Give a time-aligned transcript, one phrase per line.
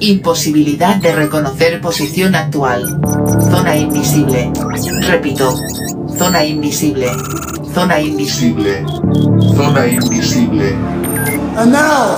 [0.00, 3.00] Imposibilidad de reconocer posición actual.
[3.50, 4.52] Zona invisible.
[5.08, 5.56] Repito.
[6.18, 7.10] Zona invisible.
[7.74, 8.84] Zona invisible.
[9.54, 10.74] Zona invisible.
[11.58, 12.16] And now,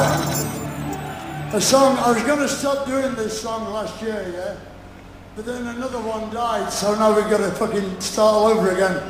[1.52, 4.54] a song, I was going to stop doing this song last year, yeah?
[5.36, 9.00] But then another one died, so now we've got to fucking start all over again.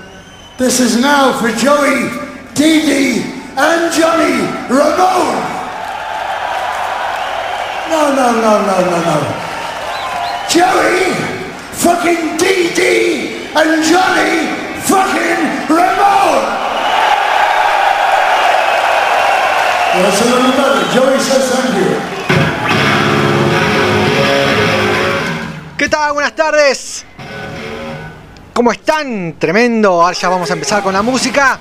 [0.58, 2.10] This is now for Joey,
[2.54, 3.22] Dee Dee,
[3.56, 5.37] and Johnny Ramone.
[8.18, 9.16] No, no, no, no, no.
[10.50, 11.14] Joey,
[11.70, 14.48] fucking Dee, and Johnny,
[14.82, 16.58] fucking Ramone.
[19.94, 20.84] A little better.
[20.92, 21.94] Joey says thank you.
[25.78, 26.12] ¿Qué tal?
[26.14, 27.04] Buenas tardes.
[28.52, 29.36] ¿Cómo están?
[29.38, 30.02] Tremendo.
[30.02, 31.60] Ahora ya vamos a empezar con la música.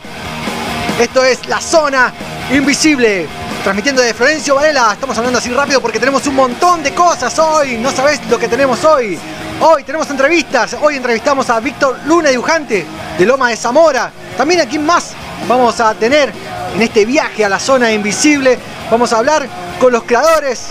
[1.00, 2.12] Esto es La Zona
[2.52, 3.47] Invisible.
[3.64, 4.92] Transmitiendo de Florencio Varela.
[4.94, 7.78] Estamos hablando así rápido porque tenemos un montón de cosas hoy.
[7.78, 9.20] No sabés lo que tenemos hoy.
[9.60, 10.76] Hoy tenemos entrevistas.
[10.82, 12.86] Hoy entrevistamos a Víctor Luna Dibujante
[13.18, 14.12] de Loma de Zamora.
[14.38, 15.12] También aquí más
[15.48, 16.32] vamos a tener
[16.76, 18.58] en este viaje a la zona invisible.
[18.90, 19.48] Vamos a hablar
[19.80, 20.68] con los creadores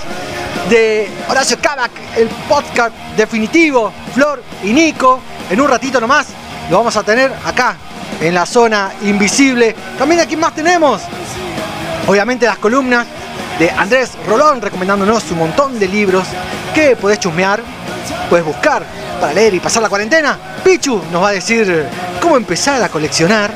[0.71, 5.21] de Horacio Kavak, el podcast definitivo, Flor y Nico.
[5.51, 6.29] En un ratito nomás
[6.71, 7.77] lo vamos a tener acá,
[8.21, 9.75] en la zona invisible.
[9.99, 11.03] También aquí más tenemos,
[12.07, 13.07] obviamente, las columnas
[13.59, 16.27] de Andrés Rolón, recomendándonos un montón de libros
[16.75, 17.61] que podés chusmear,
[18.29, 18.85] puedes buscar
[19.21, 20.39] para leer y pasar la cuarentena.
[20.63, 21.87] Pichu nos va a decir
[22.21, 23.51] cómo empezar a coleccionar.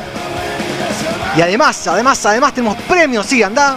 [1.36, 3.76] Y además, además, además tenemos premios, sí, anda.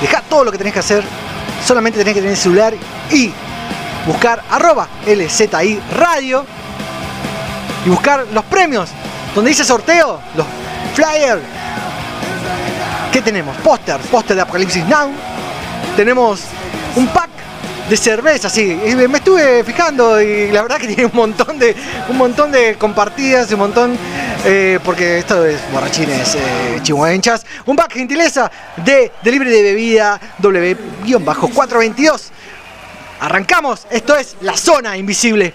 [0.00, 1.04] Deja todo lo que tenés que hacer
[1.66, 2.74] solamente tenés que tener el celular
[3.10, 3.32] y
[4.06, 6.44] buscar arroba LZI Radio
[7.84, 8.88] y buscar los premios.
[9.34, 10.46] Donde dice sorteo, los
[10.94, 11.42] flyers.
[13.12, 13.56] ¿Qué tenemos?
[13.58, 15.10] Póster, póster de Apocalipsis Now.
[15.96, 16.40] Tenemos
[16.96, 17.30] un pack
[17.88, 18.78] de cerveza, sí.
[18.94, 21.74] Me estuve fijando y la verdad que tiene un montón de,
[22.08, 23.98] un montón de compartidas, un montón,
[24.44, 27.46] eh, porque esto es borrachines eh, chihuahuenchas.
[27.66, 32.30] Un pack gentileza de delivery de bebida W-422.
[33.20, 35.54] Arrancamos, esto es la zona invisible.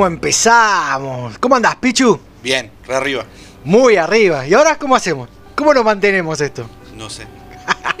[0.00, 1.36] ¿Cómo empezamos?
[1.38, 2.18] ¿Cómo andás, Pichu?
[2.42, 3.26] Bien, re arriba.
[3.64, 4.46] Muy arriba.
[4.46, 5.28] ¿Y ahora cómo hacemos?
[5.54, 6.64] ¿Cómo nos mantenemos esto?
[6.96, 7.26] No sé.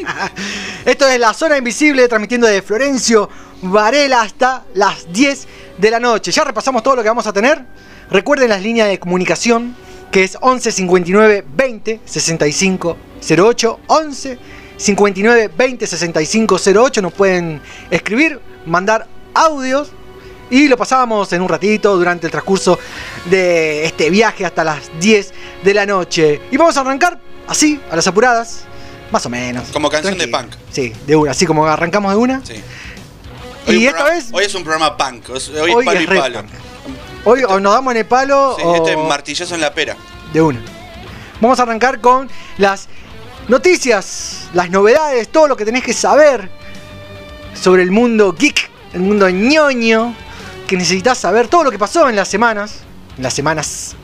[0.86, 3.28] Esto es la zona invisible transmitiendo de Florencio
[3.60, 6.32] Varela hasta las 10 de la noche.
[6.32, 7.66] Ya repasamos todo lo que vamos a tener.
[8.10, 9.76] Recuerden las líneas de comunicación
[10.10, 12.96] que es 11 59 20 65
[13.36, 14.38] 08 11
[14.78, 19.92] 59 20 65 08 nos pueden escribir, mandar audios
[20.50, 22.78] y lo pasábamos en un ratito durante el transcurso
[23.26, 26.40] de este viaje hasta las 10 de la noche.
[26.50, 28.62] Y vamos a arrancar así, a las apuradas,
[29.12, 29.68] más o menos.
[29.72, 30.52] Como canción de punk.
[30.72, 32.44] Sí, de una, así como arrancamos de una.
[32.44, 32.54] Sí.
[33.66, 35.28] Y esta programa- vez- Hoy es un programa punk.
[35.30, 36.40] Hoy, Hoy palo es y palo.
[36.42, 36.50] punk.
[37.24, 39.96] Hoy o nos damos en el palo Sí, o este es martillazo en la pera.
[40.32, 40.60] de una.
[41.40, 42.28] Vamos a arrancar con
[42.58, 42.88] las
[43.48, 46.48] noticias, las novedades, todo lo que tenés que saber
[47.54, 50.14] sobre el mundo geek, el mundo ñoño,
[50.70, 52.76] que necesitas saber, todo lo que pasó en las semanas,
[53.16, 53.96] en las semanas,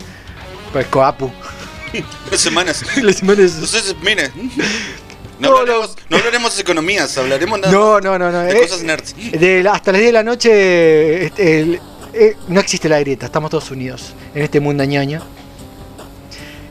[0.72, 1.30] pues coapu,
[2.30, 2.82] Dos semanas.
[3.02, 3.52] las semanas.
[3.54, 4.30] Entonces, mire.
[5.38, 8.38] No Todo hablaremos, no hablaremos de economías, hablaremos nada No, no, no, no.
[8.40, 9.14] de eh, cosas nerds.
[9.38, 11.80] de hasta las 10 de la noche este, el-
[12.14, 15.20] eh, no existe la grieta, estamos todos unidos en este mundo ñoño.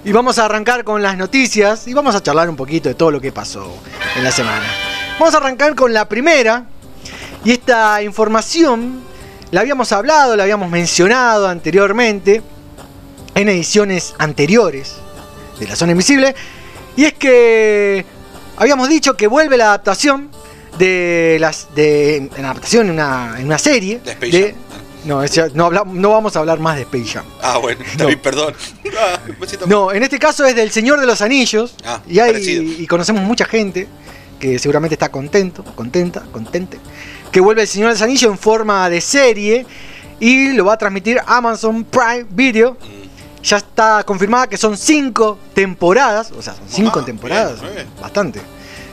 [0.03, 3.11] Y vamos a arrancar con las noticias y vamos a charlar un poquito de todo
[3.11, 3.71] lo que pasó
[4.15, 4.65] en la semana.
[5.19, 6.65] Vamos a arrancar con la primera.
[7.43, 9.01] Y esta información
[9.51, 12.41] la habíamos hablado, la habíamos mencionado anteriormente
[13.35, 14.95] en ediciones anteriores
[15.59, 16.35] de La Zona Invisible.
[16.97, 18.05] Y es que
[18.57, 20.29] habíamos dicho que vuelve la adaptación
[20.77, 24.55] de las de en la adaptación en una, en una serie De Space Jam.
[25.05, 27.25] no, es no, habla- no vamos a hablar más de Space Jam.
[27.41, 28.07] Ah, bueno, No.
[28.21, 28.53] perdón.
[28.97, 29.67] Ah, un besito.
[29.67, 31.75] No, en este caso es del Señor de los Anillos.
[31.85, 33.87] Ah, y, hay- y conocemos mucha gente
[34.39, 36.77] que seguramente está contento, contenta, contente.
[37.31, 39.65] Que vuelve el Señor de los Anillos en forma de serie.
[40.19, 42.73] Y lo va a transmitir Amazon Prime Video.
[42.73, 43.43] Mm.
[43.43, 46.31] Ya está confirmada que son cinco temporadas.
[46.31, 47.61] O sea, son cinco Ah, temporadas.
[47.61, 47.87] bien, bien.
[48.01, 48.41] Bastante.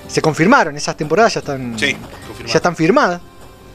[0.09, 1.79] Se confirmaron, esas temporadas ya están.
[1.79, 1.97] Sí,
[2.47, 3.21] Ya están firmadas.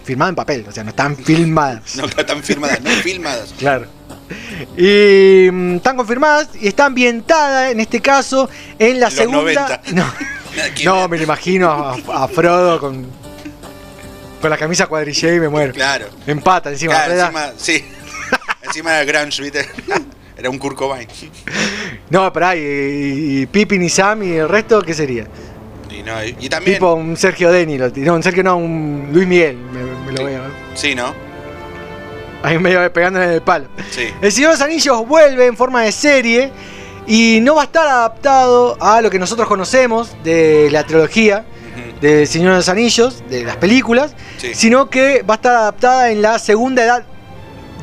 [0.03, 1.95] Firmadas en papel, o sea, no están filmadas.
[1.97, 3.53] No están firmadas, no filmadas.
[3.57, 3.87] Claro.
[4.77, 9.81] Y mm, están confirmadas y está ambientada en este caso en la Los segunda.
[9.81, 9.81] 90.
[9.93, 10.05] No,
[11.01, 13.05] no, me lo imagino a, a Frodo con,
[14.41, 15.73] con la camisa cuadrillé y me muero.
[15.73, 16.07] Claro.
[16.25, 16.93] En pata encima.
[16.93, 17.85] Claro, encima, sí.
[18.63, 19.67] encima era Grunge, ¿viste?
[20.37, 21.07] Era un Kurt Cobain.
[22.11, 22.59] No, pero y,
[23.41, 25.25] y Pippin y Sam y el resto, ¿qué sería?
[25.89, 26.75] Y, no, y, y también.
[26.75, 30.17] Tipo un Sergio Denny, lo- no, un Sergio no, un Luis Miguel, me, me lo
[30.17, 30.23] Sí.
[30.23, 30.41] voy a
[30.75, 31.15] Sí, ¿no?
[32.43, 33.67] ahí medio pegándole en el palo.
[33.89, 34.09] Sí.
[34.21, 36.51] El Señor de los Anillos vuelve en forma de serie
[37.07, 41.45] y no va a estar adaptado a lo que nosotros conocemos de la trilogía
[42.01, 44.53] Del Señor de los Anillos, de las películas, Sí.
[44.53, 47.03] sino que va a estar adaptada en la segunda edad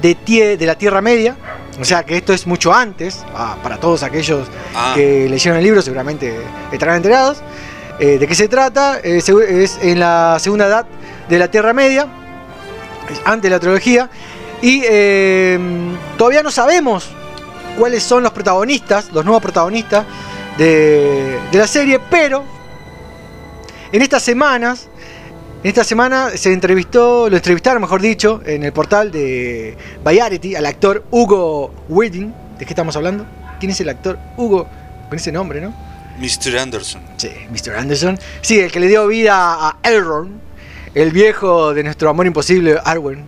[0.00, 1.37] de, tie- de la Tierra Media.
[1.80, 5.64] O sea que esto es mucho antes, ah, para todos aquellos Ah, que leyeron el
[5.64, 6.33] libro seguramente
[6.71, 7.38] estarán enterados.
[7.99, 9.00] Eh, ¿De qué se trata?
[9.02, 9.18] Eh,
[9.49, 10.87] es en la segunda edad
[11.28, 12.06] de la Tierra Media,
[13.11, 14.09] es antes de la trilogía,
[14.62, 15.59] y eh,
[16.16, 17.09] todavía no sabemos
[17.78, 20.04] cuáles son los protagonistas, los nuevos protagonistas
[20.59, 22.44] de, de la serie, pero
[23.93, 24.88] en estas semanas,
[25.62, 30.67] en esta semana se entrevistó, lo entrevistaron mejor dicho, en el portal de Variety al
[30.67, 32.35] actor Hugo Wedding.
[32.59, 33.26] ¿De qué estamos hablando?
[33.59, 34.69] ¿Quién es el actor Hugo?
[35.09, 35.75] Con ese nombre, ¿no?
[36.19, 36.59] Mr.
[36.59, 37.03] Anderson.
[37.17, 37.76] Sí, Mr.
[37.76, 38.19] Anderson.
[38.41, 40.38] Sí, el que le dio vida a Elrond,
[40.95, 43.25] el viejo de nuestro amor imposible, Arwen.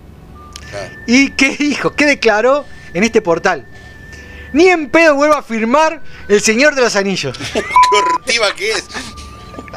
[0.70, 0.94] Claro.
[1.06, 1.94] ¿Y qué dijo?
[1.94, 3.66] ¿Qué declaró en este portal?
[4.52, 7.38] Ni en pedo vuelvo a firmar El Señor de los Anillos.
[7.52, 7.62] Qué
[7.96, 8.84] hortiva que es.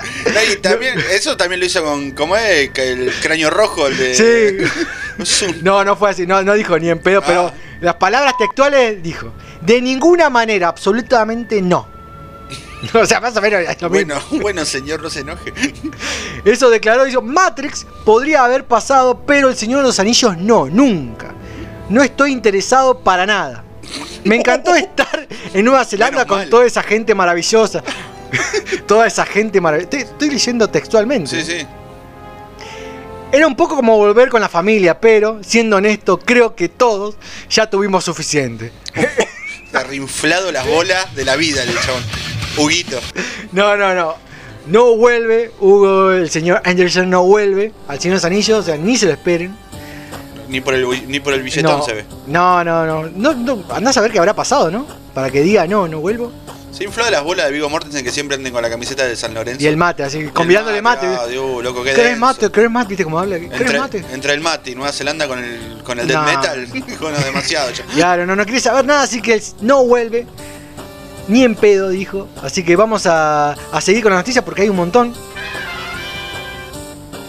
[0.33, 2.69] No, y también, eso también lo hizo con, ¿cómo es?
[2.77, 4.15] El cráneo rojo, el de...
[4.15, 5.45] Sí.
[5.63, 7.53] No, no fue así, no, no dijo ni en pedo, pero Ah.
[7.81, 9.33] las palabras textuales dijo.
[9.59, 11.87] De ninguna manera, absolutamente no.
[12.93, 13.89] O sea, más o menos mismo.
[13.89, 15.51] Bueno, bueno, señor, no se enoje.
[16.45, 21.33] Eso declaró, dijo, Matrix podría haber pasado, pero el Señor de los Anillos no, nunca.
[21.89, 23.65] No estoy interesado para nada.
[24.23, 26.49] Me encantó estar en Nueva Zelanda con mal.
[26.49, 27.83] toda esa gente maravillosa.
[28.87, 29.97] toda esa gente maravillosa.
[29.97, 31.29] Estoy, estoy leyendo textualmente.
[31.29, 31.67] Sí, sí.
[33.31, 37.15] Era un poco como volver con la familia, pero, siendo honesto, creo que todos
[37.47, 38.71] ya tuvimos suficiente.
[39.63, 42.03] Está reinflado las bolas de la vida el chabón.
[42.57, 42.99] Huguito.
[43.51, 44.15] No, no, no.
[44.65, 48.77] No vuelve, Hugo, el señor Anderson no vuelve al Señor de los Anillos, o sea,
[48.77, 49.55] ni se lo esperen.
[50.47, 52.05] Ni por el, ni por el billetón no, se ve.
[52.27, 53.63] No, no, no, no, no.
[53.69, 54.85] Andás a ver qué habrá pasado, ¿no?
[55.13, 56.31] Para que diga no, no vuelvo.
[56.71, 59.15] Se infló de las bolas de Vigo Mortensen que siempre anden con la camiseta de
[59.15, 59.61] San Lorenzo.
[59.61, 61.07] Y el mate, así, El convidándole mate.
[61.07, 62.19] Ah, Dios, loco, qué ¿Querés denso.
[62.21, 62.51] mate?
[62.51, 62.87] ¿Querés mate?
[62.89, 63.37] ¿Viste cómo habla?
[63.39, 64.05] ¿Querés Entre, mate?
[64.13, 66.23] entre el mate y Nueva Zelanda con el, con el death No.
[66.25, 66.67] metal,
[67.01, 67.83] bueno, demasiado ya.
[67.85, 70.25] Claro, no, no quiere saber nada, así que no vuelve.
[71.27, 72.27] Ni en pedo, dijo.
[72.41, 75.13] Así que vamos a, a seguir con las noticias porque hay un montón.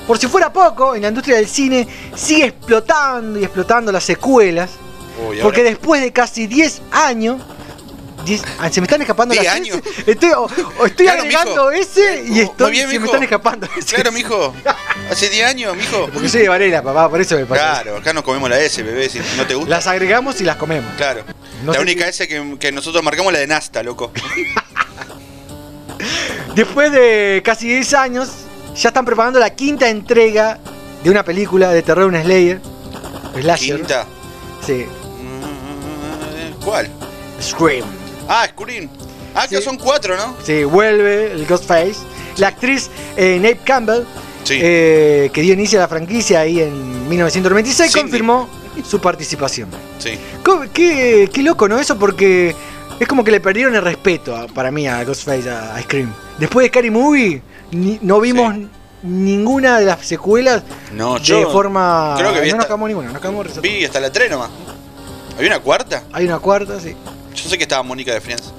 [0.07, 4.71] Por si fuera poco, en la industria del cine sigue explotando y explotando las secuelas.
[5.19, 7.41] Uy, ahora- Porque después de casi 10 años.
[8.25, 9.79] 10 ah, se me están escapando 10 las años.
[10.07, 10.49] Estoy, o-
[10.79, 11.71] o estoy Claro, agregando mijo.
[11.71, 13.69] ese y estoy, bien, se me están escapando.
[13.89, 14.55] Claro, mijo.
[15.11, 16.09] Hace 10 años, mijo.
[16.13, 17.83] Porque soy de Varela, papá, por eso me pasa.
[17.83, 19.71] Claro, acá nos comemos la S, bebé, si no te gusta.
[19.71, 20.93] Las agregamos y las comemos.
[20.97, 21.23] Claro.
[21.65, 24.13] No la única S que, que nosotros marcamos es la de Nasta, loco.
[26.55, 28.29] Después de casi 10 años,
[28.77, 30.59] ya están preparando la quinta entrega
[31.03, 32.61] de una película de terror, un Slayer.
[33.41, 33.77] Slasher.
[33.77, 34.07] Quinta.
[34.67, 34.85] Sí.
[35.21, 36.89] Mm, ¿Cuál?
[37.41, 37.87] Scream.
[38.33, 38.89] Ah, Scream.
[39.35, 40.37] Ah, que son cuatro, ¿no?
[40.45, 41.97] Sí, vuelve el Ghostface.
[42.37, 44.05] La actriz eh, Nate Campbell,
[44.45, 44.59] Sí.
[44.63, 48.03] eh, que dio inicio a la franquicia ahí en 1996, Cindy.
[48.03, 48.49] confirmó
[48.89, 49.69] su participación.
[49.99, 50.19] Sí.
[50.73, 51.79] Qué, qué loco, ¿no?
[51.81, 52.55] Eso porque
[53.01, 56.13] es como que le perdieron el respeto a- para mí a Ghostface, a, a Scream.
[56.39, 58.69] Después de Scary Movie, ni- no vimos Sí.
[59.03, 60.63] ninguna de las secuelas
[60.95, 62.15] No, de yo forma.
[62.17, 64.51] creo que vi no nos esta- acabamos ninguna, nos vi hasta la 3 nomás.
[65.37, 66.05] ¿Había una cuarta?
[66.13, 66.95] Hay una cuarta, sí.
[67.35, 68.53] Yo sé que estaba Mónica de Friends.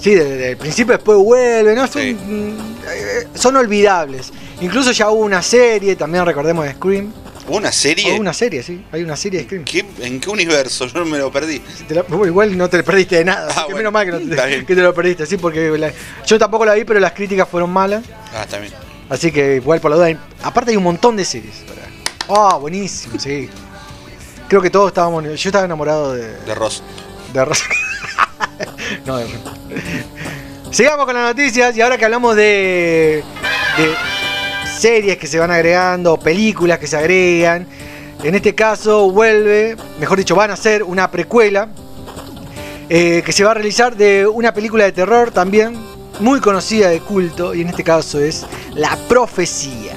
[0.00, 1.86] Sí, desde, el principio después vuelve, ¿no?
[1.86, 2.14] Son, Sí.
[2.14, 4.32] mm, son olvidables.
[4.60, 7.12] Incluso ya hubo una serie, también recordemos de Scream.
[7.48, 8.12] ¿Hubo una serie?
[8.12, 8.84] Hubo una serie, sí.
[8.92, 9.64] Hay una serie de Scream.
[9.64, 10.86] ¿Qué- ¿En qué universo?
[10.86, 11.60] Yo me lo perdí.
[11.88, 13.48] La- igual no te perdiste de nada.
[13.48, 13.90] así Ah, que bueno.
[13.90, 14.66] menos mal que, no Está te, bien.
[14.66, 15.92] que te lo perdiste, sí, porque la-
[16.26, 18.04] yo tampoco la vi, pero las críticas fueron malas.
[18.34, 18.72] Ah, también.
[19.08, 20.06] Así que igual por la duda.
[20.06, 21.54] hay- Aparte hay un montón de series.
[22.28, 23.48] Ah, buenísimo, sí.
[24.48, 25.22] Creo que todos estábamos.
[25.24, 26.82] Yo estaba enamorado de, De Ross.
[27.32, 27.64] de Rosa.
[29.06, 29.54] no, de Rosa.
[30.70, 33.22] Sigamos con las noticias y ahora que hablamos de,
[33.78, 33.94] de
[34.78, 37.66] series que se van agregando, películas que se agregan,
[38.22, 41.68] en este caso vuelve, mejor dicho, van a hacer una precuela
[42.88, 45.76] eh, que se va a realizar de una película de terror también
[46.20, 49.92] muy conocida de culto y en este caso es La Profecía.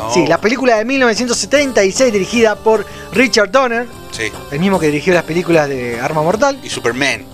[0.00, 4.24] Oh, Sí, la película de 1976 dirigida por Richard Donner, Sí.
[4.50, 6.58] el mismo que dirigió las películas de Arma Mortal.
[6.62, 7.24] Y Superman.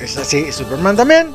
[0.00, 1.28] Es así, Superman también.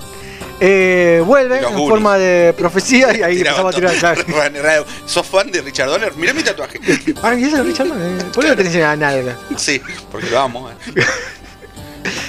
[0.60, 1.90] Eh, vuelve en Goonies.
[1.90, 3.96] forma de profecía y ahí empezamos a tirar.
[3.96, 4.22] claro.
[4.28, 4.60] Bueno,
[5.06, 6.16] ¿Sos fan de Richard Donner?
[6.16, 6.80] Mirá mi tatuaje.
[7.22, 8.26] Ah, ¿y eso es Richard Donner?
[8.32, 9.38] ¿Por qué no tenés en la nalga?
[9.58, 10.70] Sí, porque lo amo.
[10.70, 11.04] eh.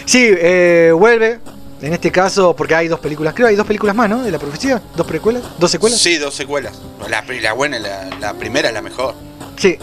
[0.06, 1.38] Sí, eh, vuelve.
[1.82, 4.22] En este caso, porque hay dos películas, creo hay dos películas más, ¿no?
[4.22, 4.80] De la profecía.
[4.96, 5.42] ¿Dos precuelas?
[5.58, 6.00] ¿Dos secuelas?
[6.00, 6.72] Sí, dos secuelas.
[7.10, 9.14] La, buena, la, la primera es la mejor.
[9.58, 9.76] Sí.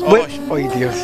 [0.00, 0.94] Vue- Ay, Dios.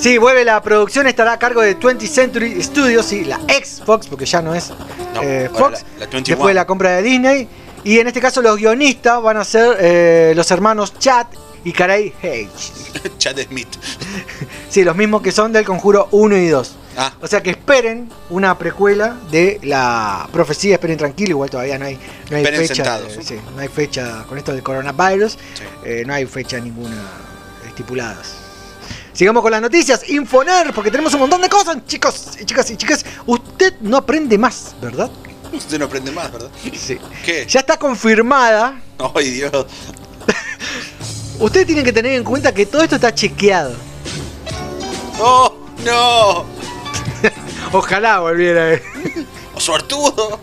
[0.00, 4.06] Sí, vuelve la producción, estará a cargo de 20th Century Studios, sí, la ex Fox,
[4.06, 4.70] porque ya no es
[5.14, 5.82] No, eh, Fox.
[5.98, 6.22] la, la 21.
[6.24, 7.48] después de la compra de Disney.
[7.84, 11.26] Y en este caso los guionistas van a ser eh, los hermanos Chad
[11.64, 12.72] y Caray Hayes.
[13.18, 13.68] Chad Smith.
[14.68, 16.76] Sí, los mismos que son del Conjuro 1 y 2.
[16.98, 21.86] Ah, O sea que esperen una precuela de la profecía, esperen tranquilo, igual todavía no
[21.86, 21.98] hay,
[22.30, 22.74] no hay fecha.
[22.74, 23.16] sentados.
[23.16, 25.38] eh, sí, no hay fecha con esto del coronavirus, sí.
[25.84, 26.96] eh, no hay fecha ninguna
[27.66, 28.34] estipuladas.
[29.18, 32.76] Sigamos con las noticias, Infoner, porque tenemos un montón de cosas, chicos y chicas y
[32.76, 33.04] chicas.
[33.26, 35.10] Usted no aprende más, ¿verdad?
[35.52, 36.48] Usted no aprende más, ¿verdad?
[36.72, 37.00] Sí.
[37.24, 37.44] ¿Qué?
[37.48, 38.80] Ya está confirmada.
[39.16, 39.66] Ay, Dios.
[41.40, 43.74] Ustedes tienen que tener en cuenta que todo esto está chequeado.
[45.18, 45.52] ¡Oh,
[45.84, 46.44] no!
[47.72, 48.74] Ojalá volviera.
[48.74, 48.82] eh.
[49.52, 50.38] ¡Oh, ¡Suertudo!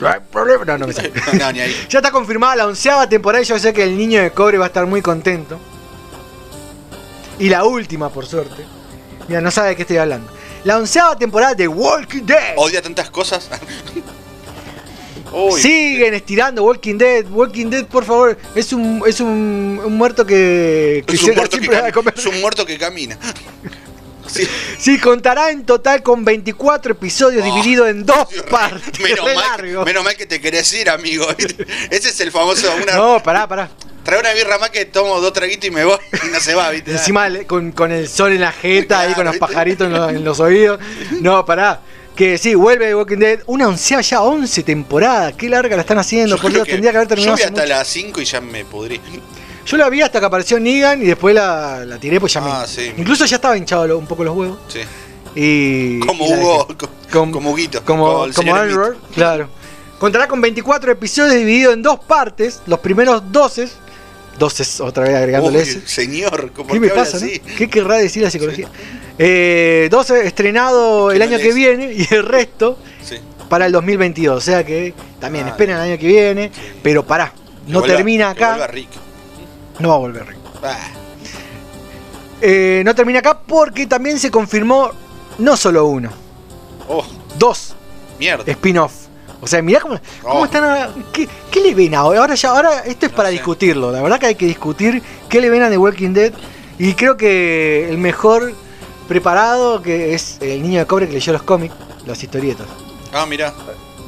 [0.00, 0.64] No hay problema.
[0.64, 1.12] No, no me sale.
[1.38, 1.86] No, ni ahí.
[1.88, 4.64] Ya está confirmada la onceava temporada y yo sé que el niño de cobre va
[4.64, 5.60] a estar muy contento.
[7.42, 8.62] Y la última, por suerte.
[9.28, 10.30] Mira, no sabe de qué estoy hablando.
[10.64, 12.54] La onceava temporada de Walking Dead.
[12.56, 13.48] Odia tantas cosas.
[15.32, 17.26] Uy, Siguen estirando Walking Dead.
[17.30, 18.36] Walking Dead, por favor.
[18.54, 21.92] Es un, es un, un muerto que, que es un, muerto que siempre a cami-
[21.92, 22.14] comer.
[22.16, 23.18] es un muerto que camina.
[24.24, 24.48] Sí.
[24.78, 28.98] Sí, contará en total con 24 episodios Oh, divididos en dos Dios, partes.
[29.00, 31.26] Menos mal, menos mal que te querés ir, amigo.
[31.90, 32.72] Ese es el famoso.
[32.82, 33.68] Una, No, pará, pará.
[34.04, 36.70] Trae una birra más que tomo dos traguitos y me voy y no se va,
[36.70, 36.90] ¿viste?
[36.92, 40.24] Encima con, con el sol en la jeta, ahí con los pajaritos en, los- en
[40.24, 40.80] los oídos.
[41.20, 41.80] No, pará.
[42.16, 43.40] Que sí, vuelve Walking Dead.
[43.46, 45.32] Una onceava ya 11 temporadas.
[45.34, 46.36] Qué larga la están haciendo.
[46.36, 47.72] Yo Por Dios, tendría que haber terminado Yo vi hasta mucho.
[47.74, 49.00] las 5 y ya me pudrí.
[49.64, 52.62] Yo la vi hasta que apareció Negan y después la, la tiré, pues ya Ah,
[52.62, 52.68] me.
[52.68, 52.92] sí.
[52.98, 54.58] Incluso ya estaba hinchado lo- un poco los huevos.
[54.68, 54.80] Sí.
[55.34, 56.00] Y.
[56.00, 56.78] Como y Hugo, dejé.
[56.78, 57.82] co- Com- como Huguito.
[57.84, 58.54] Como, como
[59.14, 59.48] claro.
[59.98, 62.60] Contará con 24 episodios divididos en dos partes.
[62.66, 63.68] Los primeros 12.
[64.38, 65.86] 12 otra vez agregándole Uy, ese.
[65.86, 67.26] señor, ¿cómo ¿Qué me pasa, no?
[67.56, 68.68] ¿Qué querrá decir la psicología?
[69.18, 73.16] Eh, 12 estrenado el no año que viene y el resto Sí.
[73.48, 74.36] para el 2022.
[74.36, 76.50] O sea que también Ah, esperen el año que viene,
[76.82, 77.32] pero pará,
[77.68, 78.66] no vuelva- termina acá.
[78.66, 78.88] Rick.
[79.78, 80.38] No va a volver Rick.
[80.62, 80.78] Ah,
[82.40, 84.90] Eh, no termina acá porque también se confirmó
[85.38, 86.10] no solo uno,
[86.88, 87.04] oh,
[87.38, 87.74] dos
[88.18, 88.44] mierda.
[88.50, 88.92] spin-off.
[89.42, 90.44] O sea, mirá cómo, cómo Oh.
[90.44, 90.90] están ahora.
[91.12, 92.20] ¿Qué, qué le ven ahora?
[92.20, 93.32] Ahora ya, ahora esto es No para sé.
[93.34, 93.90] discutirlo.
[93.92, 96.32] La verdad que hay que discutir qué le ven a The Walking Dead.
[96.78, 98.54] Y creo que el mejor
[99.08, 101.74] preparado que es el niño de cobre que leyó los cómics,
[102.06, 102.66] las historietas.
[103.12, 103.52] Ah, mirá.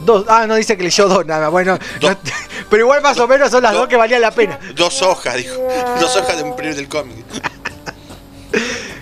[0.05, 2.11] Dos, ah, no dice que leyó dos nada, bueno, Dos.
[2.13, 2.17] no-
[2.71, 3.83] pero igual más o menos son las Dos.
[3.83, 4.59] dos que valían la pena.
[4.77, 5.55] Dos hojas, dijo.
[6.01, 7.17] Dos hojas de un primer del cómic.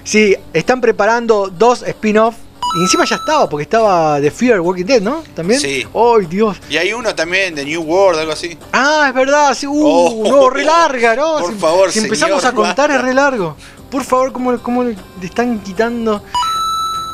[0.05, 2.35] Sí, están preparando dos spin-off.
[2.75, 5.23] Y encima ya estaba, porque estaba The Fear Walking Dead, ¿no?
[5.35, 5.61] También.
[5.61, 5.87] Sí.
[5.95, 6.57] ¡Ay, Dios!
[6.71, 8.57] Y hay uno también de New World, algo así.
[8.73, 9.67] Ah, es verdad, sí.
[9.67, 11.39] Uh, Oh, no, re larga, ¿no?
[11.41, 12.97] por si, favor, si empezamos señor, a contar basta.
[12.97, 13.57] es re largo.
[13.91, 16.23] Por favor, ¿cómo, cómo le están quitando?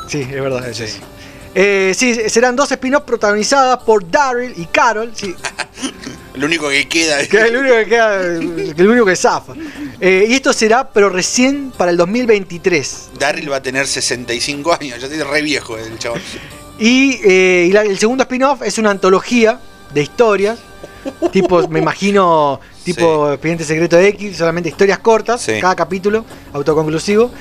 [0.07, 0.83] Sí, es verdad, Sí.
[0.83, 0.97] eso.
[1.55, 5.35] Eh, sí, serán dos spin-offs protagonizadas por Daryl y Carol, sí,
[6.39, 9.53] Lo único que queda que es el único que queda, el único que zafa.
[9.99, 13.09] Eh, y esto será, pero recién para el 2023.
[13.19, 16.21] Darryl va a tener 65 años, ya estoy re viejo el chabón.
[16.79, 19.59] Y, eh, y la- el segundo spin-off es una antología
[19.93, 20.59] de historias,
[21.33, 25.59] tipo, me imagino, tipo Expediente Secreto X, solamente historias cortas, Sí.
[25.59, 26.23] cada capítulo,
[26.53, 27.31] autoconclusivo.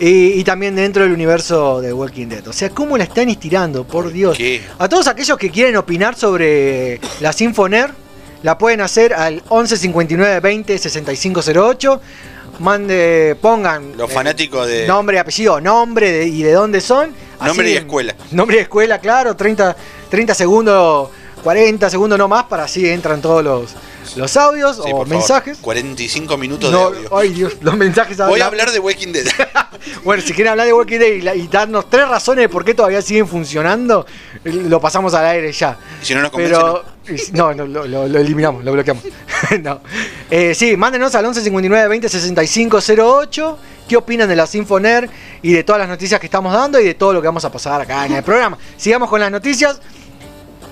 [0.00, 2.48] Y, y también dentro del universo de Walking Dead.
[2.48, 3.84] O sea, ¿cómo la están estirando?
[3.84, 4.36] Por Dios.
[4.36, 4.60] ¿Qué?
[4.78, 7.90] A todos aquellos que quieren opinar sobre la Sinfoner,
[8.42, 12.00] la pueden hacer al 11 59 20 65 08.
[12.58, 14.86] Mande, pongan Los eh, fanáticos de.
[14.86, 17.12] nombre y apellido, nombre de- y de dónde son.
[17.40, 18.14] Nombre y escuela.
[18.30, 19.74] Nombre y escuela, claro, 30,
[20.10, 21.08] 30 segundos,
[21.42, 23.70] 40 segundos no más para así entran todos los,
[24.16, 25.08] los audios Sí, o por favor.
[25.08, 25.58] mensajes.
[25.60, 27.16] 45 minutos No, de audio.
[27.18, 29.26] ay Dios, los mensajes Voy a hablar de Walking Dead.
[30.04, 32.64] Bueno, si quieren hablar de Walking Dead y, la- y darnos tres razones de por
[32.64, 34.06] qué todavía siguen funcionando,
[34.44, 35.76] lo pasamos al aire ya.
[36.00, 36.84] Y si no nos convence, Pero
[37.32, 39.04] no, no, lo, lo- lo eliminamos, lo bloqueamos.
[39.62, 39.80] no.
[40.30, 43.58] Eh, sí, mándenos al 11 59 20 65 08.
[43.88, 45.10] ¿Qué opinan de la Sinfoner
[45.42, 47.50] y de todas las noticias que estamos dando y de todo lo que vamos a
[47.52, 48.56] pasar acá en el programa?
[48.76, 49.80] Sigamos con las noticias,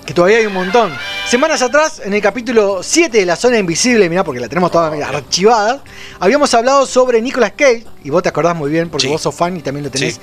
[0.05, 0.91] que todavía hay un montón.
[1.27, 4.87] Semanas atrás, en el capítulo 7 de La Zona Invisible, mirá, porque la tenemos toda
[5.07, 5.83] archivada,
[6.19, 9.11] habíamos hablado sobre Nicolas Cage, y vos te acordás muy bien porque Sí.
[9.11, 10.19] vos sos fan y también lo tenés Sí.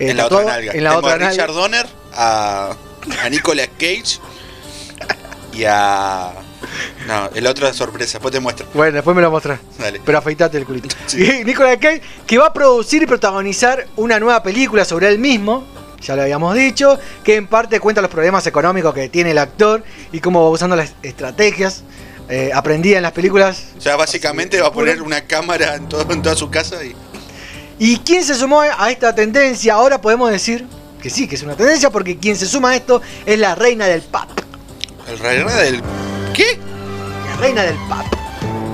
[0.00, 0.72] eh, en la otra tatuado nalga.
[0.72, 1.52] En la Tengo otra a Richard.
[1.52, 2.76] Donner, a,
[3.22, 4.18] a Nicolas Cage
[5.54, 6.32] y a.
[7.06, 8.66] No, el otro es sorpresa, después te muestro.
[8.74, 9.60] Bueno, después me lo mostrás.
[9.78, 10.00] Dale.
[10.04, 10.88] Pero afeitate el culito.
[11.06, 11.22] Sí.
[11.40, 15.64] Y Nicolas Cage, que va a producir y protagonizar una nueva película sobre él mismo,
[16.00, 19.84] ya lo habíamos dicho, que en parte cuenta los problemas económicos que tiene el actor
[20.12, 21.84] y cómo va usando las estrategias
[22.28, 23.64] eh, aprendidas en las películas.
[23.76, 26.94] O sea, básicamente va a poner una cámara en, todo, en toda su casa y.
[27.78, 29.74] ¿Y quién se sumó a esta tendencia?
[29.74, 30.64] Ahora podemos decir
[31.02, 33.86] que sí, que es una tendencia, porque quien se suma a esto es la reina
[33.86, 34.43] del pop.
[35.08, 35.82] El reina del.
[36.32, 36.58] ¿Qué?
[37.30, 38.06] La reina del pop.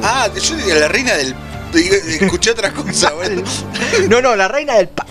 [0.03, 1.35] Ah, yo digo la reina del.
[1.73, 3.43] digo, Escuché otra cosa, bueno.
[4.09, 5.07] No, no, la reina del pop.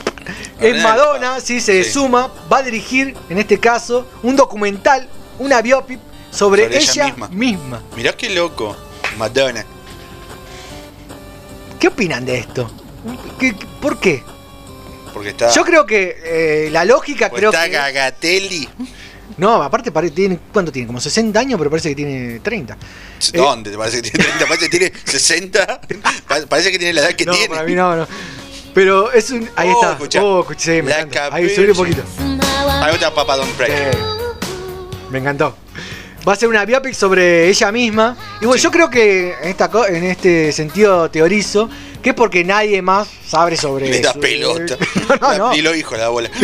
[0.59, 1.91] La Es del Madonna, sí, se Sí.
[1.91, 5.07] suma, va a dirigir, en este caso, un documental,
[5.39, 5.99] una biopic
[6.31, 7.27] sobre, Sobre ella ella, misma.
[7.29, 7.81] misma.
[7.95, 8.75] Mirá qué loco.
[9.17, 9.65] Madonna.
[11.79, 12.69] ¿Qué opinan de esto?
[13.39, 14.23] ¿Qué- ¿Por qué?
[15.13, 15.49] Porque está.
[15.51, 17.71] Yo creo que eh, la lógica creo está que...
[17.71, 18.69] Gagatelli.
[19.37, 20.87] No, aparte tiene, ¿cuánto tiene?
[20.87, 22.77] Como 60 años, pero parece que tiene 30.
[23.33, 23.71] ¿Dónde?
[23.71, 24.45] ¿Te parece que tiene 30?
[24.47, 25.81] Parece que tiene 60.
[26.27, 27.49] Pa- Parece que tiene la edad que no, tiene.
[27.49, 28.07] para mí no, no.
[28.73, 29.49] Pero es un...
[29.55, 29.91] Ahí Oh, está.
[29.93, 30.23] escuchá.
[30.23, 31.35] Oh, escuché, me La encanta.
[31.35, 32.03] Ahí subí un poquito.
[32.83, 33.71] Hay otra Papa Don't Pray.
[33.71, 33.97] Sí.
[35.09, 35.55] Me encantó.
[36.27, 38.17] Va a ser una biopic sobre ella misma.
[38.41, 38.63] Y bueno, Sí.
[38.63, 41.69] yo creo que en, esta, en este sentido teorizo
[42.03, 44.77] que es porque nadie más sabe sobre Le da pelota.
[45.21, 46.29] No, no, Ni lo hijo la bola.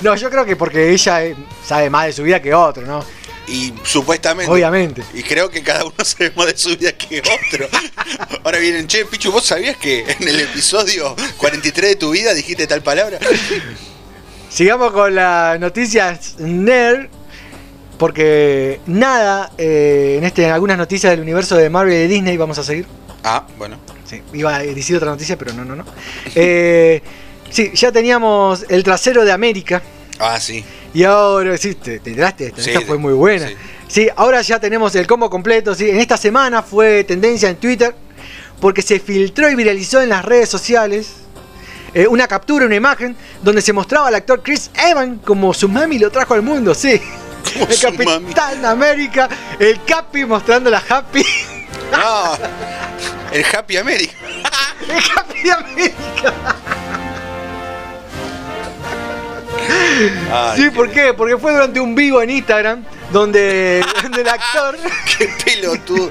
[0.00, 3.04] no, yo creo que porque ella eh, sabe más de su vida que otro, ¿no?
[3.48, 4.50] Y supuestamente.
[4.50, 5.02] Obviamente.
[5.14, 7.68] Y creo que cada uno sabe más de su vida que otro.
[8.44, 12.66] Ahora vienen, che, Pichu, ¿vos sabías que en el episodio 43 de tu vida dijiste
[12.66, 13.18] tal palabra?
[14.48, 17.08] Sigamos con las noticias nerd.
[17.98, 22.36] Porque nada, eh, en, este, en algunas noticias del universo de Marvel y de Disney
[22.36, 22.84] vamos a seguir.
[23.22, 23.78] Ah, bueno.
[24.04, 25.84] Sí, iba a decir otra noticia, pero no, no, no.
[26.34, 27.00] Eh,
[27.52, 29.82] sí, ya teníamos el trasero de América.
[30.18, 30.64] Ah, sí.
[30.94, 33.48] Y ahora, sí, te, te enteraste esta, Sí, fue muy buena.
[33.48, 33.54] sí.
[33.88, 34.08] Sí.
[34.16, 35.74] ahora ya tenemos el combo completo.
[35.74, 35.88] Sí.
[35.90, 37.94] En esta semana fue tendencia en Twitter
[38.60, 41.08] porque se filtró y viralizó en las redes sociales
[41.94, 45.98] eh, una captura, una imagen donde se mostraba al actor Chris Evans como su mami
[45.98, 47.00] lo trajo al mundo, sí.
[47.52, 51.22] Como El Capitán América, el Capi mostrando la Happy,
[51.90, 52.38] No,
[53.32, 54.14] el Happy America.
[54.88, 56.34] el de América.
[60.32, 61.12] Ay, sí, ¿por qué?
[61.14, 64.76] Porque fue durante un vivo en Instagram donde, donde el actor.
[65.18, 66.10] Qué pelotudo.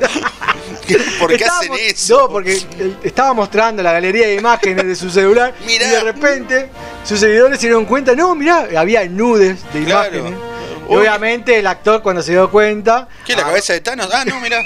[1.19, 2.19] ¿Por qué hacen eso?
[2.21, 2.61] No, porque
[3.03, 5.85] estaba mostrando la galería de imágenes de su celular Mirá.
[5.87, 6.69] y de repente
[7.03, 10.17] sus seguidores se dieron cuenta, no, mirá, había nudes de Claro.
[10.17, 10.39] imágenes.
[10.87, 10.97] Uy.
[10.97, 14.09] obviamente el actor cuando se dio cuenta ¿Qué, la ah, cabeza de Thanos?
[14.11, 14.59] Ah, no, mirá.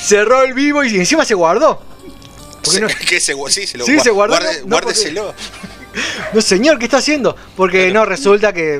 [0.00, 1.80] cerró el vivo y encima se guardó.
[2.62, 5.34] Se- no, ¿Qué se, gu- sí, se lo Sí, se guardó, guarde- no, no, guárdeselo.
[6.32, 7.36] No, señor, ¿qué está haciendo?
[7.56, 8.78] Porque no, resulta que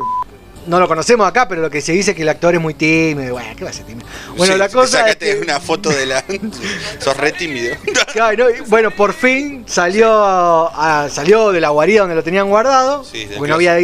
[0.67, 2.75] no lo conocemos acá, pero lo que se dice es que el actor es muy
[2.75, 3.33] tímido.
[3.35, 4.07] Bueno, ¿qué va a ser tímido?
[4.37, 5.39] Bueno, Sí, la cosa es que...
[5.43, 6.25] una foto de la.
[7.01, 7.75] Sos re tímido.
[8.13, 12.49] Claro, no, y bueno, por fin salió a- salió de la guarida donde lo tenían
[12.49, 13.03] guardado.
[13.05, 13.77] Sí, porque no había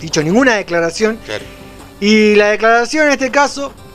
[0.00, 1.18] dicho ninguna declaración.
[1.24, 1.44] Claro.
[2.00, 3.85] Y la declaración en este caso ¿Qué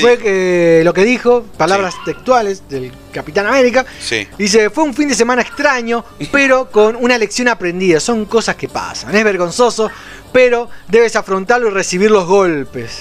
[0.00, 4.26] fue que lo que dijo, palabras textuales del Capitán América, Sí.
[4.38, 8.00] dice, fue un fin de semana extraño, pero con una lección aprendida.
[8.00, 9.14] Son cosas que pasan.
[9.14, 9.90] Es vergonzoso,
[10.32, 12.98] pero debes afrontarlo y recibir los golpes.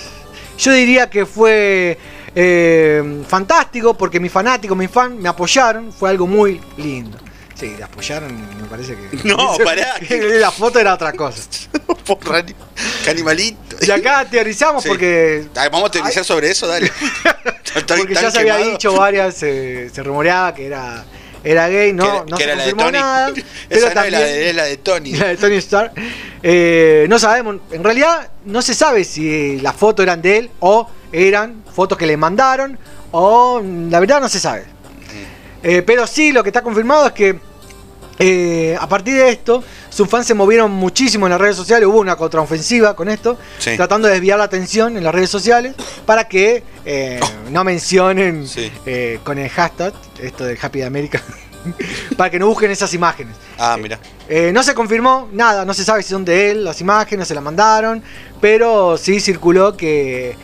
[0.58, 1.98] Yo diría que fue
[2.36, 5.92] eh, fantástico porque mis fanáticos, mis fans me apoyaron.
[5.92, 7.18] Fue algo muy lindo.
[7.70, 9.18] Sí, te apoyaron, me parece que...
[9.28, 9.96] No, pará.
[10.10, 11.42] la foto era otra cosa.
[12.06, 13.78] Porra, qué animalito.
[13.82, 14.90] Y acá teorizamos Sí.
[14.90, 16.92] porque Ah, Vamos a teorizar sobre eso, dale.
[17.76, 18.72] Estoy Porque tan ya se había quemado.
[18.72, 21.04] dicho varias, eh, se rumoreaba que era,
[21.44, 23.00] era gay, no, que no que se era la de confirmó Tony.
[23.00, 23.32] nada.
[23.34, 25.12] Pero Esa no es la también de, es la de Tony.
[25.14, 25.92] la de Tony Stark.
[26.44, 30.90] Eh, no sabemos, en realidad no se sabe si las fotos eran de él o
[31.12, 32.78] eran fotos que le mandaron
[33.12, 34.66] o la verdad no se sabe.
[35.64, 37.40] Eh, pero sí, lo que está confirmado es que
[38.26, 42.00] eh, a partir de esto, sus fans se movieron muchísimo en las redes sociales, hubo
[42.00, 43.76] una contraofensiva con esto, Sí.
[43.76, 47.20] tratando de desviar la atención en las redes sociales para que eh,
[47.52, 48.72] no mencionen Sí.
[48.86, 51.22] eh, con el hashtag, esto de Happy America,
[52.18, 53.36] para que no busquen esas imágenes.
[53.58, 54.00] Ah, mira.
[54.54, 57.44] No se confirmó nada, no se sabe si son de él las imágenes, se las
[57.44, 58.02] mandaron,
[58.42, 60.36] pero sí circuló que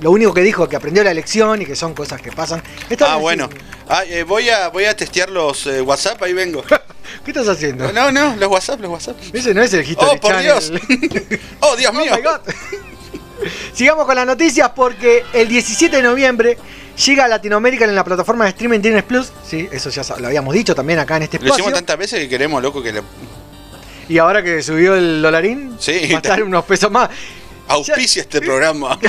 [0.00, 2.62] lo único que dijo es que aprendió la lección y que son cosas que pasan.
[2.88, 3.48] Está Ah, bueno.
[3.88, 6.62] Ah, eh, voy, a, voy a testear los eh, WhatsApp, ahí vengo.
[7.24, 7.92] ¿Qué estás haciendo?
[7.92, 9.16] No, no, los WhatsApp, los WhatsApp.
[9.32, 10.44] Ese no es el History Oh, por Channel.
[10.44, 10.72] Dios.
[11.60, 12.12] Oh, Dios Oh mío.
[12.16, 12.40] my God.
[13.72, 16.58] Sigamos con las noticias porque el 17 de noviembre
[17.06, 19.32] llega a Latinoamérica en la plataforma de streaming Disney Plus.
[19.46, 21.74] Sí, eso ya lo habíamos dicho también acá en este Lo hicimos espacio.
[21.76, 23.02] tantas veces que queremos, loco, que le
[24.08, 25.92] Y ahora que subió el dolarín, Sí.
[26.12, 27.08] estar unos pesos más.
[27.70, 28.98] Auspicia este programa.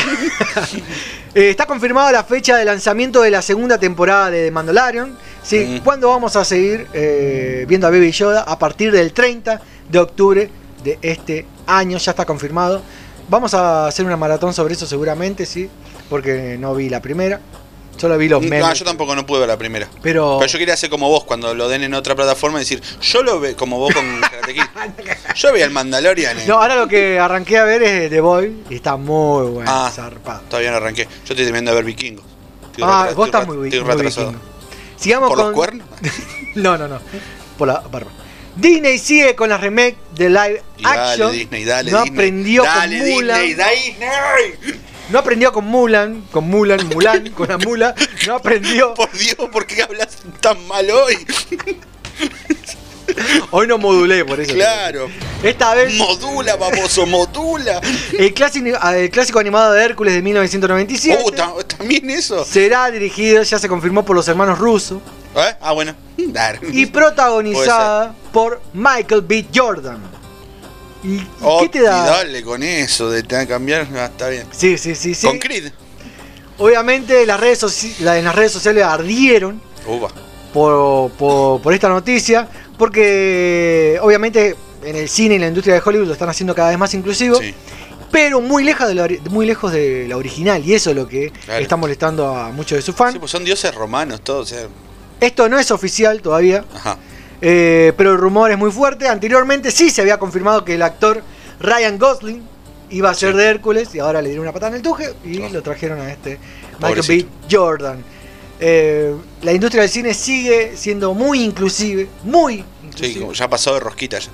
[1.33, 5.17] Eh, está confirmada la fecha de lanzamiento de la segunda temporada de The Mandalorian.
[5.41, 5.83] Sí, Mm.
[5.85, 8.41] ¿Cuándo vamos a seguir eh, viendo a Baby Yoda?
[8.41, 10.49] A partir del 30 de octubre
[10.83, 12.81] de este año, ya está confirmado.
[13.29, 15.69] Vamos a hacer una maratón sobre eso seguramente, sí,
[16.09, 17.39] porque no vi la primera.
[17.97, 18.61] Solo vi los memes.
[18.61, 19.87] No, yo tampoco no pude ver la primera.
[20.01, 23.21] Pero, Pero yo quería hacer como vos cuando lo den en otra plataforma decir, yo
[23.21, 24.61] lo veo como vos con Karate Kid.
[25.35, 28.75] Yo vi al Mandalorian no, ahora lo que arranqué a ver es The Boy y
[28.75, 29.91] está muy bueno, Ah.
[29.93, 30.41] zarpado.
[30.49, 31.03] Todavía no arranqué.
[31.03, 32.25] Yo estoy terminando de ver vikingos.
[32.67, 34.33] Estoy Ah, vos estás muy, estoy muy vikingo.
[34.97, 35.45] Sigamos ¿Por con...
[35.47, 35.87] los cuernos?
[36.55, 36.99] No, no, no.
[37.57, 38.09] Por la barba.
[38.55, 41.31] Disney sigue con las remakes de live Y dale, action.
[41.31, 42.17] Disney, dale, no Disney.
[42.19, 43.41] aprendió dale, con Mulan.
[43.41, 44.79] Disney, Disney.
[45.11, 47.93] No aprendió con Mulan, con Mulan, Mulan, con la mula.
[48.27, 48.93] No aprendió.
[48.95, 51.17] Por Dios, ¿por qué hablas tan mal hoy?
[53.51, 54.53] Hoy no modulé, por eso.
[54.53, 55.09] Claro.
[55.43, 57.81] Esta vez Modula, baboso, modula.
[58.17, 62.45] el clásico, el clásico animado de Hércules de 1997 Uh, ta- también eso.
[62.45, 64.99] será dirigido, ya se confirmó por los hermanos rusos
[65.35, 65.55] ¿Eh?
[65.59, 65.93] Ah, bueno.
[66.17, 66.59] Dar.
[66.71, 69.45] y protagonizada por Michael B.
[69.53, 70.01] Jordan.
[71.03, 72.03] ¿Y, y Oh, qué te da?
[72.03, 73.87] y dale con eso de tener que cambiar.
[73.95, 74.45] Ah, está bien.
[74.51, 75.25] Sí, sí, sí, sí.
[75.27, 75.71] Con Creed.
[76.57, 79.59] Obviamente las redes, soci- la- en las redes sociales ardieron
[80.53, 86.07] por, por- por esta noticia, porque obviamente en el cine y la industria de Hollywood
[86.07, 87.53] lo están haciendo cada vez más inclusivo, Sí.
[88.11, 91.31] pero muy lejos, de la, muy lejos de la original, y eso es lo que
[91.45, 91.61] Claro.
[91.63, 93.13] está molestando a muchos de sus fans.
[93.13, 94.51] Sí, pues son dioses romanos todos.
[94.51, 94.67] o sea,
[95.19, 96.97] Esto no es oficial todavía, Ajá.
[97.41, 99.07] Eh, pero el rumor es muy fuerte.
[99.07, 101.21] Anteriormente sí se había confirmado que el actor
[101.59, 102.43] Ryan Gosling
[102.91, 103.37] iba a ser Sí.
[103.37, 105.49] de Hércules y ahora le dieron una patada en el tuje y Oh.
[105.49, 106.37] lo trajeron a este
[106.81, 107.25] Michael B.
[107.49, 108.03] Jordan.
[108.59, 113.19] Eh, la industria del cine sigue siendo muy inclusive, muy Sí, inclusive.
[113.21, 114.29] como ya pasó de rosquita ya.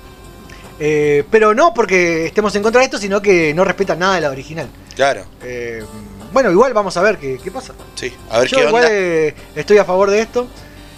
[0.80, 4.20] Eh, pero no porque estemos en contra de esto, sino que no respetan nada de
[4.20, 4.68] la original.
[4.94, 5.24] Claro.
[5.42, 5.82] Eh,
[6.32, 7.72] bueno, igual vamos a ver qué, qué pasa.
[7.94, 8.12] Sí.
[8.30, 9.42] A ver Yo qué igual onda.
[9.56, 10.46] estoy a favor de esto,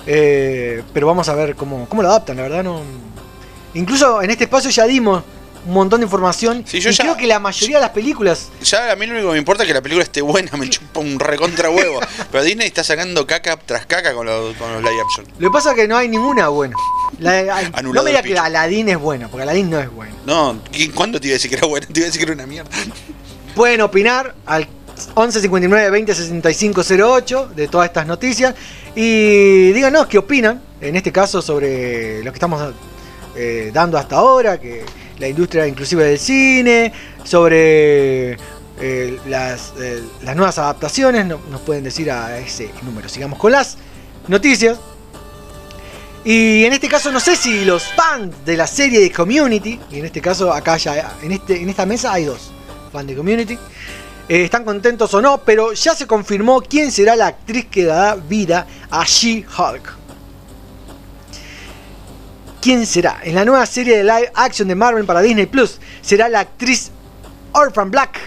[0.06, 2.80] eh, pero vamos a ver cómo, cómo lo adaptan, la verdad no...
[3.74, 5.22] Incluso en este espacio ya dimos
[5.66, 6.64] un montón de información.
[6.66, 8.48] Sí, yo y ya- creo que la mayoría de las películas.
[8.64, 10.68] Ya a mí lo único que me importa es que la película esté buena, me
[10.68, 12.00] chupa un recontra huevo.
[12.32, 15.26] Pero Disney está sacando caca tras caca con los, con los live action.
[15.38, 16.74] Lo que pasa es que no hay ninguna buena.
[17.20, 18.36] La- ay, no Anulado me que.
[18.38, 20.14] Aladdin es buena, porque Aladdin no es bueno.
[20.26, 21.86] No, ¿qui- ¿cuándo te iba a decir que era buena?
[21.92, 22.70] Te iba a decir que era una mierda.
[23.54, 24.66] Pueden opinar al
[25.14, 28.54] 11 59 20 65 08 de todas estas noticias
[28.94, 32.74] y díganos qué opinan, en este caso, sobre lo que estamos
[33.36, 34.84] eh, dando hasta ahora, que
[35.18, 36.92] la industria inclusive del cine,
[37.24, 38.32] sobre
[38.80, 43.08] eh, las, eh, las nuevas adaptaciones, no- nos pueden decir a ese número.
[43.08, 43.76] Sigamos con las
[44.28, 44.78] noticias.
[46.24, 49.98] Y en este caso no sé si los fans de la serie de Community, y
[50.00, 52.50] en este caso acá ya en, este, en esta mesa hay dos
[52.92, 53.58] fans de Community,
[54.30, 58.14] eh, están contentos o no, pero ya se confirmó quién será la actriz que dará
[58.14, 59.96] vida a She-Hulk.
[62.62, 63.20] ¿Quién será?
[63.24, 66.90] En la nueva serie de live action de Marvel para Disney Plus será la actriz
[67.52, 68.20] Orphan Black.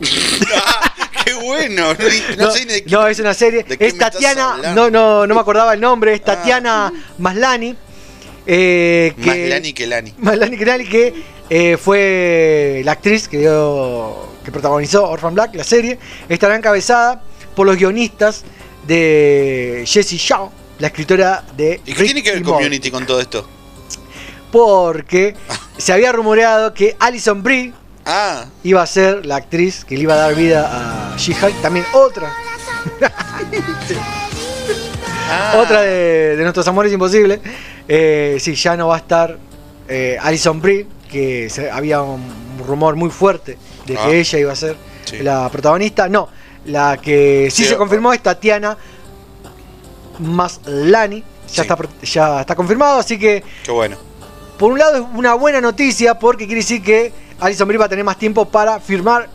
[1.24, 1.94] ¡Qué bueno!
[2.38, 2.90] No, sé ni de qué.
[2.90, 3.62] no, es una serie.
[3.62, 6.24] ¿de qué Es Tatiana, no, no, no me acordaba el nombre, es Ah.
[6.24, 7.76] Tatiana Maslani.
[8.46, 10.14] eh, que- Más Lani que Lani.
[10.18, 11.14] Maslany Kenali, que
[11.54, 17.22] eh, fue la actriz que, dio- que protagonizó Orphan Black, la serie, estará encabezada
[17.54, 18.42] por los guionistas
[18.86, 22.42] de Jessie Shaw, la escritora de ¿Y qué Rick tiene que ver.
[22.42, 23.46] Community con todo esto?
[24.50, 25.34] Porque
[25.76, 30.14] se había rumoreado que Alison Brie Ah, iba a ser la actriz que le iba
[30.14, 32.32] a dar vida a She-Hulk, también otra,
[35.30, 35.54] ah.
[35.58, 37.40] otra de, de nuestros amores imposibles.
[37.88, 39.38] Eh, sí, ya no va a estar
[39.88, 42.22] eh, Alison Brie, que se- había un
[42.66, 44.10] rumor muy fuerte de que Ah.
[44.10, 45.18] ella iba a ser Sí.
[45.20, 46.08] la protagonista.
[46.08, 46.28] No,
[46.64, 48.76] la que sí, Sí, se o- confirmó es Tatiana
[50.18, 51.20] Maslany.
[51.20, 51.60] Ya, Sí.
[51.62, 53.96] está, ya está confirmado, así que Qué bueno.
[54.58, 57.88] por un lado es una buena noticia porque quiere decir que Alison Brie va a
[57.88, 59.28] tener más tiempo para firmar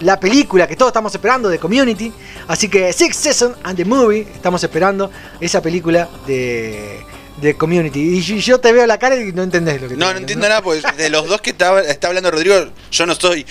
[0.00, 2.12] la película que todos estamos esperando de Community.
[2.48, 7.00] Así que Six Season and the Movie, estamos esperando esa película de,
[7.40, 8.00] de Community.
[8.00, 10.20] Y yo, te veo la cara y no entendés lo que te No, no digo,
[10.20, 12.56] entiendo nada, porque de los dos que estaba, está hablando Rodrigo,
[12.90, 13.46] yo no soy.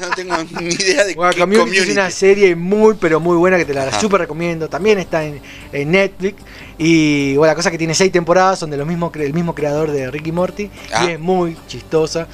[0.00, 1.90] no tengo ni idea de Bueno, qué Community, community.
[1.90, 4.00] es una serie muy, pero muy buena que te la Ajá.
[4.00, 4.68] super recomiendo.
[4.68, 5.40] También está en,
[5.72, 6.42] en Netflix.
[6.78, 9.90] Y bueno, la cosa que tiene seis temporadas, son de los mismos, el mismo creador
[9.90, 10.70] de Ricky Morty.
[10.92, 11.06] Ah.
[11.06, 12.26] Y es muy chistosa.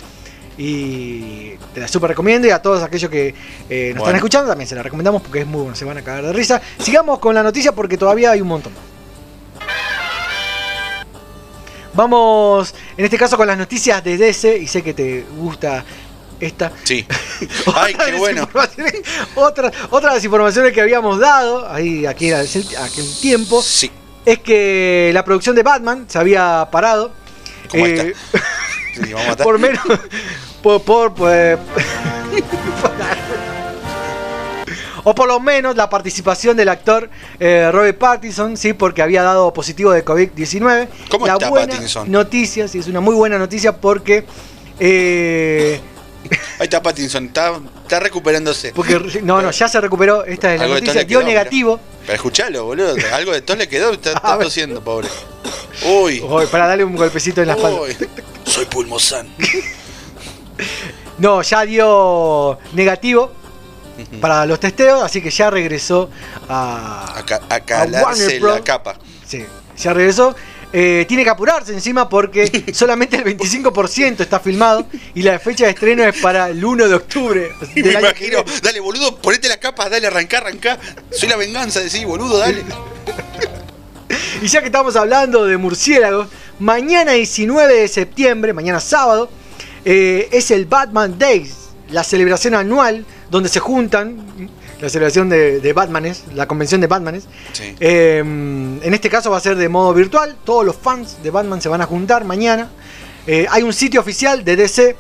[0.59, 2.47] Y te la super recomiendo.
[2.49, 3.35] Y a todos aquellos que
[3.69, 6.03] eh, nos están escuchando también se la recomendamos porque es muy bueno, se van a
[6.03, 6.61] cagar de risa.
[6.79, 8.73] Sigamos con la noticia porque todavía hay un montón.
[11.95, 14.59] Vamos, en este caso, con las noticias de DC.
[14.59, 15.85] Y sé que te gusta
[16.39, 16.73] esta.
[16.85, 17.07] Sí.
[17.75, 18.49] Ay, qué bueno.
[19.35, 23.91] Otra, otra de las informaciones que habíamos dado ahí aquí aquel, aquel tiempo Sí.
[24.25, 27.13] es que la producción de Batman se había parado.
[27.71, 28.15] ¿Cómo eh,
[28.95, 29.85] Sí, vamos a por menos.
[30.63, 31.59] Por, por, pues,
[35.05, 39.53] o por lo menos la participación del actor eh, Robert Pattinson, sí, porque había dado
[39.53, 40.89] positivo de COVID-19.
[41.11, 42.11] ¿Cómo la está buena Pattinson?
[42.11, 44.25] Noticia, sí, es una muy buena noticia porque.
[44.79, 45.81] eh,
[46.59, 48.73] Ahí está Pattinson, está, está recuperándose.
[48.73, 50.25] Porque no, no, ya se recuperó.
[50.25, 51.03] Esta es la noticia.
[51.05, 51.81] Dio negativo.
[52.03, 52.95] Pero escuchalo, boludo.
[53.13, 55.09] Algo de tos le quedó, está, está tosiendo, pobre.
[55.85, 56.21] Uy.
[56.21, 57.81] Uy, para darle un golpecito en la espalda.
[57.81, 57.97] Uy.
[58.45, 59.29] Soy pulmosán.
[61.19, 63.31] No, ya dio negativo
[64.21, 66.11] para los testeos, así que ya regresó
[66.49, 67.15] a.
[67.19, 68.97] A, ca- a A calarse Warner la capa.
[69.27, 69.45] Sí,
[69.77, 70.35] ya regresó.
[70.73, 75.71] Eh, tiene que apurarse encima porque solamente el 25% está filmado y la fecha de
[75.73, 77.53] estreno es para el 1 de octubre.
[77.75, 80.79] Me imagino, dale, boludo, ponete la capa, dale, arrancá, arrancá.
[81.11, 82.63] Soy la venganza, decís, boludo, dale.
[84.43, 89.29] Y ya que estamos hablando de murciélagos, mañana 19 de septiembre, mañana sábado,
[89.85, 91.60] eh, es el Batman Days,
[91.93, 94.51] la celebración anual donde se juntan,
[94.81, 97.25] la celebración de, de Batmanes, la convención de Batmanes.
[97.53, 97.75] Sí.
[97.81, 101.61] Eh, en este caso va a ser de modo virtual, todos los fans de Batman
[101.61, 102.69] se van a juntar mañana.
[103.27, 104.97] Eh, hay un sitio oficial de DC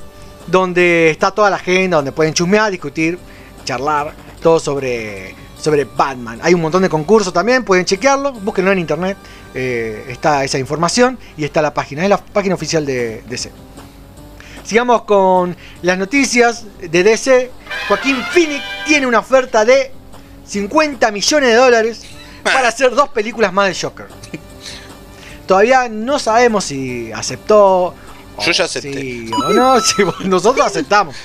[0.47, 3.19] donde está toda la agenda, donde pueden chusmear, discutir,
[3.65, 4.13] charlar,
[4.43, 6.39] todo sobre, sobre Batman.
[6.43, 9.17] Hay un montón de concursos también, pueden chequearlo, búsquenlo en internet,
[9.55, 13.51] eh, está esa información y está la página, es la página oficial de DC.
[14.71, 17.51] Sigamos con las noticias de DC.
[17.89, 19.91] Joaquín Phoenix tiene una oferta de
[20.47, 22.03] 50 millones de dólares
[22.45, 24.07] para hacer dos películas más de Joker.
[25.49, 27.97] Todavía no sabemos si aceptó.
[28.47, 28.93] Yo ya acepté.
[28.93, 31.17] si o no, si nosotros aceptamos.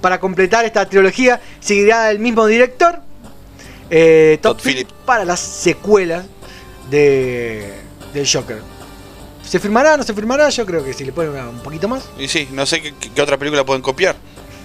[0.00, 3.00] Para completar esta trilogía seguirá el mismo director,
[3.90, 6.24] eh, Todd, Todd Phillips, para las secuelas
[6.88, 7.70] de,
[8.14, 8.71] del Joker.
[9.52, 9.98] ¿Se firmará?
[9.98, 10.48] ¿No se firmará?
[10.48, 12.04] Yo creo que si le ponen una- un poquito más.
[12.18, 14.16] Y sí, no sé qué, qué otra película pueden copiar.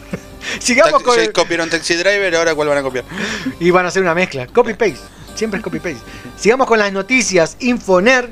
[0.62, 3.04] Sigamos Taxi- con el- copiaron Taxi Driver, ahora cuál van a copiar.
[3.60, 4.48] Y van a hacer una mezcla.
[4.48, 4.96] Copy-paste.
[5.36, 6.00] Siempre es copy-paste.
[6.38, 7.58] Sigamos con las noticias.
[7.60, 8.32] Infoner.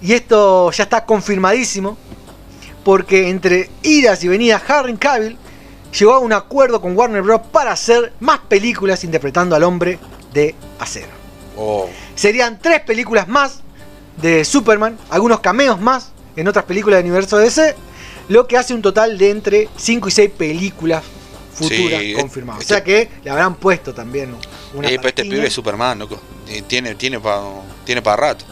[0.00, 1.98] Y esto ya está confirmadísimo.
[2.84, 5.36] Porque entre idas y venidas, Harry Cavill
[5.98, 7.40] llegó a un acuerdo con Warner Bros.
[7.50, 9.98] para hacer más películas interpretando al hombre
[10.32, 11.08] de acero.
[11.56, 13.64] Oh, Serían tres películas más
[14.16, 17.74] de Superman, algunos cameos más en otras películas del universo DC,
[18.28, 21.02] lo que hace un total de entre 5 y 6 películas
[21.54, 22.62] futuras Sí, confirmadas.
[22.62, 24.34] este- o sea que le habrán puesto también
[24.74, 26.20] una eh, pero este pibe es Superman, loco.
[26.48, 27.40] Eh, Tiene, tiene para
[27.84, 28.44] tiene pa rato.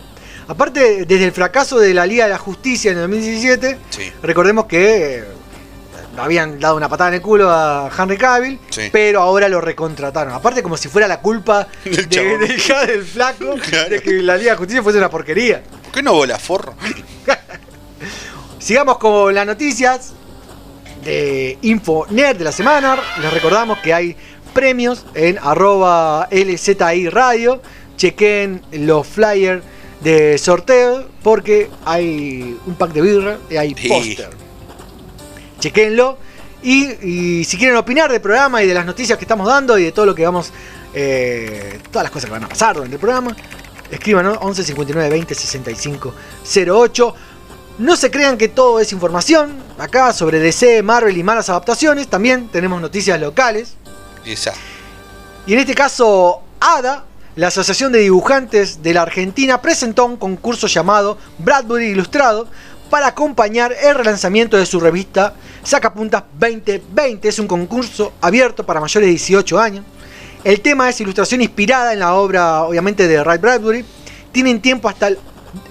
[0.48, 4.12] Aparte, desde el fracaso de la Liga de la Justicia en el 2017, Sí.
[4.22, 5.24] recordemos que
[6.22, 8.88] habían dado una patada en el culo a Henry Cavill, Sí.
[8.92, 10.32] pero ahora lo recontrataron.
[10.34, 12.40] Aparte, como si fuera la culpa Del de, chabón.
[12.86, 13.90] del, flaco Claro.
[13.90, 15.62] de que la Liga de Justicia fuese una porquería.
[15.82, 16.74] ¿Por qué no bola forro?
[18.58, 20.12] Sigamos con las noticias
[21.04, 22.96] de Info Nerd de la semana.
[23.20, 24.16] Les recordamos que hay
[24.54, 27.60] premios en arroba LZI Radio.
[27.96, 29.62] Chequen los flyers
[30.00, 33.88] de sorteo porque hay un pack de birra y hay Sí.
[33.88, 34.30] póster.
[35.64, 36.18] Chequenlo.
[36.62, 39.84] Y, y si quieren opinar del programa y de las noticias que estamos dando y
[39.84, 40.52] de todo lo que vamos,
[40.92, 43.34] eh, todas las cosas que van a pasar durante el programa,
[43.90, 46.14] escríbanos 11 59 20 65
[46.70, 47.14] 08.
[47.78, 49.56] No se crean que todo es información.
[49.78, 52.08] Acá sobre DC, Marvel y malas adaptaciones.
[52.08, 53.74] También tenemos noticias locales.
[54.26, 54.52] Esa.
[55.46, 57.04] Y en este caso, ADA,
[57.36, 62.48] la Asociación de Dibujantes de la Argentina, presentó un concurso llamado Bradbury Ilustrado
[62.90, 65.34] para acompañar el relanzamiento de su revista
[65.64, 67.28] Sacapuntas 2020.
[67.28, 69.84] Es un concurso abierto para mayores de 18 años.
[70.44, 73.84] El tema es ilustración inspirada en la obra, obviamente, de Ray Bradbury.
[74.30, 75.18] Tienen tiempo hasta el,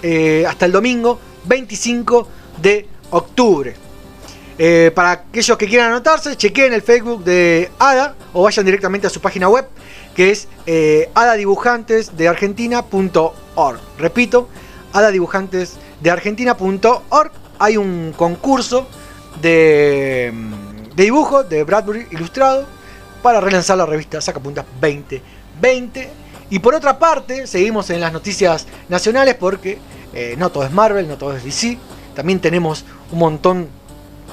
[0.02, 2.28] eh, hasta el domingo 25
[2.60, 3.74] de octubre.
[4.58, 9.10] Eh, para aquellos que quieran anotarse, chequeen el Facebook de ADA o vayan directamente a
[9.10, 9.66] su página web
[10.14, 13.80] que es eh, adadibujantesdeargentina.org.
[13.98, 14.48] Repito,
[14.92, 17.32] adadibujantesdeargentina.org.
[17.58, 18.86] Hay un concurso
[19.40, 22.66] de, mm, de dibujo de Bradbury ilustrado
[23.22, 26.10] para relanzar la revista Sacapuntas 2020.
[26.50, 29.78] Y por otra parte, seguimos en las noticias nacionales porque
[30.12, 31.78] eh, no todo es Marvel, no todo es DC.
[32.14, 33.68] También tenemos un montón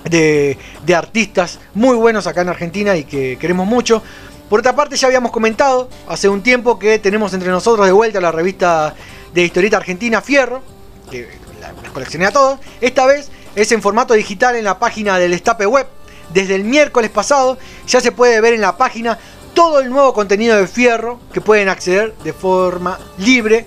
[0.03, 4.03] de, de artistas muy buenos acá en Argentina y que queremos mucho.
[4.49, 8.19] Por otra parte, ya habíamos comentado hace un tiempo que tenemos entre nosotros de vuelta
[8.19, 8.93] la revista
[9.33, 10.61] de historieta argentina Fierro,
[11.09, 11.29] que
[11.61, 12.59] la- las coleccioné a todos.
[12.81, 15.87] Esta vez es en formato digital en la página del Estape Web.
[16.33, 19.17] Desde el miércoles pasado ya se puede ver en la página
[19.53, 23.65] todo el nuevo contenido de Fierro que pueden acceder de forma libre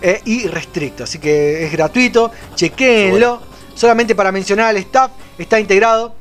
[0.00, 1.04] eh, y restricta.
[1.04, 3.42] Así que es gratuito, chequéenlo.
[3.74, 6.14] Solamente para mencionar al staff, está integrado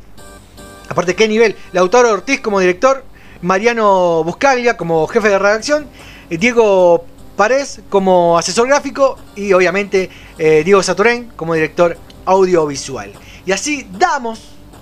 [0.89, 1.55] Aparte, ¿qué nivel?
[1.71, 3.03] Lautaro Ortiz como director,
[3.41, 5.87] Mariano Buscaglia como jefe de redacción,
[6.29, 7.05] eh, Diego
[7.35, 13.11] Párez como asesor gráfico y obviamente eh, Diego Saturén como director audiovisual.
[13.45, 14.39] Y así damos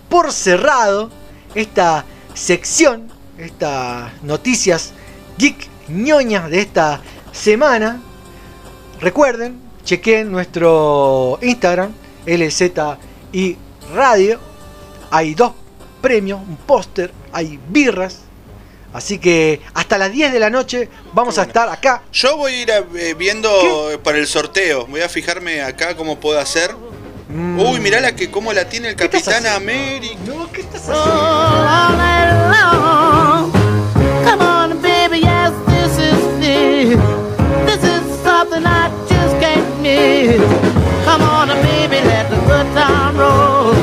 [0.09, 1.09] por cerrado
[1.55, 4.93] esta sección, estas noticias
[5.37, 8.01] geek ñoñas de esta semana.
[8.99, 11.91] Recuerden, chequen nuestro Instagram,
[12.25, 13.57] LZI
[13.93, 14.39] Radio.
[15.11, 15.53] Hay dos
[16.01, 18.19] premios, un póster, hay birras.
[18.93, 22.03] Así que hasta las 10 de la noche vamos a estar acá.
[22.11, 23.49] Yo voy a ir eh, viendo
[24.03, 24.85] para el sorteo.
[24.85, 26.75] Voy a fijarme acá cómo puedo hacer.
[27.33, 27.59] Mm.
[27.59, 29.71] Uy, mirá la que cómo la tiene el ¿Qué estás Capitán haciendo?
[29.71, 30.19] América.
[30.27, 31.11] No, ¿qué estás haciendo?
[31.11, 33.51] all night long.
[34.23, 36.99] Come on, baby, yes, this is it.
[37.65, 40.41] This is something I just can't miss.
[41.05, 43.17] Come on, baby, let the good time.
[43.17, 43.73] Roll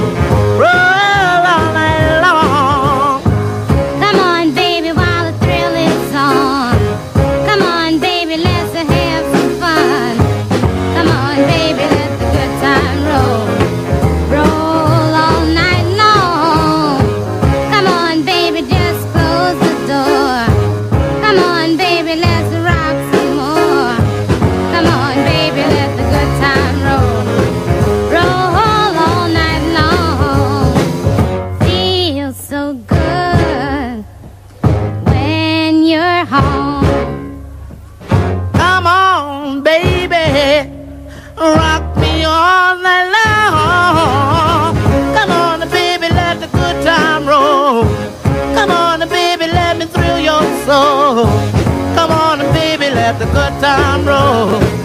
[53.32, 54.79] good time roll.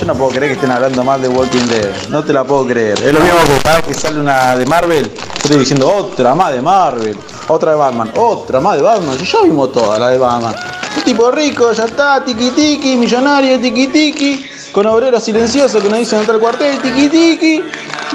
[0.00, 2.08] Yo no puedo creer que estén hablando mal de Walking Dead.
[2.08, 2.98] No te la puedo creer.
[3.02, 6.54] Es lo mismo que cada que sale una de Marvel, yo estoy diciendo otra más
[6.54, 7.16] de Marvel,
[7.48, 9.18] otra de Batman, otra más de Batman.
[9.18, 10.54] Si ya vimos todas las de Batman.
[10.96, 15.98] Un tipo rico, ya está, tiki tiki, millonario, tiki tiki, con obreros silenciosos que nos
[15.98, 17.62] dicen entrar al cuartel, tiki tiki.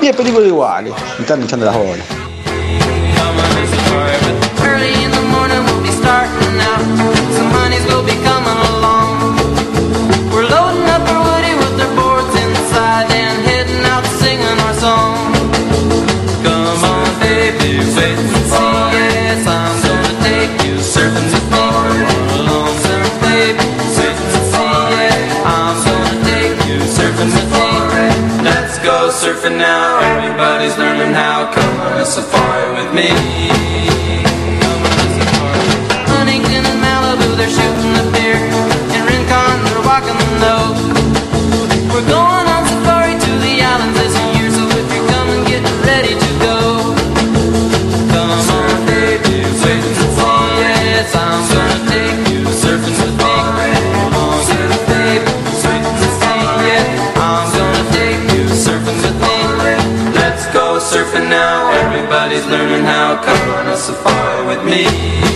[0.01, 0.93] 10 películas iguales.
[1.17, 2.05] Me están echando las bolas.
[29.45, 29.99] Surfing now.
[29.99, 31.51] Everybody's learning how.
[31.53, 33.09] Come on a safari with me.
[36.07, 38.24] Huntington and Malibu, they're shooting the deer.
[62.25, 63.21] Everybody's learning how.
[63.23, 65.34] Come on a safari with me.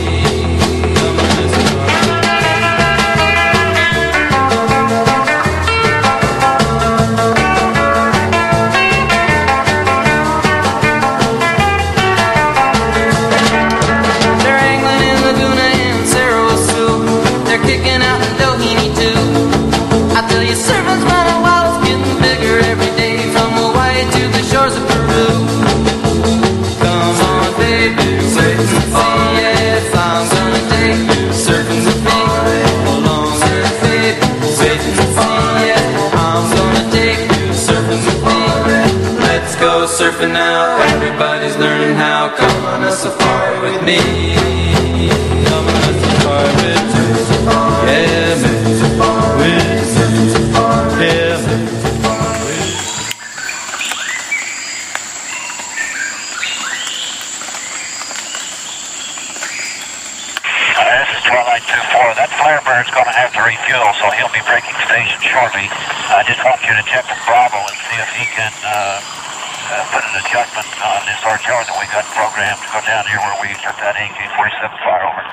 [62.40, 65.68] Firebird's going to have to refuel, so he'll be breaking station shortly.
[66.08, 69.29] I just want you to check with Bravo and see if he can uh,
[69.70, 73.22] uh, put an adjustment on this RTR that we got programmed to go down here
[73.22, 75.24] where we took that AK-47 fire over.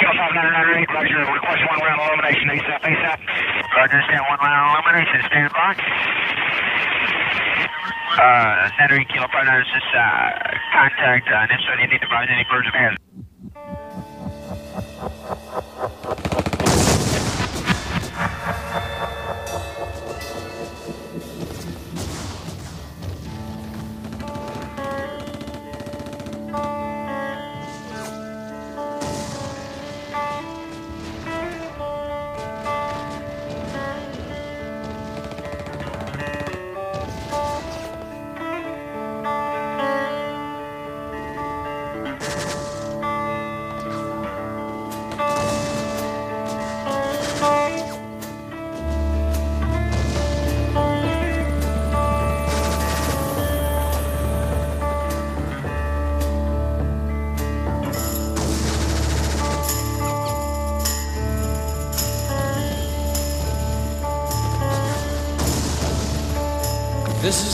[0.00, 1.20] Kilo 5998, Roger.
[1.28, 3.18] Request one round elimination ASAP, ASAP.
[3.76, 5.72] Roger, stand one round illumination, Stand by.
[8.12, 10.00] Uh, Center Kilo 59 is uh,
[10.72, 11.80] contact uh.
[11.80, 13.21] You need to advise any birds of.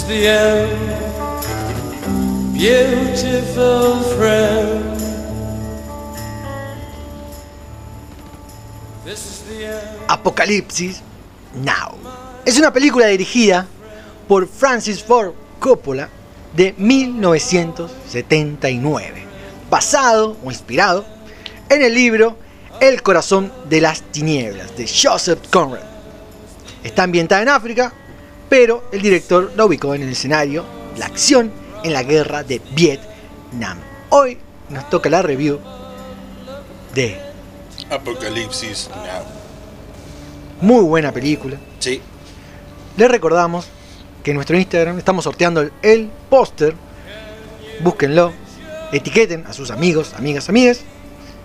[0.09, 0.71] The end,
[2.55, 3.99] beautiful.
[10.09, 11.03] Apocalipsis
[11.63, 11.97] Now.
[12.45, 13.69] Es una película dirigida
[14.27, 16.09] por Francis Ford Coppola
[16.57, 19.25] de 1979,
[19.71, 21.05] basado o inspirado
[21.69, 22.39] en el libro
[22.81, 25.83] El corazón de las tinieblas de Joseph Conrad.
[26.83, 27.93] Está ambientada en África,
[28.49, 30.65] pero el director la ubicó en el escenario
[30.97, 31.53] la acción
[31.85, 33.79] en la guerra de Vietnam.
[34.11, 34.39] Hoy
[34.71, 35.61] nos toca la review
[36.95, 37.21] de
[37.91, 39.25] Apocalipsis Now.
[40.61, 41.57] muy buena película.
[41.79, 42.01] Sí.
[42.97, 43.67] Les recordamos
[44.23, 46.75] que en nuestro Instagram estamos sorteando el, el póster.
[47.81, 48.33] Búsquenlo,
[48.93, 50.81] etiqueten a sus amigos, amigas, amigas.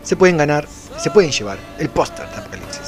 [0.02, 2.83] Se pueden ganar, se pueden llevar el póster de Apocalipsis.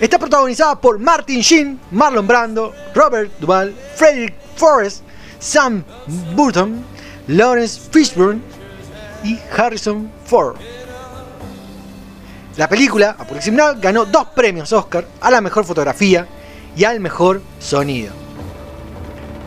[0.00, 5.02] Está protagonizada por Martin Sheen, Marlon Brando, Robert Duvall, Frederick Forrest,
[5.40, 5.82] Sam
[6.36, 6.84] Burton,
[7.26, 8.40] Lawrence Fishburne
[9.24, 10.56] y Harrison Ford.
[12.56, 13.16] La película,
[13.50, 16.28] Now, ganó dos premios Oscar a la mejor fotografía
[16.76, 18.12] y al mejor sonido.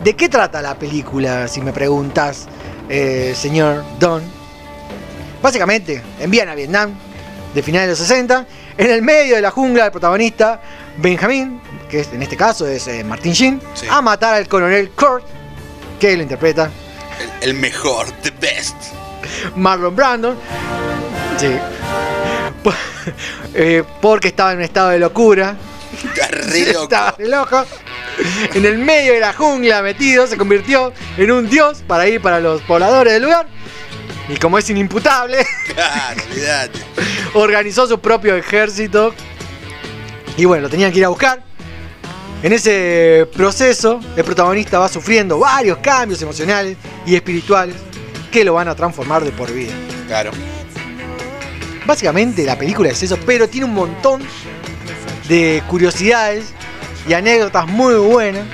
[0.04, 2.46] ¿De qué trata la película, si me preguntas,
[2.90, 4.22] eh, señor Don?
[5.42, 6.94] Básicamente, envían a Vietnam
[7.54, 8.46] de finales de los 60,
[8.78, 10.60] en el medio de la jungla el protagonista
[10.98, 11.60] Benjamin,
[11.90, 13.86] que es- en este caso es eh, Martin Sheen, Sí.
[13.90, 15.24] a matar al coronel Kurt,
[16.00, 16.70] que lo interpreta
[17.42, 18.74] El, el mejor, the best.
[19.56, 20.36] Marlon Brandon.
[21.38, 21.48] Sí.
[23.54, 25.56] Eh, porque estaba en un estado de locura.
[26.04, 26.82] Está re loco.
[26.84, 27.64] Estaba re loco.
[28.54, 32.40] En el medio de la jungla metido, se convirtió en un dios para ir para
[32.40, 33.46] los pobladores del lugar.
[34.28, 35.44] Y como es inimputable,
[35.74, 36.78] Claro, olvidate.
[37.34, 39.14] organizó su propio ejército.
[40.36, 41.42] Y bueno, lo tenían que ir a buscar.
[42.42, 47.76] En ese proceso, el protagonista va sufriendo varios cambios emocionales y espirituales
[48.32, 49.72] que lo van a transformar de por vida.
[50.08, 50.30] Claro.
[51.86, 54.22] Básicamente la película es eso, pero tiene un montón
[55.28, 56.46] de curiosidades
[57.08, 58.44] y anécdotas muy buenas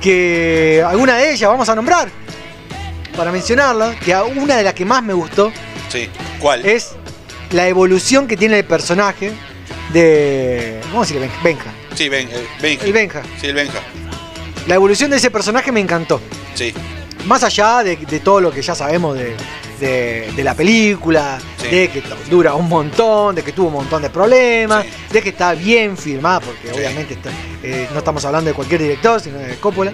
[0.00, 2.08] que alguna de ellas vamos a nombrar
[3.18, 5.52] para mencionarlas, que a- una de las que más me gustó
[5.90, 6.08] Sí.
[6.38, 6.64] ¿Cuál?
[6.64, 6.92] es
[7.50, 9.32] la evolución que tiene el personaje
[9.92, 10.80] de...
[10.90, 11.28] ¿Cómo decirle?
[11.42, 11.72] Ben- Benja.
[11.94, 12.86] Sí, ben, eh, Benji.
[12.86, 13.22] El Benja.
[13.40, 13.80] Sí, el Benja.
[14.68, 16.20] La evolución de ese personaje me encantó.
[16.54, 16.72] Sí.
[17.26, 19.34] Más allá de, de todo lo que ya sabemos de,
[19.80, 21.68] de- de la película, Sí.
[21.68, 24.90] de que dura un montón, de que tuvo un montón de problemas, Sí.
[25.14, 26.74] de que está bien filmada, porque Sí.
[26.76, 27.30] obviamente está-
[27.64, 29.90] eh, no estamos hablando de cualquier director, sino de Coppola.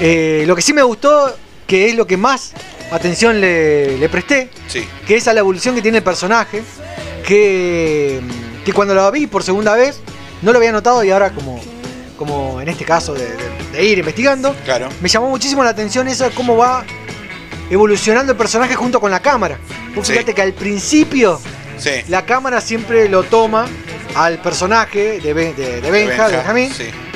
[0.00, 1.36] Eh, lo que sí me gustó,
[1.72, 2.52] que es lo que más
[2.90, 4.86] atención le, le presté, Sí.
[5.06, 6.62] que es a la evolución que tiene el personaje,
[7.26, 8.20] que,
[8.62, 9.98] que cuando lo vi por segunda vez,
[10.42, 11.58] no lo había notado y ahora como,
[12.18, 14.90] como en este caso de- de- de ir investigando, Claro.
[15.00, 16.84] me llamó muchísimo la atención eso de cómo va
[17.70, 19.56] evolucionando el personaje junto con la cámara.
[19.94, 20.12] Vos Sí.
[20.12, 21.40] fíjate que al principio
[21.78, 22.02] Sí.
[22.08, 23.66] la cámara siempre lo toma
[24.14, 26.70] al personaje de, Ben- de, Benja, de Benjamín,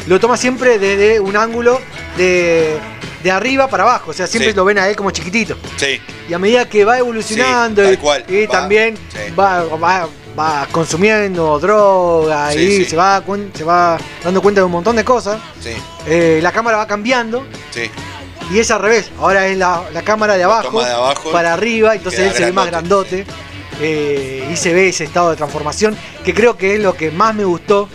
[0.07, 1.78] lo toma siempre desde un ángulo
[2.16, 2.78] de,
[3.27, 4.57] de arriba para abajo, o sea, siempre Sí.
[4.57, 5.57] lo ven a él como chiquitito.
[5.77, 6.01] Sí.
[6.29, 8.97] Y a medida que va evolucionando Sí, y, cual, y va, también
[9.39, 10.09] va, va-
[10.39, 12.85] va consumiendo droga y.
[12.85, 13.22] Se, va,
[13.53, 15.70] se va dando cuenta de un montón de cosas, Sí.
[16.07, 17.91] eh, la cámara va cambiando Sí.
[18.53, 19.11] y es al revés.
[19.18, 22.45] Ahora es la, la cámara de abajo, toma de abajo para arriba, entonces él se
[22.45, 23.47] ve más grandote, grandote.
[23.81, 27.35] eh, y se ve ese estado de transformación que creo que es lo que más
[27.35, 27.89] me gustó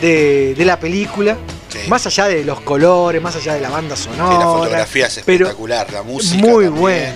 [0.00, 1.36] de, de la película.
[1.84, 1.88] Sí.
[1.90, 4.38] Más allá de los colores, más allá de la banda Sí, sonora.
[4.38, 6.36] la fotografía es espectacular, la música.
[6.46, 7.14] muy buena.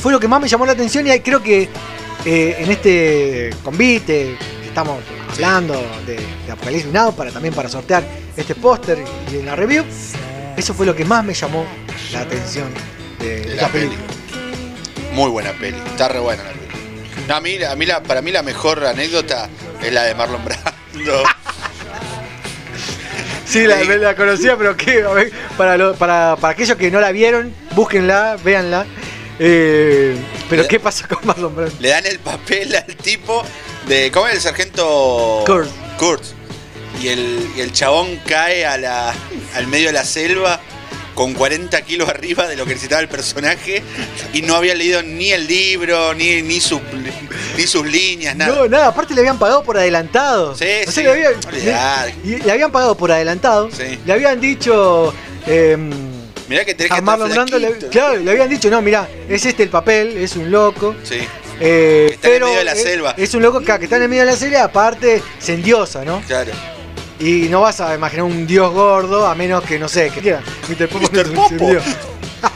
[0.00, 1.68] Fue lo que más me llamó la atención y ahí creo que
[2.24, 4.98] eh, en este convite que estamos
[5.32, 5.74] hablando
[6.06, 8.02] de, de Apocalipsis Now para también para sortear
[8.36, 9.02] este póster
[9.32, 9.84] y en la review,
[10.56, 11.64] eso fue lo que más me llamó
[12.12, 12.66] la atención
[13.20, 13.86] de, la peli.
[13.88, 14.12] película.
[15.14, 15.76] Muy buena peli.
[15.86, 16.62] Está re buena la peli.
[17.28, 19.48] No, a mí, a mí la, para mí la mejor anécdota
[19.80, 21.22] es la de Marlon Brando.
[23.52, 24.70] Sí, la, conocía, pero
[25.10, 28.86] a ver, para, lo- para, para aquellos que no la vieron, búsquenla, véanla.
[29.38, 30.16] Eh,
[30.48, 31.74] pero ¿qué pasa con Marlon Brando?
[31.80, 33.42] Le dan el papel al tipo
[33.88, 34.10] de.
[34.12, 35.42] ¿Cómo es el sargento?
[35.46, 35.68] Kurt.
[35.98, 36.22] Kurt.
[37.00, 39.14] Y el, y el chabón cae a la,
[39.54, 40.60] al medio de la selva
[41.14, 43.82] con 40 kilos arriba de lo que necesitaba el personaje
[44.32, 46.80] y no había leído ni el libro, ni, ni, su-
[47.56, 48.54] ni sus líneas, nada.
[48.54, 50.54] No, nada, aparte le habían pagado por adelantado.
[50.54, 51.02] Sí, O sea, sí.
[51.02, 52.14] le, habían, Olvidate.
[52.24, 53.70] le- le habían pagado por adelantado.
[53.70, 53.98] Sí.
[54.06, 55.12] Le habían dicho.
[55.46, 55.76] eh,
[56.48, 59.46] Mirá que tenés que a Marlon Brando, le, claro, le habían dicho, no, mira, es
[59.46, 60.94] este el papel, es un loco.
[61.02, 61.18] Sí,
[61.60, 63.14] eh, está en el pero medio de la es, selva.
[63.16, 66.04] es un loco que, que está en el medio de la selva, aparte se endiosa,
[66.04, 66.20] ¿no?
[66.26, 66.52] claro.
[67.22, 70.42] Y no vas a imaginar un dios gordo, a menos que, no sé, que quiera.
[70.68, 70.88] Mr.
[70.88, 71.20] Popo, Mr.
[71.20, 71.66] es un Popo.
[71.70, 71.84] dios.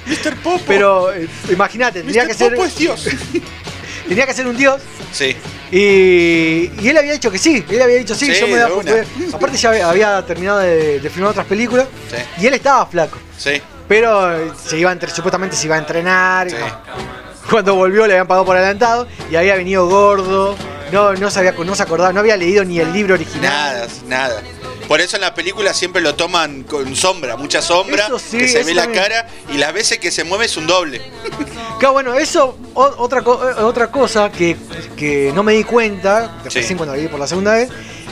[0.06, 0.36] Mr.
[0.42, 0.62] Popo.
[0.66, 2.28] Pero eh, imagínate, tendría Mr.
[2.28, 2.50] que ser.
[2.52, 3.08] Popo es Dios.
[4.08, 4.80] Tenía que ser un dios.
[5.12, 5.36] Sí,
[5.72, 8.60] Y, y él había dicho que sí, él había dicho sí, Sí, yo me voy
[8.60, 8.82] a de una.
[8.82, 13.18] poner- Aparte ya había- terminado de, de filmar otras películas sí, y él estaba flaco.
[13.36, 13.60] sí.
[13.88, 16.50] Pero eh, se iba a entre, supuestamente se iba a entrenar.
[16.50, 16.56] Sí.
[16.58, 17.06] no.
[17.50, 20.56] Cuando volvió le habían pagado por adelantado y había venido gordo.
[20.92, 23.42] No, no, sabía, no se acordaba, no había leído ni el libro original.
[23.52, 24.42] Nada, nada.
[24.88, 28.62] Por eso en la película siempre lo toman con sombra, mucha sombra, sí, que se
[28.62, 31.02] ve la cara y las veces que se mueve es un doble.
[31.78, 34.56] Claro, bueno, eso, o- otra, eh, otra cosa que,
[34.96, 36.60] que no me di cuenta, Sí.
[36.60, 37.68] recién cuando la vi por la segunda vez,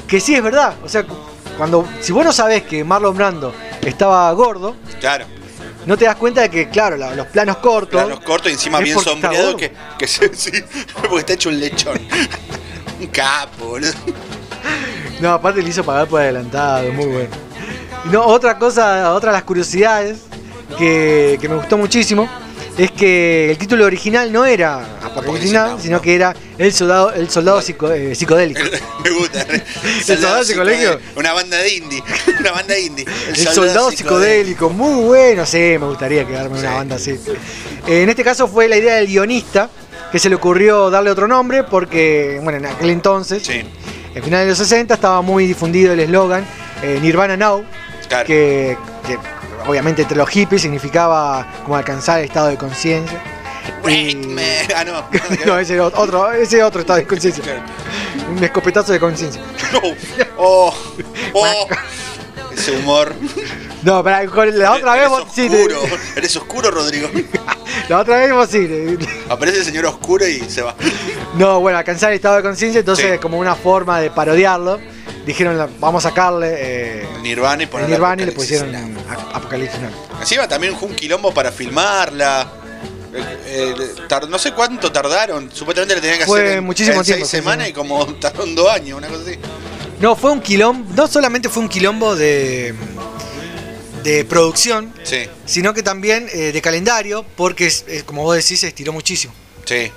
[0.06, 0.74] que sí es verdad.
[0.84, 1.16] O sea, cu-
[1.56, 5.24] cuando, si vos no sabés que Marlon Brando estaba gordo, Claro,
[5.86, 8.02] no te das cuenta de que, claro, la- los planos cortos.
[8.02, 10.50] planos cortos y encima bien sombreado que, que se, sí,
[11.00, 11.98] porque está hecho un lechón.
[13.00, 13.92] un capo, boludo.
[15.20, 17.28] No, aparte le hizo pagar por adelantado, muy bueno.
[18.04, 20.18] Y No, otra cosa, otra de las curiosidades
[20.78, 22.28] que, que me gustó muchísimo
[22.76, 24.80] es que el título original no era
[25.52, 26.02] Now, sino no.
[26.02, 28.60] que era El soldado, el soldado psico- eh, psicodélico.
[29.04, 29.42] Me gusta.
[29.42, 30.98] ¿El soldado psicológico?
[31.14, 32.02] Una banda de indie.
[32.40, 33.06] Una banda indie.
[33.28, 37.12] El soldado psicodélico, muy bueno, sí, me gustaría quedarme en una banda así.
[37.86, 39.70] Eh, en este caso fue la idea del guionista,
[40.10, 43.48] que se le ocurrió darle otro nombre, porque, bueno, en aquel entonces,
[44.14, 46.44] en finales de los 60, estaba muy difundido el eslogan
[46.82, 47.64] eh, Nirvana Now,
[48.08, 48.26] Claro.
[48.26, 49.18] que, que
[49.66, 53.20] obviamente entre los hippies significaba como alcanzar el estado de conciencia.
[53.84, 55.04] Me- Ah, no.
[55.46, 57.42] No, ese era otro, ese otro estado de conciencia.
[58.30, 59.42] Un escopetazo de conciencia.
[60.36, 60.74] Oh,
[61.34, 61.66] oh.
[62.52, 63.14] Ese humor.
[63.84, 65.98] No, pero con la otra vez Eres vos sí, te- oscuro.
[66.16, 67.08] Eres oscuro, Rodrigo.
[67.88, 68.98] la otra vez vos sí.
[69.28, 70.74] Aparece el señor oscuro y se va.
[71.36, 74.80] No, bueno, alcanzar el estado de conciencia, entonces como una forma de parodiarlo,
[75.26, 78.74] dijeron vamos a sacarle eh, Nirvana y el poner Nirvana y le pusieron
[79.34, 79.90] Apocalipsis Now.
[80.20, 82.50] Encima también fue un quilombo para filmarla.
[83.12, 85.50] Eh, eh, no sé cuánto tardaron.
[85.52, 87.70] Supuestamente le tenían que Fue hacer en, muchísimo en tiempo, seis semanas sí.
[87.70, 89.38] y como tardaron dos años, una cosa así.
[90.00, 92.74] No, fue un quilombo, no solamente fue un quilombo de,
[94.04, 98.60] de producción, Sí, sino que también eh, de calendario, porque es- es, como vos decís,
[98.60, 99.34] se estiró muchísimo.
[99.64, 99.90] sí.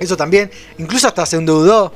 [0.00, 1.92] Eso también, incluso hasta se endeudó.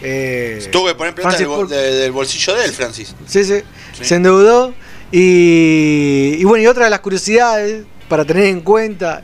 [0.00, 1.70] eh, Tuve que poner plata Francis del, bol- Ford.
[1.70, 3.14] de- del bolsillo de él, Francis.
[3.26, 3.62] Sí, sí,
[3.96, 4.04] Sí.
[4.04, 4.74] se endeudó.
[5.10, 9.20] Y, y bueno, y otra de las curiosidades para tener en cuenta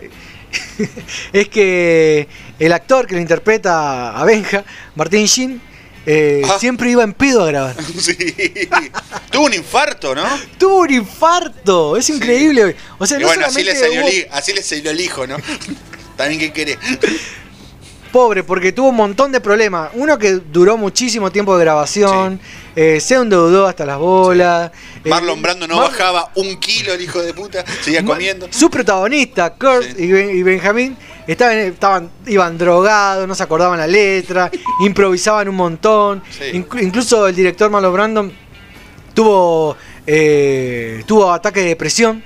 [1.33, 2.27] es que
[2.59, 4.65] el actor que lo interpreta a Benja,
[4.97, 5.61] Martín Sheen,
[6.07, 6.57] eh, Ah.
[6.59, 7.77] siempre iba en pedo a grabar.
[8.01, 8.17] Sí.
[9.31, 10.25] Tuvo un infarto, ¿no?
[10.59, 12.77] Tuvo un infarto, es increíble.
[12.99, 15.01] O sea, y no bueno, así le, salió hubo- el, hi- así le salió el
[15.01, 15.37] hijo, ¿no?
[16.17, 16.79] También que querés.
[18.13, 19.91] pobre, porque tuvo un montón de problemas.
[19.95, 22.39] Uno que duró muchísimo tiempo de grabación,
[22.77, 24.71] eh, se endeudó hasta las bolas.
[25.05, 27.65] eh, Marlon Brando no Mar- bajaba un kilo, el hijo de puta.
[27.83, 28.47] Seguía comiendo.
[28.51, 30.97] Su protagonista, Kurt y, Ben- y Benjamín,
[31.33, 34.51] estaban, estaban, iban drogados, no se acordaban la letra,
[34.81, 36.23] improvisaban un montón.
[36.31, 36.65] Sí.
[36.81, 38.33] Incluso el director Marlon Brando
[39.15, 42.23] tuvo, eh, tuvo ataque de depresión.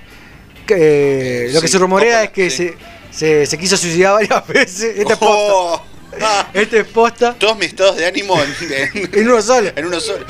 [0.67, 2.71] que, eh, lo que se rumorea Coppola, es que sí.
[3.11, 5.07] se, se, se quiso suicidar varias veces.
[5.21, 5.81] Oh,
[6.55, 7.35] Este es posta.
[7.35, 9.71] todos mis estados de ánimo en, uno solo.
[9.75, 10.25] en uno solo.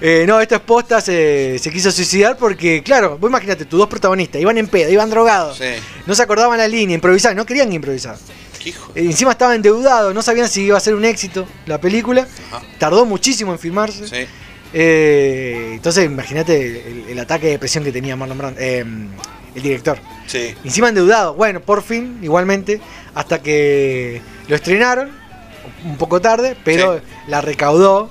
[0.00, 4.40] Eh, no, esta esposa se, se quiso suicidar porque, claro, vos imagínate, tus dos protagonistas
[4.40, 5.64] iban en pedo, iban drogados, Sí.
[6.06, 8.16] no se acordaban la línea, improvisaban, no querían improvisar.
[8.62, 8.92] Qué hijo.
[8.94, 12.62] Eh, encima estaban endeudados, no sabían si iba a ser un éxito la película, Ajá.
[12.78, 14.06] tardó muchísimo en filmarse.
[14.08, 14.26] Sí.
[14.72, 19.98] Eh, entonces, imagínate el, el ataque de depresión que tenía Marlon Brando, el director.
[20.26, 20.54] Sí.
[20.64, 22.80] Encima endeudado, bueno, por fin, igualmente,
[23.16, 25.10] hasta que lo estrenaron,
[25.84, 27.02] un poco tarde, pero Sí.
[27.26, 28.08] la recaudó,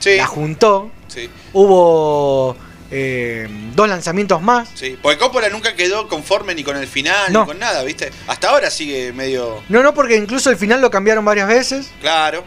[0.00, 0.16] Sí.
[0.16, 0.90] la juntó.
[1.08, 1.30] Sí.
[1.54, 2.56] Hubo
[2.90, 4.68] eh, dos lanzamientos más.
[4.74, 4.96] Sí.
[5.02, 7.40] Porque Coppola nunca quedó conforme ni con el final No.
[7.40, 8.10] ni con nada, ¿viste?
[8.28, 9.62] Hasta ahora sigue medio.
[9.68, 11.90] No, no, porque incluso el final lo cambiaron varias veces.
[12.00, 12.44] Claro.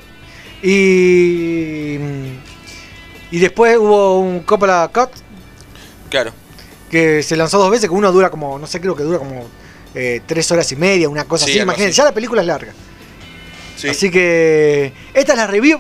[0.61, 1.97] Y.
[3.31, 5.09] Y después hubo un Coppola Cut
[6.09, 6.31] Claro.
[6.89, 9.47] que se lanzó dos veces, que uno dura como, no sé, creo que dura como
[9.95, 11.59] eh, tres horas y media, una cosa Sí, así.
[11.59, 11.97] Imagínense, así.
[11.97, 12.73] ya la película es larga.
[13.75, 13.87] Sí.
[13.89, 15.79] Así que esta es la review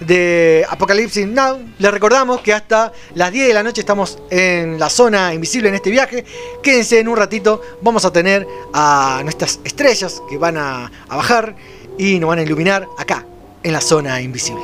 [0.00, 1.58] de Apocalipsis Now.
[1.78, 5.74] Les recordamos que hasta las 10 de la noche estamos en la zona invisible en
[5.74, 6.24] este viaje.
[6.62, 11.54] Quédense en un ratito, vamos a tener a nuestras estrellas que van a, a bajar
[11.98, 13.26] y nos van a iluminar acá,
[13.62, 14.62] en la zona invisible.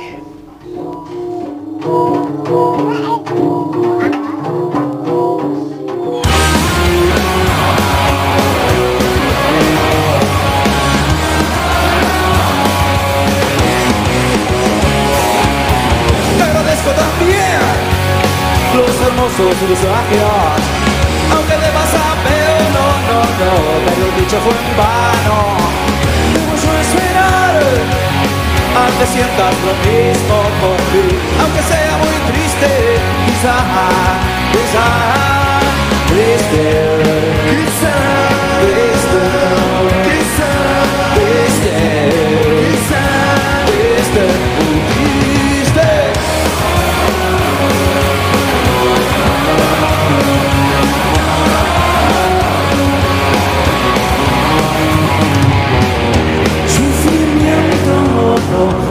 [19.25, 20.21] Los hermosos mensajes.
[21.33, 23.53] Aunque debas saber, no, no, no,
[23.85, 25.39] pero el dicho fue en vano.
[26.33, 27.55] Debo yo esperar
[28.77, 31.07] a que sientas lo mismo por mí.
[31.41, 32.69] Aunque sea muy triste,
[33.25, 33.57] quizá,
[34.53, 34.87] quizá,
[36.09, 36.94] triste,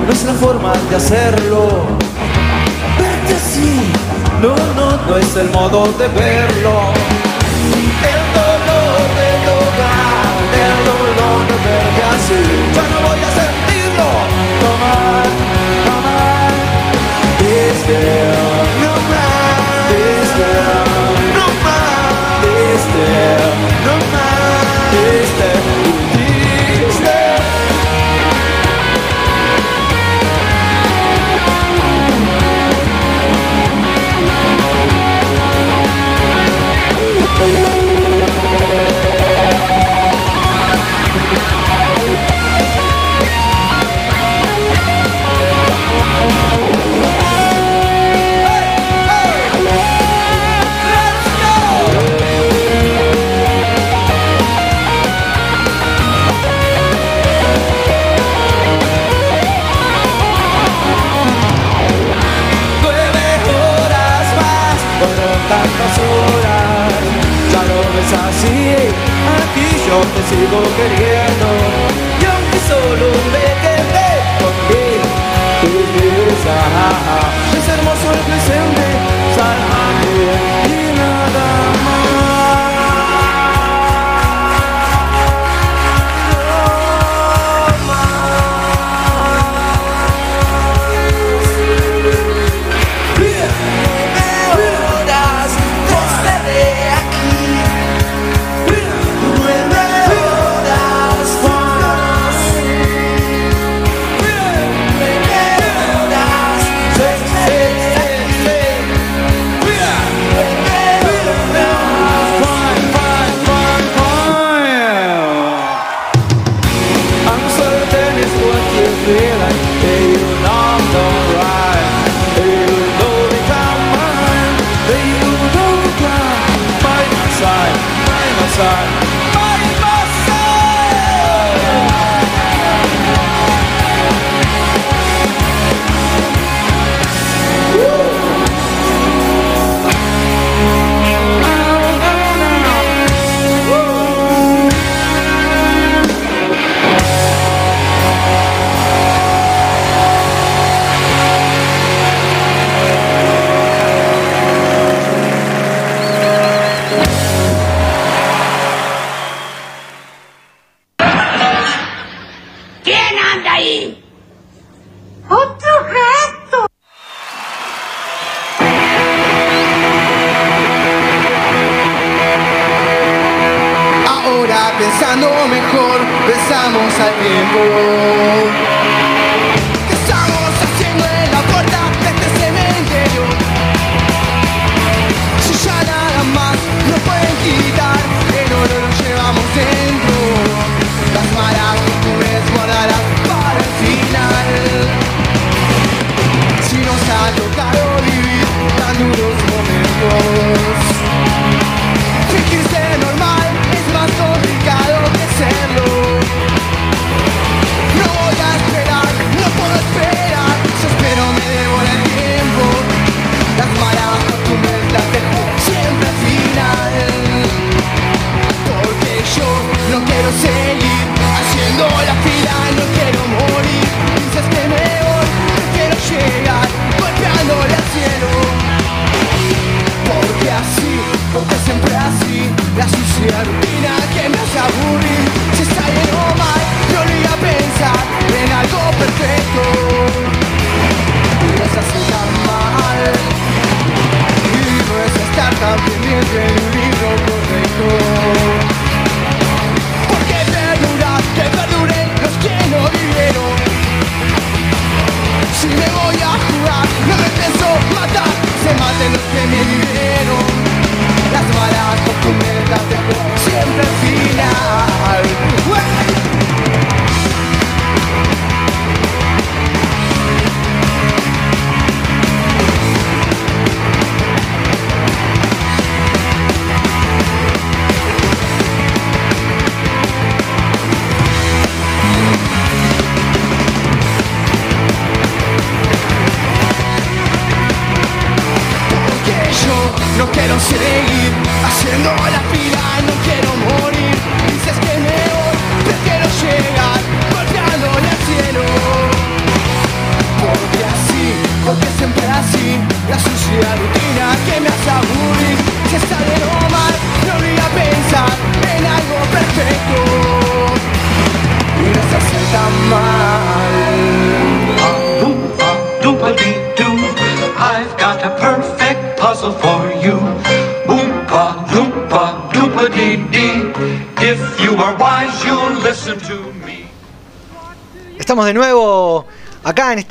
[0.07, 1.87] no es la forma de hacerlo.
[2.99, 3.93] Verte así,
[4.41, 6.93] no, no, no es el modo de verlo.
[8.13, 10.35] El dolor de tocar,
[10.65, 12.41] el dolor de verte así.
[12.75, 14.09] Ya no voy a sentirlo,
[14.63, 15.33] no más.
[17.39, 19.89] This girl, no más.
[19.91, 22.45] This girl, no más.
[22.45, 23.34] This girl,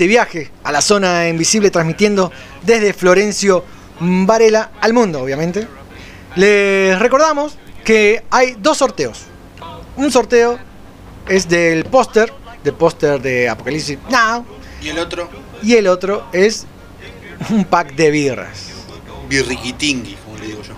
[0.04, 2.30] Este viaje a la zona invisible transmitiendo
[2.62, 3.64] desde Florencio
[4.02, 5.66] Varela al mundo, obviamente.
[6.36, 9.22] Les recordamos que hay dos sorteos.
[9.96, 10.60] Un sorteo
[11.30, 12.34] es del póster,
[12.66, 14.46] del póster de Apocalipsis Now.
[14.82, 15.30] ¿Y el otro?
[15.62, 16.66] Y el otro es
[17.50, 18.72] un pack de birras.
[19.30, 20.74] Birriquitingui, como le digo yo.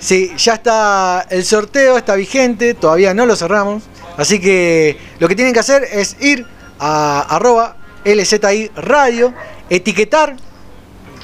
[0.00, 3.84] Sí, ya está el sorteo, está vigente, todavía no lo cerramos.
[4.18, 6.46] Así que lo que tienen que hacer es ir
[6.78, 9.32] a arroba LZI Radio,
[9.68, 10.36] etiquetar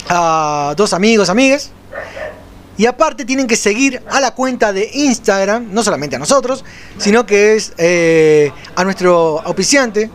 [0.09, 1.71] a dos amigos, amigues.
[2.77, 6.65] Y aparte tienen que seguir a la cuenta de Instagram, no solamente a nosotros,
[6.99, 10.11] sino que es eh, a nuestro auspiciante,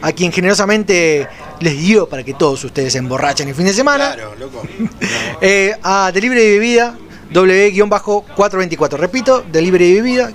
[0.00, 1.28] a quien generosamente
[1.60, 4.14] les dio para que todos ustedes se emborrachen el fin de semana.
[4.14, 4.62] Claro, loco.
[5.42, 6.96] Eh, a Delibre de Bebida,
[7.32, 8.96] W-424.
[8.96, 10.32] Repito, Delibre de Bebida,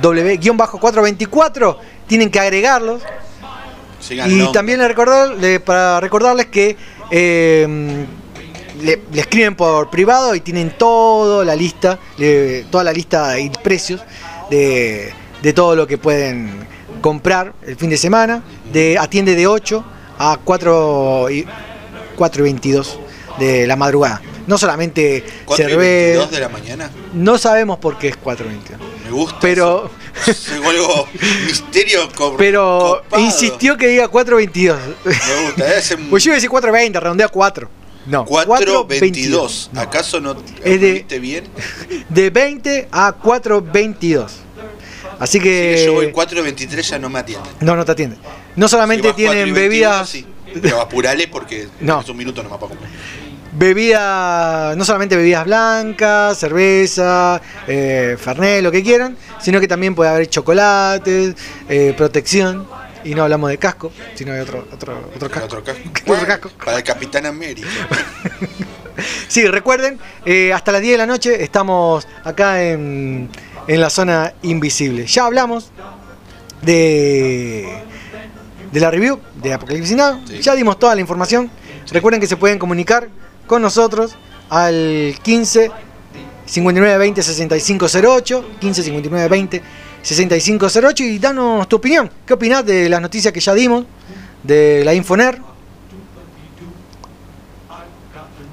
[0.00, 1.78] W-424.
[2.06, 3.02] Tienen que agregarlos
[4.04, 6.76] Sigan Y también le recordar, le- para recordarles que
[7.10, 8.04] eh,
[8.82, 13.48] le, le escriben por privado y tienen toda la lista, le- toda la lista y
[13.50, 14.02] precios
[14.50, 16.66] de, de todo lo que pueden
[17.00, 18.42] comprar el fin de semana.
[18.72, 19.84] De, atiende de 8
[20.18, 21.46] a 4 y,
[22.16, 22.98] 4 y 22
[23.38, 24.20] de la madrugada.
[24.46, 26.18] No solamente 4 y cerveza.
[26.20, 26.90] 22 de la mañana.
[27.14, 28.80] No sabemos por qué es 4 y 22.
[29.04, 29.38] Me gusta.
[29.40, 30.03] Pero, Es
[30.68, 31.08] algo
[31.46, 32.08] misterio
[32.38, 33.22] pero copado.
[33.22, 34.76] insistió que diga 4.22.
[35.04, 35.12] Me
[35.44, 35.64] gusta.
[36.10, 37.68] Pues yo iba a decir 4.20, redondea 4.
[38.06, 39.68] No, 4.22.
[39.76, 41.44] ¿Acaso no Es de- bien?
[42.08, 44.26] De 20 a 4.22.
[45.18, 45.76] Así que...
[45.78, 47.52] Si yo voy 4.23 ya no me atienden.
[47.60, 48.16] No, no te atiende.
[48.56, 50.08] No solamente Si vas 4 y tienen 21, bebidas...
[50.08, 50.26] sí.
[50.62, 52.00] Pero apurale porque No.
[52.00, 52.88] es un minuto nomás para comer.
[53.56, 60.10] Bebida, no solamente bebidas blancas, cerveza, eh, fernet, lo que quieran, sino que también puede
[60.10, 61.36] haber chocolates,
[61.68, 62.66] eh, protección,
[63.04, 65.46] y no hablamos de casco, sino de otro, otro, otro casco.
[65.46, 65.82] Otro casco.
[66.12, 66.50] Otro casco.
[66.64, 67.68] Para el Capitán América.
[69.26, 73.28] Sí, recuerden, eh, hasta las 10 de la noche estamos acá en,
[73.66, 75.06] en la zona invisible.
[75.06, 75.72] Ya hablamos
[76.62, 77.76] de,
[78.70, 81.50] de la review de Apocalipsis Now, ya dimos toda la información.
[81.90, 83.08] Recuerden que se pueden comunicar
[83.46, 84.16] con nosotros
[84.50, 85.70] al 15
[86.46, 89.62] 59 20 6508, 15 59 20
[90.02, 92.10] 6508 y danos tu opinión.
[92.26, 93.86] ¿Qué opinás de las noticias que ya dimos?
[94.42, 95.40] De la Infoner,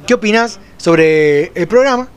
[0.07, 2.07] qué opinás sobre el programa.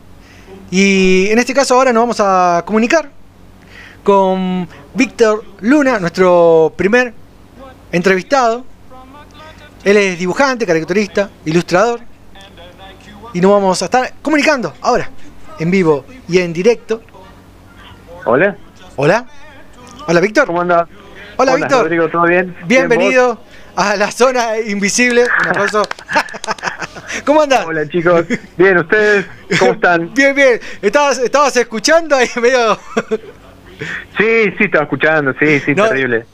[0.70, 3.10] Y en este caso ahora nos vamos a comunicar
[4.02, 7.14] con Víctor Luna, nuestro primer
[7.90, 8.64] entrevistado.
[9.82, 12.00] Él es dibujante, caricaturista, ilustrador.
[13.34, 15.10] Y nos vamos a estar comunicando ahora,
[15.58, 17.02] en vivo y en directo.
[18.24, 18.56] Hola.
[18.94, 19.26] Hola.
[20.06, 20.46] Hola, Víctor.
[20.46, 20.88] ¿Cómo andas?
[21.36, 21.82] Hola, Víctor.
[21.82, 22.56] Rodrigo, ¿todo bien?
[22.66, 23.40] Bienvenido
[23.74, 25.24] a la zona invisible.
[25.24, 25.82] Un aplauso.
[27.26, 27.66] ¿Cómo andas?
[27.66, 28.24] Hola, chicos.
[28.56, 29.26] Bien, ¿ustedes
[29.58, 30.14] cómo están?
[30.14, 30.60] Bien, bien.
[30.80, 32.78] ¿Estabas, estabas escuchando ahí medio...
[34.16, 35.88] Sí, sí, estaba escuchando, sí, sí, No.
[35.88, 36.24] terrible.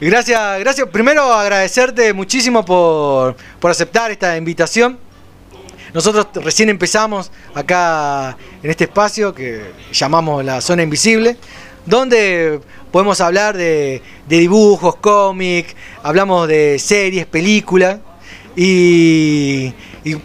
[0.00, 0.88] Gracias, gracias.
[0.88, 4.98] Primero agradecerte muchísimo por, por aceptar esta invitación.
[5.96, 11.38] Nosotros recién empezamos acá en este espacio que llamamos la zona invisible,
[11.86, 12.60] donde
[12.92, 17.96] podemos hablar de, de dibujos, cómics, hablamos de series, películas
[18.54, 19.72] y,
[20.04, 20.16] y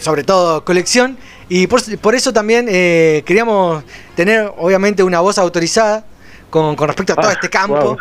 [0.00, 1.18] sobre todo colección.
[1.50, 3.84] Y por, por eso también eh, queríamos
[4.14, 6.06] tener obviamente una voz autorizada
[6.48, 7.76] con, con respecto a todo Ah, este campo.
[7.76, 7.98] wow.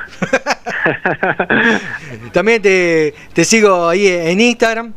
[2.32, 4.93] También te, te sigo ahí en Instagram.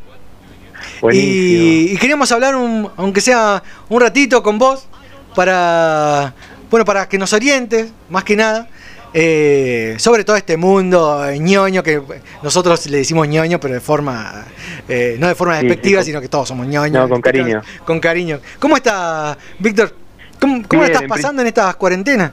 [1.13, 4.87] Y, y queríamos hablar, un- aunque sea un ratito con vos,
[5.35, 6.35] para,
[6.71, 8.69] bueno, para que nos orientes, más que nada,
[9.15, 12.03] eh, sobre todo este mundo ñoño, que
[12.43, 14.45] nosotros le decimos ñoño, pero de forma,
[14.89, 16.93] eh, no de forma Sí, sí, despectiva, sino que todos somos ñoños.
[17.03, 17.63] No, con cariño.
[17.85, 18.41] Con cariño.
[18.59, 19.95] ¿Cómo está, Víctor?
[20.41, 22.33] ¿Cómo, cómo Bien, estás en pasando en estas cuarentenas?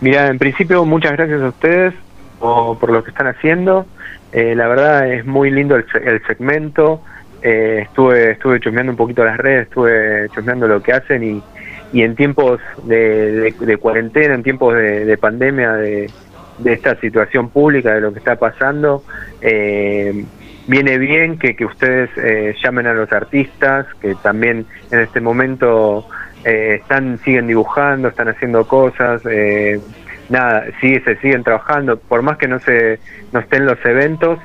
[0.00, 1.94] Mira, en principio, muchas gracias a ustedes
[2.38, 3.86] por, por lo que están haciendo.
[4.32, 7.02] Eh, la verdad es muy lindo el, el segmento.
[7.42, 11.44] Eh, estuve estuve chusmeando un poquito las redes, estuve chusmeando lo que hacen y,
[11.90, 16.12] y en tiempos de, de- cuarentena, en tiempos de, de pandemia, de,
[16.58, 19.04] de esta situación pública, de lo que está pasando,
[19.40, 20.26] eh,
[20.66, 26.06] viene bien que, que ustedes eh, llamen a los artistas, que también en este momento
[26.44, 29.80] eh, están siguen dibujando, están haciendo cosas, eh,
[30.28, 33.00] nada, sigue, se siguen trabajando, por más que no se
[33.32, 34.38] no estén los eventos,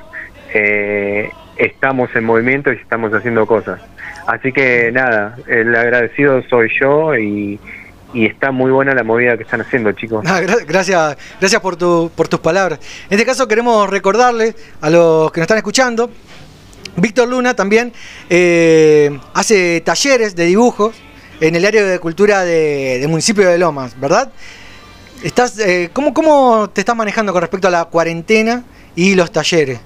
[0.54, 3.80] eh, estamos en movimiento y estamos haciendo cosas.
[4.26, 7.58] Así que nada, el agradecido soy yo y,
[8.14, 10.24] está muy buena la movida que están haciendo, chicos.
[10.26, 12.78] Ah, gra- gracias, gracias por, tu, por tus palabras.
[13.10, 16.10] En este caso queremos recordarles a los que nos están escuchando,
[16.96, 17.92] Víctor Luna también
[18.30, 20.96] eh, hace talleres de dibujos
[21.40, 24.32] en el área de cultura de- del municipio de Lomas, ¿verdad?
[25.22, 29.78] Estás, eh, ¿cómo, ¿Cómo te estás manejando con respecto a la cuarentena y los talleres?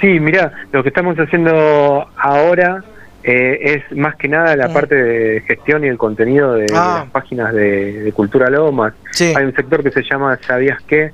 [0.00, 2.82] Sí, mira, lo que estamos haciendo ahora
[3.24, 7.00] eh, es más que nada la parte de gestión y el contenido de, Ah.
[7.02, 8.94] las páginas de, de Cultura Lomas.
[9.10, 9.32] Sí.
[9.36, 11.10] Hay un sector que se llama ¿Sabías qué?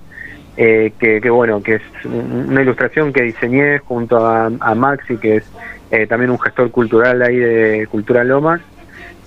[0.57, 5.16] eh, que, que, bueno, que es un- una ilustración que diseñé junto a, a Maxi,
[5.16, 5.51] que es
[5.91, 8.61] eh, también un gestor cultural ahí de Cultura Lomas.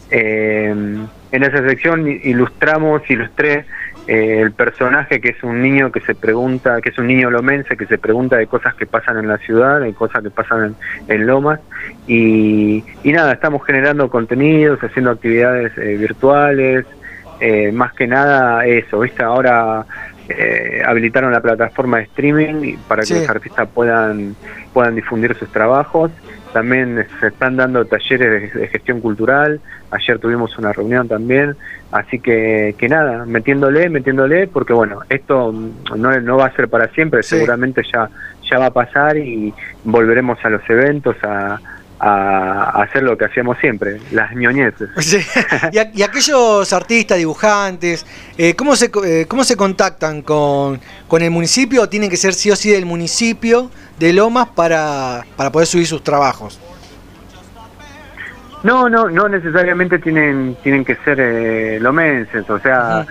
[0.10, 0.70] Eh,
[1.32, 3.66] en esa sección ilustramos, ilustré
[4.08, 7.76] eh, el personaje que es un niño que se pregunta, que es un niño lomense
[7.76, 10.76] que se pregunta de cosas que pasan en la ciudad, de cosas que pasan
[11.08, 11.60] en, en Lomas.
[12.08, 16.86] Y, y nada, estamos generando contenidos, haciendo actividades eh, virtuales,
[17.40, 19.24] eh, más que nada eso, ¿viste?
[19.24, 19.86] Ahora
[20.30, 23.14] eh, habilitaron la plataforma de streaming para que Sí.
[23.20, 24.36] los artistas puedan,
[24.74, 26.12] puedan difundir sus trabajos.
[26.54, 29.60] También se están dando talleres de, de gestión cultural.
[29.92, 31.56] Ayer tuvimos una reunión también.
[31.92, 35.54] Así que, que nada, metiéndole, metiéndole, porque bueno, esto
[35.96, 38.10] no, no va a ser para siempre, seguramente ya,
[38.50, 39.54] ya va a pasar y
[39.86, 41.60] volveremos a los eventos a,
[42.00, 44.90] a- hacer lo que hacíamos siempre, las ñoñeces.
[45.00, 45.18] Sí.
[45.72, 48.06] y, a- y aquellos artistas, dibujantes,
[48.38, 51.82] eh, ¿cómo, se, eh, ¿cómo se contactan con, con el municipio?
[51.84, 53.70] ¿O tienen que ser sí o sí del municipio
[54.00, 56.60] de Lomas para, para poder subir sus trabajos?
[58.64, 63.06] No, no, no necesariamente tienen tienen que ser eh, lomenses, o sea,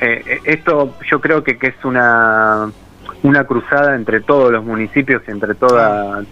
[0.00, 2.70] eh, eh, esto yo creo que, que es una
[3.24, 6.22] una cruzada entre todos los municipios, entre toda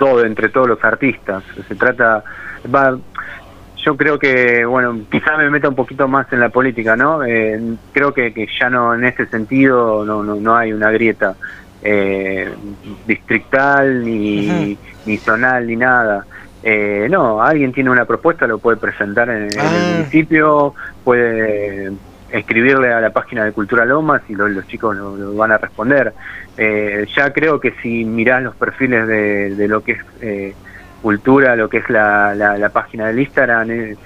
[0.00, 1.44] todo, entre todos los artistas.
[1.68, 2.24] Se trata,
[2.74, 2.98] va,
[3.84, 7.22] yo creo que, bueno, quizá me meta un poquito más en la política, ¿no?
[7.22, 7.60] Eh,
[7.92, 11.36] creo que, que ya no, en ese sentido, no, no, no hay una grieta
[11.82, 12.50] eh,
[13.06, 16.24] distrital, ni, ni zonal, ni nada.
[16.62, 20.74] Eh, no, alguien tiene una propuesta, lo puede presentar en, en el municipio,
[21.04, 21.92] puede
[22.32, 25.58] escribirle a la página de Cultura Lomas y lo- los chicos lo, lo van a
[25.58, 26.14] responder.
[26.56, 30.54] Eh, ya creo que si mirás los perfiles de, de lo que es eh,
[31.00, 33.96] cultura, lo que es la, la, la página del Instagram, eh,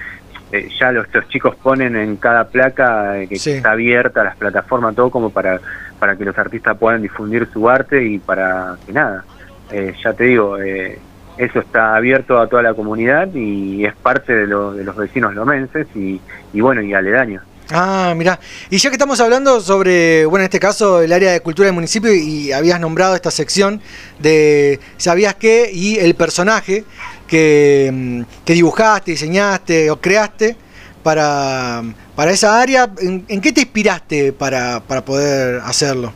[0.51, 3.51] eh, ya los, los chicos ponen en cada placa eh, que Sí.
[3.51, 5.59] está abierta las plataformas, todo como para,
[5.99, 9.25] para que los artistas puedan difundir su arte y para que nada,
[9.71, 10.99] eh, ya te digo, eh,
[11.37, 15.87] eso está abierto a toda la comunidad y es parte de, de los vecinos lomenses
[15.95, 16.21] y,
[16.53, 17.43] y bueno, y aledaños.
[17.71, 18.39] Ah, mira.
[18.69, 21.73] Y ya que estamos hablando sobre, bueno, en este caso, el área de cultura del
[21.75, 23.81] municipio, y habías nombrado esta sección
[24.19, 25.71] de ¿Sabías qué?
[25.73, 26.83] y el personaje
[27.27, 30.55] que, mm, que dibujaste, diseñaste o creaste
[31.01, 31.81] para,
[32.15, 36.13] para esa área, ¿en, en qué te inspiraste para, para poder hacerlo?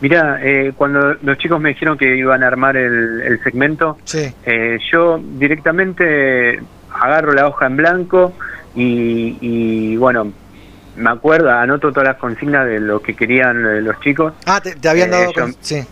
[0.00, 4.32] Mira, eh, cuando los chicos me dijeron que iban a armar el, el segmento, Sí.
[4.44, 6.60] eh, yo directamente
[6.92, 8.32] agarro la hoja en blanco
[8.74, 10.32] y, y, bueno,
[10.96, 14.32] me acuerdo, anoto todas las consignas de lo que querían eh, los chicos.
[14.46, 15.48] Ah, te, te habían Eh, dado...
[15.60, 15.82] sí.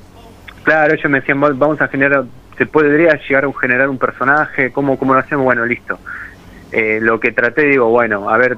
[0.63, 2.25] Claro, ellos me decían, "Va- vamos a generar,
[2.57, 5.45] se podría llegar a generar un personaje, ¿cómo, cómo lo hacemos?
[5.45, 5.99] Bueno, listo.
[6.71, 8.57] Eh, lo que traté, digo, bueno, a ver,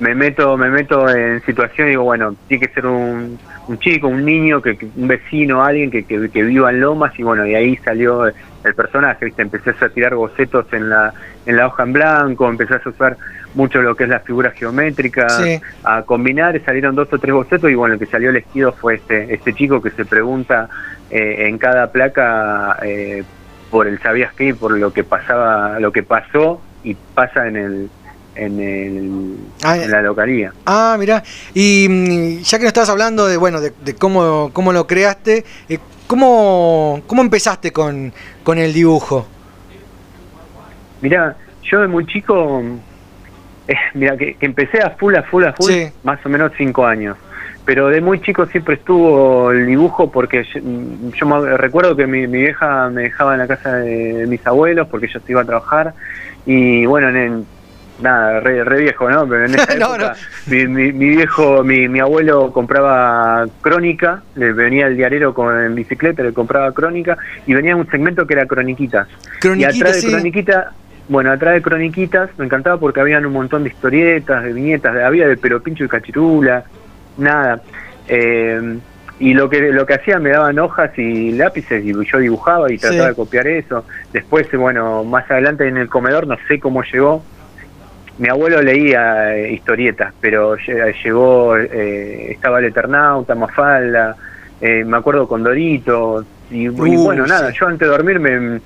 [0.00, 4.08] me meto me meto en situación y digo, bueno, tiene que ser un, un chico,
[4.08, 7.46] un niño, que, que- un vecino, alguien que, que, que viva en Lomas y bueno,
[7.46, 9.42] y ahí salió el personaje, ¿viste?
[9.42, 11.12] Empecé a tirar bocetos en la,
[11.46, 13.16] en la hoja en blanco, empecé a usar
[13.54, 15.60] mucho lo que es la figura geométrica, Sí.
[15.84, 18.96] a combinar, y salieron dos o tres bocetos y bueno, el que salió elegido fue
[18.96, 20.68] este, este chico que se pregunta
[21.10, 23.24] eh, en cada placa eh,
[23.70, 27.90] por el sabías qué, por lo que pasaba, lo que pasó y pasa en el
[28.38, 30.52] en, el, Ah, en la localía.
[30.66, 31.22] Ah, mira.
[31.54, 35.44] Y mm, ya que nos estabas hablando de, bueno, de, de cómo, cómo lo creaste,
[35.68, 38.12] eh, ¿cómo, ¿cómo empezaste con,
[38.44, 39.26] con el dibujo?
[41.00, 42.62] Mira, yo de muy chico,
[43.68, 45.88] eh, mira, que, que empecé a full, a full, a full, Sí.
[46.02, 47.16] más o menos cinco años.
[47.64, 52.06] Pero de muy chico siempre estuvo el dibujo porque yo, mm, yo me recuerdo que
[52.06, 55.42] mi, mi vieja me dejaba en la casa de mis abuelos porque yo se iba
[55.42, 55.92] a trabajar
[56.46, 57.44] y bueno, en,
[58.00, 59.26] nada, re, re viejo, ¿no?
[59.28, 60.14] Pero en esa No, época
[60.46, 65.74] Mi, mi- mi viejo, mi, mi abuelo compraba crónica, le venía el diario con en
[65.74, 67.16] bicicleta, le compraba crónica
[67.46, 69.08] y venía un segmento que era croniquitas.
[69.40, 70.06] Croniquitas, y atrás de sí.
[70.08, 70.72] croniquita,
[71.08, 75.04] bueno, atrás de croniquitas me encantaba porque habían un montón de historietas, de viñetas, de-
[75.04, 76.64] había de pero pincho y cachirula,
[77.16, 77.60] nada.
[78.06, 78.78] Eh,
[79.20, 82.78] y lo que lo que hacía me daban hojas y lápices y yo dibujaba y
[82.78, 83.08] trataba Sí.
[83.08, 83.84] de copiar eso.
[84.12, 87.24] Después, eh, bueno, más adelante en el comedor no sé cómo llegó.
[88.18, 94.16] Mi abuelo leía eh, historietas, pero lle- llegó, eh, estaba el Eternauta, Mafalda,
[94.60, 98.60] eh, me acuerdo con Dorito, y, y Uy, bueno, nada, yo antes de dormir me,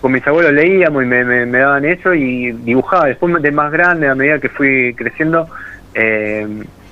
[0.00, 3.06] con mis abuelos leíamos y me, me- me daban eso y dibujaba.
[3.06, 5.48] Después de más grande, a medida que fui creciendo,
[5.94, 6.46] eh,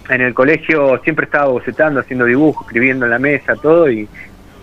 [0.09, 4.09] en el colegio siempre estaba bocetando, haciendo dibujos, escribiendo en la mesa, todo, y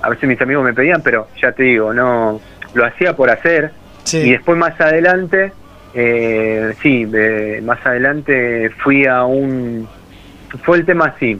[0.02, 2.40] a veces mis amigos me pedían, pero ya te digo, no
[2.74, 3.72] lo hacía por hacer.
[4.06, 4.18] Sí.
[4.20, 5.52] Y después más adelante,
[6.02, 9.88] eh, sí, eh, más adelante fui a un...
[10.64, 11.40] Fue el tema así.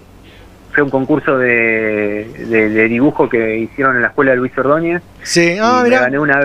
[0.74, 5.02] fue un concurso de, de- de dibujo que hicieron en la escuela de Luis Ordóñez.
[5.24, 6.40] Sí, ah, me gané una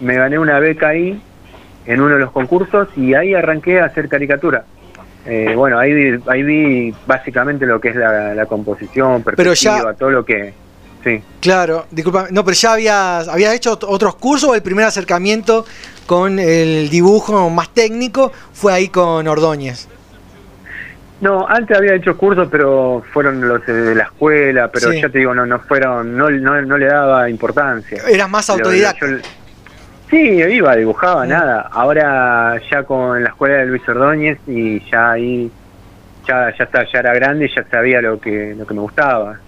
[0.00, 1.20] me gané una beca ahí
[1.86, 4.64] en uno de los concursos y ahí arranqué a hacer caricatura.
[5.26, 9.70] Eh, bueno, ahí vi, ahí vi básicamente lo que es la, la composición, Pero ya-
[9.82, 10.54] perspectiva, todo lo que...
[11.04, 11.22] Sí.
[11.40, 15.64] Claro, disculpa, no, pero ya habías, habías hecho ot- otros cursos o el primer acercamiento
[16.10, 19.86] con el dibujo más técnico fue ahí con Ordóñez.
[21.20, 25.00] No, antes había hecho cursos, pero fueron los de la escuela, pero Sí.
[25.00, 28.02] ya te digo, no, no fueron, no, no, no le daba importancia.
[28.08, 29.06] Eras más autodidacta.
[29.06, 29.18] yo-
[30.10, 31.68] sí, iba, dibujaba, nada.
[31.70, 35.48] Ahora ya con la escuela de Luis Ordóñez y ya ahí,
[36.26, 39.38] ya, ya está, ya era grande y ya sabía lo que, lo que me gustaba.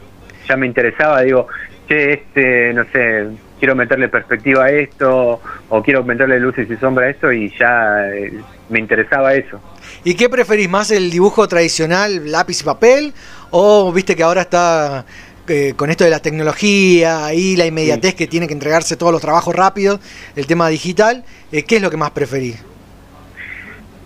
[0.49, 1.49] Ya me interesaba, digo,
[1.89, 3.27] che, este, no sé,
[3.63, 8.09] quiero meterle perspectiva a esto, o quiero meterle luces y sombra a esto, y ya
[8.13, 8.33] eh,
[8.69, 9.61] me interesaba eso.
[10.03, 13.15] ¿Y qué preferís más, el dibujo tradicional, lápiz y papel?
[13.53, 15.05] ¿O viste que ahora está
[15.47, 19.23] eh, con esto de la tecnología y la inmediatez que tiene que entregarse todos los
[19.23, 20.01] trabajos rápidos,
[20.35, 21.23] el tema digital?
[21.53, 22.61] eh, ¿Qué es lo que más preferís?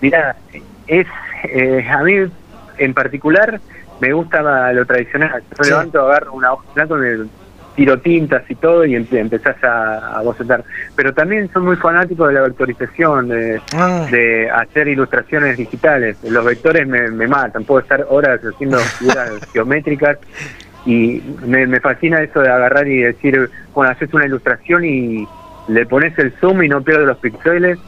[0.02, 0.36] Mira,
[0.86, 1.06] es
[1.44, 2.12] eh, a mí
[2.76, 3.58] en particular
[4.00, 4.42] me gusta
[4.74, 5.42] lo tradicional.
[5.56, 5.70] Yo Sí.
[5.70, 7.45] levanto, agarro una hoja blanca, me
[7.76, 10.64] tiro tintas y todo y empe- empezás a, a bocetar.
[10.96, 14.06] Pero también soy muy fanático de la vectorización, de, Ah.
[14.10, 16.16] de hacer ilustraciones digitales.
[16.24, 20.18] Los vectores me, me matan, puedo estar horas haciendo figuras geométricas
[20.86, 25.28] y me, me fascina eso de agarrar y decir, bueno, haces una ilustración y
[25.68, 27.78] le pones el zoom y no pierdes los píxeles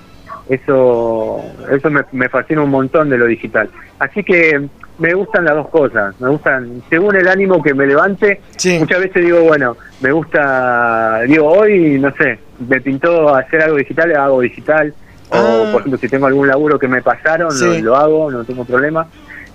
[0.48, 3.68] eso eso me, me fascina un montón de lo digital.
[3.98, 4.68] Así que
[4.98, 8.40] me gustan las dos cosas, me gustan, según el ánimo que me levante,
[8.80, 12.38] muchas veces digo, bueno, me gusta, digo, hoy, no sé,
[12.68, 14.92] me pintó hacer algo digital, hago digital,
[15.30, 17.54] o por ejemplo, si tengo algún laburo que me pasaron, Ah.
[17.56, 17.80] Sí.
[17.80, 19.06] lo hago, no tengo problema.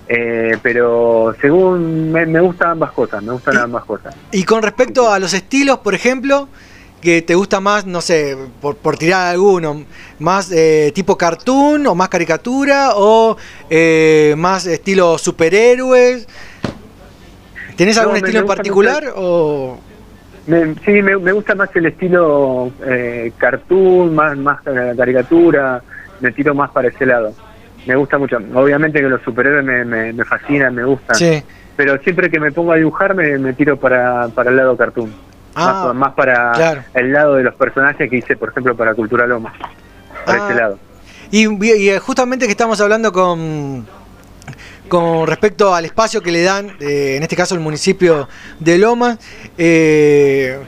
[0.06, 4.14] Eh, pero según me, me gustan ambas cosas, me gustan ambas cosas.
[4.32, 6.48] Y con respecto a los estilos, por ejemplo,
[7.04, 9.84] que te gusta más, no sé, por, por tirar alguno,
[10.18, 13.36] más eh, tipo cartoon o más caricatura o
[13.70, 16.26] eh, más estilo superhéroes.
[17.76, 19.78] ¿Tenés No, algún me- estilo en particular o
[20.46, 25.82] Me- sí, me, me gusta más el estilo eh, cartoon, más, más eh, caricatura,
[26.20, 27.32] me tiro más para ese lado.
[27.86, 28.38] Me gusta mucho.
[28.54, 31.16] Obviamente que los superhéroes me, me, me fascinan, me gustan.
[31.16, 31.42] Sí.
[31.76, 35.12] Pero siempre que me pongo a dibujar me, me tiro para, para el lado cartoon.
[35.54, 36.82] Ah, más, más para claro.
[36.94, 39.52] el lado de los personajes que hice, por ejemplo, para Cultura Loma.
[40.26, 40.48] Para Ah.
[40.50, 40.78] ese lado.
[41.30, 43.86] Y, y, eh, justamente que estamos hablando con,
[44.88, 48.28] con respecto al espacio que le dan, eh, en este caso el municipio
[48.60, 49.18] de Lomas,
[49.58, 50.58] eh,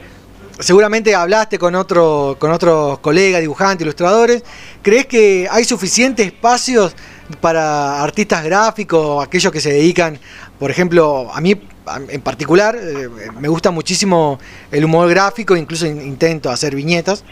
[0.58, 4.42] seguramente hablaste con, otro, con otros colegas, dibujantes, ilustradores.
[4.82, 6.96] ¿Crees que hay suficientes espacios
[7.40, 10.18] para artistas gráficos, aquellos que se dedican,
[10.58, 11.60] por ejemplo, a mí
[12.08, 13.08] en particular, eh,
[13.38, 14.38] me gusta muchísimo
[14.72, 17.24] el humor gráfico, incluso in- intento hacer viñetas.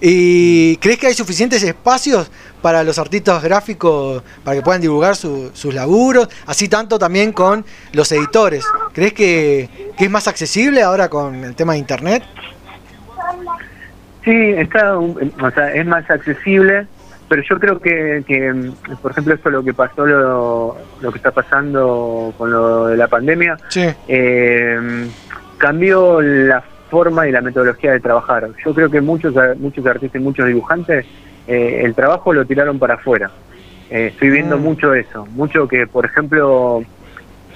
[0.00, 2.30] ¿Y crees que hay suficientes espacios
[2.62, 6.28] para los artistas gráficos para que puedan divulgar su- sus laburos?
[6.46, 8.64] Así tanto también con los editores.
[8.94, 12.22] ¿Crees que, que es más accesible ahora con el tema de internet?
[14.24, 16.86] Sí, está, o sea, es más accesible,
[17.28, 18.70] pero yo creo que, que,
[19.00, 23.08] por ejemplo, esto lo que pasó, lo, lo que está pasando con lo de la
[23.08, 23.86] pandemia, Sí.
[24.08, 25.08] eh,
[25.58, 28.48] cambió la forma y la metodología de trabajar.
[28.64, 31.06] Yo creo que muchos muchos artistas y muchos dibujantes
[31.46, 33.30] eh, el trabajo lo tiraron para afuera.
[33.90, 34.62] Eh, estoy viendo Mm.
[34.62, 36.82] mucho eso, mucho que, por ejemplo,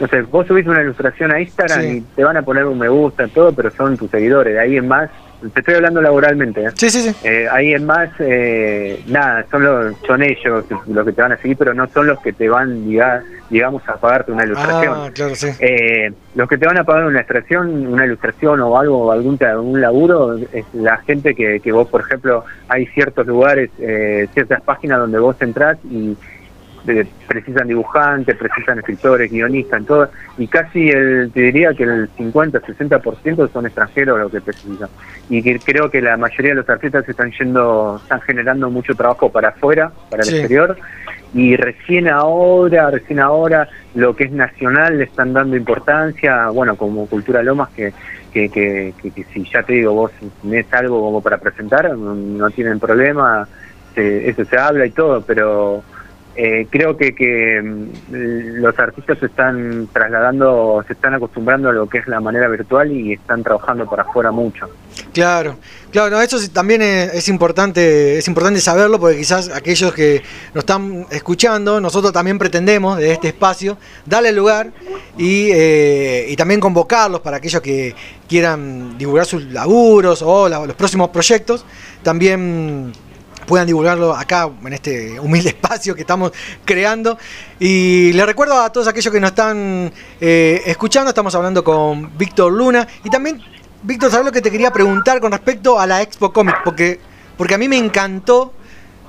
[0.01, 1.87] no sé, vos subís una ilustración a Instagram Sí.
[1.99, 4.55] y te van a poner un me gusta, todo, pero son tus seguidores.
[4.55, 5.11] De ahí en más,
[5.53, 6.63] te estoy hablando laboralmente.
[6.65, 6.71] ¿eh?
[6.75, 7.15] Sí, sí, sí.
[7.25, 11.37] Eh, ahí en más, eh, nada, son, los, son ellos los que te van a
[11.39, 14.95] seguir, pero no son los que te van, diga- digamos, a pagarte una ilustración.
[14.97, 15.49] Ah, claro, sí.
[15.61, 19.81] Eh, los que te van a pagar una ilustración, una ilustración o algo, algún, algún
[19.81, 24.99] laburo, es la gente que, que vos, por ejemplo, hay ciertos lugares, eh, ciertas páginas
[24.99, 26.17] donde vos entrás y
[26.87, 32.11] eh, precisan dibujantes, precisan escritores, guionistas, en todo, y casi el, te diría que el
[32.15, 34.89] 50-60% son extranjeros los que precisan.
[35.29, 39.31] Y que creo que la mayoría de los artistas están yendo, están generando mucho trabajo
[39.31, 40.35] para afuera, para el Sí.
[40.37, 40.77] exterior,
[41.33, 47.07] y recién ahora, recién ahora, lo que es nacional le están dando importancia, bueno, como
[47.09, 47.93] Cultura Lomas, que,
[48.33, 50.13] que, que, que- que si ya te digo, vos
[50.43, 53.49] tenés algo como para presentar, no, no tienen problema,
[53.95, 55.83] se- eso se habla y todo, pero
[56.37, 61.89] eh, creo que, que mm, los artistas se están trasladando, se están acostumbrando a lo
[61.89, 64.69] que es la manera virtual y están trabajando para afuera mucho.
[65.13, 65.57] Claro,
[65.93, 71.07] claro, no, eso también es, importante, es importante saberlo porque quizás aquellos que nos están
[71.11, 74.73] escuchando, nosotros también pretendemos de este espacio darle lugar
[75.17, 77.95] y, eh, y también convocarlos para aquellos que
[78.29, 81.65] quieran divulgar sus laburos o los próximos proyectos,
[82.03, 82.93] también
[83.45, 86.33] puedan divulgarlo acá en este humilde espacio que estamos
[86.65, 87.19] creando.
[87.59, 92.53] Y les recuerdo a todos aquellos que nos están eh, escuchando, estamos hablando con Víctor
[92.53, 93.43] Luna y también
[93.83, 96.63] Víctor, ¿sabes lo que te quería preguntar con respecto a la Expo Comic?
[96.65, 96.99] Porque,
[97.37, 98.55] porque a mí me encantó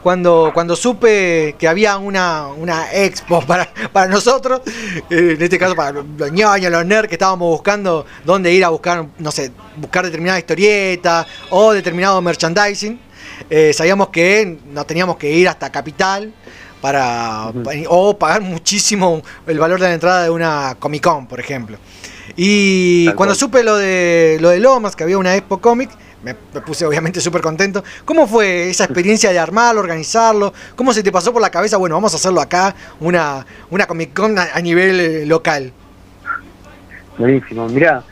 [0.06, 4.62] cuando, cuando supe que había una, una expo para, para nosotros,
[5.10, 8.70] eh, en este caso para los ñoños, los nerds que estábamos buscando dónde ir a
[8.70, 13.00] buscar, no sé, buscar determinada historieta o determinado merchandising.
[13.50, 16.34] Eh, sabíamos que nos teníamos que ir hasta Capital
[16.82, 17.52] para
[17.90, 21.78] o pagar muchísimo el valor de la entrada de una Comic Con, por ejemplo.
[22.36, 23.40] Y Tal cuando cual.
[23.40, 25.90] supe lo de lo de Lomas, que había una Expo Comic,
[26.24, 27.84] me, me puse obviamente súper contento.
[28.04, 30.54] ¿Cómo fue esa experiencia de armarlo, organizarlo?
[30.76, 31.78] ¿Cómo se te pasó por la cabeza?
[31.78, 35.72] Bueno, vamos a hacerlo acá, una, una Comic Con a, a nivel eh, local.
[37.18, 37.68] Buenísimo.
[37.70, 38.04] Mira,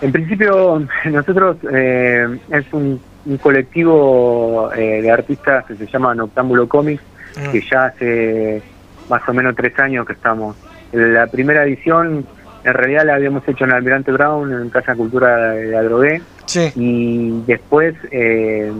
[0.00, 6.68] en principio nosotros eh, es un, un colectivo eh, de artistas que se llama Noctámbulo
[6.68, 7.02] Comics,
[7.34, 7.50] Mm.
[7.50, 8.62] que ya hace
[9.08, 10.54] más o menos tres años que estamos.
[10.92, 12.26] La primera edición
[12.62, 16.70] en realidad la habíamos hecho en Almirante Brown, en Casa Cultura de Adrogué, Sí.
[16.76, 18.70] y después eh,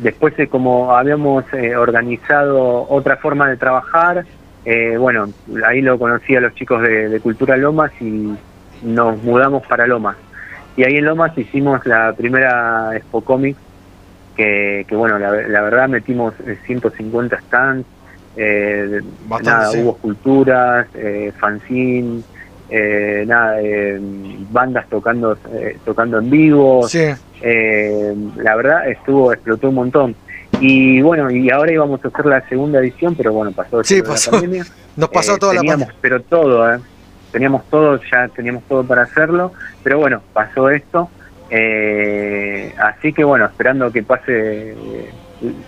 [0.00, 4.24] después eh, como habíamos eh, organizado otra forma de trabajar
[4.64, 5.28] eh, bueno
[5.66, 8.34] ahí lo conocí a los chicos de, de Cultura Lomas y
[8.82, 10.16] nos mudamos para Lomas
[10.76, 13.58] y ahí en Lomas hicimos la primera Expo Comics
[14.36, 17.86] que, que bueno la, la verdad metimos eh, 150 stands
[18.36, 19.00] eh,
[19.42, 22.22] nada, hubo esculturas eh, fanzine
[22.70, 23.98] eh, nada eh,
[24.50, 27.04] bandas tocando eh, tocando en vivo Sí.
[27.42, 30.16] eh, la verdad estuvo explotó un montón
[30.60, 34.04] y bueno y ahora íbamos a hacer la segunda edición pero bueno pasó Sí, la
[34.08, 34.30] pasó.
[34.32, 34.64] pandemia.
[34.96, 35.94] Nos pasó Eh, toda la pandemia.
[36.00, 36.78] pero todo eh.
[37.34, 39.52] Teníamos todo ya teníamos todo para hacerlo
[39.82, 41.10] pero bueno pasó esto
[41.50, 45.10] eh, así que bueno esperando que pase eh,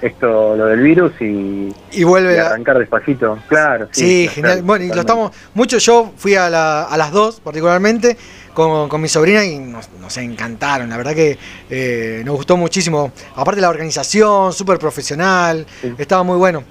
[0.01, 4.62] esto lo del virus y, Y vuelve y a- arrancar despacito claro Sí, sí, genial.
[4.62, 5.32] Bueno, y lo estamos.
[5.55, 8.16] Mucho yo fui a, la- a las dos, particularmente,
[8.55, 10.88] con, con mi sobrina y nos, nos encantaron.
[10.88, 11.36] La verdad que
[11.68, 13.12] eh, nos gustó muchísimo.
[13.34, 15.66] Aparte, la organización, súper profesional.
[15.98, 16.62] Estaba muy bueno.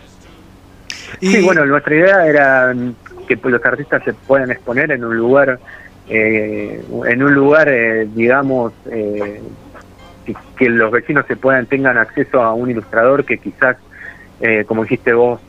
[1.21, 2.73] Sí, bueno, nuestra idea era
[3.25, 5.59] que pues, los artistas se puedan exponer en un lugar,
[6.09, 9.41] eh, en un lugar, eh, digamos, eh,
[10.25, 13.77] que, que los vecinos se puedan tengan acceso a un ilustrador que quizás,
[14.41, 15.39] eh, como dijiste vos,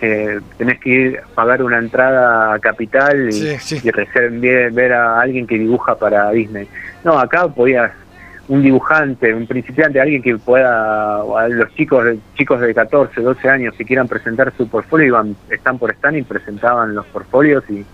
[0.00, 3.80] eh, tenés que ir pagar una entrada a Capital y, Sí, sí.
[3.82, 6.68] y recién ver, ver a alguien que dibuja para Disney.
[7.04, 7.92] No, acá podías
[8.48, 12.04] un dibujante, un principiante, alguien que pueda, a los chicos
[12.36, 16.22] chicos de 14, 12 años que quieran presentar su portfolio, iban, están por stand y
[16.22, 17.84] presentaban los portfolios y,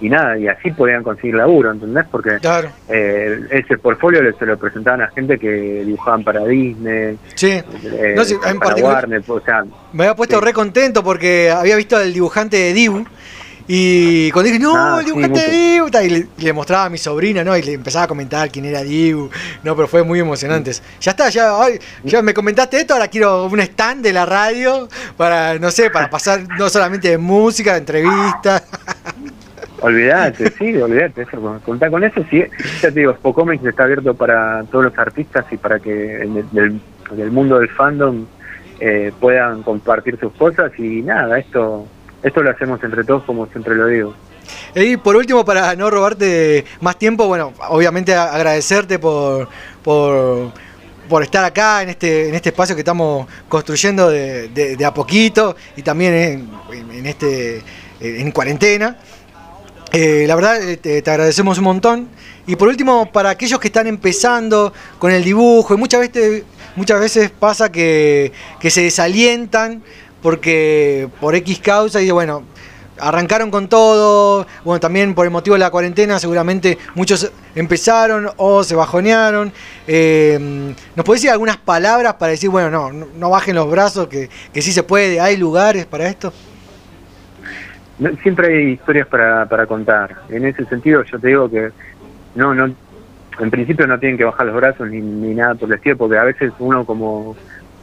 [0.00, 2.06] y nada, y así podían conseguir laburo, ¿entendés?
[2.10, 2.70] Porque Claro.
[2.88, 7.50] eh, ese portfolio se lo presentaban a gente que dibujaban para Disney, Sí.
[7.50, 11.76] eh, No, sí, en para Warner, o sea, Me había puesto re contento porque había
[11.76, 13.04] visto al dibujante de Dibu.
[13.70, 15.98] Y cuando dije, no, Ah, el sí, dibujante de mucho.
[15.98, 17.54] Dibu, y le, mostraba a mi sobrina, ¿no?
[17.54, 19.28] Y le empezaba a comentar quién era Dibu.
[19.62, 20.72] No, pero fue muy emocionante.
[21.00, 24.88] Ya está, ya, ay, ya me comentaste esto, ahora quiero un stand de la radio
[25.18, 28.62] para, no sé, para pasar no solamente de música, de entrevistas.
[29.80, 32.42] Olvídate, sí, olvídate, eso, contá con eso, sí,
[32.82, 36.50] ya te digo, Spocomics está abierto para todos los artistas y para que en el-
[36.50, 36.80] del,
[37.12, 38.26] del mundo del fandom
[38.80, 41.86] eh, puedan compartir sus cosas y nada, esto
[42.22, 44.14] esto lo hacemos entre todos como siempre lo digo.
[44.74, 49.48] Y por último, para no robarte más tiempo, bueno, obviamente agradecerte por,
[49.82, 50.52] por,
[51.08, 55.54] por estar acá en este, en este espacio que estamos construyendo de, de- a poquito
[55.76, 57.62] y también en, en- en este
[58.00, 58.96] en cuarentena.
[59.92, 62.08] Eh, la verdad, eh, te, te agradecemos un montón.
[62.46, 66.44] Y por último, para aquellos que están empezando con el dibujo, y muchas veces,
[66.76, 69.82] muchas veces pasa que, que se desalientan
[70.22, 72.42] porque por X causa y bueno,
[73.00, 78.64] arrancaron con todo, bueno, también por el motivo de la cuarentena seguramente muchos empezaron o
[78.64, 79.52] se bajonearon.
[79.86, 84.28] Eh, ¿Nos podés decir algunas palabras para decir, bueno, no, no, bajen los brazos, que,
[84.52, 86.32] que sí se puede, hay lugares para esto?
[88.22, 90.22] Siempre hay historias para, para contar.
[90.28, 91.70] En ese sentido yo te digo que
[92.34, 92.72] no, no,
[93.40, 96.16] en principio no tienen que bajar los brazos ni, ni nada por el estilo, porque
[96.16, 97.36] a veces uno como,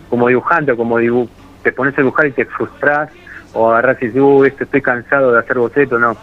[0.10, 1.28] como dibujante o como dibu
[1.66, 3.10] te pones a dibujar y te frustras
[3.54, 6.16] o agarras y dices, uy, esto estoy cansado de hacer boceto, no.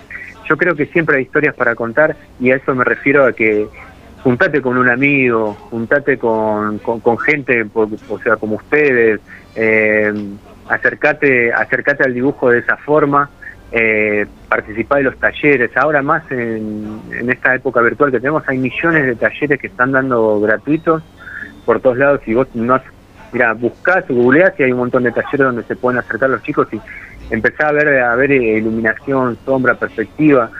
[0.49, 3.67] Yo creo que siempre hay historias para contar y a eso me refiero a que
[4.23, 9.21] juntate con un amigo, juntate con, con, con gente, o sea, como ustedes,
[9.57, 10.13] eh,
[10.69, 13.29] acercate, acercate al dibujo de esa forma,
[13.73, 15.71] eh, participá de los talleres.
[15.77, 19.91] Ahora más en, en esta época virtual que tenemos, hay millones de talleres que están
[19.91, 21.03] dando gratuitos
[21.65, 22.83] por todos lados y vos no has-
[23.33, 26.69] mira, buscás, googleás y hay un montón de talleres donde se pueden acercar los chicos
[26.73, 26.81] y
[27.31, 30.51] empezar a ver, a ver eh, iluminación, sombra, perspectiva,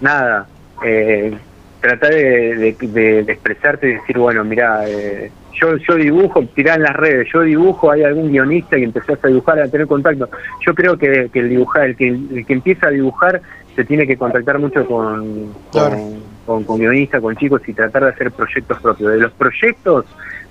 [0.00, 0.46] nada.
[0.84, 1.36] Eh,
[1.80, 5.30] tratar de, de- de- de expresarte y decir, bueno, mira, eh,
[5.60, 9.28] yo, yo dibujo, tirá en las redes, yo dibujo, hay algún guionista y empezás a
[9.28, 10.28] dibujar, a tener contacto.
[10.66, 13.40] Yo creo que, que el dibujar, el que, el que empieza a dibujar
[13.74, 18.10] se tiene que contactar mucho con, con, con, con guionistas, con chicos y tratar de
[18.10, 19.12] hacer proyectos propios.
[19.12, 20.04] De los proyectos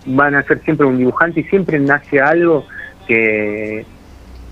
[0.08, 2.66] van a ser siempre un dibujante y siempre nace algo
[3.08, 3.86] que,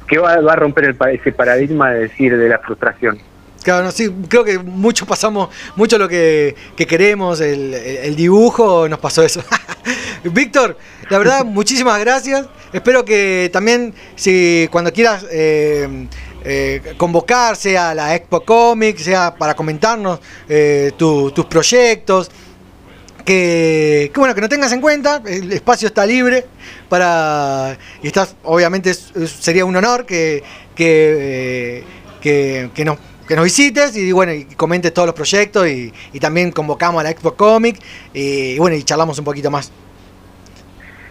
[0.08, 3.18] que va, va a romper el, ese paradigma de decir de la frustración.
[3.64, 8.88] Claro, no, sí, creo que mucho pasamos, mucho lo que, que queremos, el, el- dibujo,
[8.88, 9.42] nos pasó eso.
[10.24, 10.78] Víctor,
[11.10, 12.48] la verdad, muchísimas gracias.
[12.74, 16.08] Espero que también, si cuando quieras eh,
[16.44, 22.30] eh, convocar, sea la Expo Comics, sea para comentarnos eh, tu- tus proyectos,
[23.26, 26.46] que, que bueno, que no tengas en cuenta, el espacio está libre
[26.88, 30.44] para y estás, obviamente sería un honor que,
[30.76, 31.84] que, eh,
[32.22, 32.98] que, que nos
[33.28, 37.04] que nos visites y bueno y comentes todos los proyectos y, y también convocamos a
[37.04, 37.80] la Expo Comic
[38.14, 39.72] y, bueno y charlamos un poquito más.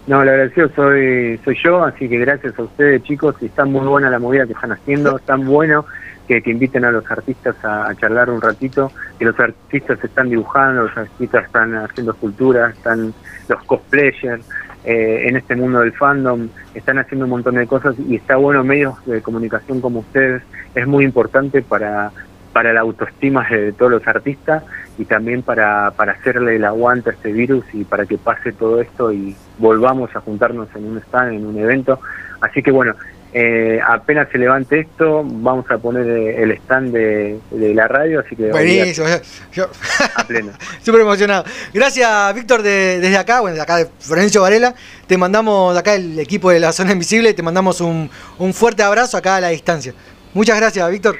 [0.06, 3.86] No, el agradecido soy, soy yo, así que gracias a ustedes chicos, y está muy
[3.86, 5.86] buena la movida que están haciendo, tan bueno
[6.26, 10.82] que, que inviten a los artistas a, charlar un ratito, que los artistas están dibujando,
[10.82, 13.14] los artistas están haciendo esculturas, están
[13.48, 14.44] los cosplayers,
[14.84, 18.62] eh, en este mundo del fandom, están haciendo un montón de cosas y está bueno
[18.64, 20.42] medios de comunicación como ustedes,
[20.74, 22.10] es muy importante para,
[22.52, 24.62] para la autoestima de todos los artistas
[24.98, 28.80] y también para, para hacerle el aguante a este virus y para que pase todo
[28.80, 31.98] esto y volvamos a juntarnos en un stand, en un evento.
[32.40, 32.94] Así que bueno,
[33.36, 38.20] eh, apenas se levante esto, vamos a poner eh, el stand de, de la radio,
[38.20, 39.06] así que Buenísimo,
[39.52, 39.68] yo-
[40.16, 40.52] a pleno.
[40.82, 41.44] Súper emocionado.
[41.72, 44.74] Gracias, Víctor, de- desde acá, bueno, de acá de Florencio Varela.
[45.08, 48.08] Te mandamos de acá el equipo de la Zona Invisible, te mandamos un,
[48.38, 49.92] un fuerte abrazo acá a la distancia.
[50.32, 51.16] Muchas gracias, Víctor.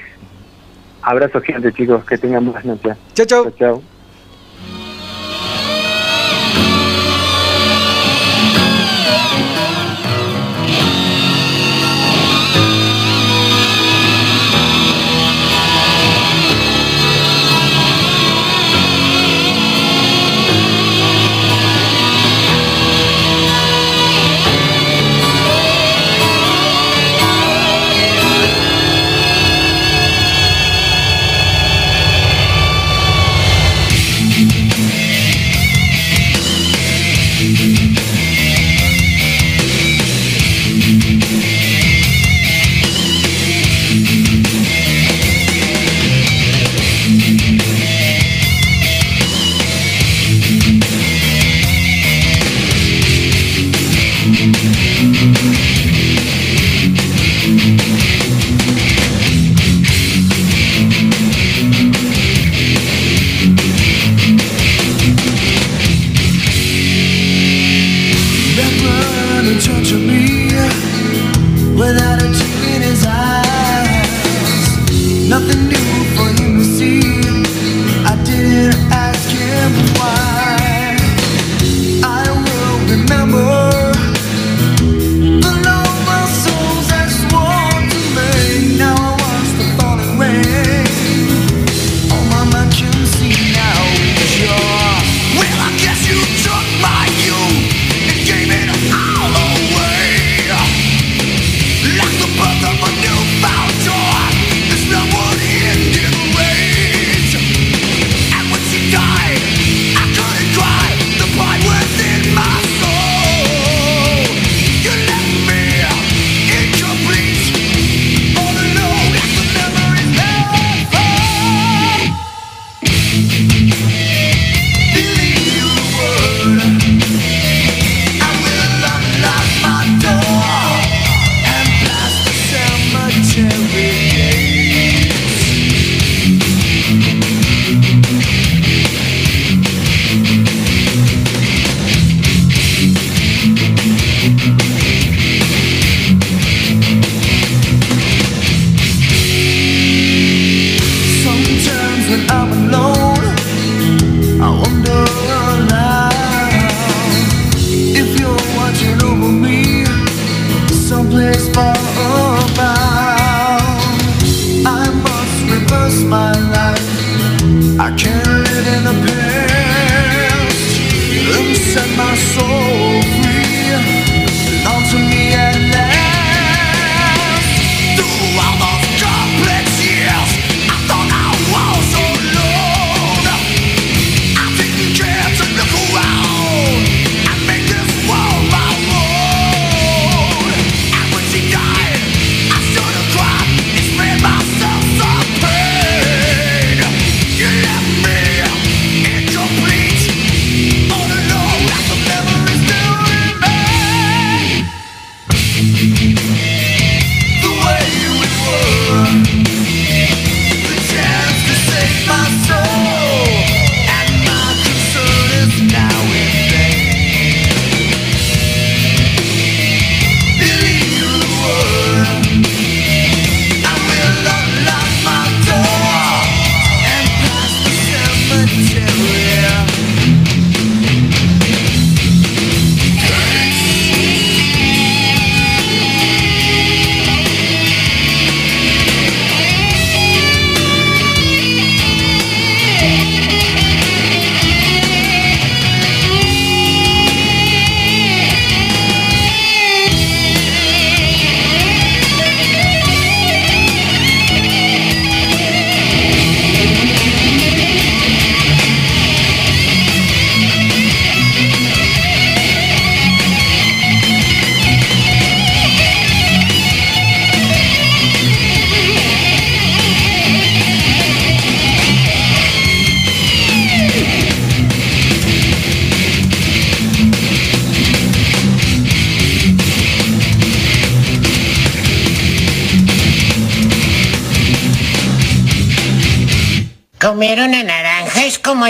[1.02, 2.96] Abrazo gigante chicos, que tengan buenas noches.
[3.14, 3.82] Chau, chau.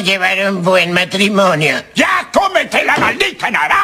[0.04, 1.82] Llevar un buen matrimonio.
[1.94, 3.83] ¡Ya cómete la maldita naranja!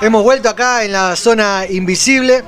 [0.00, 2.44] Hemos vuelto acá en la zona invisible.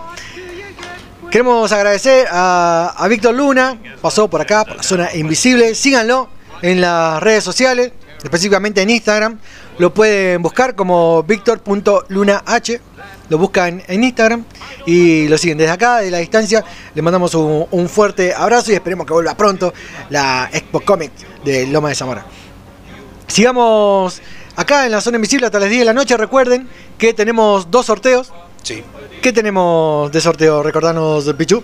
[1.31, 5.75] Queremos agradecer a, Víctor Luna, pasó por acá, por la zona invisible.
[5.75, 6.29] Síganlo
[6.63, 7.93] en las redes sociales,
[8.23, 9.39] específicamente en Instagram.
[9.79, 12.43] Lo pueden buscar como Víctor.lunah.
[13.29, 14.45] Lo buscan en Instagram
[14.87, 16.65] y lo siguen desde acá, de la distancia.
[16.95, 19.73] Le mandamos un, un fuerte abrazo y esperemos que vuelva pronto
[20.11, 21.13] la Expo Comic
[21.45, 22.27] de Loma de Zamora.
[23.27, 24.21] Sigamos
[24.57, 26.17] acá en la zona invisible hasta las 10 de la noche.
[26.17, 26.69] Recuerden
[26.99, 28.31] que tenemos dos sorteos.
[28.63, 28.85] Sí.
[29.23, 30.63] ¿Qué tenemos de sorteo?
[30.63, 31.63] Recordanos, Pichu.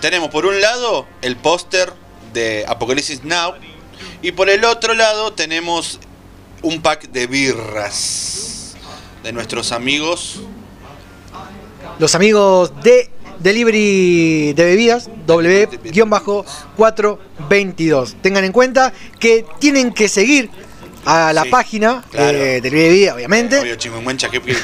[0.00, 1.92] Tenemos por un lado el póster
[2.32, 3.54] de Apocalipsis Now
[4.22, 6.00] y por el otro lado tenemos
[6.62, 8.76] un pack de birras
[9.22, 10.40] de nuestros amigos.
[11.98, 18.14] Los amigos de Delivery de Bebidas, W-422.
[18.22, 20.48] Tengan en cuenta que tienen que seguir
[21.06, 22.36] a la Sí, página claro.
[22.36, 23.58] eh, de Delivery de Bebidas, obviamente.
[23.60, 24.60] Obvio, Chimenguencha, que que- de-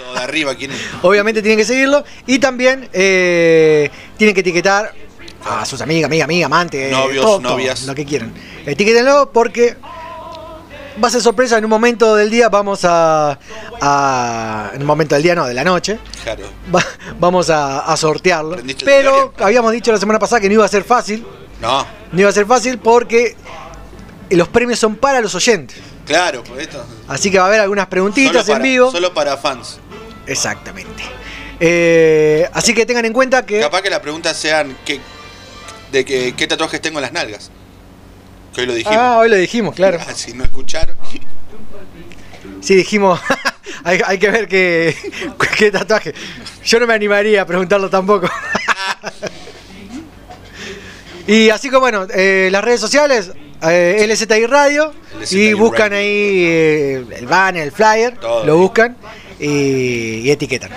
[0.00, 0.54] todo de arriba.
[0.54, 0.78] ¿quién es?
[1.02, 2.04] Obviamente tienen que seguirlo.
[2.26, 4.92] Y también eh, tienen que etiquetar
[5.44, 7.82] a sus amigas, amigas, amigas, amantes, Novios, todo, todo, novias.
[7.84, 8.32] lo que quieran.
[8.66, 9.76] Etiquétenlo porque
[11.02, 11.58] va a ser sorpresa.
[11.58, 13.38] En un momento del día vamos a,
[13.80, 15.98] a- En un momento del día, no, de la noche.
[16.22, 16.44] Claro.
[16.74, 16.84] va-
[17.20, 18.52] vamos a, a sortearlo.
[18.56, 21.24] ¿Prendiste el Pero habíamos dicho la semana pasada que no iba a ser fácil.
[21.60, 23.36] No, No iba a ser fácil porque
[24.36, 25.78] los premios son para los oyentes.
[26.06, 26.84] claro, pues esto.
[27.08, 28.90] Así que va a haber algunas preguntitas en vivo.
[28.90, 29.78] Solo para fans.
[30.26, 31.02] Exactamente.
[31.60, 33.60] Eh, así que tengan en cuenta que.
[33.60, 35.00] Capaz que las preguntas sean que
[35.94, 37.50] de que, qué tatuajes tengo en las nalgas.
[38.52, 38.98] Que hoy lo dijimos.
[38.98, 39.98] Ah, hoy lo dijimos, claro.
[40.00, 40.96] Ah, si no escucharon.
[42.60, 43.20] Sí, dijimos,
[43.84, 44.96] hay, hay que ver qué,
[45.56, 46.14] qué tatuaje.
[46.64, 48.28] Yo no me animaría a preguntarlo tampoco.
[51.28, 53.30] y así como, bueno, eh, las redes sociales,
[53.70, 54.92] eh, LZI Radio,
[55.30, 58.96] y buscan ahí eh, el banner, el flyer, Todo lo buscan
[59.38, 60.70] y, y etiquetan.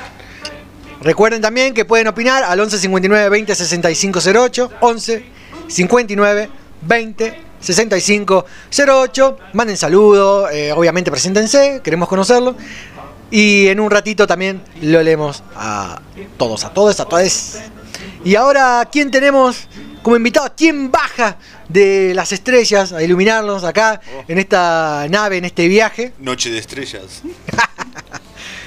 [1.01, 5.25] Recuerden también que pueden opinar al 11 59 20 65 08, 11
[5.67, 6.49] 59
[6.81, 8.45] 20 65
[8.87, 9.37] 08.
[9.53, 12.55] Manden saludos, eh, obviamente preséntense, queremos conocerlo.
[13.29, 16.01] Y en un ratito también lo leemos a
[16.37, 17.57] todos, a todos, a todos.
[18.23, 19.67] Y ahora, ¿quién tenemos
[20.07, 20.49] como invitado?
[20.55, 21.35] ¿Quién baja
[21.67, 26.13] de las estrellas a iluminarnos acá en esta nave, en este viaje?
[26.19, 27.21] Noche de estrellas.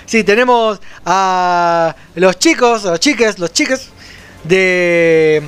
[0.04, 3.90] Sí, tenemos a los chicos, a los chiques, los chiques
[4.42, 5.40] de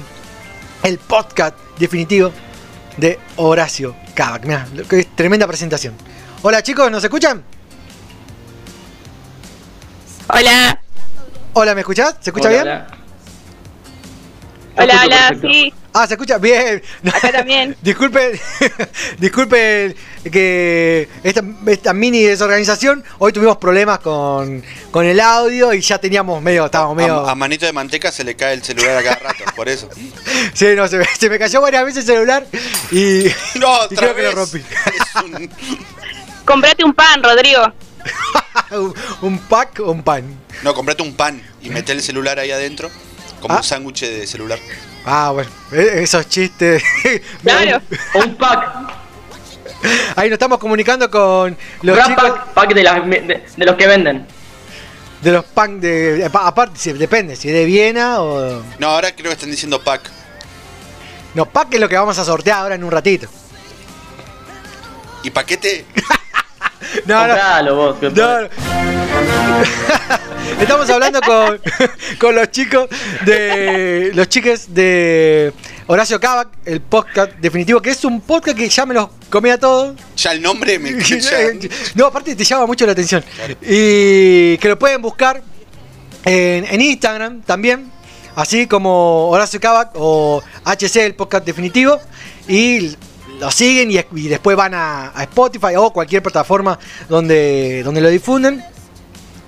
[0.84, 2.30] el podcast definitivo
[2.96, 4.44] de Horacio Cavac.
[4.44, 5.94] Mirá, que es tremenda presentación.
[6.42, 7.42] Hola chicos, ¿nos escuchan?
[10.28, 10.80] Hola.
[11.54, 12.14] Hola, ¿me escuchás?
[12.20, 12.68] ¿Se escucha Hola, bien?
[12.68, 12.86] hola.
[14.76, 15.74] Hola, hola, sí.
[15.94, 16.82] Ah, se escucha bien.
[17.12, 17.76] Acá también.
[17.82, 18.40] disculpen,
[19.18, 19.94] disculpen
[20.32, 26.40] que esta, esta mini desorganización, hoy tuvimos problemas con, con el audio y ya teníamos
[26.42, 27.26] medio, estábamos medio...
[27.26, 29.88] A, a manito de manteca se le cae el celular a cada rato, por eso.
[30.54, 32.46] Sí, no, se me, se me cayó varias veces el celular
[32.90, 33.24] y,
[33.58, 34.34] No, y otra creo que lo vez.
[34.34, 34.62] rompí.
[36.44, 37.72] Comprate un pan, Rodrigo.
[38.72, 40.24] un, un pack o un pan.
[40.62, 42.90] No, comprate un pan y meté el celular ahí adentro,
[43.40, 44.58] como un sándwich de celular.
[45.04, 46.82] Ah, bueno, eh, esos chistes.
[47.42, 47.80] Claro.
[48.14, 48.68] Un pack.
[50.14, 53.74] Ahí nos estamos comunicando con los Gran chicos pack, pack de, las- de- de los
[53.76, 54.26] que venden.
[55.22, 56.24] de los pan de.
[56.26, 58.62] apa- Aparte, sí, depende, si de Viena o.
[58.78, 60.08] No, ahora creo que están diciendo pack.
[61.34, 63.26] No, pack es lo que vamos a sortear ahora en un ratito.
[65.24, 65.84] ¿Y paquete?
[67.06, 67.28] No, no.
[67.34, 67.96] Compralo vos.
[67.98, 68.48] que No, no.
[70.60, 71.60] Estamos hablando con,
[72.18, 72.88] con los chicos
[73.24, 74.10] de.
[74.14, 75.52] Los chiques de
[75.86, 79.96] Horacio Cavac, el podcast definitivo, que es un podcast que ya me los comía todos.
[80.16, 80.92] Ya el nombre me.
[81.94, 83.24] No, aparte te llama mucho la atención.
[83.60, 85.42] Y que lo pueden buscar
[86.24, 87.90] en, en Instagram también,
[88.36, 91.98] así como Horacio Cavac o HC, el podcast definitivo.
[92.48, 92.96] Y
[93.40, 96.78] lo siguen y, y después van a, a Spotify o cualquier plataforma
[97.08, 98.64] donde, donde lo difunden,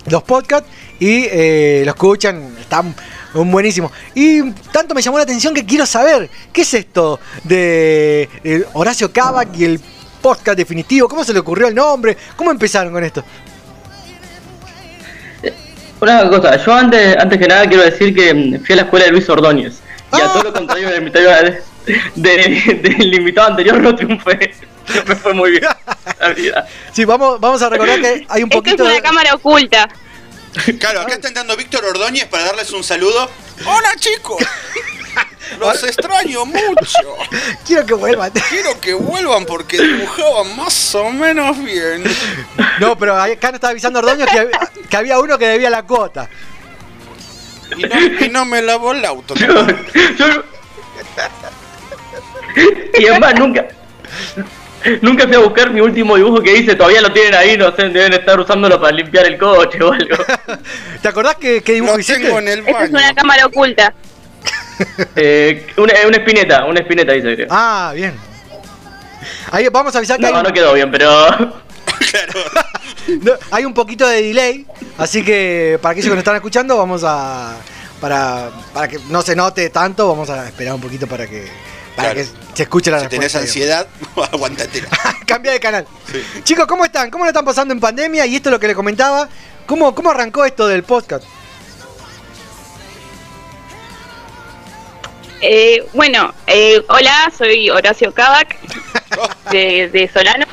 [0.06, 0.68] los podcasts,
[0.98, 2.94] y eh, lo escuchan, están
[3.32, 3.92] buenísimos.
[4.14, 9.12] Y tanto me llamó la atención que quiero saber, ¿qué es esto de, de Horacio
[9.12, 9.80] Cavac y el
[10.20, 11.08] podcast definitivo?
[11.08, 12.16] ¿Cómo se le ocurrió el nombre?
[12.36, 13.24] ¿Cómo empezaron con esto?
[16.00, 19.06] Una cosa, yo antes, antes que nada quiero decir que mm, fui a la escuela
[19.06, 19.80] de Luis Ordóñez.
[20.12, 21.02] Y a todo lo contrario del
[21.86, 24.54] invitado, de- de- del invitado anterior no triunfé.
[25.06, 25.64] Me fue muy bien
[26.20, 26.66] la vida.
[26.92, 29.02] Sí, vamos, vamos a recordar que hay un Esta es poquito una de...
[29.02, 29.88] cámara oculta.
[30.78, 33.28] Claro, acá está entrando Víctor Ordóñez para darles un saludo.
[33.66, 34.36] ¡Hola chicos!
[35.58, 36.98] Los extraño mucho.
[37.66, 38.30] Quiero que vuelvan.
[38.50, 42.04] Quiero que vuelvan porque dibujaban más o menos bien.
[42.78, 44.50] No, pero acá nos estaba avisando Ordóñez que,
[44.88, 46.28] que había uno que debía la cuota.
[47.76, 49.34] Y no, y no me lavó el auto.
[52.98, 53.66] Y además nunca,
[55.00, 57.88] nunca fui a buscar mi último dibujo que hice, todavía lo tienen ahí, no sé,
[57.88, 60.16] deben estar usándolo para limpiar el coche o algo.
[61.02, 62.22] ¿Te acordás que, que dibujo hiciste?
[62.22, 63.92] tengo en el Esta es una cámara oculta.
[65.14, 67.46] Eh, una, una espineta, una espineta dice creo.
[67.48, 68.12] Ah, bien.
[69.52, 71.08] Ahí vamos a avisar que No, hay, no quedó bien, pero
[73.22, 74.66] no, hay un poquito de delay,
[74.98, 77.56] así que para aquellos que nos están escuchando vamos a
[78.00, 81.48] para, para que no se note tanto, vamos a esperar un poquito para que
[81.96, 82.14] para Claro.
[82.30, 83.86] que se escuche la Si tenés ansiedad,
[84.32, 84.88] aguantatela.
[85.26, 85.86] Cambia de canal.
[86.42, 87.10] Chicos, ¿cómo están?
[87.10, 88.26] ¿Cómo lo están pasando en pandemia?
[88.26, 89.28] Y esto es lo que le comentaba.
[89.66, 91.24] ¿Cómo, cómo arrancó esto del podcast?
[95.40, 98.56] Eh, bueno, eh, hola, soy Horacio Cavac
[99.50, 100.46] de, de Solano.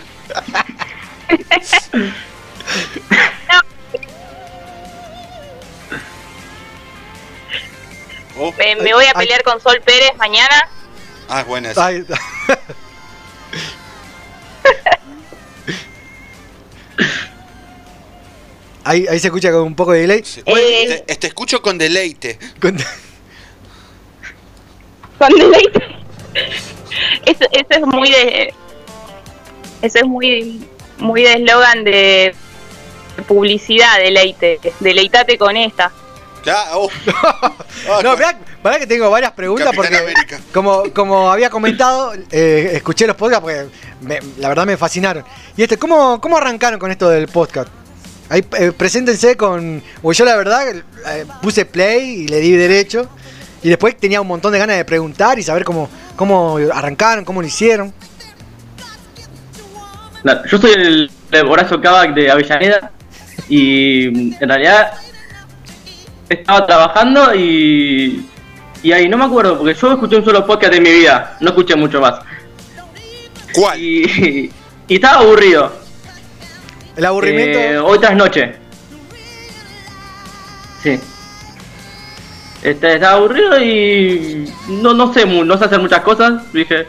[8.40, 10.70] Oh, Me, me voy a pelear con Sol Pérez mañana.
[11.34, 11.90] Ah, es buena esa.
[18.84, 20.24] Ahí se escucha con un poco de delay.
[20.46, 22.40] Eh, Te, te escucho con deleite.
[22.60, 22.78] Con-
[25.20, 25.86] Con deleite.
[27.26, 28.54] Eso, eso es muy de.
[29.84, 30.68] Eso es muy
[30.98, 32.36] muy de eslogan de
[33.28, 34.60] publicidad, deleite.
[34.80, 35.92] Deleitate con esta.
[36.46, 36.90] Ya, oh.
[38.04, 40.40] No, mirá, pará que tengo varias preguntas Capitán porque América.
[40.54, 43.68] como, como había comentado, eh, escuché los podcasts porque
[44.02, 45.24] me- la verdad me fascinaron.
[45.56, 47.70] Y este, ¿cómo, ¿cómo arrancaron con esto del podcast?
[48.30, 49.84] Ahí, eh, preséntense con.
[50.02, 53.08] Porque yo la verdad eh, puse play y le di derecho.
[53.62, 57.42] Y después tenía un montón de ganas de preguntar y saber cómo, cómo arrancaron, cómo
[57.42, 57.94] lo hicieron.
[60.50, 62.92] Yo soy el, el Horacio Kavak de Avellaneda
[63.50, 64.06] y
[64.42, 64.94] en realidad
[66.32, 68.26] estaba trabajando y,
[68.84, 71.50] y ahí no me acuerdo porque yo escuché un solo podcast de mi vida, no
[71.50, 72.20] escuché mucho más.
[73.54, 73.80] ¿Cuál?
[73.80, 74.52] Y,
[74.88, 75.72] y estaba aburrido.
[76.96, 77.60] El aburrimiento.
[77.60, 78.56] Eh, hoy tras noche.
[80.82, 81.00] Sí.
[82.64, 86.88] Este, estaba aburrido y no, no sé no sé hacer muchas cosas, dije.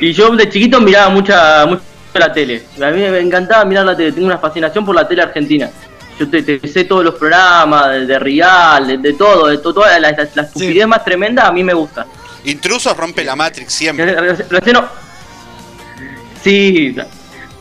[0.00, 1.82] Y yo de chiquito miraba mucha, mucho
[2.14, 2.62] la tele.
[2.80, 5.70] A mí me encantaba mirar la tele, tengo una fascinación por la tele argentina.
[6.18, 9.74] Yo te, te sé todos los programas, de, de Real, de, de todo, de to-
[9.74, 12.06] toda la, la- la estupidez más tremenda, a mí me gusta.
[12.44, 14.14] Intrusos rompe la Matrix siempre.
[14.48, 14.88] Recién no-
[16.42, 16.94] Sí,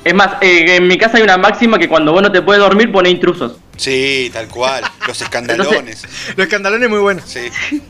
[0.03, 2.61] es más, eh, en mi casa hay una máxima que cuando vos no te puedes
[2.61, 3.53] dormir pone intrusos.
[3.77, 4.83] Sí, tal cual.
[5.07, 6.03] Los escandalones.
[6.35, 7.23] Los escandalones muy buenos.
[7.27, 7.49] Sí.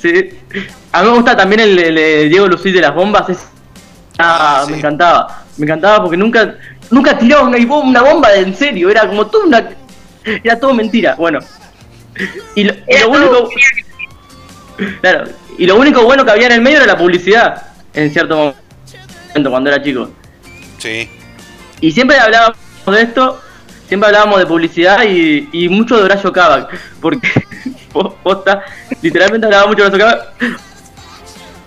[0.00, 0.28] Sí.
[0.92, 3.28] A mí me gusta también el, el, Diego Lucís de las bombas.
[3.30, 3.38] es-
[4.18, 5.42] Ah, me encantaba.
[5.56, 6.56] Me encantaba porque nunca
[6.90, 8.90] nunca tiraba una, una bomba de en serio.
[8.90, 9.68] Era como todo una.
[10.24, 11.14] Era todo mentira.
[11.16, 11.40] Bueno.
[12.54, 13.48] Y lo, y lo único.
[15.00, 15.24] Claro.
[15.58, 17.62] Y lo único bueno que había en el medio era la publicidad.
[17.92, 18.54] En cierto
[19.28, 20.10] momento, cuando era chico.
[20.78, 21.08] Sí.
[21.80, 22.56] Y siempre hablábamos
[22.86, 23.40] de esto,
[23.88, 26.70] siempre hablábamos de publicidad y, y mucho de Horacio Kavak,
[27.00, 27.28] porque
[27.92, 28.64] po- posta,
[29.00, 30.60] literalmente hablaba mucho de Horacio Kavak.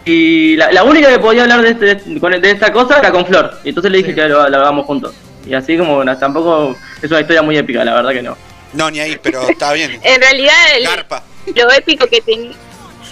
[0.09, 3.11] Y la, la única que podía hablar de, este, de, con- de esta cosa era
[3.11, 5.13] con Flor, y entonces le dije que lo, lo hagamos juntos.
[5.45, 8.37] Y así como bueno, tampoco es una historia muy épica, la verdad que no.
[8.73, 9.99] No, ni ahí, pero está bien.
[10.03, 12.51] En realidad, el- lo épico que tenía.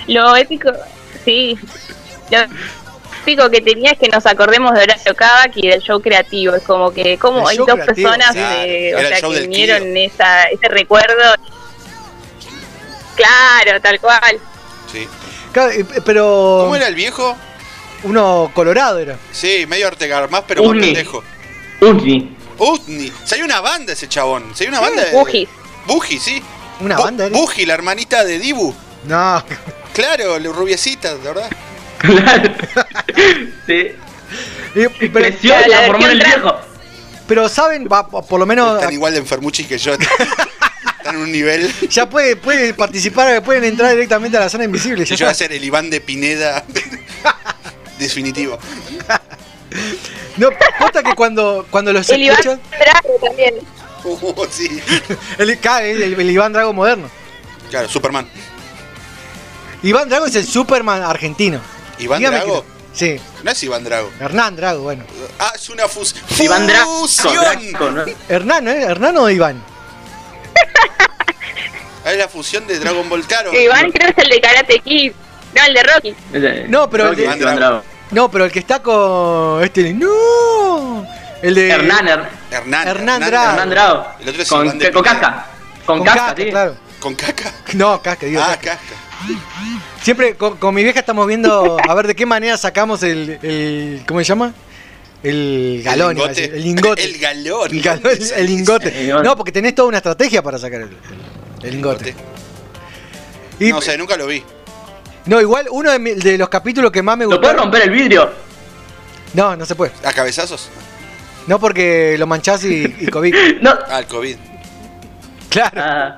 [0.07, 0.69] Lo épico.
[1.23, 1.57] Sí.
[2.29, 2.39] Lo
[3.23, 6.53] épico que tenía es que nos acordemos de Horacio Kavak y del show creativo.
[6.55, 11.35] Es como que, como hay dos creativo, personas o sea, que vinieron esa, ese recuerdo.
[13.15, 14.37] Claro, tal cual.
[14.91, 15.07] Sí.
[15.55, 16.57] Claro, eh, pero.
[16.63, 17.33] ¿Cómo era el viejo?
[18.03, 19.17] Uno colorado era.
[19.31, 20.81] Sí, medio Ortega más, pero más Uni.
[20.81, 21.23] pendejo.
[22.57, 23.09] Utni.
[23.23, 24.53] Se hay una banda ese chabón.
[24.53, 25.11] Se hay una banda de.
[25.11, 25.47] Bugis.
[25.87, 26.43] Buji, sí.
[26.81, 27.37] ¿Una Bu- banda era?
[27.37, 28.75] Buji, la hermanita de Dibu.
[29.05, 29.41] No.
[29.93, 31.49] Claro, la rubiecita, de verdad.
[33.65, 33.91] Sí.
[34.75, 36.55] Y- pero, el viejo.
[37.27, 39.93] pero saben, va, por lo menos Están igual de enfermuchis que yo.
[41.05, 41.71] En un nivel.
[41.89, 45.05] ya puede, puede participar, pueden entrar directamente a la zona invisible.
[45.05, 46.63] Ya yo voy a ser el Iván de Pineda.
[47.99, 48.57] Definitivo.
[50.37, 50.49] No,
[50.79, 52.61] posta que cuando, cuando los El Iván escuchan.
[52.71, 53.55] Drago también.
[54.03, 54.81] Uh, sí.
[55.37, 57.09] El, el- el Iván Drago moderno.
[57.69, 58.27] Claro, Superman.
[59.83, 61.61] Iván Drago es el Superman argentino.
[61.99, 62.61] ¿Iván Dígame Drago?
[62.63, 63.19] que- Sí.
[63.43, 64.09] No es Iván Drago.
[64.21, 65.03] Hernán Drago, bueno.
[65.37, 67.33] Ah, es una fus Iván Draco, fusión.
[67.35, 68.05] Draco, ¿no?
[68.29, 68.83] Hernán, ¿eh?
[68.83, 69.61] ¿Hernán o Iván?
[72.05, 73.51] Ah, Es la fusión de Dragon Ball Caro.
[73.51, 75.11] Que Iván creo que es el de Karate Kid.
[75.55, 76.15] No, el de Rocky.
[76.69, 77.81] No, pero el de-.
[78.11, 79.93] No, pero el que está con este.
[79.93, 81.05] ¡No!
[81.41, 81.69] El de.
[81.69, 82.87] Hernán, Her- Hernán.
[82.87, 83.51] Hernán Drago.
[83.51, 84.05] Hernán Drago.
[84.19, 85.45] El otro es Con, Iván de con casca.
[85.85, 86.49] Con, Con casca, casca, sí.
[86.49, 86.75] claro.
[86.99, 87.51] ¿Con caca?
[87.73, 88.41] No, casca, digo.
[88.41, 88.71] Ah, casca.
[88.71, 88.95] casca.
[90.01, 93.39] Siempre con, con mi vieja estamos viendo a ver de qué manera sacamos el.
[93.41, 94.53] el ¿Cómo se llama?
[95.25, 96.15] El galón.
[96.17, 97.03] iba a decir, El lingote.
[97.03, 97.69] El galón.
[97.71, 99.13] El, galón, el- el lingote.
[99.23, 102.15] No, porque tenés toda una estrategia para sacar el, el- el lingote.
[103.59, 104.43] Y- No sé, nunca lo vi.
[105.25, 107.41] No, igual uno de, mi- de los capítulos que más me ¿Lo gustó.
[107.41, 108.31] puedes romper el vidrio?
[109.33, 109.91] No, no se puede.
[110.03, 110.69] ¿A cabezazos?
[111.47, 113.33] No porque lo manchás y, y COVID.
[113.61, 113.77] No.
[113.89, 114.35] Ah, el COVID.
[115.49, 115.71] Claro.
[115.81, 116.15] Ah.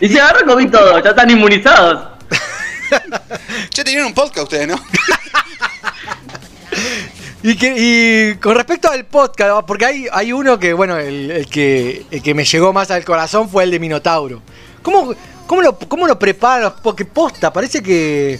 [0.00, 2.08] Y se agarra COVID todo, ya están inmunizados.
[3.72, 4.74] Ya tenían un podcast ustedes, ¿no?
[7.42, 11.46] Y, que, y con respecto al podcast, porque hay, hay uno que, bueno, el, el
[11.46, 14.42] que, el que me llegó más al corazón fue el de Minotauro.
[14.82, 15.14] ¿Cómo,
[15.46, 16.74] cómo, lo, cómo lo preparan?
[16.82, 18.38] Porque posta, parece que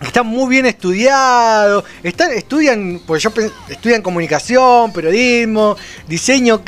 [0.00, 1.84] está muy bien estudiado.
[2.02, 3.30] Están, estudian, pues yo
[3.68, 5.76] estudian comunicación, periodismo,
[6.08, 6.62] diseño.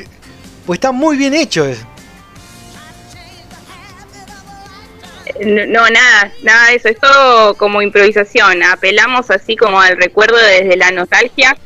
[0.67, 1.87] Pues está muy bien hecho eso.
[5.45, 6.89] No, nada, nada de eso.
[6.89, 8.63] Es todo como improvisación.
[8.63, 11.57] Apelamos así como al recuerdo desde la nostalgia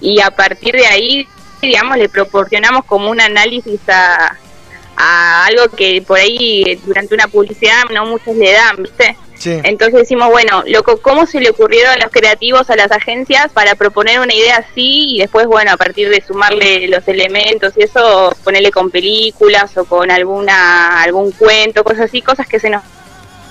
[0.00, 1.28] y a partir de ahí,
[1.60, 4.36] digamos, le proporcionamos como un análisis a,
[4.96, 9.16] a algo que por ahí durante una publicidad no muchos le dan, ¿viste?
[9.36, 9.56] Sí.
[9.62, 13.76] Entonces decimos, bueno, loco, ¿cómo se le ocurrieron a los creativos a las agencias para
[13.76, 18.36] proponer una idea así y después, bueno, a partir de sumarle los elementos y eso,
[18.42, 22.82] ponerle con películas o con alguna algún cuento, cosas así, cosas que se nos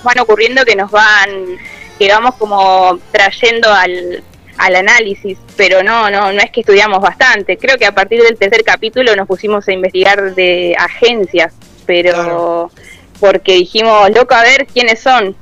[0.02, 1.58] van ocurriendo que nos van,
[1.98, 4.22] que vamos como trayendo al,
[4.56, 7.56] al análisis, pero no, no, no es que estudiamos bastante.
[7.56, 11.54] Creo que a partir del tercer capítulo nos pusimos a investigar de agencias,
[11.86, 12.70] pero
[13.20, 15.36] porque dijimos, loco, a ver quiénes son.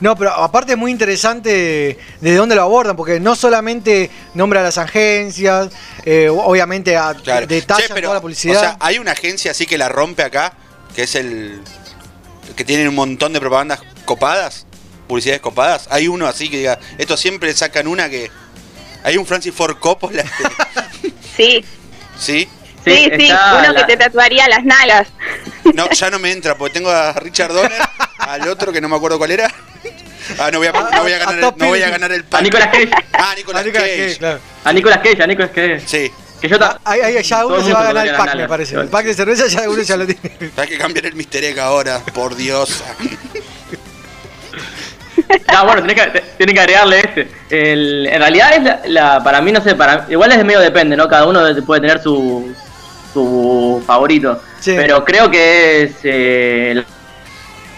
[0.00, 4.64] No, pero aparte es muy interesante de dónde lo abordan, porque no solamente nombra a
[4.64, 5.70] las agencias,
[6.04, 7.46] eh, obviamente a, Claro.
[7.46, 8.56] detallan Che, pero, toda la publicidad.
[8.56, 10.52] O sea, hay una agencia así que la rompe acá,
[10.94, 11.62] que es el.
[12.54, 14.66] Que tiene un montón de propagandas copadas,
[15.08, 15.88] publicidades copadas.
[15.90, 18.30] Hay uno así que diga, esto siempre sacan una que.
[19.02, 20.24] Hay un Francis Ford Coppola.
[21.36, 21.62] Sí,
[22.18, 22.48] ¿Sí?
[22.82, 25.06] sí, sí, uno que te tatuaría las nalgas.
[25.74, 27.78] No, ya no me entra, porque tengo a Richard Donner,
[28.18, 29.52] al otro que no me acuerdo cuál era.
[30.38, 32.24] Ah, no voy a, no voy a ganar, el, no voy a ganar el A
[32.24, 32.42] pack.
[32.42, 32.90] Nicolas Cage.
[33.12, 34.18] Ah, Nicolas Cage.
[34.64, 35.82] A Nicolas Cage, a Nicolas Cage.
[35.86, 36.10] Sí.
[36.40, 38.48] Que yo ta- Ahí, ahí ya uno el se va a ganar el pack, me
[38.48, 38.76] parece.
[38.76, 40.20] El pack de cerveza ya uno ya lo tiene.
[40.56, 42.82] Hay que cambiar el Mister Egg ahora, por Dios.
[45.52, 47.28] No, bueno, tenés que, te- tenés que agregarle este.
[47.50, 50.60] El- en realidad es la, la- para mí, no sé, para igual es de medio
[50.60, 51.08] depende, ¿no?
[51.08, 52.54] Cada uno de- puede tener su,
[53.12, 54.40] su favorito.
[54.64, 56.84] Pero creo que es eh, la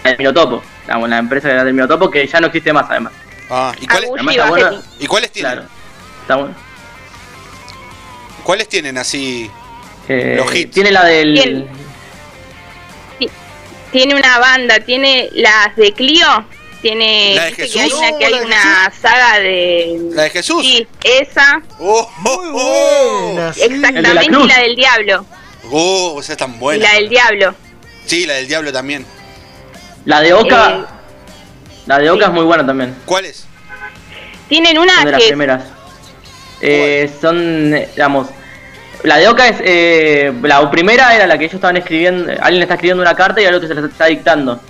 [0.05, 3.12] la del Minotopo, la, la empresa del Minotopo que ya no existe más además.
[3.51, 5.52] Ah, ¿y cuáles, Además ¿y cuáles tienen?
[5.52, 5.68] Claro,
[6.22, 6.55] está bueno.
[8.49, 9.51] ¿Cuáles tienen así?
[10.09, 10.73] Eh, Los hits.
[10.73, 11.69] Tiene la del...
[13.93, 16.27] Tiene una banda, tiene las de Clio,
[16.81, 17.83] tiene ¿La de viste que Jesús?
[17.83, 20.62] hay una que hay la de una saga de ¿La de Jesús?
[20.65, 21.61] Sí, esa.
[21.79, 23.39] Oh, oh, oh.
[23.55, 25.27] Exactamente, y la del diablo.
[25.70, 26.89] Oh, esa es tan Y buena.
[26.89, 27.55] la del diablo.
[28.07, 29.05] Sí, la del diablo también.
[30.07, 30.70] La de Oca...
[30.70, 30.85] Eh,
[31.85, 32.97] la de Oca es muy buena también.
[33.05, 33.45] ¿Cuál es?
[34.49, 35.65] Tienen una de las primeras.
[36.60, 38.28] Eh, son, digamos,
[39.05, 42.62] la de Oca es, eh, la primera era la que ellos estaban escribiendo, alguien le
[42.62, 44.60] está escribiendo una carta y al otro se la está dictando.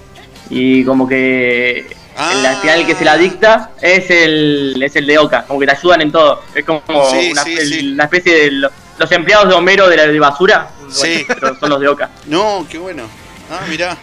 [0.51, 5.07] Y como que el al final el que se la dicta es el, es el
[5.07, 6.43] de Oca, como que te ayudan en todo.
[6.55, 7.93] Es como Sí, una, sí, el- sí.
[7.93, 10.69] una especie de lo- los empleados de Homero de la de basura.
[10.91, 11.25] Sí.
[11.41, 12.11] pero son los de Oca.
[12.27, 13.05] No, qué bueno.
[13.51, 13.97] Ah, mirá.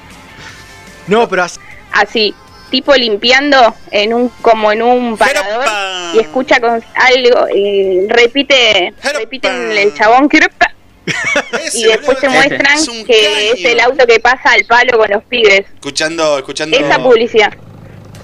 [1.08, 1.60] No, pero así.
[1.92, 2.36] así,
[2.76, 5.66] tipo limpiando en un como en un parador
[6.14, 10.74] y escucha con algo y repite repite el chabón "Jeropa",
[11.74, 15.24] y después te muestran Es que es el auto que pasa al palo con los
[15.24, 15.62] pibes.
[15.74, 16.78] Escuchando, escuchando.
[16.78, 17.54] Esa publicidad.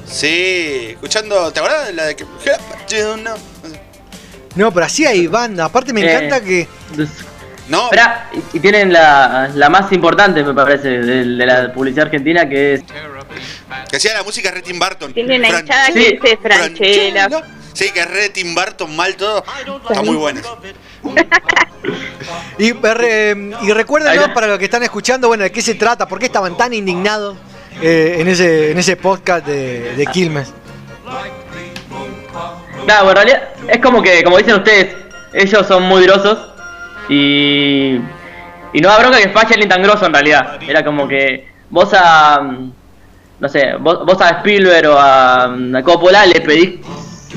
[0.05, 1.53] Sí, escuchando.
[1.53, 2.25] ¿Te acuerdas de la de que.
[3.23, 3.35] No.
[4.55, 5.63] No, pero así hay banda.
[5.65, 6.67] Aparte me Eh, encanta que.
[7.69, 7.89] No.
[8.51, 12.83] Y tienen la, la más importante, me parece, de, de la publicidad argentina, que es
[13.89, 15.13] Que hacía la música de Tim Burton.
[15.13, 17.29] Tiene una Fran- hinchada que dice Franchella.
[17.73, 19.43] Sí, que es re de Tim Burton, mal todo.
[19.89, 20.41] Está muy buena.
[22.57, 24.33] Y, eh, y recuerden, ¿no?
[24.33, 27.37] para los que están escuchando, bueno, de qué se trata, por qué estaban tan indignados
[27.81, 30.53] eh, en, ese, en ese podcast de, de Quilmes.
[32.85, 34.95] Nada, bueno, en realidad es como que, como dicen ustedes,
[35.33, 36.37] ellos son muy grosos
[37.09, 37.95] y,
[38.73, 40.59] y no da bronca que falle ni tan grosso en realidad.
[40.61, 42.41] Era como que vos a,
[43.41, 46.79] no sé, vos, vos a Spielberg o a, mm, a Coppola le pedís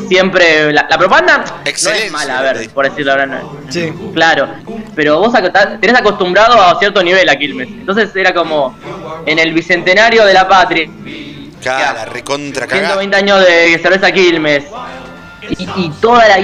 [0.06, 3.26] siempre, la, la propaganda no es mala, a ver, por decirlo ahora.
[3.26, 3.90] No, Sí.
[4.12, 4.48] Claro,
[4.94, 5.32] pero vos
[5.80, 7.68] tenés acostumbrado a cierto nivel a Quilmes.
[7.68, 8.76] Entonces era como
[9.24, 10.88] en el bicentenario de la patria.
[11.62, 12.98] Claro, la recontra cagada.
[13.00, 14.64] 120 años de cerveza Quilmes.
[15.50, 16.38] Y, y toda la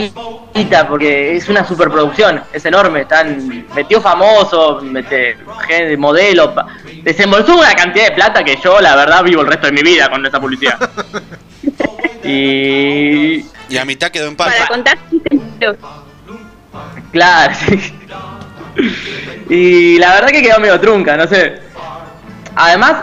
[0.54, 3.02] guita, porque es una superproducción, es enorme.
[3.02, 5.36] Están metió famosos, mete,
[5.66, 6.54] gente, modelo.
[6.54, 6.66] pa-
[7.02, 10.10] Desembolsó una cantidad de plata que yo, la verdad, vivo el resto de mi vida
[10.10, 10.78] con esa publicidad.
[12.24, 13.44] y.
[13.68, 14.52] Y a mitad quedó en paz.
[14.54, 14.98] Para contar.
[17.12, 17.94] Claro, sí.
[19.48, 21.60] Y la verdad que quedó medio trunca, no sé.
[22.54, 22.96] Además,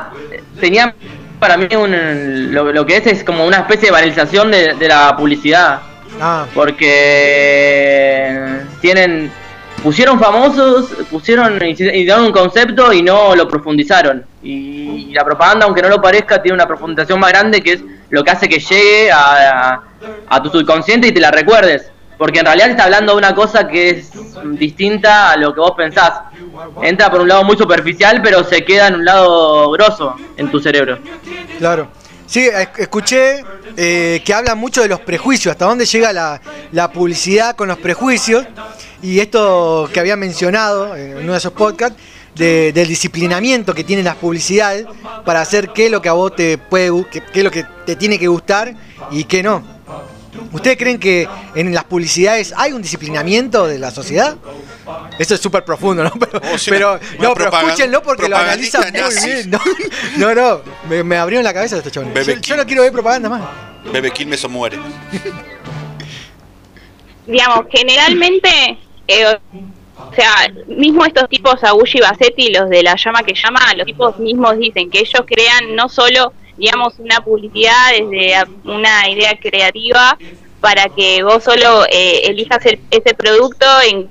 [0.60, 0.94] tenía
[1.40, 4.88] para mí un, lo, lo que es es como una especie de banalización de, de
[4.88, 5.82] la publicidad.
[6.20, 9.32] Ah, Porque tienen
[9.84, 14.26] pusieron famosos, pusieron y dieron un concepto y no lo profundizaron.
[14.42, 18.24] Y la propaganda, aunque no lo parezca, tiene una profundización más grande que es lo
[18.24, 19.84] que hace que llegue a, a-
[20.30, 21.92] a tu subconsciente y te la recuerdes.
[22.18, 24.12] Porque en realidad está hablando de una cosa que es
[24.54, 26.14] distinta a lo que vos pensás.
[26.82, 30.60] Entra por un lado muy superficial, pero se queda en un lado grosso en tu
[30.60, 30.98] cerebro.
[31.60, 31.88] claro.
[32.28, 33.44] Sí, es- escuché
[33.78, 38.46] eh, que hablan mucho de los prejuicios, hasta dónde llega la, publicidad con los prejuicios.
[39.02, 41.98] Y esto que había mencionado en uno de esos podcasts,
[42.36, 44.86] de- del disciplinamiento que tienen las publicidades
[45.26, 47.66] para hacer qué es lo que a vos te puede, qué, qué es lo que
[47.86, 48.76] te tiene que gustar
[49.10, 49.77] y qué no.
[50.52, 54.38] ¿Ustedes creen que en las publicidades hay un disciplinamiento de la sociedad?
[55.20, 56.12] Eso es súper profundo, ¿no?
[56.70, 59.50] Pero, no, pero escúchenlo porque lo analizan muy bien.
[59.50, 59.60] No,
[60.18, 62.14] no, no, me, me abrieron la cabeza estos chavales.
[62.14, 63.44] Bebe Yo, yo no quiero ver propaganda más.
[63.92, 64.78] Bebe Quilmes o muere.
[67.26, 68.50] digamos, generalmente,
[69.08, 73.60] eh, o sea, mismo estos tipos, Agushi y Bassetti, los de la llama que llama,
[73.76, 79.34] los tipos mismos dicen que ellos crean no solo, digamos, una publicidad desde una idea
[79.42, 80.18] creativa
[80.60, 84.10] para que vos solo eh, elijas el- ese producto en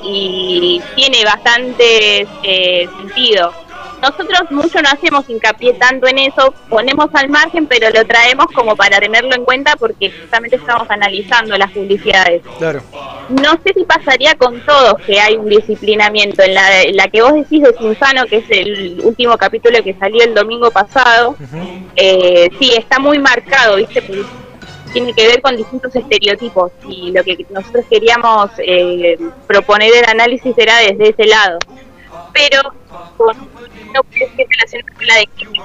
[0.00, 3.56] y tiene bastante eh, sentido.
[4.02, 8.74] Nosotros mucho no hacemos hincapié tanto en eso, ponemos al margen, pero lo traemos como
[8.74, 12.42] para tenerlo en cuenta porque justamente estamos analizando las publicidades.
[12.58, 12.82] Claro.
[13.28, 16.42] No sé si pasaría con todos que hay un disciplinamiento.
[16.42, 19.94] En la, en la que vos decís de Cinzano, que es el último capítulo que
[19.94, 21.36] salió el domingo pasado,
[21.94, 24.02] eh, sí, está muy marcado, ¿viste?
[24.02, 24.24] Porque
[24.92, 29.16] tiene que ver con distintos estereotipos y lo que nosotros queríamos eh,
[29.46, 31.58] proponer el análisis era desde ese lado.
[32.32, 32.72] Pero
[33.16, 33.36] con,
[33.92, 35.64] no puede ser relacionado con la de que no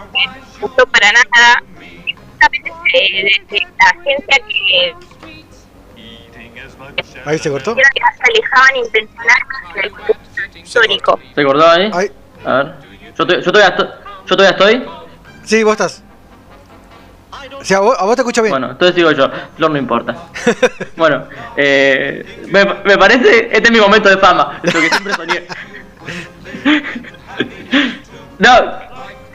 [0.62, 4.96] gustó para nada, justamente desde la agencia que
[7.26, 7.74] Ahí se cortó.
[7.76, 11.20] Creo que se alejaban intencionalmente del contexto histórico.
[11.36, 11.92] ¿Se acordó ahí?
[12.46, 12.74] A ver.
[13.18, 13.88] Yo, to- yo todavía estoy.
[14.26, 14.86] Yo todavía estoy.
[15.44, 16.04] Sí, vos estás.
[17.60, 18.52] O sea, a vos, a vos te escucho bien.
[18.52, 20.16] Bueno, entonces digo yo, Flor no importa.
[20.96, 25.14] bueno, eh, me, me parece, este es mi momento de fama, es lo que siempre
[25.14, 25.44] soñé.
[28.40, 28.50] no,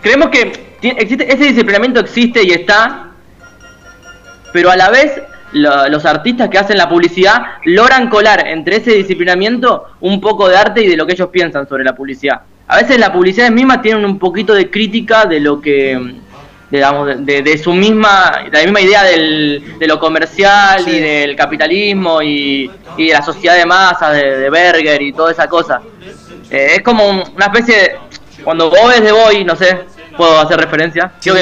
[0.00, 0.52] creemos que
[0.82, 3.08] existe, ese disciplinamiento existe y está,
[4.52, 5.20] pero a la vez
[5.52, 10.56] lo- los artistas que hacen la publicidad logran colar entre ese disciplinamiento un poco de
[10.56, 12.42] arte y de lo que ellos piensan sobre la publicidad.
[12.68, 16.14] A veces las publicidades mismas tienen un poquito de crítica de lo que
[16.70, 20.98] digamos, de, de- de su misma, de la misma idea del, de lo comercial y
[21.00, 25.48] del capitalismo y, y de la sociedad de masas, de, de Berger y toda esa
[25.48, 25.82] cosa.
[26.52, 27.98] Eh, es como un- una especie de,
[28.44, 29.84] cuando vos ves de Boy, no sé,
[30.16, 31.12] puedo hacer referencia.
[31.22, 31.40] Yo que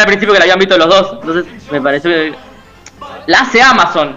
[0.00, 2.34] al principio que la habían visto los dos, entonces me pareció que
[3.28, 4.16] la hace Amazon,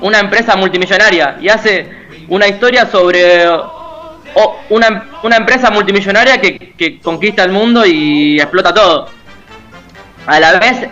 [0.00, 7.00] una empresa multimillonaria, y hace una historia sobre o una, una empresa multimillonaria que, que
[7.00, 9.08] conquista el mundo y explota todo.
[10.26, 10.88] A la vez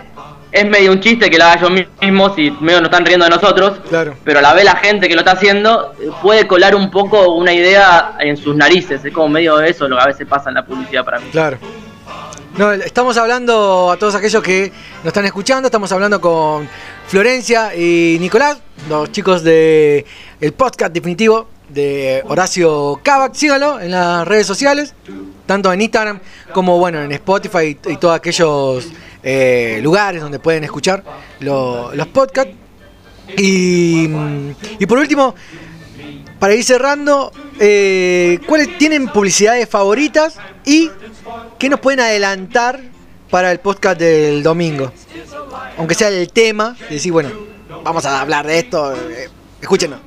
[0.55, 3.31] es medio un chiste que lo haga ellos mismos y medio nos están riendo de
[3.31, 4.15] nosotros, Claro.
[4.23, 7.33] pero a la vez la gente que lo está haciendo eh, puede colar un poco
[7.35, 10.55] una idea en sus narices, es como medio eso lo que a veces pasa en
[10.55, 11.25] la publicidad para mí.
[11.31, 11.57] Claro.
[12.57, 16.69] No, estamos hablando a todos aquellos que nos están escuchando, estamos hablando con
[17.07, 18.57] Florencia y Nicolás,
[18.89, 20.05] los chicos de
[20.39, 23.33] el podcast definitivo de Horacio Kavak.
[23.33, 24.93] Síganlo en las redes sociales,
[25.45, 26.21] tanto en Instagram
[26.53, 28.87] como bueno en Spotify y, y todos aquellos
[29.25, 31.03] eh, lugares donde pueden escuchar
[31.39, 32.53] lo- los podcasts.
[33.37, 34.07] Y,
[34.79, 35.33] y por último,
[36.39, 40.91] para ir cerrando, eh, ¿cuáles tienen publicidades favoritas y
[41.57, 42.79] qué nos pueden adelantar
[43.31, 44.91] para el podcast del domingo?
[45.77, 47.31] Aunque sea el tema, decir, bueno,
[47.83, 49.27] vamos a hablar de esto, eh,
[49.59, 49.99] escúchenos.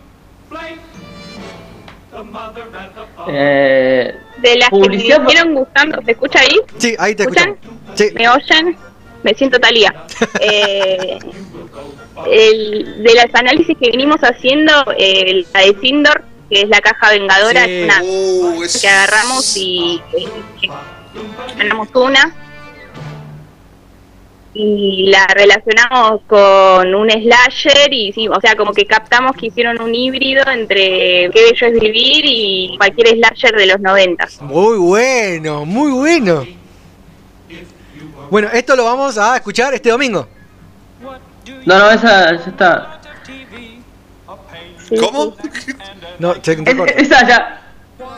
[3.28, 6.57] Eh, De las Publicidad que me gustando, ¿se escucha ahí?
[6.78, 7.57] Sí, ahí te ¿Escuchan?
[7.95, 8.11] Sí.
[8.15, 8.77] ¿Me oyen?
[9.23, 9.93] Me siento talía.
[10.40, 11.19] Eh,
[12.31, 17.11] el, de los análisis que venimos haciendo, eh, la de Sindor, que es la caja
[17.11, 17.70] vengadora, Sí.
[17.73, 20.69] es una Uh, es- que agarramos y eh,
[21.57, 22.35] ganamos una
[24.55, 29.81] y la relacionamos con un slasher y sí, o sea, como que captamos que hicieron
[29.81, 34.40] un híbrido entre Qué bello es vivir y cualquier slasher de los noventas.
[34.43, 36.45] Muy bueno, muy bueno.
[38.31, 40.28] Bueno, esto lo vamos a escuchar este domingo.
[41.65, 43.01] No, no, esa ya está.
[45.01, 45.36] ¿Cómo?
[46.19, 47.60] No, se te Es- esa ya.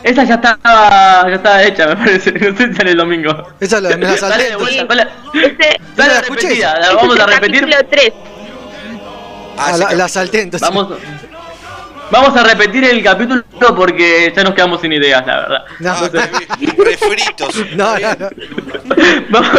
[0.02, 2.32] Esa ya estaba, ya estaba hecha, me parece.
[2.50, 3.48] No sé si sale el domingo.
[3.60, 5.02] Esa la, me la salté, Dale de vuelta, dale,
[5.34, 6.42] Ese, dale la escuché.
[6.48, 7.60] repetida, la vamos a el repetir.
[7.60, 8.12] capítulo 3.
[9.58, 10.66] Ah, la, la salté, entonces.
[10.68, 10.98] Vamos,
[12.10, 13.42] vamos a repetir el capítulo
[13.76, 15.64] porque ya nos quedamos sin ideas, la verdad.
[15.78, 15.94] No,
[16.84, 17.54] Refritos.
[17.76, 18.28] no, no, no.
[19.30, 19.50] Vamos,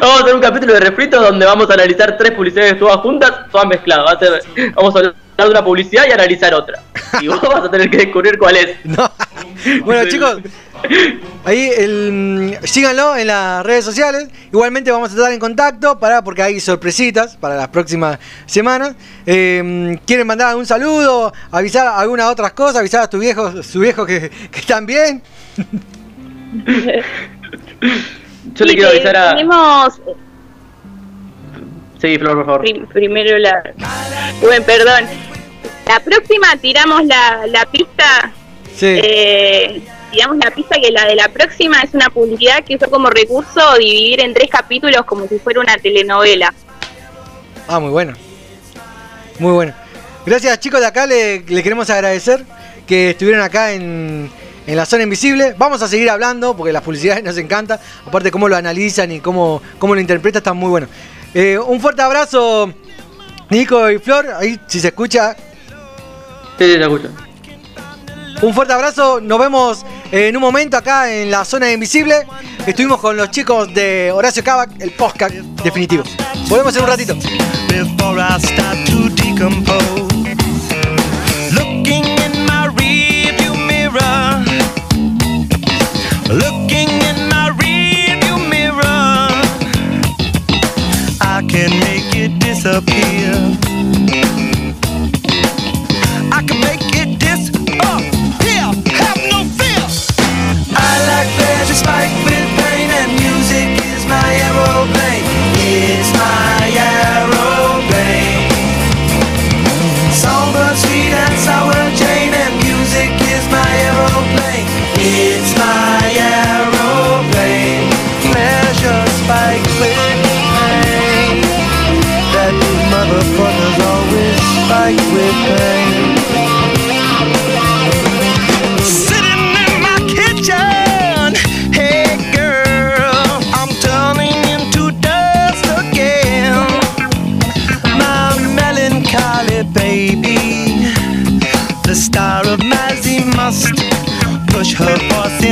[0.00, 3.32] vamos a hacer un capítulo de refrito donde vamos a analizar tres publicidades todas juntas,
[3.50, 4.06] todas mezcladas.
[4.06, 6.80] Va a ser- vamos a hablar de una publicidad y analizar otra.
[7.20, 8.76] Y vos vas a tener que descubrir cuál es.
[9.84, 10.38] Bueno, chicos,
[11.44, 12.12] Ahí el,
[12.60, 14.28] mm, síganlo en las redes sociales.
[14.52, 18.94] Igualmente vamos a estar en contacto para porque hay sorpresitas para las próximas semanas.
[19.26, 21.32] Eh, ¿Quieren mandar algún saludo?
[21.50, 22.76] ¿Avisar algunas otras cosas?
[22.76, 25.22] ¿Avisar a tu viejo, su viejo que, que están bien?
[28.54, 29.30] Yo le quiero avisar a.
[29.36, 30.00] tenemos,
[32.00, 32.60] Sí, Flor, por favor.
[32.62, 33.62] prim- primero la...
[34.40, 35.04] Bueno, perdón.
[35.86, 38.32] La próxima tiramos la, la pista
[38.74, 38.86] Sí.
[39.02, 43.10] Eh, digamos la pista que la de la próxima es una publicidad que usó como
[43.10, 46.52] recurso dividir en tres capítulos como si fuera una telenovela.
[47.66, 48.12] Ah, muy bueno.
[49.38, 49.74] Muy bueno.
[50.24, 52.44] Gracias chicos de acá, le, le queremos agradecer
[52.86, 54.30] que estuvieron acá en,
[54.66, 55.54] en la zona invisible.
[55.56, 57.80] Vamos a seguir hablando porque las publicidades nos encantan.
[58.06, 60.90] Aparte cómo lo analizan y cómo, cómo lo interpretan, están muy buenos.
[61.34, 62.72] Eh, un fuerte abrazo,
[63.48, 64.28] Nico y Flor.
[64.38, 65.34] Ahí si se escucha.
[66.58, 67.08] Sí, te escucho.
[68.42, 72.26] Un fuerte abrazo, nos vemos en un momento acá en la zona invisible.
[72.66, 75.34] Estuvimos con los chicos de Horacio Cavac, el podcast
[75.64, 76.04] definitivo.
[76.48, 77.16] Volvemos en un ratito.
[86.28, 89.28] Looking in my rearview mirror.
[91.20, 93.61] I can make it disappear.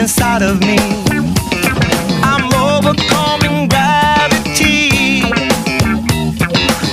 [0.01, 0.79] Inside of me.
[2.23, 5.23] I'm overcoming gravity.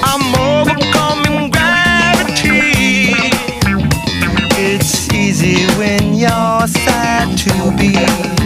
[0.03, 3.13] I'm overcoming gravity.
[4.59, 8.36] It's easy when you're sad to be.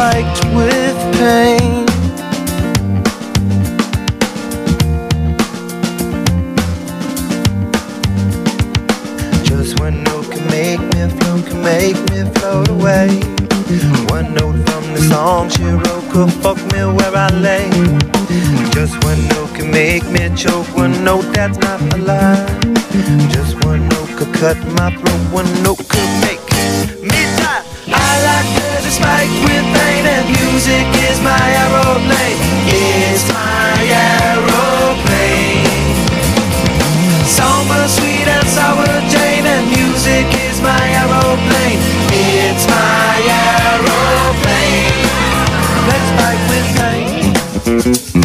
[0.00, 1.84] Spiked with pain.
[9.44, 13.08] Just one note can make me float, can make me float away.
[14.08, 17.68] One note from the song she wrote could fuck me where I lay.
[18.70, 22.46] Just one note can make me choke, one note that's not a lie.
[23.34, 26.40] Just one note could cut my throat, one note could make
[27.10, 27.64] me die.
[27.92, 29.79] I like pleasure spiked with pain, and
[30.38, 32.38] music is my aeroplane.
[32.66, 33.74] It's my
[34.14, 35.66] aeroplane.
[37.26, 41.80] Somber, sweet, and sour Jane, and music is my aeroplane.
[42.12, 44.94] It's my aeroplane.
[45.90, 46.66] Let's fight with
[48.14, 48.19] pain.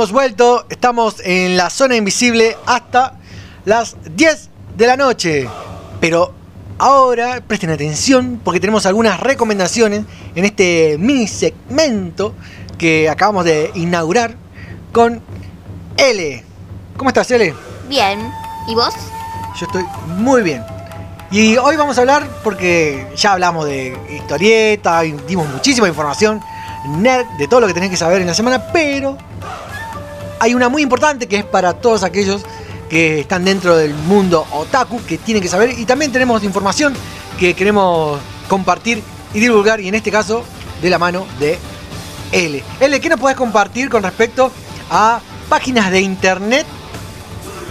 [0.00, 3.18] Hemos vuelto, estamos en la zona invisible hasta
[3.66, 5.46] las 10 de la noche.
[6.00, 6.32] Pero
[6.78, 10.04] ahora presten atención porque tenemos algunas recomendaciones
[10.34, 12.34] en este mini segmento
[12.78, 14.36] que acabamos de inaugurar
[14.90, 15.20] con
[15.98, 16.44] L.
[16.96, 17.52] ¿Cómo estás, L?
[17.86, 18.32] Bien.
[18.68, 18.94] ¿Y vos?
[19.60, 19.84] Yo estoy
[20.16, 20.64] muy bien.
[21.30, 26.40] Y hoy vamos a hablar porque ya hablamos de historieta, dimos muchísima información
[26.86, 28.89] nerd de todo lo que tenés que saber en la semana, pero
[30.40, 32.42] hay una muy importante que es para todos aquellos
[32.88, 36.94] que están dentro del mundo otaku, que tienen que saber, y también tenemos información
[37.38, 38.18] que queremos
[38.48, 39.02] compartir
[39.32, 40.42] y divulgar, y en este caso
[40.82, 41.58] de la mano de
[42.32, 42.64] L.
[42.80, 44.50] L, ¿qué nos podés compartir con respecto
[44.90, 46.66] a páginas de internet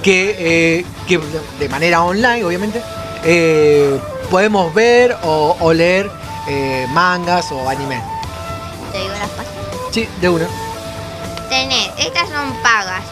[0.04, 1.20] que, eh, que
[1.60, 2.82] de manera online, obviamente,
[3.26, 6.10] eh, podemos ver o, o leer
[6.48, 8.02] eh, mangas o anime?
[8.92, 9.66] Te digo las páginas.
[9.92, 10.69] Sí, de una.
[12.64, 13.04] Pagas.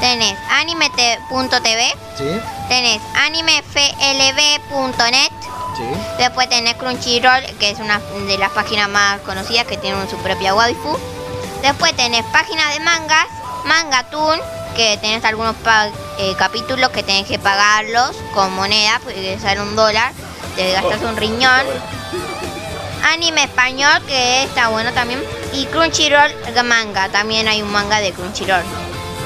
[0.00, 5.30] Tenés anime.tv, Sí, tenés animeflb.net,
[5.76, 5.82] sí.
[6.18, 10.54] después tenés Crunchyroll, que es una de las páginas más conocidas que tienen su propia
[10.54, 10.96] waifu.
[11.60, 13.26] Después tenés páginas de mangas,
[13.64, 14.40] Mangatoon,
[14.74, 15.54] que tenés algunos
[16.18, 20.12] eh, capítulos que tenés que pagarlos con moneda, porque sale un dólar,
[20.56, 21.66] te gastas un riñón.
[23.12, 25.22] Anime español, que está bueno también.
[25.52, 26.32] Y Crunchyroll
[26.64, 28.62] manga, también hay un manga de Crunchyroll.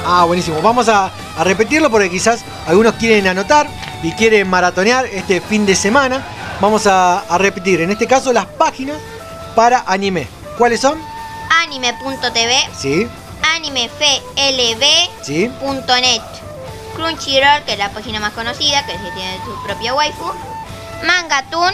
[0.05, 0.61] Ah, buenísimo.
[0.61, 3.67] Vamos a, a repetirlo porque quizás algunos quieren anotar
[4.03, 6.23] y quieren maratonear este fin de semana.
[6.61, 8.97] Vamos a, a repetir, en este caso, las páginas
[9.55, 10.27] para anime.
[10.57, 10.99] ¿Cuáles son?
[11.63, 13.07] Anime.tv, Sí,
[13.55, 15.51] animeflb.net, sí.
[16.95, 20.31] Crunchyroll, que es la página más conocida, que tiene su propia waifu,
[21.05, 21.73] Mangatoon,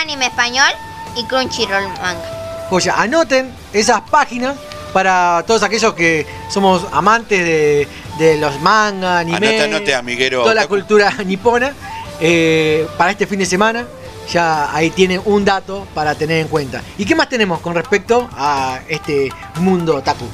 [0.00, 0.70] Anime Español
[1.16, 2.43] y Crunchyroll Manga.
[2.70, 4.56] Joya, anoten esas páginas
[4.92, 7.88] para todos aquellos que somos amantes de,
[8.18, 10.42] de los mangas, anime, Anote, anote, amiguero.
[10.42, 11.72] toda la cultura nipona.
[12.20, 13.84] eh, para este fin de semana,
[14.32, 16.80] ya ahí tienen un dato para tener en cuenta.
[16.96, 20.26] ¿Y qué más tenemos con respecto a este mundo taku?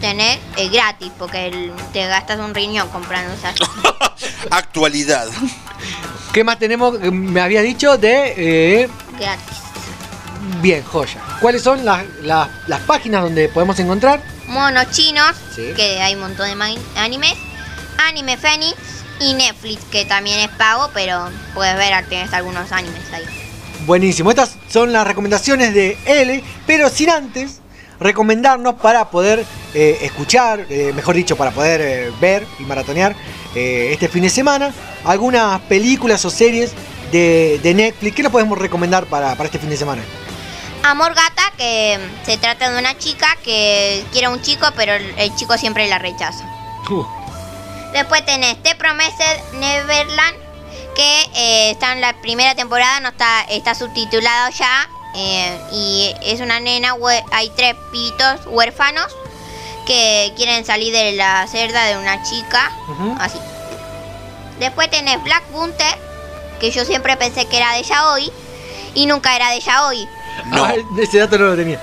[0.00, 3.54] Tener eh, gratis, porque el- te gastas un riñón comprando esas.
[4.50, 5.28] Actualidad.
[6.32, 6.98] ¿Qué más tenemos?
[7.00, 8.34] Me había dicho de...
[8.82, 8.88] eh,
[9.18, 9.58] gratis.
[10.60, 11.20] Bien, joya.
[11.40, 14.20] ¿Cuáles son las, las- las páginas donde podemos encontrar?
[14.46, 15.72] Monos chinos, Sí.
[15.76, 17.34] que hay un montón de animes.
[18.08, 18.76] Anime Phoenix
[19.20, 23.24] y Netflix, que también es pago, pero puedes ver, tienes algunos animes ahí.
[23.86, 27.60] Buenísimo, estas son las recomendaciones de L, pero sin antes
[28.00, 29.44] recomendarnos para poder
[29.74, 33.14] eh, escuchar, eh, mejor dicho, para poder eh, ver y maratonear
[33.54, 34.72] este fin de semana
[35.04, 36.72] algunas películas o series
[37.10, 38.14] de, de Netflix.
[38.14, 40.02] ¿Qué nos podemos recomendar para, para este fin de semana?
[40.84, 45.34] Amor Gata, que se trata de una chica que quiere a un chico, pero el,
[45.36, 46.44] chico siempre la rechaza.
[46.90, 47.04] Uh,
[47.92, 50.36] Después tenés The Promised Neverland,
[50.94, 54.88] que eh, está en la primera temporada, no está, está subtitulado ya.
[55.14, 56.94] eh, y es una nena,
[57.32, 59.06] hay tres pibitos huérfanos
[59.86, 62.70] que quieren salir de la celda de una chica,
[63.18, 63.38] así.
[64.58, 65.98] Después tenés Black Bunter,
[66.60, 68.30] que yo siempre pensé que era de Yaoi,
[68.94, 70.08] y nunca era de Yaoi.
[70.52, 71.80] Ah, ese dato no lo tenía.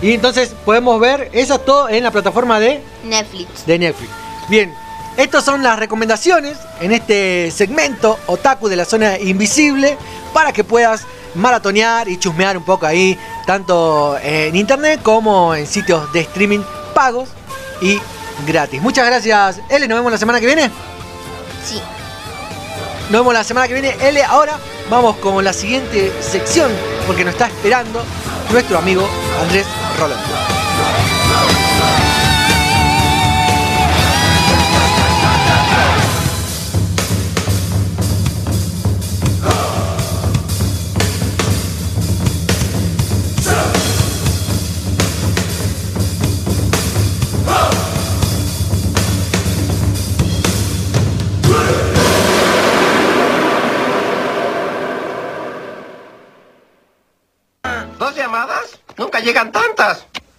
[0.00, 3.64] Y entonces podemos ver eso todo en la plataforma de Netflix.
[3.66, 4.10] de Netflix.
[4.48, 4.74] Bien,
[5.16, 9.96] estas son las recomendaciones en este segmento Otaku de la zona invisible
[10.32, 16.12] para que puedas maratonear y chusmear un poco ahí, tanto en internet como en sitios
[16.12, 16.60] de streaming
[16.94, 17.28] pagos
[17.80, 18.00] y
[18.46, 18.82] gratis.
[18.82, 19.86] Muchas gracias, L.
[19.86, 20.70] Nos vemos la semana que viene.
[21.64, 21.80] Sí.
[23.10, 24.22] Nos vemos la semana que viene, L.
[24.24, 24.58] Ahora
[24.92, 26.70] vamos con la siguiente sección
[27.06, 28.04] porque nos está esperando
[28.50, 29.08] nuestro amigo
[29.40, 29.66] Andrés
[29.98, 30.61] Rolando.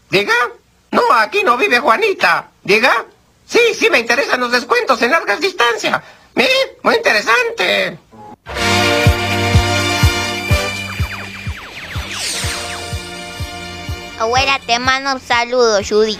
[0.10, 0.34] ¿Diga?
[0.92, 2.50] No, aquí no vive Juanita.
[2.64, 3.06] ¿Diga?
[3.46, 6.02] Sí, sí me interesan los descuentos en largas distancias.
[6.36, 6.78] ¿Eh?
[6.84, 7.98] Muy interesante.
[14.20, 16.18] Abuela, te mando un saludo, Judy.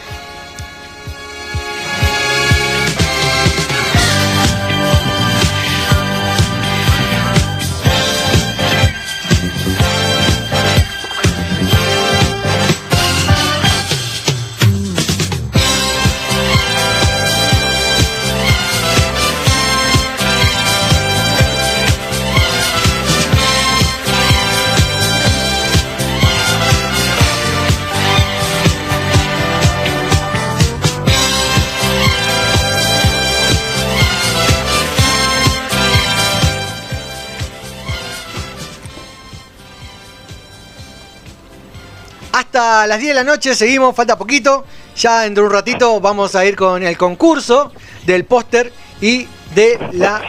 [42.54, 44.64] Hasta las 10 de la noche seguimos, falta poquito.
[44.96, 47.72] Ya dentro de un ratito vamos a ir con el concurso
[48.06, 48.72] del póster
[49.02, 50.22] y de la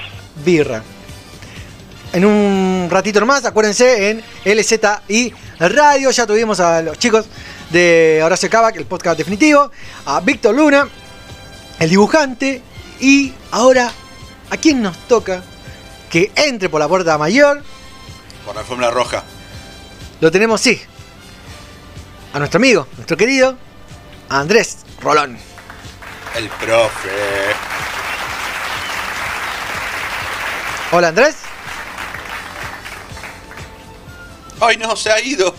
[0.42, 0.82] birra.
[2.14, 7.26] En un ratito nomás, acuérdense, en LZI Radio ya tuvimos a los chicos
[7.68, 9.70] de Horacio Cava, el podcast definitivo,
[10.06, 10.88] a Víctor Luna,
[11.78, 12.62] el dibujante,
[13.00, 13.92] y ahora,
[14.48, 15.42] ¿a quién nos toca
[16.08, 17.62] que entre por la puerta mayor?
[18.46, 19.24] Por la alfombra roja.
[20.22, 20.80] Lo tenemos, sí,
[22.34, 23.56] a nuestro amigo, nuestro querido
[24.28, 25.38] Andrés Rolón.
[26.36, 27.08] El profe.
[30.90, 31.36] Hola Andrés.
[34.60, 35.54] Ay, no, se ha ido.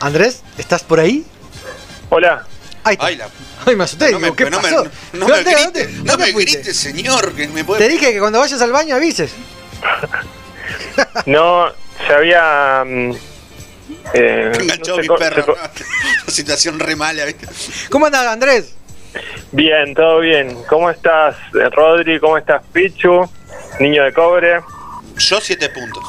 [0.00, 1.24] Andrés, ¿estás por ahí?
[2.10, 2.46] Hola.
[2.84, 3.28] Ay, Ay, la-
[3.66, 4.12] Ay, me asusté.
[4.12, 6.58] No me, ¿qué no me- no me ¿Dónde- grite, dónde- no dónde me fuiste?
[6.58, 7.80] grite, señor, que me puede...
[7.80, 9.32] Te dije que cuando vayas al baño avises.
[11.26, 11.68] No,
[12.06, 12.84] se había.
[12.84, 13.12] mm,
[14.12, 15.54] eh, Enganchó no sé mi perro.
[15.54, 17.46] Una situación re mala, ¿viste?
[17.90, 18.74] ¿Cómo andas, Andrés?
[19.52, 20.56] Bien, todo bien.
[20.68, 22.18] ¿Cómo estás, eh, Rodri?
[22.18, 23.28] ¿Cómo estás, Pichu?
[23.80, 24.60] Niño de cobre.
[25.16, 26.04] Yo siete puntos.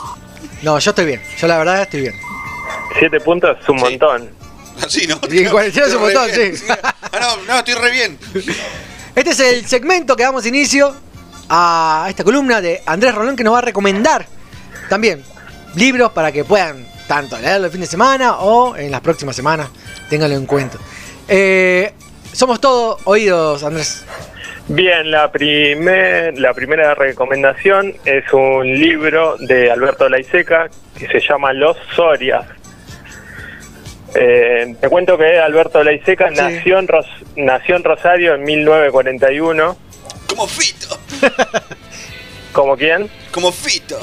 [0.62, 1.22] No, yo estoy bien.
[1.38, 2.16] Yo la verdad estoy bien.
[2.98, 4.30] Siete puntos es un montón.
[4.84, 5.20] Así, ¿no?
[5.30, 6.58] Y en cuarentena es un montón, bien.
[6.58, 6.66] sí.
[6.70, 8.20] Ah, no, no, estoy re bien.
[9.16, 10.94] Este es el segmento que damos inicio
[11.48, 14.26] a esta columna de Andrés Rolón que nos va a recomendar
[14.90, 15.24] también
[15.76, 19.70] libros para que puedan tanto leerlo el fin de semana o en las próximas semanas.
[20.10, 20.78] Ténganlo en cuenta.
[21.28, 21.94] Eh,
[22.32, 24.06] somos todos oídos, Andrés.
[24.68, 31.54] Bien, la, primer, la primera recomendación es un libro de Alberto Laiseca que se llama
[31.54, 32.46] Los Sorias.
[34.16, 36.36] Eh, te cuento que Alberto Laiseca Sí.
[36.38, 39.78] nació, en Ros- nació en Rosario en 1941.
[40.30, 40.98] Como Fito.
[42.54, 43.10] ¿Como quién?
[43.32, 44.00] Como Fito.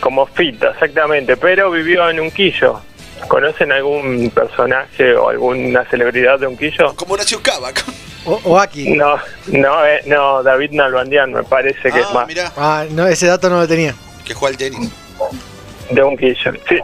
[0.00, 2.80] Como Fito, exactamente, pero vivió en Unquillo.
[3.28, 6.94] ¿Conocen algún personaje o alguna celebridad de Unquillo?
[6.94, 7.70] Como Horacio Cava.
[8.26, 8.90] O, o aquí.
[8.90, 9.16] No,
[9.46, 12.26] no, eh, no, David Nalbandian me parece que es más.
[12.26, 13.94] Mirá, Ah, no, ese dato no lo tenía.
[14.24, 14.90] que juega al tenis.
[15.90, 16.78] De Unquillo, sí.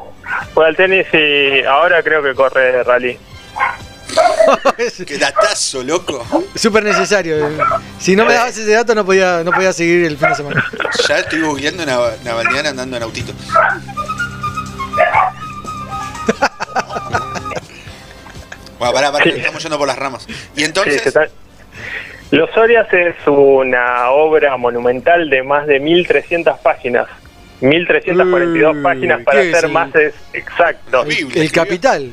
[0.55, 3.19] Juega al tenis y ahora creo que corre rally.
[5.07, 6.25] Qué datazo, loco.
[6.55, 7.49] Súper necesario.
[7.99, 10.65] Si no me dabas ese dato no podía, no podía seguir el fin de semana.
[11.09, 13.33] Ya estoy googleando una Navaldiana andando en autito.
[18.79, 19.31] Bueno, pará, pará, Sí.
[19.37, 20.27] estamos yendo por las ramas.
[20.57, 21.15] Y entonces,
[22.33, 27.07] Los Sorias es una obra monumental de más de 1300 páginas.
[27.61, 31.05] 1342 Uy, páginas para ¿qué es ser más es- exacto.
[31.05, 32.11] El capital.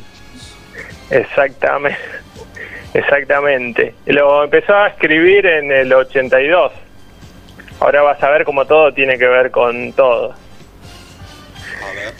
[1.09, 1.97] Exactamente.
[2.93, 3.93] Exactamente.
[4.07, 6.71] Lo empezó a escribir en el 82.
[7.79, 10.31] Ahora vas a ver cómo todo tiene que ver con todo.
[10.31, 12.13] a ver.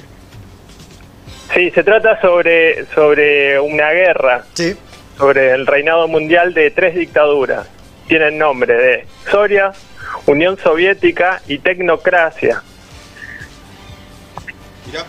[1.53, 4.76] Sí, se trata sobre, sobre una guerra, Sí.
[5.18, 7.68] sobre el reinado mundial de tres dictaduras.
[8.07, 9.72] Tienen nombre de Soria,
[10.28, 12.61] Unión Soviética y Tecnocracia.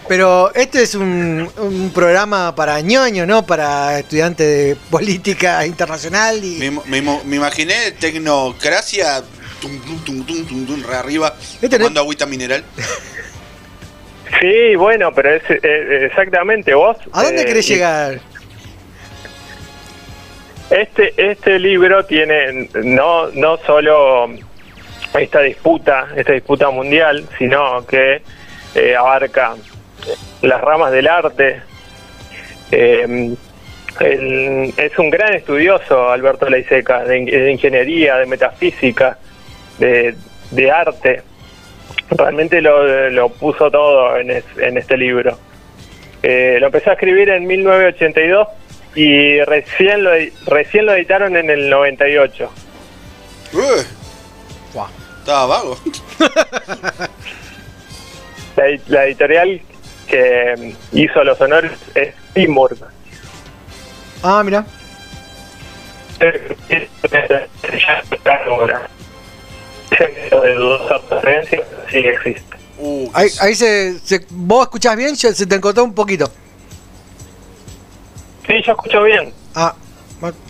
[0.08, 3.44] Pero este es un, un programa para ñoño, ¿no?
[3.46, 6.58] Para estudiantes de política internacional y...
[6.58, 9.22] Me, me, me imaginé tecnocracia,
[9.60, 12.64] tum, tum, tum, tum, tum, tum, re arriba, Este tomando agüita mineral.
[14.40, 16.96] Sí, bueno, pero es eh, exactamente vos.
[17.12, 18.20] ¿A dónde eh, querés y- llegar?
[20.70, 24.30] Este, este libro tiene no, no solo
[25.18, 28.22] esta disputa, esta disputa mundial, sino que
[28.76, 29.56] eh, abarca
[30.42, 31.62] las ramas del arte.
[32.72, 33.34] Eh,
[34.00, 39.18] el- es un gran estudioso, Alberto Laiseca, de, in- de ingeniería, de metafísica,
[39.78, 40.14] de,
[40.50, 41.22] de arte.
[42.10, 45.36] Realmente lo, lo puso todo en, es- en este libro.
[46.22, 48.48] Eh, lo empezó a escribir en 1982
[48.94, 50.10] y recién lo,
[50.46, 52.50] recién lo editaron en el 98.
[53.52, 53.62] Uy,
[55.20, 55.76] Estaba vago.
[58.88, 59.60] La editorial
[60.10, 62.76] que hizo los honores es Timur.
[64.22, 64.66] Ah, mira.
[69.90, 71.60] De dudosa procedencia,
[71.90, 72.56] sí existe.
[72.78, 75.16] Uh, Ahí, ahí se, se- ¿Vos escuchás bien?
[75.16, 76.30] Se te encontró un poquito.
[78.46, 79.32] Sí, yo escucho bien.
[79.54, 79.74] Ah,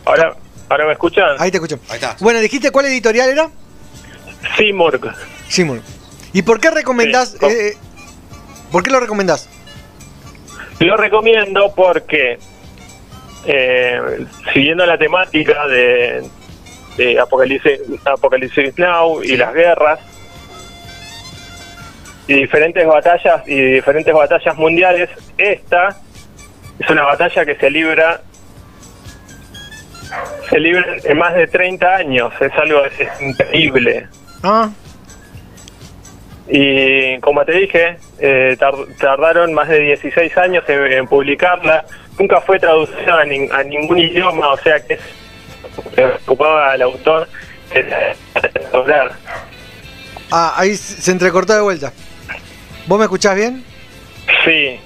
[0.05, 0.37] Ahora,
[0.69, 1.37] ahora me escuchan.
[1.39, 1.79] ahí te escucho.
[1.89, 2.17] Ahí está.
[2.21, 3.51] Bueno, dijiste cuál editorial era?
[4.57, 5.13] Simurg.
[5.49, 5.83] Simul.
[6.33, 7.31] ¿Y por qué recomendás?
[7.41, 7.47] Sí.
[7.47, 7.77] eh,
[8.71, 9.49] ¿Por qué lo recomendás?
[10.79, 12.39] Lo recomiendo porque,
[13.47, 16.23] eh, siguiendo la temática de,
[16.97, 20.01] de Apocalipsis, Apocalipsis Now y las guerras,
[22.27, 25.97] y diferentes batallas y diferentes batallas mundiales, esta
[26.79, 28.21] es una batalla que se libra
[30.49, 34.09] se libra en más de 30 años, es algo es, es increíble.
[34.43, 34.71] Ah,
[36.53, 41.85] Y como te dije, eh, tar- tardaron más de 16 años en, en publicarla.
[42.19, 44.99] Nunca fue traducida a, nin- a ningún idioma, o sea que
[45.95, 47.29] que ocupaba al autor
[48.73, 49.13] doblar.
[50.31, 51.93] ah, ahí se se entrecortó de vuelta.
[52.87, 53.65] ¿Vos me escuchás bien?
[54.45, 54.81] Sí.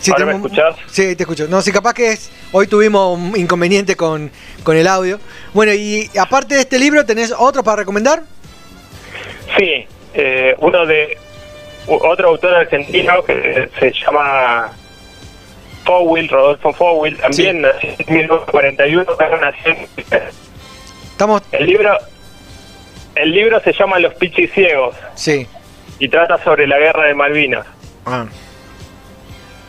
[0.00, 0.74] Sí, ¿Ahora me escuchás?
[0.90, 1.46] Sí, te escucho.
[1.48, 2.30] No, sí, capaz que es.
[2.52, 4.30] Hoy tuvimos un inconveniente con,
[4.64, 5.20] con el audio.
[5.52, 8.22] Bueno, y aparte de este libro, ¿tenés otro para recomendar?
[9.58, 11.16] Sí, eh, uno de
[11.86, 14.70] otro autor argentino que se llama
[15.84, 19.86] Fowil, Rodolfo Fowil, también nació en 1941, pero nació en-
[21.10, 21.42] Estamos.
[21.52, 21.96] El libro,
[23.14, 25.46] el libro se llama Los Pichis Ciegos Sí.
[25.98, 27.66] y trata sobre la guerra de Malvinas.
[28.06, 28.26] Ah.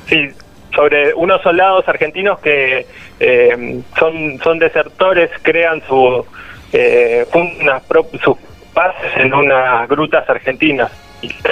[0.07, 0.29] Sí,
[0.75, 2.85] sobre unos soldados argentinos que
[3.19, 6.25] eh, son, son desertores, crean su,
[6.73, 8.35] eh, unas pro- sus
[8.73, 10.91] bases en unas grutas argentinas,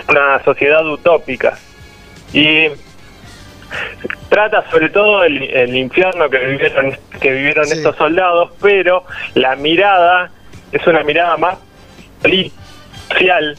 [0.10, 1.58] una sociedad utópica.
[2.34, 2.68] Y
[4.30, 7.74] trata sobre todo el, el infierno que vivieron, que vivieron Sí.
[7.78, 10.32] estos soldados, pero la mirada
[10.72, 11.58] es una mirada más
[12.22, 13.58] policial,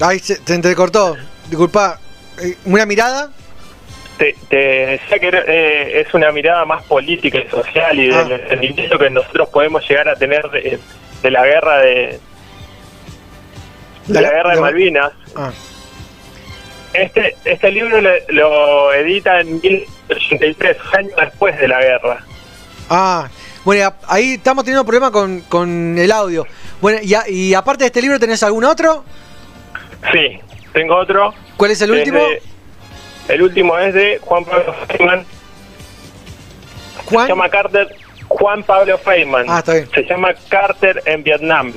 [0.00, 1.16] Ahí se, se entrecortó.
[1.48, 2.00] Disculpa.
[2.42, 3.30] Eh, ¿Una mirada?
[4.18, 8.98] te, te decía que eh, es una mirada más política y social y del entendimiento
[8.98, 10.78] que nosotros podemos llegar a tener de,
[11.24, 12.20] de la guerra de,
[14.06, 15.10] de la guerra de Malvinas.
[15.34, 15.50] Ah.
[16.92, 17.98] Este este libro
[18.28, 22.18] lo edita en 1983, años después de la guerra.
[22.88, 23.28] Ah,
[23.64, 26.46] bueno, ahí estamos teniendo problemas con, con el audio.
[26.82, 29.02] Bueno, y, a- y aparte de este libro, ¿tenés algún otro?
[30.12, 30.38] Sí,
[30.74, 31.32] tengo otro.
[31.56, 32.18] ¿Cuál es el Es último?
[32.18, 32.42] de-
[33.28, 35.24] el último es de Juan Pablo Feynman.
[37.06, 37.26] Juan.
[37.26, 37.88] Se llama Carter.
[38.28, 39.46] Juan Pablo Feynman.
[39.48, 39.88] Ah, está bien.
[39.94, 41.72] Se llama Carter en Vietnam.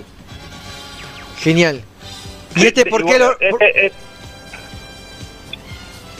[1.39, 1.81] Genial.
[2.55, 3.37] ¿Y este por qué bueno, lo.?
[3.39, 3.93] Este, es-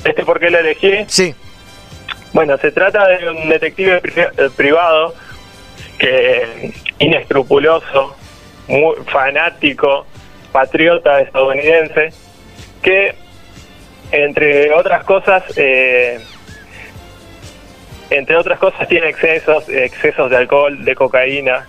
[0.04, 0.92] este por qué lo elegí.
[1.08, 1.34] Sí.
[2.34, 5.16] Bueno, se trata de un detective eh, privado
[5.98, 8.16] que inescrupuloso,
[8.68, 10.06] muy fanático,
[10.52, 12.10] patriota estadounidense,
[12.82, 13.16] que
[14.12, 16.20] entre otras cosas, eh,
[18.10, 21.68] entre otras cosas tiene excesos, excesos de alcohol, de cocaína,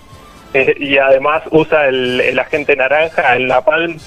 [0.53, 3.97] eh, y además usa el, el agente naranja, el napalm.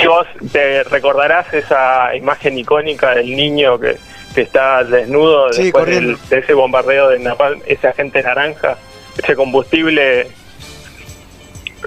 [0.00, 3.96] Si vos te recordarás esa imagen icónica del niño que,
[4.34, 8.76] que está desnudo Sí, después del- de ese bombardeo de napalm, ese agente naranja,
[9.22, 10.26] ese combustible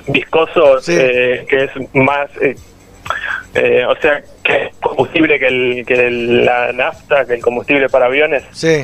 [0.07, 2.56] viscoso eh, que es más, eh,
[3.53, 7.88] eh, o sea, que es combustible que, el, que el- la nafta, que el combustible
[7.90, 8.44] para aviones.
[8.52, 8.84] Sí.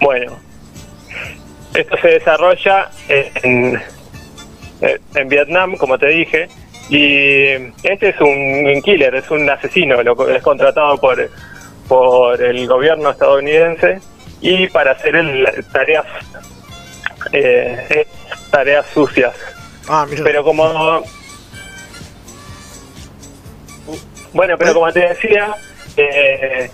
[0.00, 0.38] Bueno,
[1.74, 3.80] esto se desarrolla en,
[5.14, 6.48] en Vietnam, como te dije,
[6.88, 7.48] y
[7.82, 11.30] este es un killer, es un asesino, lo, es contratado por,
[11.88, 14.00] por el gobierno estadounidense
[14.40, 16.04] y para hacer el- tareas
[17.32, 18.06] eh,
[18.50, 19.34] tareas sucias.
[19.88, 20.24] Ah, mira.
[20.24, 21.02] Pero como
[24.32, 25.54] bueno, pero como te decía,
[25.96, 26.70] eh,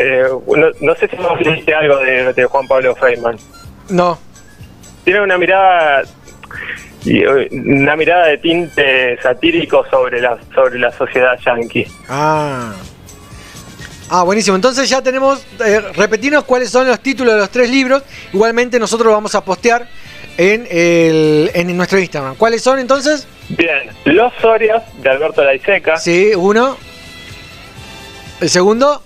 [0.00, 3.36] eh, no, no sé si vos leíste algo de, de Juan Pablo Feynman.
[3.90, 4.18] No.
[5.04, 6.02] Tiene una mirada
[7.06, 11.86] eh, una mirada de tinte satírico sobre la sobre la sociedad yanqui.
[12.08, 12.72] Ah.
[14.12, 14.56] Ah, buenísimo.
[14.56, 15.44] Entonces ya tenemos.
[15.64, 18.02] Eh, repetirnos cuáles son los títulos de los tres libros.
[18.32, 19.86] Igualmente nosotros lo vamos a postear
[20.36, 22.34] en, el, en nuestro Instagram.
[22.36, 23.26] ¿Cuáles son entonces?
[23.50, 25.96] Bien, Los Sorias de Alberto Laiseca.
[25.96, 26.76] Sí, uno.
[28.40, 29.02] El segundo.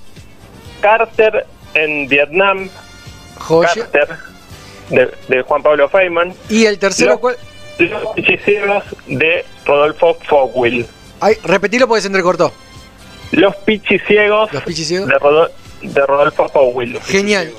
[0.84, 2.68] Carter en Vietnam.
[3.38, 3.70] Joya.
[3.74, 4.08] Carter
[4.90, 6.34] de, de Juan Pablo Feynman.
[6.50, 7.36] Y el tercero, Los- ¿cuál?
[7.78, 10.86] Los Pichicieros de Rodolfo Fogwill.
[11.20, 12.52] Ay, repetilo porque se entrecortó.
[13.32, 15.08] Los Pichiciegos, Los Pichiciegos.
[15.08, 15.50] De, Rodo-
[15.80, 17.00] de Rodolfo Fogwill.
[17.00, 17.50] Genial.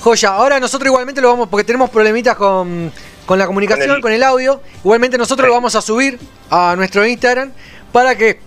[0.00, 2.92] Joya, ahora nosotros igualmente lo vamos, porque tenemos problemitas con,
[3.26, 4.60] con la comunicación, Con con el- el, audio.
[4.84, 6.18] Igualmente nosotros lo vamos a subir
[6.50, 7.52] a nuestro Instagram
[7.92, 8.40] para que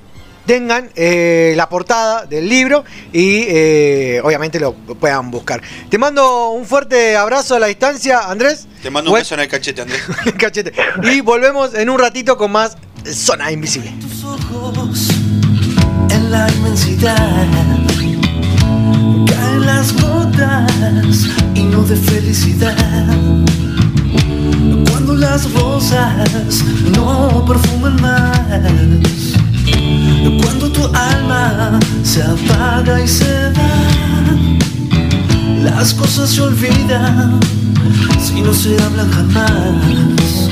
[0.49, 5.61] tengan eh, la portada del libro y eh, obviamente lo puedan buscar.
[5.91, 8.67] Te mando un fuerte abrazo a la distancia, Andrés.
[8.81, 10.01] Te mando un beso en el cachete, Andrés.
[10.39, 10.73] Cachete.
[11.03, 13.93] Y volvemos en un ratito con más Zona Invisible.
[14.25, 15.09] ojos
[16.09, 17.47] en la inmensidad.
[19.27, 23.05] Caen las gotas y no de felicidad.
[24.89, 26.63] Cuando las rosas
[26.95, 29.38] no perfuman más.
[30.37, 33.89] Cuando tu alma se apaga y se va.
[35.63, 37.39] Las cosas se olvidan
[38.21, 40.49] si no se hablan jamás.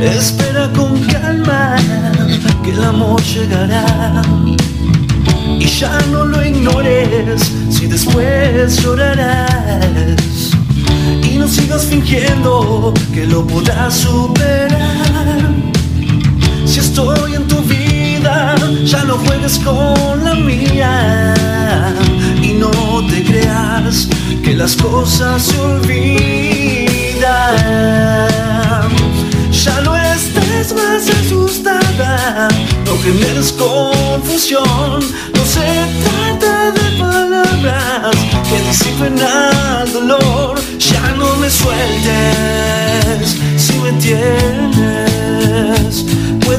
[0.00, 1.76] Espera con calma
[2.62, 4.22] que el amor llegará.
[5.58, 10.50] Y ya no lo ignores si después llorarás.
[11.22, 15.52] Y no sigas fingiendo que lo podrás superar.
[16.64, 17.81] Si estoy en tu vida,
[18.84, 21.44] ya no juegues con la mía.
[22.42, 22.70] Y no
[23.08, 24.08] te creas
[24.42, 27.22] que las cosas se olvidan.
[29.50, 32.48] Ya no estés más asustada,
[32.86, 35.00] no generes confusión.
[35.34, 38.16] No se trata de palabras
[38.48, 40.60] que disipen al dolor.
[40.78, 44.72] Ya no me sueltes si me tienes.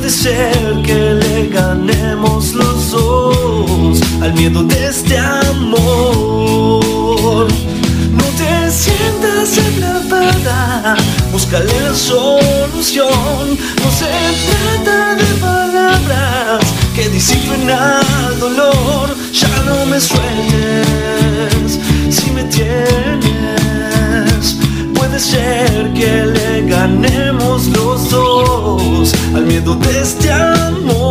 [0.04, 5.80] Puede ser que le ganemos los dos al miedo de este amor.
[8.12, 10.98] No te sientas atrapada,
[11.32, 13.58] búscale la solución.
[13.82, 14.12] No se
[14.50, 19.16] trata de palabras que disipen al dolor.
[19.32, 23.24] Ya no me sueltes si me tienes.
[24.96, 28.33] Puede ser que le ganemos los dos
[29.36, 31.03] al miedo de este amor.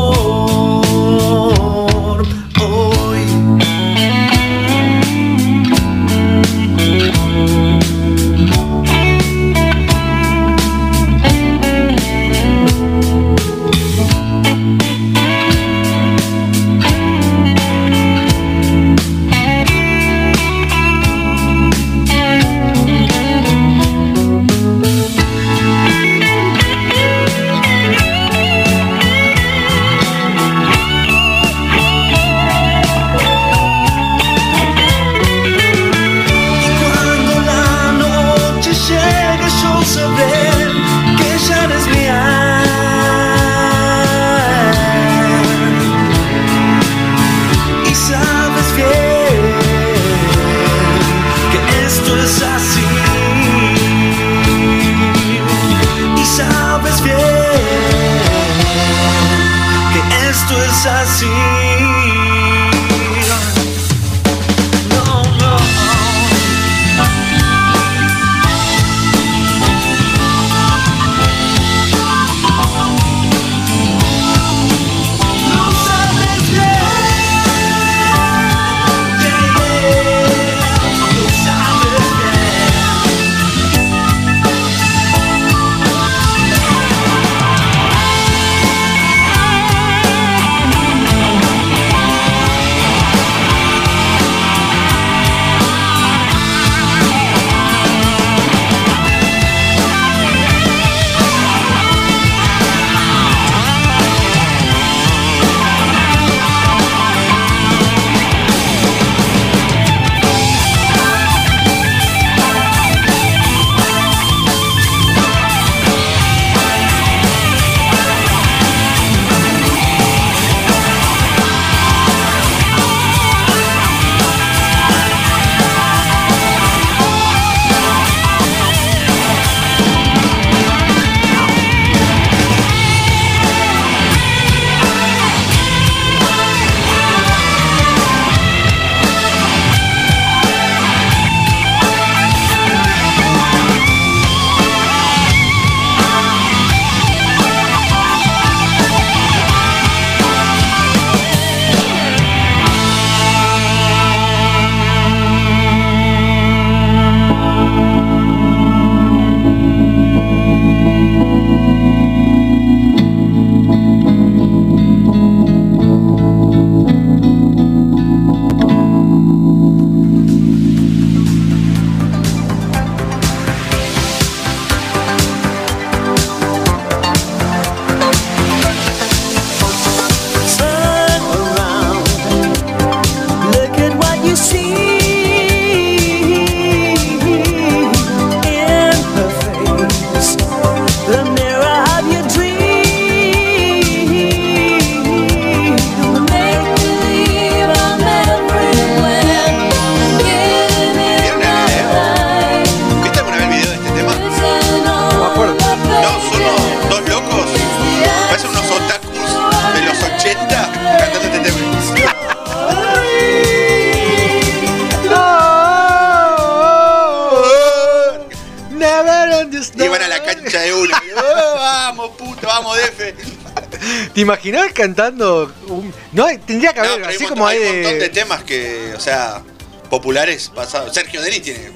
[224.83, 225.53] Cantando?
[225.69, 227.93] un- No, hay- tendría que No, haber, hay así un como hay hay un montón
[227.95, 228.09] de de.
[228.09, 229.43] temas que, o sea,
[229.91, 230.93] populares pasados.
[230.95, 231.71] Sergio Denis tiene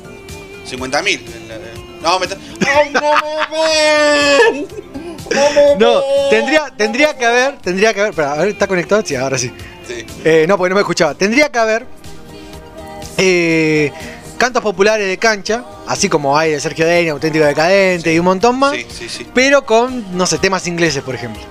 [0.65, 1.25] 50 mil.
[2.03, 2.37] No, me está-
[5.79, 8.11] No, tendría, tendría que haber, tendría que haber.
[8.11, 9.03] Espera, a ver, ¿está conectado?
[9.05, 9.53] Sí, ahora sí.
[9.87, 10.07] Sí.
[10.25, 11.15] Eh, no, porque no me escuchaba.
[11.15, 11.87] Tendría que haber
[13.19, 13.93] eh,
[14.39, 18.59] cantos populares de cancha, así como hay de Sergio Denis, Auténtico Decadente y un montón
[18.59, 19.27] más, Sí, sí, sí.
[19.35, 21.43] pero con, no sé, temas ingleses, por ejemplo.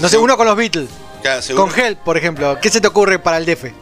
[0.00, 0.88] No sé, uno con los Beatles,
[1.22, 1.66] Claro, seguro.
[1.72, 2.58] con Help, por ejemplo.
[2.60, 3.72] ¿Qué se te ocurre para el DF?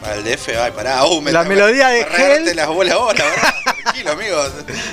[0.00, 1.04] Para el DF, ay, pará.
[1.04, 2.56] Uh, me La me- melodía de Hell.
[2.56, 3.24] las bolas ahora.
[3.82, 4.36] Tranquilo, amigo.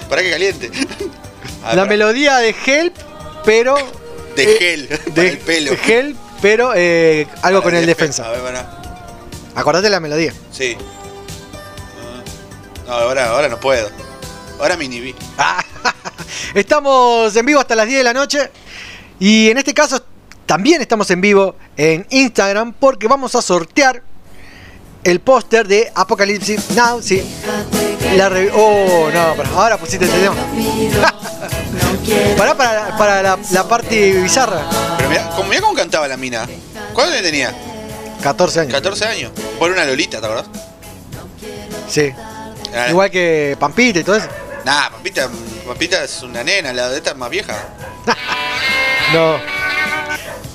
[0.09, 0.71] Pará que caliente.
[1.63, 1.85] Ah, La pará.
[1.85, 2.95] melodía de Help,
[3.45, 3.75] pero.
[4.35, 5.71] De gel, para de, el pelo.
[5.71, 8.27] de Help, pero eh, algo con el defensa.
[8.27, 8.81] A ver, pará.
[9.55, 10.33] Acordate la melodía.
[10.51, 10.75] Sí.
[12.85, 13.89] No, ahora, ahora no puedo.
[14.59, 15.15] Ahora me inhibí.
[16.53, 18.51] Estamos en vivo hasta las 10 de la noche.
[19.19, 19.64] Y en este
[20.45, 24.01] también estamos en vivo en Instagram porque vamos a sortear
[25.03, 27.01] el póster de Apocalipsis Now.
[27.01, 27.23] Sí.
[28.15, 30.35] La oh, no, pero ahora pusiste este tema.
[32.37, 34.61] Pará para, para la, la parte bizarra.
[34.97, 36.47] Pero mirá, como, mirá cómo cantaba la mina.
[36.93, 37.53] ¿Cuántos años tenía?
[38.21, 38.73] 14 años.
[38.73, 39.31] 14 años.
[39.59, 40.45] Por una Lolita, ¿te acordás?
[41.89, 42.11] Sí.
[42.73, 44.27] Ah, Igual que Pampita y todo eso.
[44.65, 45.29] Nah, Pampita,
[45.67, 47.55] Pampita es una nena, la de esta es más vieja.
[49.13, 49.37] No.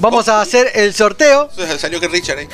[0.00, 1.50] Vamos a hacer el sorteo.
[1.78, 2.48] Salió que Richard ahí.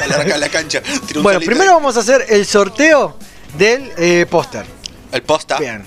[0.00, 0.82] A la, a la cancha.
[1.22, 3.16] Bueno, primero vamos a hacer el sorteo
[3.56, 4.64] del eh, póster.
[5.10, 5.58] El posta.
[5.58, 5.82] Bien.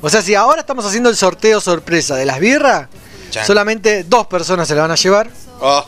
[0.00, 2.88] O sea, si ahora estamos haciendo el sorteo sorpresa de las birras,
[3.30, 3.46] Chan.
[3.46, 5.28] solamente dos personas se la van a llevar.
[5.60, 5.84] Oh,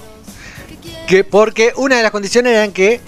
[1.07, 3.01] Que porque una de las condiciones eran que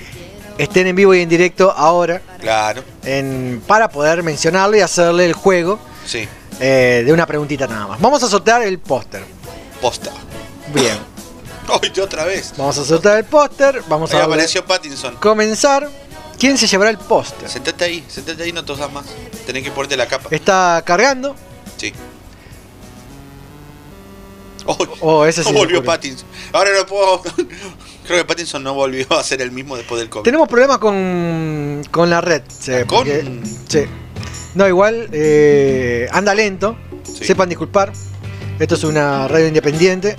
[0.59, 2.83] estén en vivo y en directo ahora claro.
[3.05, 6.29] en, para poder mencionarlo y hacerle el juego Sí.
[6.61, 8.01] eh, de una preguntita nada más.
[8.01, 9.23] Vamos a sortear el póster.
[9.81, 10.11] Posta.
[10.75, 10.99] Bien.
[11.69, 12.55] Otra vez.
[12.57, 13.83] Vamos a sortear el póster.
[13.89, 15.17] Vamos Ahí a apareció Pattinson.
[15.17, 15.89] comenzar.
[16.39, 17.49] ¿Quién se llevará el póster?
[17.51, 19.07] Sentate ahí, sentate ahí, no tosas más.
[19.47, 20.29] Tenés que ponerte la capa.
[20.31, 21.35] Está cargando.
[21.77, 21.93] Sí.
[24.67, 25.51] Oh, Oh, ese sí.
[25.53, 25.83] no volvió.
[25.83, 26.27] Pattinson.
[26.53, 27.23] Ahora no puedo.
[28.07, 30.25] Creo que Pattinson no volvió a ser el mismo después del COVID.
[30.25, 32.43] Tenemos problemas con, con la red.
[32.49, 32.99] sí, ¿Con?
[32.99, 33.85] porque- sí.
[34.55, 36.77] No, igual eh, anda lento.
[37.05, 37.93] Sepan disculpar.
[38.59, 40.17] Esto es una radio independiente.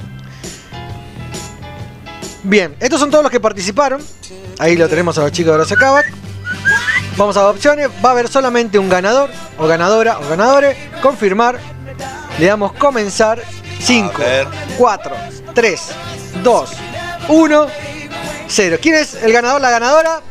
[2.44, 4.02] Bien, estos son todos los que participaron.
[4.60, 6.12] Ahí lo tenemos a los chicos de Brazacabac.
[7.18, 7.90] Vamos a opciones.
[8.04, 10.78] Va a haber solamente un ganador o ganadora o ganadores.
[11.02, 11.60] Confirmar.
[12.38, 13.42] Le damos comenzar.
[13.82, 14.12] 5,
[14.78, 15.16] 4,
[15.54, 15.82] 3,
[16.44, 16.70] 2,
[17.30, 17.68] 1,
[18.48, 18.78] 0.
[18.82, 20.22] ¿Quién es el ganador, la ganadora?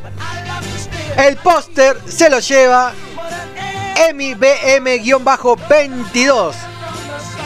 [1.17, 2.93] El póster se lo lleva
[4.09, 6.53] Emi BM-22.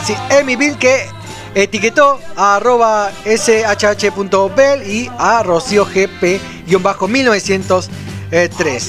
[0.05, 1.09] Sí, Emi Bill que
[1.55, 8.83] etiquetó a arroba shh.bel y a Rocío GP-1903.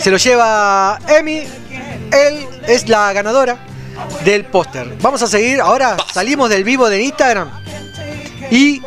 [0.00, 1.42] Se lo lleva Emi.
[2.10, 3.58] Él es la ganadora
[4.24, 4.96] del póster.
[5.00, 5.60] Vamos a seguir.
[5.60, 7.50] Ahora salimos del vivo de Instagram
[8.50, 8.80] y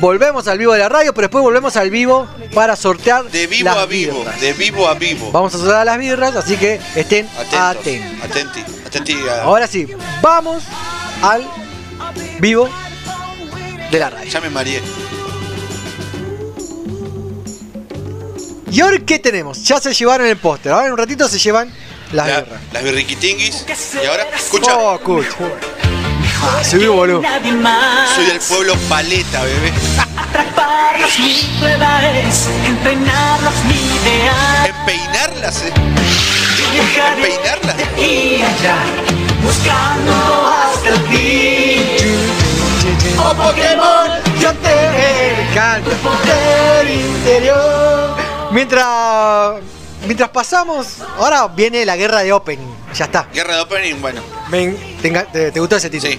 [0.00, 3.66] volvemos al vivo de la radio, pero después volvemos al vivo para sortear De vivo
[3.66, 4.40] las a vivo, birras.
[4.40, 5.30] de vivo a vivo.
[5.30, 7.60] Vamos a sortear las birras, así que estén Atentos.
[7.60, 8.24] atentos.
[8.24, 9.86] Atenti, atenti a- Ahora sí,
[10.20, 10.64] vamos
[11.22, 11.46] al
[12.40, 12.68] vivo
[13.90, 14.30] de la radio.
[14.30, 14.82] Ya me mareé.
[18.72, 19.62] ¿Y ahora qué tenemos?
[19.64, 20.72] Ya se llevaron el póster.
[20.72, 21.72] Ahora en un ratito se llevan
[22.12, 22.60] las La- birras.
[22.72, 23.64] las birriquitinguis.
[24.02, 24.76] Y ahora, escucha.
[24.76, 25.28] Oh, escucha.
[26.42, 27.30] Ah, subí volumen.
[28.14, 29.72] Soy del pueblo Paleta, bebé.
[30.16, 34.66] Atraparlos mi prueba es entrenarlos mi ideal.
[34.78, 35.72] Empeinarlas, eh.
[37.16, 37.76] Empeinarlas.
[37.76, 38.78] de aquí a allá,
[39.42, 40.12] buscando
[40.46, 41.99] hasta el fin.
[43.18, 44.08] Oh Pokémon,
[44.40, 48.16] yo te canto poder interior.
[48.50, 49.60] Mientras,
[50.06, 50.86] mientras pasamos,
[51.18, 52.66] ahora viene la guerra de opening.
[52.94, 53.26] Ya está.
[53.32, 54.20] Guerra de opening, bueno.
[54.50, 56.12] Te, enga- te- te gustó ese título?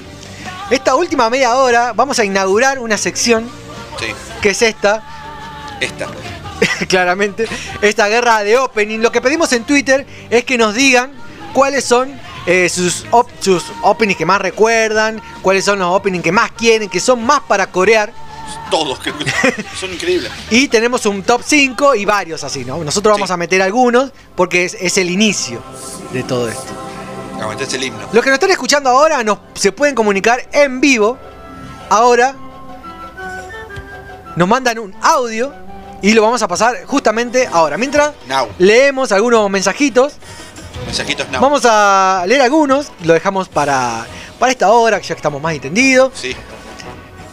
[0.69, 3.49] Esta última media hora vamos a inaugurar una sección
[3.99, 4.07] Sí.
[4.41, 5.03] que es esta,
[5.81, 6.07] Esta.
[6.87, 7.47] claramente,
[7.81, 8.99] esta guerra de opening.
[8.99, 11.11] Lo que pedimos en Twitter es que nos digan
[11.53, 16.31] cuáles son eh, sus, op- sus openings que más recuerdan, cuáles son los openings que
[16.31, 18.11] más quieren, que son más para corear.
[18.69, 19.11] Todos, que
[19.79, 20.31] son increíbles.
[20.49, 22.77] Y tenemos un top 5 y varios así, ¿no?
[22.83, 25.61] Nosotros vamos a meter algunos porque es, es el inicio
[26.13, 26.71] de todo esto.
[27.39, 28.07] Aguanté el himno.
[28.13, 31.17] Los que nos están escuchando ahora nos, se pueden comunicar en vivo.
[31.89, 32.35] Ahora
[34.35, 35.53] nos mandan un audio
[36.01, 37.77] y lo vamos a pasar justamente ahora.
[37.77, 38.47] Mientras Now.
[38.57, 40.13] leemos algunos mensajitos
[40.85, 41.39] Mensajitos no.
[41.39, 44.05] Vamos a leer algunos, lo dejamos para,
[44.39, 46.11] para esta hora, que ya que estamos más entendidos.
[46.15, 46.35] Sí.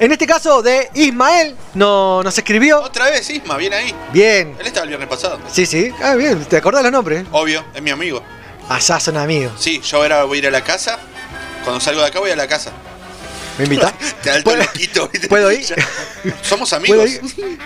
[0.01, 2.81] En este caso de Ismael no, nos escribió.
[2.81, 3.93] Otra vez, Isma, bien ahí.
[4.13, 4.55] Bien.
[4.59, 5.41] Él estaba el viernes pasado.
[5.51, 5.93] Sí, sí.
[6.01, 6.45] Ah, bien.
[6.45, 7.27] ¿Te acordás los nombres?
[7.33, 8.23] Obvio, es mi amigo.
[8.69, 9.53] Allá son amigos.
[9.59, 10.99] Sí, yo ahora voy a ir a la casa.
[11.65, 12.71] Cuando salgo de acá voy a la casa.
[13.59, 13.93] ¿Me invitás?
[14.23, 14.51] Te alto.
[15.13, 15.29] ¿viste?
[15.29, 15.65] ¿Puedo ir?
[16.43, 17.21] Somos ¿Puedo amigos.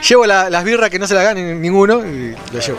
[0.08, 2.78] Llevo la- las birras que no se la ganen ninguno y lo llevo.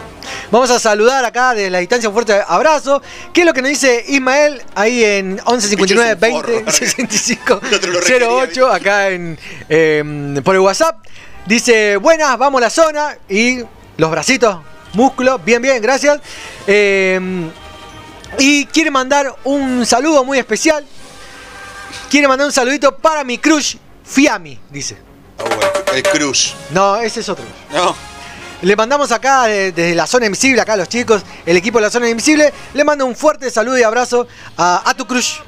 [0.51, 3.01] Vamos a saludar acá de la distancia un fuerte abrazo.
[3.31, 7.61] ¿Qué es lo que nos dice Ismael ahí en 11 59 20 65
[8.19, 9.37] 08 acá en
[9.69, 10.97] em, por el WhatsApp?
[11.45, 13.59] Dice, "Buenas, vamos a la zona" y
[13.97, 14.57] los bracitos,
[14.93, 16.19] músculos, bien, bien, gracias.
[16.67, 17.49] Em,
[18.39, 20.85] y quiere mandar un saludo muy especial.
[22.09, 24.97] Quiere mandar un saludito para mi crush Fiami, dice.
[25.93, 26.53] El crush.
[26.71, 27.45] No, ese es otro.
[27.71, 27.95] No.
[28.61, 31.83] Le mandamos acá eh, desde la zona invisible, acá a los chicos, el equipo de
[31.83, 35.39] la zona invisible, le mando un fuerte saludo y abrazo a, a tu crush,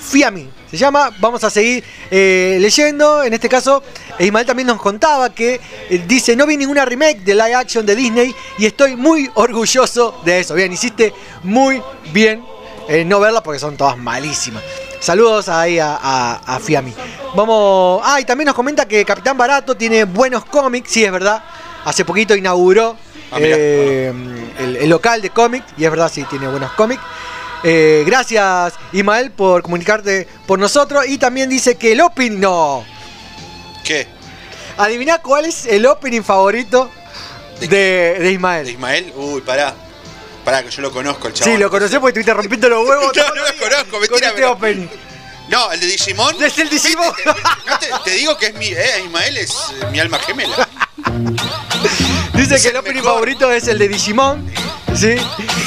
[0.00, 0.50] Fiami.
[0.74, 3.22] Se llama, vamos a seguir eh, leyendo.
[3.22, 3.80] En este caso,
[4.18, 7.94] Ismael también nos contaba que eh, dice: No vi ninguna remake de live action de
[7.94, 10.54] Disney y estoy muy orgulloso de eso.
[10.54, 11.80] Bien, hiciste muy
[12.12, 12.44] bien
[12.88, 14.64] eh, no verla porque son todas malísimas.
[15.04, 16.94] Saludos ahí a, a- a Fiami.
[17.34, 18.00] Vamos.
[18.02, 21.44] Ah, y también nos comenta que Capitán Barato tiene buenos cómics, sí, es verdad.
[21.84, 22.96] Hace poquito inauguró
[23.30, 24.12] Ah, eh,
[24.60, 27.02] el, el local de cómics, y es verdad, sí, tiene buenos cómics.
[27.64, 31.04] Eh, gracias, Ismael, por comunicarte por nosotros.
[31.06, 32.38] Y también dice que el opening.
[32.40, 32.84] No.
[33.84, 34.06] ¿Qué?
[34.78, 36.90] Adivina cuál es el opening favorito
[37.60, 38.64] de, de Ismael.
[38.66, 39.12] ¿De Ismael?
[39.16, 39.74] Uy, pará.
[40.44, 41.54] Pará, que yo lo conozco, el chabón.
[41.54, 43.12] Sí, lo conocés porque estuviste rompiendo los huevos.
[43.16, 44.28] No, no lo conozco, con mentira.
[44.28, 44.86] este pero- opening.
[45.48, 46.42] No, el de Digimon.
[46.42, 47.12] Es el Digimon.
[47.66, 48.68] No te, te digo que es mi.
[48.68, 50.66] Eh, Ismael es eh, mi alma gemela.
[52.32, 54.50] Dice que el opening favorito es el de Digimon.
[54.96, 55.16] Sí.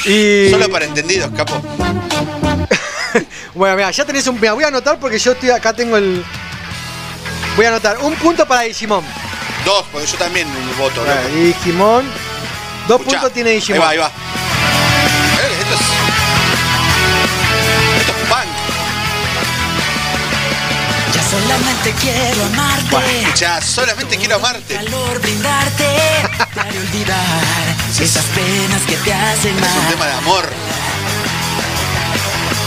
[0.09, 0.49] Y.
[0.49, 1.61] Solo para entendidos, capo.
[3.55, 4.39] Bueno, mira, ya tenés un.
[4.39, 6.23] Mira, voy a anotar porque yo estoy acá tengo el.
[7.55, 9.03] Voy a anotar un punto para Digimon.
[9.65, 10.47] Dos, porque yo también
[10.77, 11.17] voto, loco.
[11.35, 12.05] Digimon.
[12.87, 13.81] Dos Escuchá, puntos tiene Digimon.
[13.87, 14.11] Ahí va, ahí va.
[21.29, 23.21] Solamente quiero amarte.
[23.21, 24.75] Escuchá, solamente quiero amarte.
[24.75, 25.85] Calor brindarte.
[26.55, 29.87] Para olvidar esas penas que te hacen Es un mal.
[29.89, 30.45] tema de amor.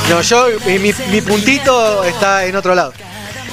[0.08, 2.92] No, yo, eh, mi, mi puntito está en otro lado.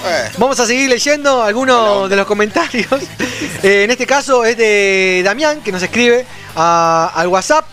[0.05, 2.87] Eh, Vamos a seguir leyendo algunos de los comentarios.
[3.63, 7.65] Eh, en este caso es de Damián, que nos escribe a- al WhatsApp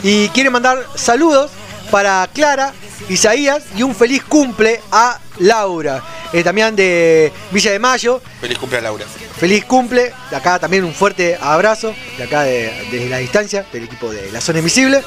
[0.00, 1.50] y quiere mandar saludos
[1.94, 2.72] para Clara,
[3.08, 6.02] Isaías y un feliz cumple a Laura.
[6.32, 9.04] Eh, Damián de Villa de Mayo, feliz cumple a Laura.
[9.38, 10.12] feliz cumple.
[10.28, 14.32] De acá también un fuerte abrazo, de acá de- desde la distancia, del equipo de
[14.32, 15.04] La Zona Invisible.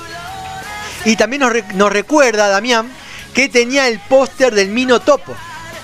[1.03, 2.89] Y también nos, re- nos recuerda Damián
[3.33, 5.35] que tenía el póster del Mino Topo.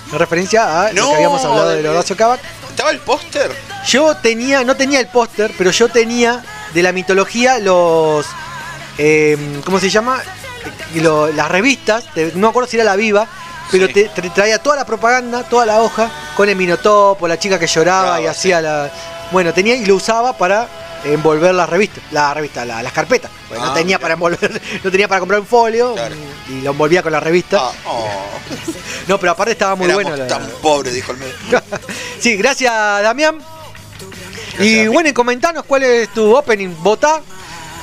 [0.09, 2.39] En referencia a lo No, que habíamos hablado de de- Horacio Cavac.
[2.69, 3.51] ¿Estaba el póster?
[3.89, 6.41] Yo tenía, no tenía el póster, pero yo tenía
[6.73, 8.25] de la mitología los.
[8.97, 10.23] eh, ¿Cómo se llama?
[10.95, 13.27] Eh, lo- las revistas, no me acuerdo si era la viva,
[13.71, 17.57] pero te, te traía toda la propaganda, toda la hoja, con el minotopo, la chica
[17.59, 18.91] que lloraba Bravo, y hacía la.
[19.31, 20.67] Bueno, tenía y lo usaba para
[21.05, 23.31] envolver las revistas, la revista, la- las carpetas.
[23.47, 23.99] porque no Ah, tenía mira.
[23.99, 25.95] para envolver, no tenía para comprar un folio
[26.49, 27.61] y lo envolvía con la revista.
[27.85, 28.07] Oh,
[29.07, 30.15] No, pero aparte estaba muy éramos bueno.
[30.17, 31.33] la- tan pobres, dijo el medio.
[32.19, 33.37] Sí, gracias Damián.
[34.59, 36.69] y bueno, y comentanos cuál es tu opening.
[36.79, 37.21] Votá.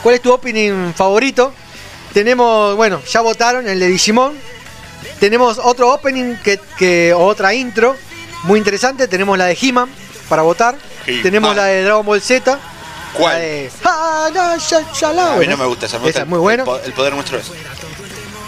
[0.02, 1.52] ¿Cuál es tu opening favorito?
[2.12, 4.34] Tenemos, bueno, ya votaron el de Digimon.
[5.18, 7.96] Tenemos otro opening que, que otra intro
[8.44, 9.06] muy interesante.
[9.08, 9.88] Tenemos la de He-Man
[10.28, 10.76] para votar.
[11.22, 12.58] Tenemos la de Dragon Ball Z.
[13.14, 13.32] ¿Cuál?
[13.34, 13.70] La de
[15.34, 15.98] A mí no me gusta esa.
[15.98, 16.62] me gusta Esa es el- muy buena.
[16.62, 17.46] El, po- el poder nuestro es.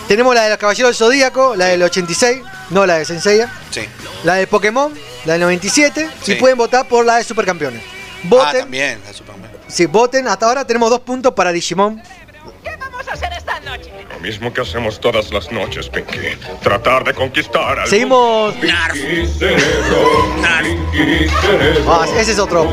[0.08, 3.50] Tenemos la de los Caballeros del Zodíaco, la del 86, no la de Senseiya.
[3.70, 3.82] Sí.
[4.24, 4.92] La de Pokémon,
[5.24, 6.08] la del 97.
[6.22, 6.32] Sí.
[6.32, 7.82] Y pueden votar por la de Supercampeones.
[7.82, 8.60] Ah, Voten.
[8.60, 9.50] también, la Superman.
[9.68, 10.28] Sí, voten.
[10.28, 12.02] Hasta ahora tenemos dos puntos para Digimon.
[14.12, 16.18] Lo mismo que hacemos todas las noches, Pinky.
[16.62, 18.54] Tratar de conquistar al Seguimos.
[18.54, 21.92] Pinky cerebro, Pinky cerebro.
[21.92, 22.64] Ah, ese es otro.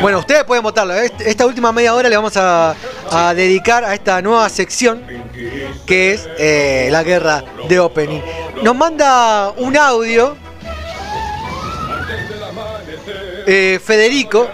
[0.00, 0.94] Bueno, ustedes pueden votarlo.
[0.94, 2.74] Est- Esta última media hora le vamos a,
[3.10, 5.02] a dedicar a esta nueva sección
[5.86, 8.20] que es eh, la guerra de opening.
[8.62, 10.36] Nos manda un audio
[13.46, 14.48] eh, Federico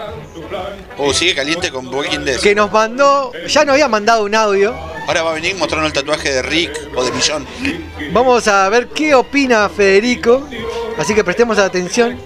[1.03, 2.39] Oh, sigue caliente con Walking Dead.
[2.39, 4.75] que nos mandó, ya nos había mandado un audio.
[5.07, 7.47] Ahora va a venir mostrando el tatuaje de Rick o de Millón.
[8.13, 10.47] Vamos a ver qué opina Federico.
[10.99, 12.19] Así que prestemos atención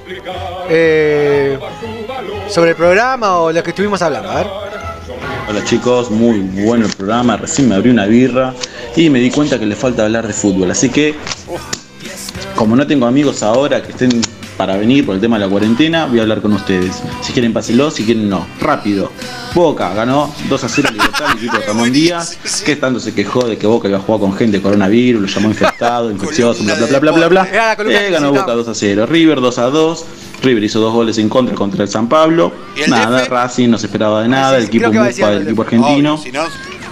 [0.70, 1.58] eh,
[2.50, 4.30] sobre el programa o lo que estuvimos hablando.
[4.30, 4.48] A ver.
[5.48, 7.38] Hola chicos, muy bueno el programa.
[7.38, 8.54] Recién me abrí una birra
[8.94, 10.70] y me di cuenta que le falta hablar de fútbol.
[10.70, 11.16] Así que,
[12.58, 14.22] como no tengo amigos ahora que estén
[14.58, 17.02] para venir por el tema de la cuarentena, voy a hablar con ustedes.
[17.22, 18.46] Si quieren, pásenlo, si quieren, no.
[18.60, 19.12] Rápido.
[19.54, 23.48] Boca ganó 2 a 0 Libertad, el equipo de Ramón Díaz, que tanto se quejó
[23.48, 26.76] de que Boca iba a jugar con gente de coronavirus, lo llamó infectado, infeccioso, bla
[26.76, 27.74] bla bla bla bla bla.
[27.76, 28.32] Eh, que ganó.
[28.32, 29.06] Boca 2 a 0.
[29.06, 30.06] River 2 a 2.
[30.44, 32.52] River hizo dos goles en contra contra el San Pablo.
[32.76, 33.30] ¿Y el Nada, DF?
[33.30, 34.58] Racing no se esperaba de nada.
[34.58, 36.14] El equipo creo que va a decir Mufa, algo el del equipo argentino.
[36.16, 36.44] Obvio, si no,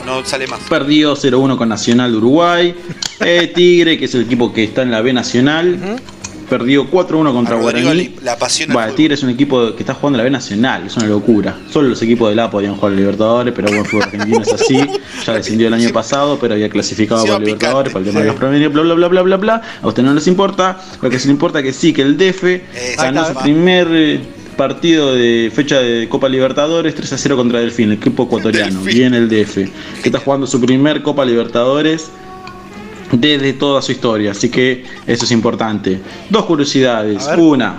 [0.06, 0.60] no sale más.
[0.70, 2.76] Perdió 0-1 con Nacional de Uruguay.
[3.20, 6.00] Eh, Tigre, que es el equipo que está en la B Nacional.
[6.50, 8.16] Perdió 4-1 contra A Rodrigo Guaraní.
[8.22, 10.98] la apasiona el Bueno, Tigre es un equipo que está jugando la B Nacional, es
[10.98, 11.58] una locura.
[11.72, 14.54] Solo los equipos de la podían jugar a Libertadores, pero bueno, el fútbol argentino es
[14.54, 14.80] así.
[15.26, 18.36] Ya descendió el año pasado, pero había clasificado para Libertadores, por el tema de los
[18.36, 19.62] promedios, bla bla bla bla bla bla.
[19.82, 22.18] A usted no les importa, lo que sí le importa es que sí, que el
[22.18, 24.20] DF ganó su primer eh,
[24.56, 29.14] partido de fecha de Copa Libertadores 3 a 0 contra Delfín, el equipo ecuatoriano, bien
[29.14, 29.70] el DF, que
[30.04, 32.10] está jugando su primer Copa Libertadores
[33.14, 36.00] desde toda su historia, así que eso es importante.
[36.30, 37.28] Dos curiosidades.
[37.38, 37.76] Una,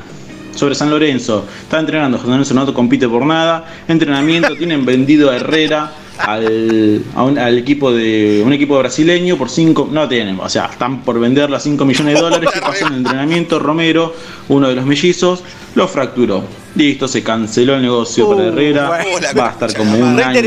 [0.54, 1.44] sobre San Lorenzo.
[1.62, 3.64] Está entrenando, San Lorenzo no compite por nada.
[3.88, 9.50] Entrenamiento, tienen vendido a Herrera al, a un- al equipo de un equipo brasileño por
[9.50, 12.50] 5, no tienen, o sea, están por venderla a 5 millones de dólares.
[12.54, 13.58] ¿Qué pasó en el entrenamiento?
[13.58, 14.14] Romero,
[14.48, 15.42] uno de los mellizos,
[15.74, 16.44] lo fracturó.
[16.74, 18.88] Listo, se canceló el negocio para Herrera.
[19.38, 20.40] Va a estar como un año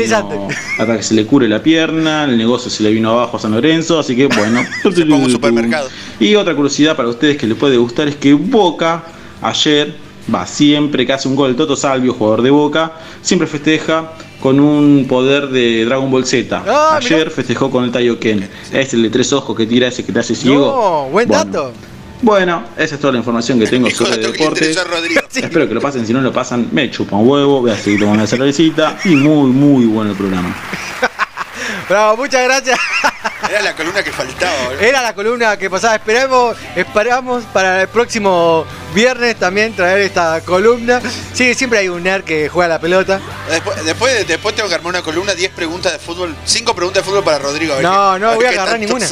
[0.78, 3.52] hasta que se le cure la pierna, el negocio se le vino abajo a San
[3.52, 4.60] Lorenzo, así que bueno.
[5.30, 5.88] supermercado.
[6.20, 9.04] Y otra curiosidad para ustedes que les puede gustar es que Boca
[9.40, 9.94] ayer,
[10.32, 12.92] va siempre que hace un gol Toto Salvio, jugador de Boca,
[13.22, 16.62] siempre festeja con un poder de Dragon Ball Z.
[16.66, 18.48] Ah, ayer festejó con el Taioken.
[18.72, 20.66] Es el de tres ojos que tira ese que te hace ciego.
[20.66, 21.44] No, buen Bueno.
[21.44, 21.72] dato.
[22.20, 24.76] Bueno, esa es toda la información que tengo sobre deportes.
[25.36, 28.22] Espero que lo pasen, si no lo pasan, me chupan huevo, voy a seguir tomando
[28.22, 30.54] la cervecita y muy, muy bueno el programa.
[31.88, 32.78] Bravo, muchas gracias.
[33.50, 34.52] Era la columna que faltaba.
[34.80, 35.94] Era la columna que pasaba.
[35.94, 41.00] Esperamos, esperamos para el próximo viernes también traer esta columna.
[41.32, 43.20] Sí, siempre hay un nerd que juega la pelota.
[43.48, 47.08] Después, después, después tengo que armar una columna, 10 preguntas de fútbol, 5 preguntas de
[47.10, 47.74] fútbol para Rodrigo.
[47.74, 49.06] ver No, qué- no voy a agarrar ninguna.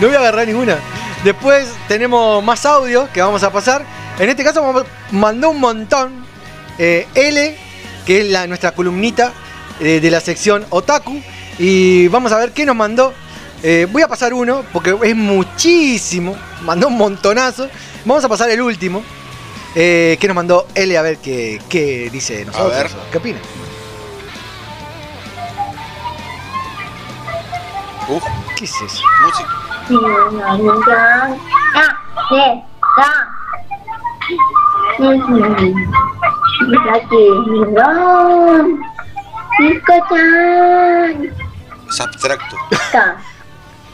[0.00, 0.78] No voy a agarrar ninguna.
[1.24, 3.84] Después tenemos más audio que vamos a pasar.
[4.18, 6.24] En este caso mandó un montón.
[6.78, 7.56] eh, L,
[8.06, 9.32] que es la, nuestra columnita
[9.80, 11.20] eh, de la sección Otaku.
[11.58, 13.12] Y vamos a ver qué nos mandó.
[13.62, 16.36] Eh, voy a pasar uno porque es muchísimo.
[16.62, 17.68] Mandó un montonazo.
[18.06, 19.02] Vamos a pasar el último.
[19.74, 22.72] Que nos mandó L a ver qué, qué dice nosotros.
[22.72, 22.90] ver.
[23.12, 23.38] ¿Qué opina?
[28.08, 28.24] Uf,
[28.56, 29.02] ¿Qué es eso?
[29.22, 29.48] música.
[41.88, 42.56] Es abstracto.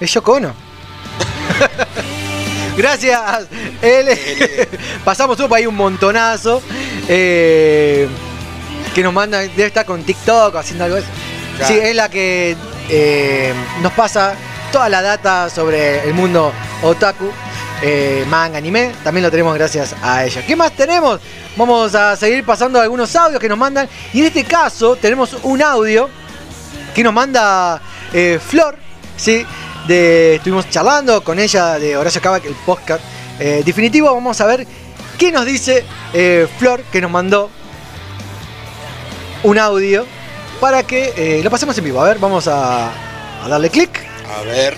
[0.01, 0.41] Es Yoko.
[2.77, 3.49] Gracias,
[3.81, 4.69] L.
[5.05, 6.61] Pasamos por ahí un montonazo.
[7.09, 8.09] eh,
[8.95, 11.11] que nos manda, debe estar con TikTok o haciendo algo de eso.
[11.59, 11.75] Claro.
[11.75, 12.57] Sí, es la que
[12.89, 13.53] eh,
[13.83, 14.35] nos pasa
[14.77, 17.31] toda la data sobre el mundo otaku,
[17.81, 18.93] eh, manga, anime.
[19.03, 20.45] También lo tenemos gracias a ella.
[20.47, 21.19] ¿Qué más tenemos?
[21.57, 23.89] Vamos a seguir pasando algunos audios que nos mandan.
[24.13, 26.11] Y en este caso tenemos un audio
[26.95, 27.81] que nos manda
[28.13, 28.77] eh, Flor,
[29.17, 29.47] ¿sí?
[29.89, 33.03] Estuvimos charlando con ella de Horacio Cabac, el podcast
[33.41, 34.13] eh, definitivo.
[34.13, 34.67] Vamos a ver
[35.17, 37.49] qué nos dice eh, Flor, que nos mandó
[39.43, 40.05] un audio
[40.61, 42.03] para que lo pasemos en vivo.
[42.03, 42.91] A ver, vamos a
[43.49, 44.06] darle clic.
[44.37, 44.75] A ver.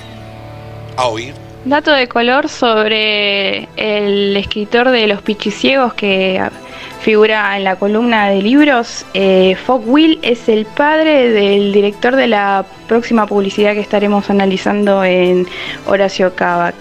[0.97, 1.35] A oír.
[1.65, 6.41] Dato de color sobre el escritor de Los Pichiciegos que
[7.01, 9.05] figura en la columna de libros.
[9.15, 15.47] Eh, Will es el padre del director de la próxima publicidad que estaremos analizando en
[15.87, 16.75] Horacio Cabac.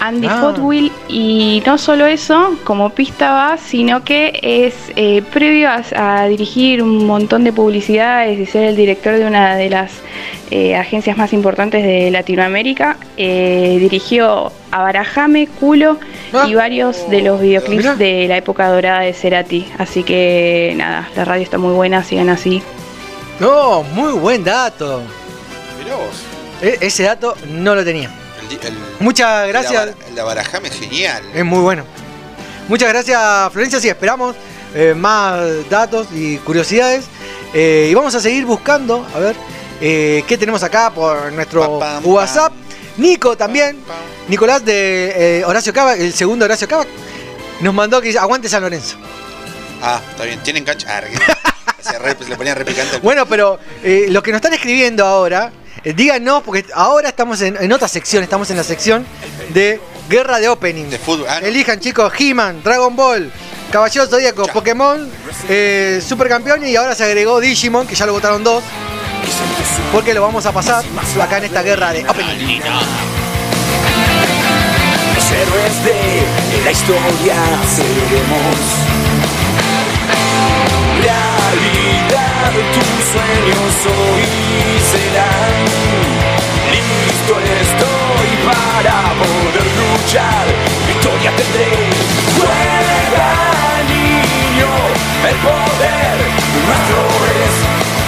[0.00, 0.38] Andy Ah.
[0.40, 6.26] Fogwill y no solo eso, como pista va, sino que es eh, previo a, a
[6.28, 9.90] dirigir un montón de publicidades y ser el director de una de las
[10.50, 12.96] eh, agencias más importantes de Latinoamérica.
[13.16, 15.98] Eh, dirigió a Barajame, Culo
[16.46, 19.66] y varios de los videoclips de la época dorada de Cerati.
[19.78, 22.62] Así que nada, la radio está muy buena, sigan así.
[23.40, 25.02] No, muy buen dato.
[25.82, 26.22] Mirá vos.
[26.62, 28.10] E- ese dato no lo tenía.
[28.50, 29.74] El, Muchas gracias.
[29.82, 31.22] abara- El abarajame es genial.
[31.34, 31.84] Es muy bueno.
[32.68, 33.80] Muchas gracias, Florencia.
[33.80, 34.36] Sí, esperamos
[34.74, 37.04] eh, más datos y curiosidades.
[37.54, 39.36] Eh, y vamos a seguir buscando, a ver,
[39.80, 42.52] eh, qué tenemos acá por nuestro WhatsApp.
[42.98, 43.78] Nico también.
[44.28, 46.84] Nicolás de Horacio Cava, el segundo Horacio Cava,
[47.60, 48.96] nos mandó que aguante San Lorenzo.
[49.80, 50.42] Ah, está bien.
[50.42, 50.88] Tienen cancha.
[50.90, 52.98] Ah, se, re- se le ponía repicante.
[52.98, 55.52] Bueno, pero eh, los que nos están escribiendo ahora,
[55.94, 59.06] díganos, porque ahora estamos en, en otra sección, estamos en la sección
[59.50, 60.86] de guerra de opening.
[60.90, 61.26] De fútbol.
[61.28, 63.30] ah, Elijan, chicos, He-Man, Dragon Ball,
[63.70, 65.10] Caballero Zodíaco, Pokémon,
[65.48, 68.62] eh, Supercampeones y ahora se agregó Digimon, que ya lo votaron dos.
[69.92, 70.84] Porque lo vamos a pasar
[71.22, 72.60] acá en esta guerra de opening.
[75.14, 77.34] Los héroes de la historia
[77.74, 78.56] seremos
[81.02, 82.52] realidad.
[82.72, 84.77] Tus sueños hoy
[88.48, 90.44] para poder luchar.
[90.86, 91.70] Victoria tendré.
[92.36, 93.30] Juega
[93.92, 94.72] niño,
[95.30, 96.16] el poder
[96.66, 97.00] nuestro
[97.44, 97.54] es.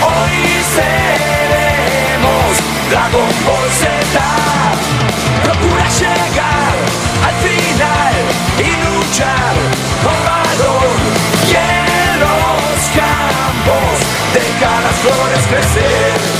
[0.08, 0.36] Hoy
[0.76, 2.50] seremos
[2.90, 4.16] Dragon Ball Z.
[5.44, 6.74] Procura llegar
[7.28, 8.16] al final
[8.68, 9.54] y luchar
[10.04, 10.88] con valor.
[11.48, 13.92] Y en los campos
[14.34, 16.39] deja las flores crecer.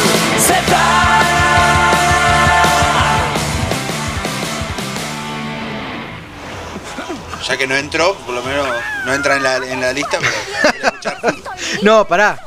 [7.51, 8.65] Ya que no entró, por lo menos
[9.05, 11.37] no entra en la, en la lista, pero
[11.81, 12.39] No, pará.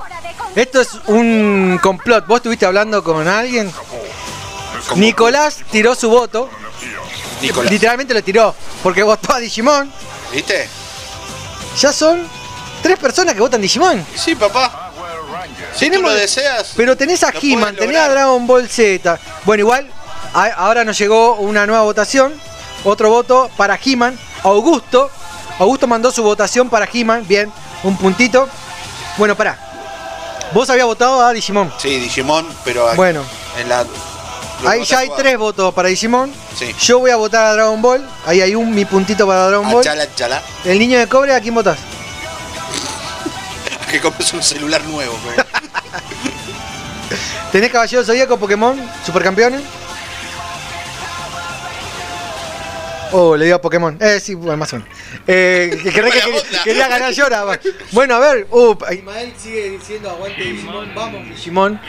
[0.57, 2.27] Esto es un complot.
[2.27, 3.71] ¿Vos estuviste hablando con alguien?
[4.97, 6.49] Nicolás tiró su voto.
[7.43, 7.71] Nicolás.
[7.71, 8.55] Literalmente lo tiró.
[8.83, 9.93] Porque votó a Digimon.
[10.33, 10.69] ¿Viste?
[11.79, 12.27] Ya son
[12.83, 14.07] tres personas que votan Digimon.
[14.15, 14.91] Sí, papá.
[15.75, 16.73] Si tú lo deseas.
[16.77, 18.09] Pero tenés a He-Man, tenés a.
[18.09, 19.19] Dragon Ball Z.
[19.45, 19.91] Bueno, igual,
[20.33, 22.33] a- ahora nos llegó una nueva votación.
[22.85, 24.19] Otro voto para He-Man.
[24.45, 25.11] Augusto.
[25.59, 27.27] Augusto mandó su votación para He-Man.
[27.27, 28.49] Bien, un puntito.
[29.17, 29.59] Bueno, pará.
[30.53, 31.73] Vos habías votado a Digimon.
[31.79, 33.23] Sí, Digimon, pero aquí- Bueno.
[33.59, 33.85] en la.
[34.63, 35.23] lo Ahí ya hay jugado.
[35.23, 36.33] tres votos para Digimon.
[36.57, 36.75] Sí.
[36.81, 38.09] Yo voy a votar a Dragon Ball.
[38.27, 39.81] Ahí hay un mi puntito para Dragon Ball.
[39.81, 40.43] Achala, achala.
[40.65, 41.79] El niño de cobre, ¿a quién votás?
[43.91, 45.17] Que compres un celular nuevo.
[47.53, 49.61] ¿Tenés Caballero Zodíaco, Pokémon, Supercampeones?
[53.13, 53.97] Oh, le digo a Pokémon.
[54.01, 54.75] Eh, sí, o menos.
[55.27, 57.61] Eh, que- que- que- que- quería ganar yo ahora.
[57.93, 58.47] Bueno, a ver.
[58.51, 60.95] Uh, Ismael sigue diciendo aguante Digimon.
[60.95, 61.81] Vamos, Digimon.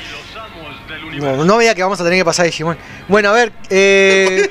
[1.14, 2.78] No, no veía que vamos a tener que pasar Digimon.
[3.08, 3.52] Bueno, a ver.
[3.70, 4.50] Eh.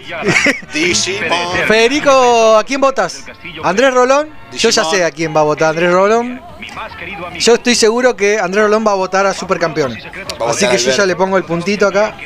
[1.67, 3.25] Federico, ¿a quién votas?
[3.63, 4.31] ¿Andrés Rolón?
[4.53, 6.41] Yo ya sé a quién va a votar Andrés Rolón.
[7.39, 9.33] Yo estoy seguro que Andrés Rolón va a votar a
[10.41, 12.17] a Así votar que yo ya le pongo el puntito acá.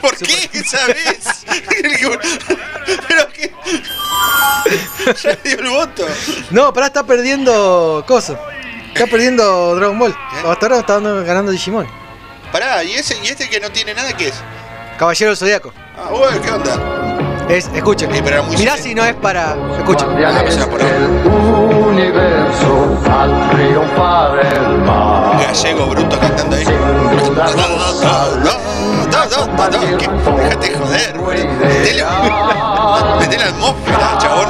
[0.00, 0.62] ¿Por qué?
[0.64, 1.44] ¿Sabes?
[3.08, 3.52] Pero que.
[5.22, 6.04] Ya dio el voto.
[6.50, 8.38] No, pará, está perdiendo cosas.
[8.92, 10.10] Está perdiendo Dragon Ball.
[10.10, 10.44] ¿Eh?
[10.48, 11.86] Hasta ahora está ganando Digimon.
[12.50, 14.34] Pará, ¿y ese y este que no tiene nada qué es?
[14.98, 15.72] Caballero del Zodíaco.
[15.96, 17.46] Ah, bueno, ¿qué onda?
[17.48, 18.10] Es, escuchen.
[18.10, 19.56] Mirá si no es para.
[19.78, 20.08] Escuchen.
[21.86, 25.38] universo al triunfar el mal.
[25.42, 26.64] Gallego bruto cantando ahí.
[29.98, 30.08] ¿Qué?
[30.08, 32.55] Déjate joder, güey.
[32.86, 34.48] Metele, metele atmósfera, chabón.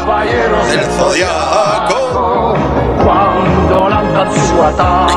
[0.68, 2.54] Del zodiaco.
[3.02, 5.14] Cuando lanza su ataque.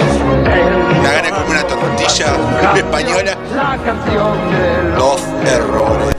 [1.00, 2.36] Una gana como una tortilla
[2.76, 3.36] española.
[3.54, 3.78] La
[4.96, 6.14] Dos errores.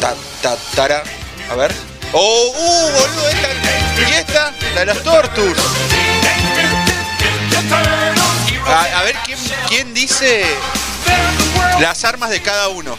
[0.00, 1.02] Ta, ta, tara.
[1.50, 1.72] A ver.
[2.12, 3.28] ¡Oh, uh, boludo!
[3.30, 3.48] Esta,
[4.00, 4.52] ¿Y esta?
[4.74, 5.56] La de los Tortus.
[8.66, 10.44] A, a ver, ¿quién, ¿quién dice
[11.80, 12.98] las armas de cada uno?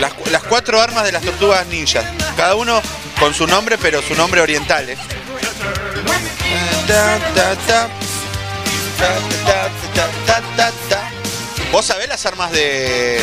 [0.00, 2.04] Las, las cuatro armas de las tortugas ninjas.
[2.36, 2.80] Cada uno
[3.18, 4.86] con su nombre, pero su nombre oriental.
[6.86, 7.88] Ta, ta, ta.
[8.98, 9.08] Ta,
[9.46, 11.10] ta, ta, ta, ta, ta.
[11.72, 13.20] ¿Vos sabés las armas de.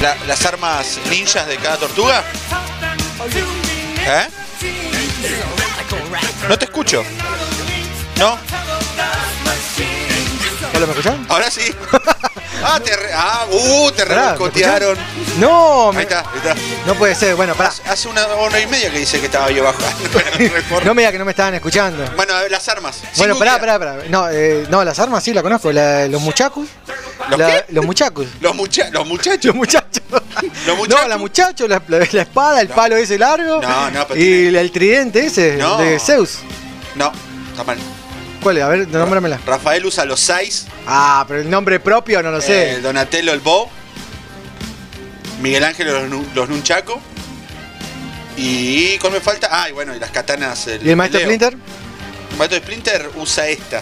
[0.00, 2.24] la- las armas ninjas de cada tortuga?
[4.06, 4.28] ¿Eh?
[6.48, 7.04] No te escucho.
[8.16, 8.38] ¿No?
[10.78, 11.26] ¿Hola, me escuchan?
[11.28, 11.74] Ahora sí.
[12.60, 14.36] Ah, te re- ah, uh, te Pará.
[15.38, 16.54] No, me- Ahí está, ahí está.
[16.86, 17.36] no puede ser.
[17.36, 17.72] Bueno, pará.
[17.86, 19.86] Hace una hora y media que dice que estaba yo bajando.
[20.84, 22.04] No me diga que no me estaban escuchando.
[22.16, 22.96] bueno, a ver, las armas.
[22.96, 23.78] Sin Bueno, pará, googlear.
[23.78, 24.08] pará, pará.
[24.08, 25.70] No, eh, no, las armas sí la conozco.
[25.70, 26.66] La- los muchachos.
[27.30, 27.64] ¿Los La- qué?
[27.74, 28.26] Los muchachos.
[28.40, 29.44] Los, mucha- los muchachos.
[29.44, 30.02] Los muchachos.
[30.88, 33.62] No, la muchachos, la, la- la espada, el palo ese largo.
[33.62, 35.78] No, no, pero Y el tridente ese No.
[35.78, 36.40] de Zeus.
[36.96, 37.12] No,
[37.52, 37.78] está mal.
[38.42, 38.62] ¿Cuál es?
[38.62, 39.38] A ver, nómbramela.
[39.46, 40.66] Rafael usa los 6.
[40.86, 42.72] Ah, pero el nombre propio no lo sé.
[42.74, 43.68] Eh, Donatello el Bo.
[45.40, 47.00] Miguel Ángel los, nu- los Nunchaco.
[48.36, 49.48] Y ¿cuál me falta?
[49.50, 50.66] Ah, y bueno, y las katanas.
[50.68, 51.26] ¿Y el maestro Leo.
[51.28, 51.56] Splinter?
[52.32, 53.78] El maestro Splinter usa esta.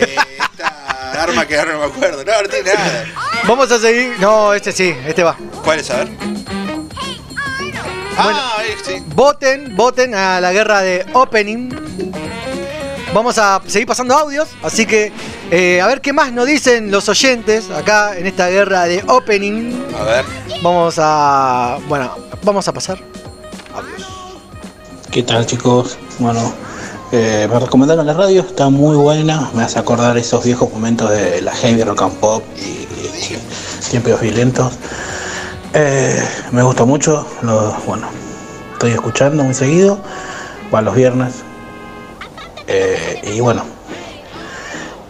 [0.00, 2.24] Eh, esta arma que ahora no me acuerdo.
[2.24, 3.04] No, no tiene nada.
[3.44, 4.14] Vamos a seguir.
[4.20, 5.36] No, este sí, este va.
[5.64, 5.90] ¿Cuál es?
[5.90, 6.08] A ver.
[8.18, 9.02] Ah, sí.
[9.08, 11.68] Voten, voten a la guerra de opening.
[13.16, 15.10] Vamos a seguir pasando audios, así que
[15.50, 19.72] eh, a ver qué más nos dicen los oyentes acá en esta guerra de opening.
[19.98, 20.24] A ver.
[20.62, 21.78] Vamos a.
[21.88, 22.10] Bueno,
[22.42, 22.98] vamos a pasar.
[25.10, 25.96] ¿Qué tal chicos?
[26.18, 26.52] Bueno,
[27.10, 31.40] eh, me recomendaron la radio, está muy buena, me hace acordar esos viejos momentos de
[31.40, 33.38] la heavy rock and pop y, y
[33.90, 34.74] tiempos violentos.
[35.72, 36.22] Eh,
[36.52, 38.08] me gusta mucho, lo- bueno,
[38.74, 39.98] estoy escuchando muy seguido,
[40.74, 41.45] va los viernes.
[42.66, 43.64] Eh, y bueno,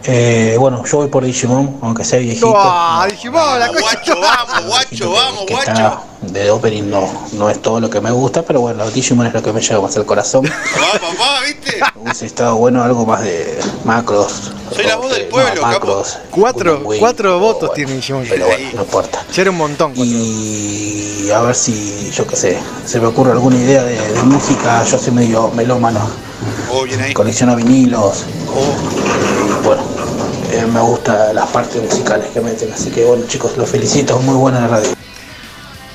[0.09, 2.53] eh, bueno, yo voy por Digimon, aunque sea viejito.
[2.55, 3.81] ¡Ah, Digimon, la cosa!
[3.81, 5.71] Guacho, vamos, guacho, vamos, que guacho.
[5.71, 9.33] está de opening no, no es todo lo que me gusta, pero bueno, Digimon es
[9.33, 10.45] lo que me lleva más al corazón.
[10.45, 11.79] Papá, papá, ¿viste?
[11.95, 14.51] Hubiese estado bueno algo más de macros.
[14.73, 16.03] Soy la voz del no, pueblo, capo.
[16.31, 18.25] Cuatro, cuatro votos tiene Digimon.
[18.29, 19.25] Pero bueno, no importa.
[19.33, 19.91] Ya era un montón.
[19.95, 24.85] Y a ver si, yo qué sé, se me ocurre alguna idea de, de música.
[24.85, 26.26] Yo soy medio melómano.
[26.71, 27.13] Oh, bien ahí.
[27.13, 28.25] Colecciono vinilos.
[28.27, 29.83] Y bueno,
[30.51, 32.71] eh, me gustan las partes musicales que meten.
[32.71, 34.19] Así que bueno, chicos, los felicito.
[34.19, 34.89] Muy buena la radio.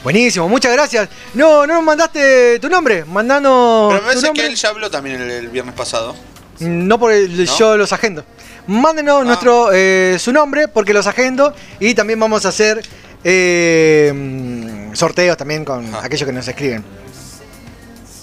[0.03, 1.09] Buenísimo, muchas gracias.
[1.35, 4.43] No, no nos mandaste tu nombre, mandanos Pero me parece nombre.
[4.43, 6.17] que él ya habló también el, el viernes pasado.
[6.59, 8.25] No por el, yo los agendo.
[8.67, 12.83] Mándenos nuestro eh, su nombre porque los agendo y también vamos a hacer
[13.23, 16.85] eh, mm, sorteos también con aquellos que nos escriben.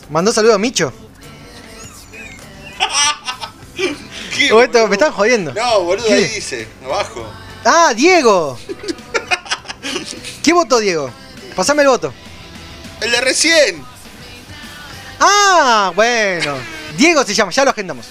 [0.10, 0.92] Mandó saludo a Micho.
[4.64, 5.54] Esto- me están jodiendo.
[5.54, 6.14] No, boludo, ¿Qué?
[6.14, 7.26] ahí dice, abajo.
[7.66, 8.58] Ah, Diego.
[10.44, 11.12] ¿Qué votó Diego?
[11.56, 12.14] Pasame el voto.
[13.02, 13.84] El de recién.
[15.20, 16.56] Ah, bueno.
[16.98, 18.06] Diego se llama, ya lo agendamos.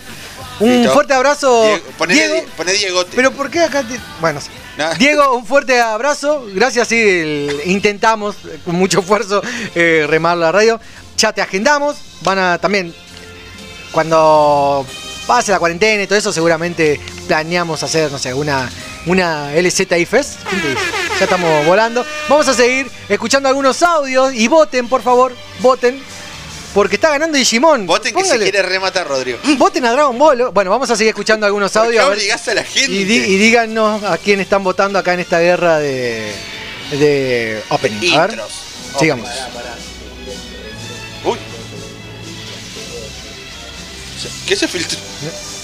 [0.60, 0.92] Un Listo.
[0.92, 1.62] fuerte abrazo.
[1.64, 2.34] Diego, poné, Diego.
[2.34, 3.12] Di- poné Diegote.
[3.14, 3.82] Pero ¿por qué acá?
[3.82, 4.48] te- Bueno, sí.
[4.76, 4.94] Nah.
[4.94, 6.44] Diego, un fuerte abrazo.
[6.52, 9.40] Gracias, sí, el- intentamos eh, con mucho esfuerzo
[9.74, 10.80] eh, remar la radio.
[11.16, 11.97] Ya te agendamos.
[12.22, 12.94] Van a también,
[13.92, 14.86] cuando
[15.26, 18.70] pase la cuarentena y todo eso, seguramente planeamos hacer, no sé, una,
[19.07, 20.39] una LZI Fest.
[21.18, 22.05] Ya estamos volando.
[22.28, 26.00] Vamos a seguir escuchando algunos audios y voten, por favor, voten.
[26.75, 27.86] Porque está ganando Digimon.
[27.86, 29.39] Voten que se quiere rematar, Rodrigo.
[29.57, 30.50] Voten a Dragon Ball.
[30.52, 32.05] Bueno, vamos a seguir escuchando algunos ¿Por qué audios.
[32.05, 32.92] a ver- a la gente?
[32.92, 36.31] y, di- y díganos a quién están votando acá en esta guerra de,
[36.92, 38.12] de opening.
[38.17, 38.41] A ver,
[38.99, 39.28] sigamos.
[41.25, 41.39] Uy.
[44.47, 44.98] ¿Qué se filtró?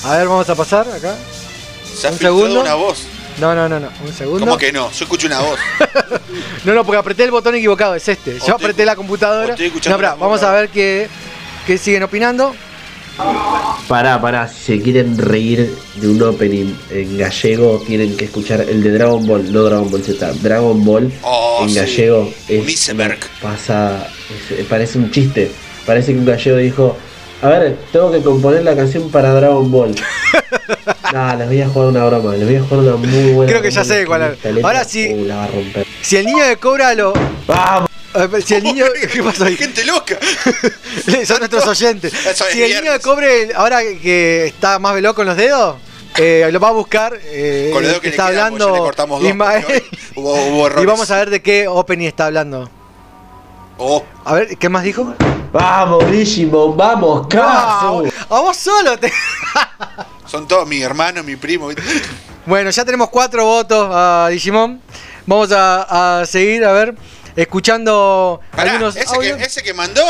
[0.05, 1.17] A ver, vamos a pasar acá.
[1.85, 2.61] Se ha Un filtrado segundo.
[2.61, 3.05] una voz.
[3.41, 3.89] No, no, no, no.
[4.07, 4.41] Un segundo.
[4.41, 4.91] ¿Cómo que no?
[4.93, 5.59] Yo escucho una voz.
[6.65, 8.39] No, no, porque apreté el botón equivocado, es este.
[8.47, 9.51] Yo apreté la computadora.
[9.51, 11.09] estoy escuchando No, pará, vamos a ver qué,
[11.67, 12.55] qué siguen opinando.
[13.87, 18.83] Pará, pará, si se quieren reír de un opening en gallego, tienen que escuchar el
[18.83, 21.75] de Dragon Ball, no Dragon Ball Z, Dragon Ball Oh, en sí.
[21.77, 23.19] gallego es Un iceberg.
[23.43, 24.09] pasa,
[24.59, 25.51] es- parece un chiste,
[25.87, 26.97] parece que un gallego dijo,
[27.45, 29.95] a ver, tengo que componer la canción para Dragon Ball.
[31.13, 33.63] Nah, les voy a jugar una broma, les voy a jugar una muy buena Creo
[33.63, 34.65] que ya sé cuál es.
[34.65, 35.15] Ahora sí.
[35.15, 35.87] uh, la va a romper.
[36.03, 37.13] Si el niño de Cobra lo.
[37.47, 37.89] ¡Vamos!
[38.45, 38.85] Si el niño.
[39.13, 39.57] ¿Qué pasó ahí?
[39.57, 40.19] Gente loca.
[41.27, 42.13] Son nuestros oyentes.
[42.13, 45.77] Eso es Si el niño de Cobre, ahora que está más veloz con los dedos,
[46.19, 47.17] eh, lo va a buscar.
[47.23, 49.63] eh, Con los dedos que está le quedan, hablando le cortamos dos, Ismael.
[49.63, 50.83] porque hoy Hubo, hubo errores.
[50.83, 52.69] Y vamos a ver de qué opening está hablando.
[53.79, 54.03] Oh.
[54.25, 55.15] A ver, ¿qué más dijo?
[55.55, 58.03] Vamos, Digimon, vamos, caso.
[58.29, 59.13] A vos solo te.
[60.27, 61.69] Son todos mi hermano, mi primo.
[62.45, 64.83] Bueno, ya tenemos cuatro votos a Digimon.
[65.27, 66.97] Vamos a, a seguir, a ver,
[67.37, 69.41] escuchando Pará, algunos ese, que, audios.
[69.41, 70.03] ese que mandó.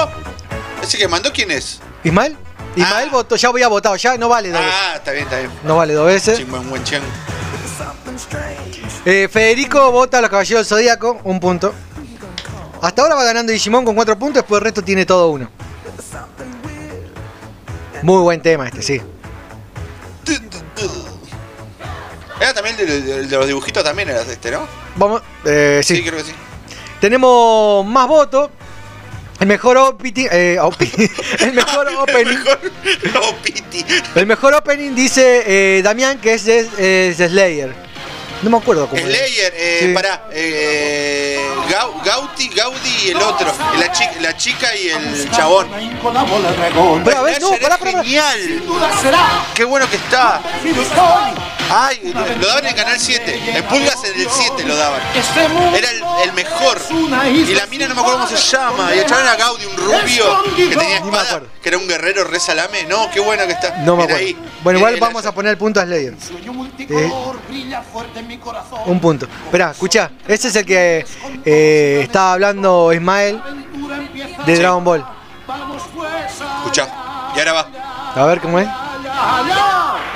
[0.82, 1.78] ¿Ese que mandó quién es?
[2.04, 2.38] ¿Ismael?
[2.74, 4.74] Ismael votó, ya había votado, ya no vale dos veces.
[4.82, 5.50] Ah, está bien, está bien.
[5.64, 6.38] No vale dos veces.
[6.38, 7.02] Chingüengüenchán.
[9.04, 11.74] Eh, Federico vota a los Caballeros del Zodíaco, un punto.
[12.84, 15.50] Hasta ahora va ganando Digimon con cuatro puntos, después el resto tiene todo uno.
[18.02, 19.00] Muy buen tema este, sí.
[22.38, 24.66] Era también el de, los dibujitos, también era este, ¿no?
[24.96, 25.96] Vamos, eh, sí.
[25.96, 26.34] Sí, creo que sí.
[27.00, 28.50] Tenemos más votos.
[29.40, 30.58] El mejor opening, eh,
[31.40, 32.38] el mejor opening,
[34.14, 37.83] el mejor opening dice eh, Damián que es de, eh, es de Slayer.
[38.44, 39.00] No me acuerdo cómo.
[39.00, 39.08] era.
[39.08, 39.94] Slayer, eh, Sí.
[39.94, 40.28] pará.
[40.32, 41.40] Eh,
[41.70, 43.50] Gau- Gauti, Gaudi y el otro.
[43.78, 45.68] La chica, la chica y el chabón.
[47.04, 48.62] Pero a ver, no, pará, genial.
[49.54, 50.42] Qué bueno que está.
[51.70, 53.40] Ay, lo daban en Canal 7.
[53.56, 55.00] En Pulgas en el 7 lo daban.
[55.74, 56.78] Era el, el mejor.
[57.34, 58.94] Y la mina no me acuerdo cómo se llama.
[58.94, 62.38] Y el chabón era Gaudi, un rubio que tenía espada, que era un guerrero re
[62.38, 62.84] salame.
[62.84, 63.70] No, qué bueno que está.
[63.78, 64.20] No me acuerdo.
[64.20, 64.36] ahí.
[64.62, 66.14] Bueno, igual Era- vamos a poner el punto a Slayer.
[66.90, 67.12] Eh,
[68.86, 69.26] un punto.
[69.46, 70.10] Esperá, escuchá.
[70.26, 71.04] Ese es el que
[71.44, 73.40] eh, estaba hablando Ismael
[74.46, 75.04] de Dragon Ball.
[76.58, 76.88] Escuchá.
[77.34, 77.68] Y ahora va.
[78.16, 78.68] A ver cómo es.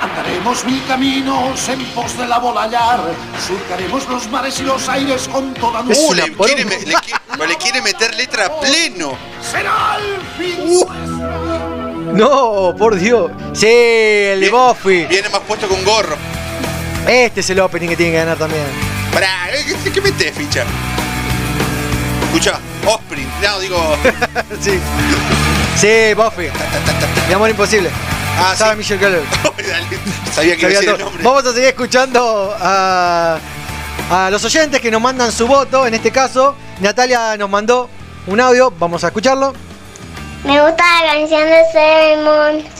[0.01, 2.99] Andaremos mil caminos en pos de la bola hallar.
[3.45, 7.19] Surcaremos los mares y los aires con toda Uh, nuestra le, quiere, me- le qui-
[7.31, 9.13] pero le quiere meter letra a pleno.
[9.41, 10.79] Será el fin.
[12.13, 13.31] No, por Dios.
[13.53, 15.05] Sí, el de Buffy.
[15.05, 16.15] Viene más puesto con gorro.
[17.07, 18.63] Este es el opening que tiene que ganar también.
[19.13, 19.49] Pará,
[19.83, 20.63] ¿qué, qué metes, ficha?
[22.25, 23.27] Escucha, Osprey.
[23.41, 23.95] No, digo.
[24.61, 24.79] sí.
[25.75, 26.49] Sí, Buffy.
[27.27, 27.89] Mi amor imposible.
[28.37, 29.21] Ah, Sarah Michelle Gellar.
[30.33, 31.23] Sabía que iba a Sabía decir el nombre.
[31.23, 33.39] Vamos a seguir escuchando a,
[34.11, 35.87] a los oyentes que nos mandan su voto.
[35.87, 37.89] En este caso, Natalia nos mandó
[38.27, 38.71] un audio.
[38.77, 39.53] Vamos a escucharlo.
[40.43, 42.78] Me gusta la canción de Sailor Moon.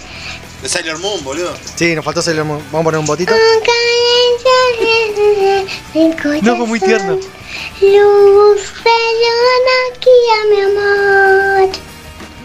[0.61, 1.55] De Sailor Moon, boludo.
[1.75, 2.61] Sí, nos faltó Sailor Moon.
[2.71, 3.33] Vamos a poner un botito.
[6.41, 7.15] No, fue muy tierno.
[7.15, 8.73] Luz
[9.93, 11.69] aquí a mi amor.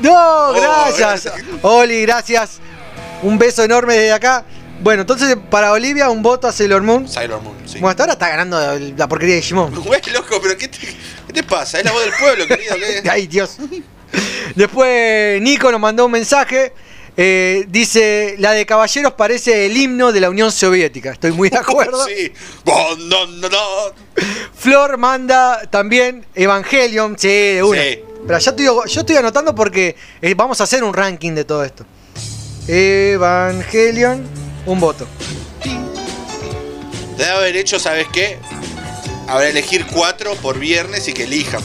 [0.00, 1.32] No, gracias.
[1.62, 2.60] Oli, gracias.
[3.22, 4.44] Un beso enorme desde acá.
[4.80, 7.08] Bueno, entonces para Olivia un voto a Sailor Moon.
[7.08, 7.74] Sailor Moon, sí.
[7.78, 9.74] Bueno, hasta ahora está ganando la porquería de Digimon.
[9.84, 11.78] Güey, loco, pero ¿qué te, qué te pasa?
[11.78, 12.76] Es la voz del pueblo, querido.
[12.76, 13.02] ¿qué?
[13.10, 13.56] Ay, Dios.
[14.54, 16.72] Después Nico nos mandó un mensaje.
[17.16, 21.12] Eh, dice, la de caballeros parece el himno de la Unión Soviética.
[21.12, 22.04] Estoy muy de acuerdo.
[22.06, 22.32] Sí.
[22.64, 23.92] Bon, don, don, don.
[24.54, 27.16] Flor manda también Evangelion.
[27.18, 27.82] Sí, de una.
[27.82, 28.00] Sí.
[28.26, 31.62] Pero ya estoy, yo estoy anotando porque eh, vamos a hacer un ranking de todo
[31.62, 31.84] esto.
[32.66, 34.26] Evangelion,
[34.66, 35.06] un voto.
[37.18, 38.38] Debe haber hecho, ¿sabes qué?
[39.28, 41.62] Habrá elegir cuatro por viernes y que elijan.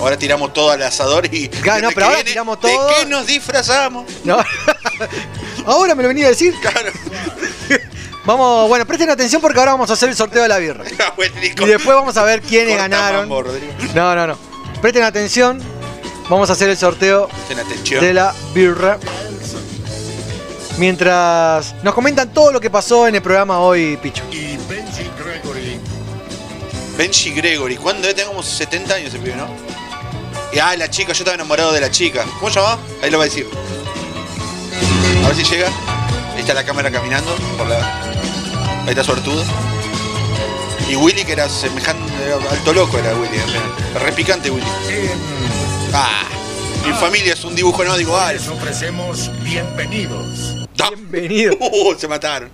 [0.00, 1.48] Ahora tiramos todo al asador y.
[1.48, 2.88] Claro, no, el pero ahora tiramos todo.
[2.88, 4.04] ¿De qué nos disfrazamos?
[4.24, 4.38] No.
[5.66, 6.54] ahora me lo venía a decir.
[6.60, 6.90] Claro.
[8.24, 10.84] Vamos, bueno, presten atención porque ahora vamos a hacer el sorteo de la birra.
[11.42, 13.28] Y después vamos a ver quiénes Corta ganaron.
[13.28, 13.44] mambo.
[13.94, 14.38] No, no, no.
[14.80, 15.62] Presten atención.
[16.28, 17.28] Vamos a hacer el sorteo
[18.00, 18.98] de la birra.
[20.78, 24.24] Mientras nos comentan todo lo que pasó en el programa hoy, Picho.
[24.32, 25.78] Y Benji Gregory.
[26.96, 27.76] Benji Gregory.
[27.76, 28.08] ¿Cuándo?
[28.08, 29.46] Tener como 70 años ese pibe, ¿no?
[30.54, 32.24] Y, ah, la chica, yo estaba enamorado de la chica.
[32.38, 32.78] ¿Cómo se llama?
[33.02, 33.44] Ahí lo va a decir.
[35.24, 35.66] A ver si llega.
[36.32, 37.78] Ahí está la cámara caminando por la.
[38.82, 39.42] Ahí está suertudo.
[40.88, 42.04] Y Willy que era semejante.
[42.24, 43.36] era alto loco era Willy.
[43.90, 44.64] Era re picante Willy.
[45.92, 46.22] Ah.
[46.86, 48.32] Mi familia es un dibujo, no digo, ah.
[48.32, 50.54] Les ofrecemos bienvenidos.
[50.76, 51.56] Bienvenido.
[51.60, 52.52] Uh, se mataron.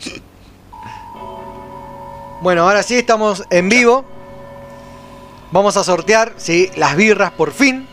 [2.40, 4.06] Bueno, ahora sí estamos en vivo.
[5.52, 7.89] Vamos a sortear, sí, las birras por fin.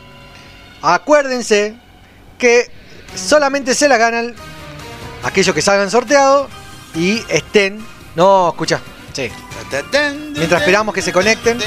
[0.82, 1.76] Acuérdense
[2.38, 2.70] que
[3.16, 4.36] solamente se la ganan
[5.24, 6.48] aquellos que salgan sorteado
[6.96, 7.86] y estén.
[8.16, 8.80] No, escucha.
[9.14, 9.30] Sí.
[10.36, 11.60] Mientras esperamos que se conecten.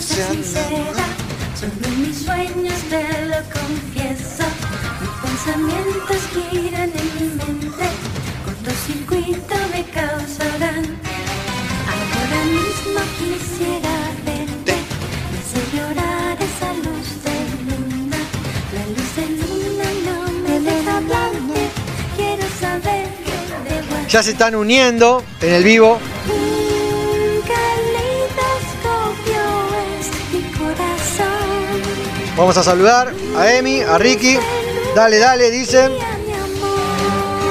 [0.00, 1.06] Sincera,
[1.58, 4.44] solo mis sueños te lo confieso.
[5.00, 7.17] Mis pensamientos giran en
[9.78, 10.84] me causarán.
[11.92, 13.94] Ahora mismo quisiera
[14.26, 14.76] verte,
[15.30, 17.36] me hace llorar esa luz de
[17.68, 18.20] luna.
[18.74, 21.60] La luz de luna no me deja hablarte,
[22.16, 23.36] quiero saber qué
[23.70, 24.08] debo hacer.
[24.08, 25.98] Ya se están uniendo en el vivo.
[26.28, 29.44] Un caleidoscopio
[30.00, 31.76] es mi corazón.
[32.36, 34.38] Vamos a saludar a Emi, a Ricky.
[34.94, 36.07] Dale, dale, dicen.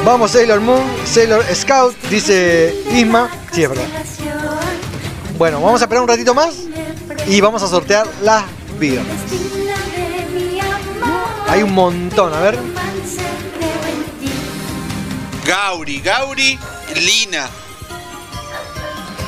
[0.08, 3.30] Vamos Sailor Moon, Sailor Scout, dice Isma.
[3.52, 3.84] Sí, es verdad.
[5.38, 6.56] Bueno, vamos a esperar un ratito más
[7.27, 8.45] y vamos a sortear las
[8.80, 9.06] birras.
[11.50, 12.58] Hay un montón, a ver.
[15.45, 16.58] Gauri, Gauri,
[16.95, 17.50] Lina.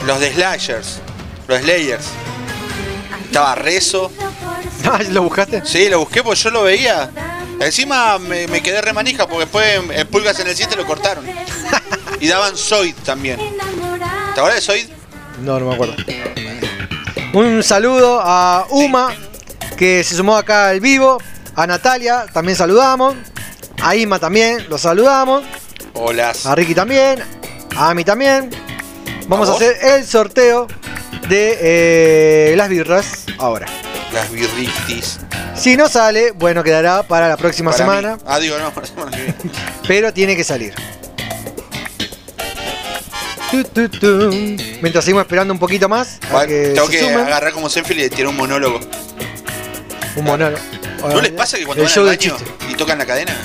[0.08, 1.02] Los de Slashers.
[1.50, 2.06] Los Slayers.
[3.26, 4.10] Estaba Rezo.
[5.12, 5.62] ¿Lo buscaste?
[5.66, 7.12] Sí, lo busqué porque yo lo veía.
[7.60, 11.26] Encima me, me quedé remanija porque después en, en Pulgas en el 7 lo cortaron.
[12.20, 13.40] Y daban Zoid también.
[14.34, 14.88] ¿Te acuerdas de Zoid?
[15.42, 15.96] No, no me acuerdo.
[17.34, 19.14] Un saludo a Uma,
[19.78, 21.22] que se sumó acá al vivo.
[21.56, 23.16] A Natalia, también saludamos.
[23.82, 25.44] A Ima también, los saludamos.
[25.94, 26.34] Hola.
[26.46, 27.20] A Ricky también.
[27.76, 28.50] A Ami también.
[29.28, 30.68] Vamos ¿A hacer el sorteo
[31.30, 33.68] de eh, las birras ahora.
[34.12, 35.20] Las birritis.
[35.60, 38.22] Si no sale, bueno, quedará para la próxima Para semana, mí.
[38.26, 39.36] Ah, digo, no, para la semana que viene.
[39.88, 40.74] pero tiene que salir.
[43.52, 44.30] Tu, tu, tu.
[44.82, 47.20] Mientras seguimos esperando un poquito más, a Va, que Tengo se que sumen.
[47.20, 48.80] agarrar como Senfield y tirar un monólogo.
[50.16, 50.64] un monólogo.
[51.10, 52.38] ¿No les pasa que cuando El van show al de baño
[52.70, 53.36] y tocan la cadena?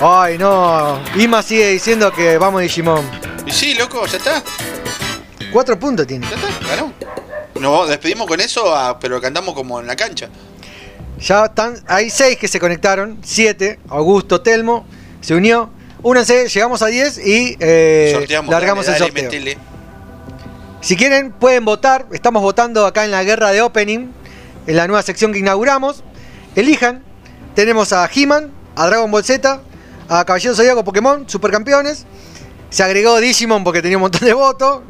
[0.00, 0.98] Ay, no.
[1.16, 3.04] Ima sigue diciendo que vamos Digimon.
[3.46, 4.42] Y sí, loco, ya está.
[5.52, 6.26] Cuatro puntos tiene.
[6.28, 6.92] Ya está, ganó.
[7.60, 10.28] Nos despedimos con eso, pero cantamos como en la cancha.
[11.20, 13.78] Ya están, hay seis que se conectaron, siete.
[13.88, 14.86] Augusto, Telmo,
[15.20, 15.70] se unió.
[16.02, 19.24] Únanse, llegamos a 10 y eh, Sorteamos, largamos dale, el sorteo.
[19.24, 19.58] metele.
[20.80, 22.06] Si quieren, pueden votar.
[22.12, 24.08] Estamos votando acá en la guerra de opening,
[24.66, 26.02] en la nueva sección que inauguramos.
[26.56, 27.04] Elijan.
[27.54, 29.60] Tenemos a He-Man, a Dragon Ball Z,
[30.08, 32.06] a Caballero Zodíaco, Pokémon, Supercampeones.
[32.70, 34.82] Se agregó Digimon porque tenía un montón de votos.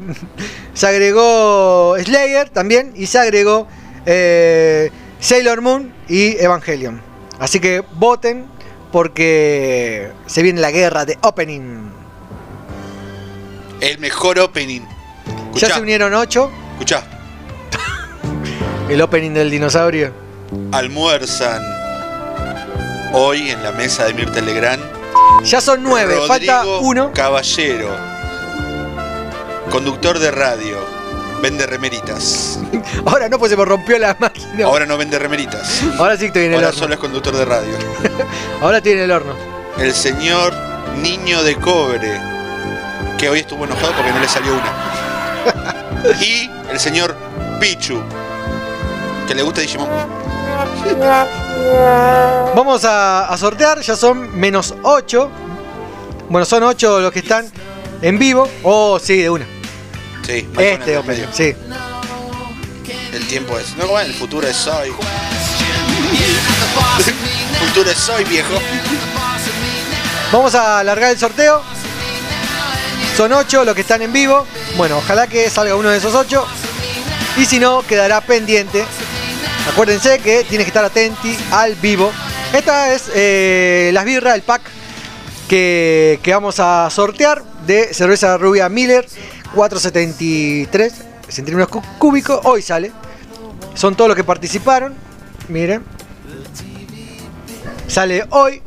[0.73, 2.93] se agregó Slayer también.
[2.95, 3.67] Y se agregó
[4.05, 7.01] eh, Sailor Moon y Evangelion.
[7.39, 8.45] Así que voten
[8.91, 11.89] porque se viene la guerra de opening.
[13.79, 14.81] El mejor opening.
[15.55, 16.51] Ya se unieron 8.
[16.73, 17.03] Escuchá,
[18.89, 20.13] El opening del dinosaurio.
[20.71, 21.61] almuerzan
[23.13, 24.83] hoy en la mesa de Mirta Legrand.
[25.43, 27.11] Ya son 9, Rodrigo falta uno.
[27.13, 27.89] Caballero,
[29.71, 30.77] conductor de radio,
[31.41, 32.59] vende remeritas.
[33.05, 34.65] Ahora no, pues se me rompió la máquina.
[34.65, 35.81] Ahora no vende remeritas.
[35.97, 36.79] Ahora sí estoy en el Ahora horno.
[36.79, 37.73] solo es conductor de radio.
[38.61, 39.33] Ahora estoy en el horno.
[39.79, 40.53] El señor
[41.01, 42.19] Niño de Cobre,
[43.17, 44.87] que hoy estuvo enojado porque no le salió una.
[46.19, 47.15] Y el señor
[47.59, 48.01] Pichu,
[49.27, 49.87] que le gusta Digimon.
[52.55, 55.29] Vamos a, a sortear, ya son menos 8.
[56.29, 57.45] Bueno, son 8 los que están
[58.01, 58.47] en vivo.
[58.63, 59.45] Oh, sí, de una.
[60.25, 61.27] Sí, o Este opening, medio.
[61.33, 61.53] sí.
[63.13, 63.75] El tiempo es.
[63.77, 64.89] No, bueno, el futuro es hoy.
[64.89, 64.95] el
[67.67, 68.53] futuro es hoy, viejo.
[70.31, 71.61] Vamos a alargar el sorteo.
[73.17, 74.45] Son 8 los que están en vivo.
[74.77, 76.45] Bueno, ojalá que salga uno de esos 8.
[77.37, 78.85] Y si no, quedará pendiente.
[79.69, 82.11] Acuérdense que tienes que estar atenti al vivo.
[82.53, 84.61] Esta es eh, las birras, el pack
[85.47, 89.07] que, que vamos a sortear de cerveza rubia Miller
[89.53, 90.93] 473
[91.27, 92.39] centímetros cúbicos.
[92.43, 92.91] Hoy sale.
[93.73, 94.93] Son todos los que participaron.
[95.47, 95.83] Miren.
[97.87, 98.61] Sale hoy.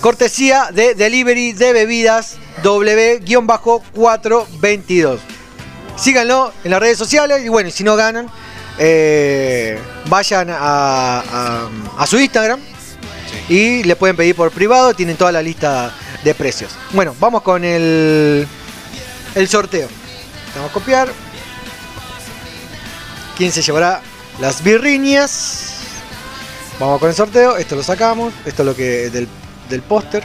[0.00, 5.18] Cortesía de Delivery de Bebidas W-422.
[5.96, 8.30] Síganlo en las redes sociales y bueno, si no ganan,
[8.78, 12.60] eh, vayan a, a- a su Instagram
[13.48, 15.92] y le pueden pedir por privado, tienen toda la lista
[16.24, 16.72] de precios.
[16.92, 18.46] Bueno, vamos con el,
[19.34, 19.88] el sorteo.
[20.54, 21.08] Vamos a copiar.
[23.36, 24.00] ¿Quién se llevará
[24.40, 25.74] las birriñas?
[26.80, 27.56] Vamos con el sorteo.
[27.56, 28.32] Esto lo sacamos.
[28.44, 29.28] Esto es lo que del,
[29.68, 30.24] del póster.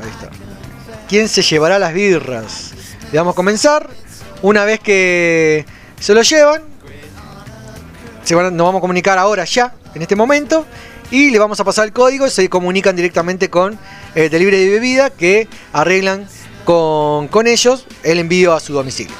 [0.00, 0.28] Ahí está.
[1.08, 2.72] ¿Quién se llevará las birras?
[3.10, 3.88] Le vamos a comenzar.
[4.42, 5.64] Una vez que
[6.00, 6.62] se lo llevan,
[8.24, 10.66] se van nos vamos a comunicar ahora ya, en este momento,
[11.10, 13.78] y le vamos a pasar el código se comunican directamente con
[14.14, 16.28] el delivery de bebida que arreglan
[16.64, 19.16] con, con ellos el envío a su domicilio.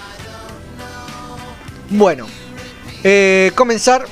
[1.90, 2.26] Bueno,
[3.02, 4.06] eh, comenzar.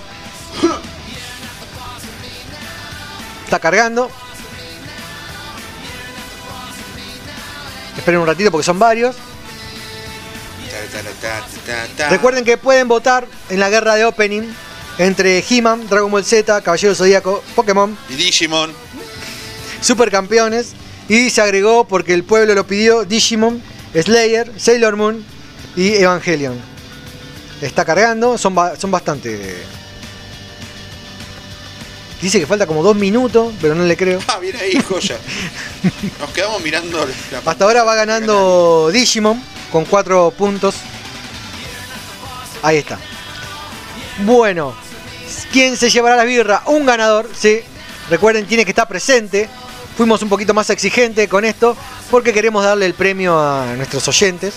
[3.44, 4.10] Está cargando.
[7.96, 9.16] Esperen un ratito porque son varios.
[12.10, 14.42] Recuerden que pueden votar en la guerra de opening
[14.98, 18.72] entre He-Man, Dragon Ball Z, Caballero Zodíaco, Pokémon, Y Digimon.
[19.80, 20.72] Supercampeones.
[21.08, 23.62] Y se agregó porque el pueblo lo pidió Digimon,
[23.94, 25.24] Slayer, Sailor Moon
[25.76, 26.58] y Evangelion.
[27.60, 29.56] Está cargando, son, ba- son bastante.
[32.20, 34.18] Dice que falta como dos minutos, pero no le creo.
[34.26, 35.16] Ah, bien ahí, joya.
[36.20, 36.98] Nos quedamos mirando
[37.30, 39.40] la Hasta ahora va ganando Digimon
[39.72, 40.76] con cuatro puntos.
[42.62, 42.98] Ahí está.
[44.24, 44.74] Bueno,
[45.52, 46.62] ¿quién se llevará la birra?
[46.66, 47.60] Un ganador, sí.
[48.08, 49.48] Recuerden, tiene que estar presente.
[49.96, 51.76] Fuimos un poquito más exigentes con esto
[52.10, 54.54] porque queremos darle el premio a nuestros oyentes.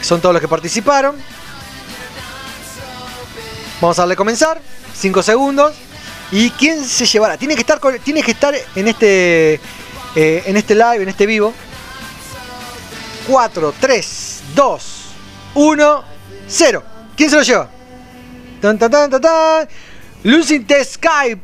[0.00, 1.16] Son todos los que participaron.
[3.80, 4.60] Vamos a darle a comenzar.
[4.94, 5.74] 5 segundos.
[6.30, 7.36] ¿Y quién se llevará?
[7.36, 9.54] Tiene que estar, tiene que estar en este,
[10.16, 11.52] eh, en este live, en este vivo.
[13.26, 15.04] 4, 3, 2,
[15.54, 16.04] 1,
[16.48, 16.82] 0.
[17.16, 17.68] ¿Quién se lo lleva?
[18.60, 19.68] Tan, tan, tan, tan, tan.
[20.24, 21.36] Losing the Sky.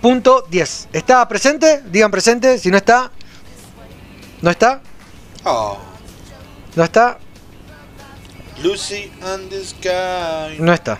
[0.00, 0.88] Punto 10.
[0.92, 1.82] ¿Está presente?
[1.86, 2.58] Digan presente.
[2.58, 3.10] Si no está.
[4.40, 4.80] ¿No está?
[5.44, 5.78] Oh,
[6.76, 7.18] ¿No está?
[8.62, 10.60] Lucy and the Sky.
[10.60, 10.98] No está.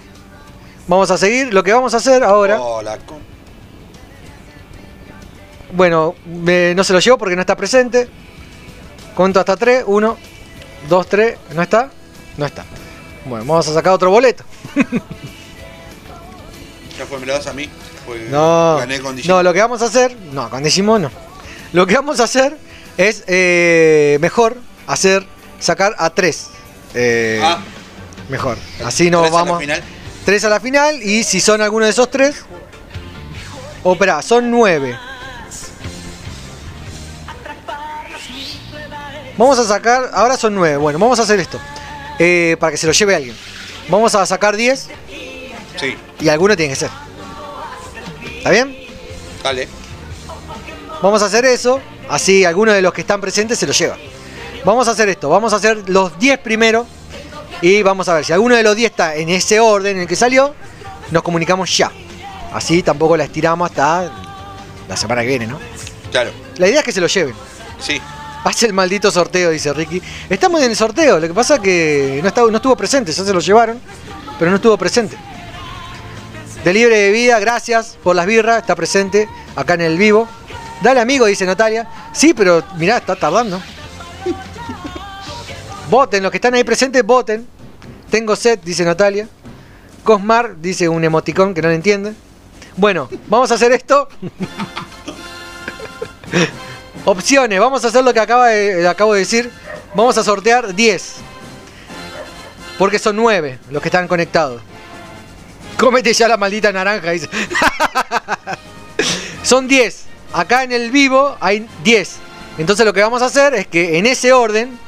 [0.87, 1.53] Vamos a seguir.
[1.55, 2.61] Lo que vamos a hacer ahora.
[2.61, 3.21] Oh, la con-
[5.73, 8.09] Bueno, no se lo llevo porque no está presente.
[9.15, 9.85] Cuento hasta 3.
[9.87, 10.17] 1,
[10.89, 11.39] 2, 3.
[11.55, 11.91] ¿No está?
[12.37, 12.65] No está.
[13.25, 14.45] Bueno, vamos a sacar otro boleto.
[16.99, 17.69] Ya fue, me lo das a mí.
[18.05, 19.29] Porque No, Gané con DJ.
[19.29, 21.11] no, lo que vamos a hacer, no, con Digimon no.
[21.73, 22.59] Lo que vamos a hacer
[22.99, 24.57] es eh, mejor
[24.87, 25.25] hacer
[25.59, 26.49] sacar a tres.
[26.95, 27.59] Eh, Ah.
[28.29, 28.59] Mejor.
[28.85, 29.61] Así no ¿Tres a la vamos.
[29.61, 29.83] final?
[30.27, 32.45] Tres a la final y si son alguno de esos tres.
[33.83, 34.99] O espera, son nueve.
[39.37, 40.77] Vamos a sacar, ahora son nueve.
[40.77, 41.59] Bueno, vamos a hacer esto.
[42.19, 43.37] Eh, para que se lo lleve alguien.
[43.89, 44.89] Vamos a sacar 10
[45.79, 46.91] Sí, y alguno tiene que ser.
[48.39, 48.77] ¿Está bien?
[49.43, 49.67] dale.
[51.03, 53.97] Vamos a hacer eso, así alguno de los que están presentes se lo lleva.
[54.67, 56.87] Vamos a hacer esto, vamos a hacer los 10 primero
[57.63, 60.07] y vamos a ver si alguno de los 10 está en ese orden en el
[60.09, 60.55] que salió,
[61.11, 61.91] nos comunicamos ya.
[62.53, 64.13] Así tampoco la estiramos hasta
[64.87, 65.59] la semana que viene, ¿no?
[66.11, 67.35] Claro, La idea es que se lo lleven.
[67.81, 67.99] sí.
[68.45, 70.01] Hace el maldito sorteo, dice Ricky.
[70.31, 73.33] Estamos en el sorteo, lo que pasa que no, estaba- no estuvo presente, ya se
[73.35, 73.79] lo llevaron,
[74.39, 75.17] pero no estuvo presente.
[76.65, 80.27] De libre de vida, gracias por las birras, está presente acá en el vivo.
[80.83, 81.87] Dale amigo, dice Natalia.
[82.13, 83.61] Sí, pero mirá, está tardando.
[85.91, 87.47] Voten, los que están ahí presentes, voten.
[88.11, 89.29] Tengo set, dice Natalia.
[90.05, 92.15] Cosmar, dice un emoticón que no le entiende.
[92.77, 94.09] Bueno, vamos a hacer esto.
[97.05, 99.51] Opciones, vamos a hacer lo que acaba de, acabo de decir.
[99.95, 101.15] Vamos a sortear 10.
[102.79, 104.63] Porque son 9 los que están conectados.
[105.79, 107.29] Cómete ya la maldita naranja, dice.
[109.43, 110.05] son 10.
[110.33, 112.17] Acá en el vivo hay 10.
[112.59, 114.79] Entonces lo que vamos a hacer es que en ese orden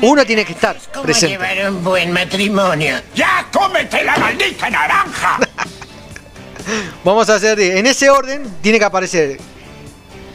[0.00, 1.36] uno tiene que estar ¿Cómo presente.
[1.36, 2.96] llevar un buen matrimonio?
[3.14, 5.38] ¡Ya cómete la maldita naranja!
[7.04, 9.38] Vamos a hacer en ese orden tiene que aparecer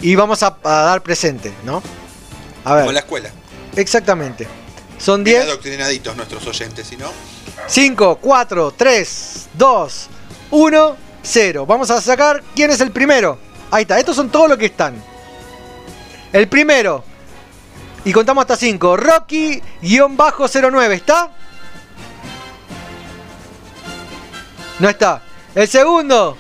[0.02, 1.82] y vamos a, a dar presente, ¿no?
[2.64, 3.30] A Como en la ver, escuela.
[3.76, 4.48] exactamente.
[4.98, 5.50] Son Bien 10.
[5.50, 7.12] adoctrinaditos nuestros oyentes, si no.
[7.68, 10.08] 5, 4, 3, 2,
[10.52, 11.66] 1, 0.
[11.66, 13.38] Vamos a sacar quién es el primero.
[13.72, 14.96] Ahí está, estos son todos los que están.
[16.32, 17.04] El primero.
[18.04, 18.98] Y contamos hasta 5.
[18.98, 21.32] Rocky-09, ¿está?
[24.80, 25.22] No está.
[25.56, 26.38] El segundo.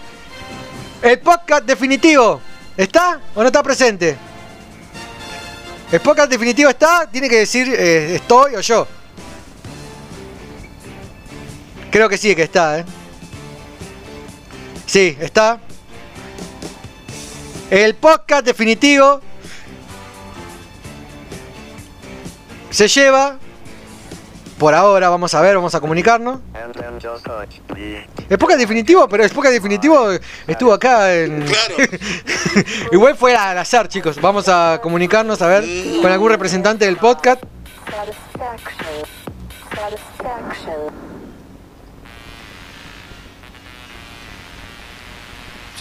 [1.02, 2.42] El podcast definitivo.
[2.78, 4.18] ¿Está o no está presente?
[5.92, 7.10] El podcast definitivo está.
[7.10, 8.88] Tiene que decir eh, estoy o yo.
[11.90, 12.86] Creo que sí, que está, ¿eh?
[14.86, 15.60] Sí, está.
[17.70, 19.22] El podcast definitivo
[22.70, 23.40] se lleva.
[24.58, 26.40] Por ahora, vamos a ver, vamos a comunicarnos.
[28.30, 30.10] El podcast definitivo, pero el podcast definitivo
[30.48, 31.46] estuvo acá en.
[32.92, 34.20] Igual fue al azar, chicos.
[34.22, 35.66] Vamos a comunicarnos a ver
[36.02, 37.44] con algún representante del podcast.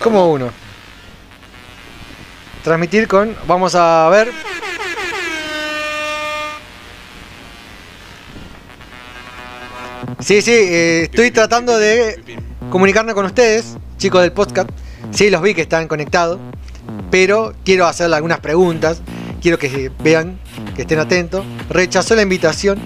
[0.02, 0.50] Como uno.
[2.64, 3.36] Transmitir con.
[3.46, 4.32] Vamos a ver.
[10.20, 12.22] Sí, sí, eh, estoy tratando de
[12.70, 14.70] comunicarme con ustedes, chicos del podcast.
[15.10, 16.38] Sí, los vi que están conectados,
[17.10, 19.02] pero quiero hacerle algunas preguntas.
[19.40, 20.38] Quiero que vean,
[20.74, 21.44] que estén atentos.
[21.68, 22.78] Rechazó la invitación.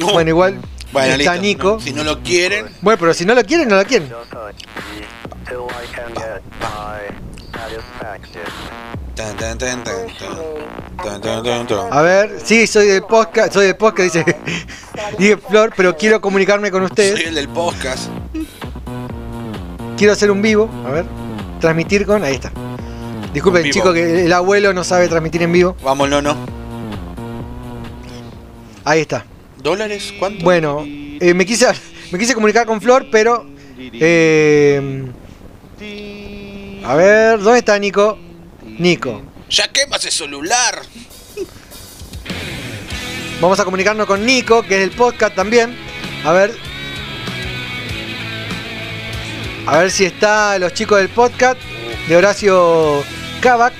[0.00, 0.58] Bueno, igual
[0.92, 1.42] Bueno, está listo.
[1.42, 1.70] Nico.
[1.74, 4.08] No, si no lo quieren, Bueno, pero si no lo quieren, no lo quieren.
[4.08, 4.28] Tan,
[8.00, 8.20] tan,
[11.90, 14.36] A ver, sí, soy del podcast, soy del podcast, dice,
[15.18, 17.26] dice Flor, pero quiero comunicarme con Soy ustedes.
[17.26, 18.10] el del podcast.
[19.96, 21.06] Quiero hacer un vivo, a ver,
[21.60, 22.52] transmitir con, ahí está.
[23.32, 25.76] Disculpen, chicos, que el abuelo no sabe transmitir en vivo.
[25.82, 26.36] Vamos, no, no.
[28.84, 29.24] Ahí está.
[29.62, 30.12] ¿Dólares?
[30.18, 30.44] ¿Cuánto?
[30.44, 31.66] Bueno, eh, me quise
[32.12, 33.46] me quise comunicar con Flor, pero
[33.78, 35.06] eh,
[36.84, 38.18] a ver, ¿dónde está Nico?
[38.78, 39.22] Nico.
[39.48, 40.82] Ya quema ese celular.
[43.40, 45.76] Vamos a comunicarnos con Nico, que es el podcast también.
[46.24, 46.54] A ver.
[49.66, 51.58] A ver si está los chicos del podcast
[52.08, 53.02] de Horacio
[53.40, 53.74] Kavak.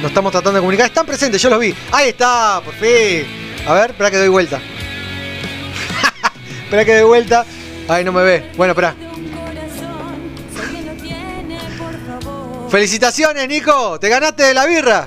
[0.00, 0.86] Nos estamos tratando de comunicar.
[0.86, 1.74] Están presentes, yo los vi.
[1.90, 3.26] Ahí está, por fin.
[3.66, 4.60] A ver, espera que doy vuelta.
[6.64, 7.44] espera que doy vuelta.
[7.88, 8.50] Ay, no me ve.
[8.56, 8.94] Bueno, espera.
[12.72, 14.00] Felicitaciones, Nico.
[14.00, 15.06] Te ganaste la birra.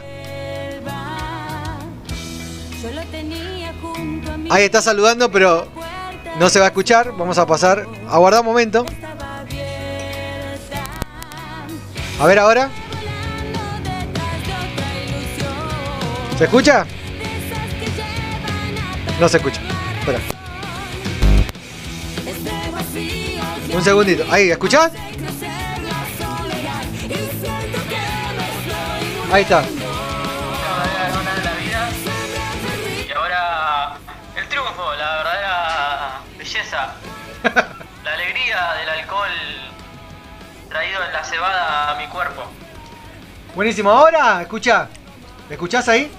[4.51, 5.67] Ahí está saludando, pero
[6.37, 7.13] no se va a escuchar.
[7.17, 7.87] Vamos a pasar.
[8.07, 8.85] Aguardar un momento.
[12.19, 12.69] A ver ahora.
[16.37, 16.85] ¿Se escucha?
[19.19, 19.61] No se escucha.
[20.01, 20.19] Espera.
[23.73, 24.23] Un segundito.
[24.29, 24.91] Ahí, ¿escuchás?
[29.31, 29.63] Ahí está.
[33.07, 33.97] Y ahora
[34.35, 36.93] el triunfo, la verdadera belleza,
[38.03, 39.29] la alegría del alcohol
[40.69, 42.43] traído en la cebada a mi cuerpo.
[43.55, 43.89] Buenísimo.
[43.89, 44.87] Ahora, escucha.
[45.49, 46.11] ¿Me escuchás ahí?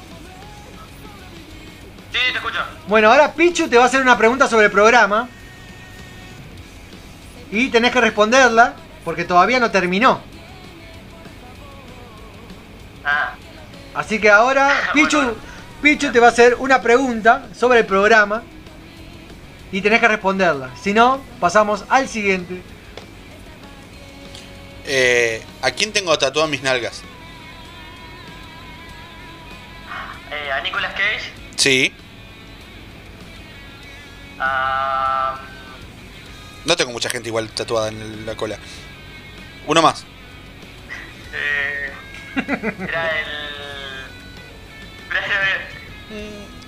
[2.13, 2.59] Sí, te escucho.
[2.87, 5.29] Bueno, ahora Pichu te va a hacer una pregunta sobre el programa.
[7.51, 10.21] Y tenés que responderla porque todavía no terminó.
[13.97, 15.35] Así que ahora Pichu,
[15.83, 18.43] Pichu te va a hacer una pregunta sobre el programa.
[19.73, 20.71] Y tenés que responderla.
[20.81, 22.63] Si no, pasamos al siguiente.
[24.85, 27.03] Eh, ¿A quién tengo tatuado mis nalgas?
[30.31, 31.93] eh, a Nicolas Cage, Sí.
[34.39, 35.37] a...
[36.65, 38.59] No tengo mucha gente igual tatuada en la cola.
[39.67, 40.05] Uno más.
[41.33, 41.91] eh,
[42.89, 43.27] era el...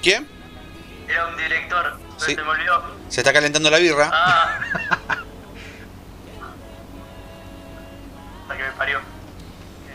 [0.02, 0.26] ¿Quién?
[1.08, 2.34] era un director, pero Sí.
[2.34, 2.96] se me olvidó.
[3.08, 4.10] Se está calentando la birra.
[4.12, 4.58] Ah.
[8.48, 8.98] La que me parió.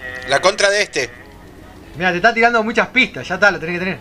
[0.02, 1.12] Eh, La contra de este.
[1.96, 3.28] Mira, te está tirando muchas pistas.
[3.28, 4.00] Ya está, lo tenés que tener.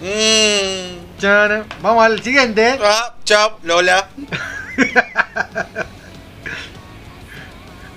[0.00, 1.18] Mmm.
[1.18, 1.64] Chana.
[1.80, 2.70] Vamos al siguiente.
[2.70, 2.78] ¿eh?
[2.82, 4.08] Ah, chao, Lola.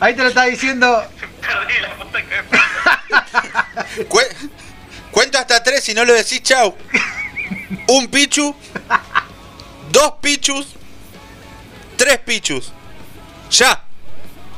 [0.05, 1.03] Ahí te lo está diciendo.
[1.41, 2.43] Perdí la puta que
[3.97, 4.49] me Cue-
[5.09, 6.77] cuento hasta tres si no lo decís chau.
[7.87, 8.55] Un pichu.
[9.89, 10.75] Dos pichus.
[11.97, 12.71] Tres pichus.
[13.49, 13.81] Ya.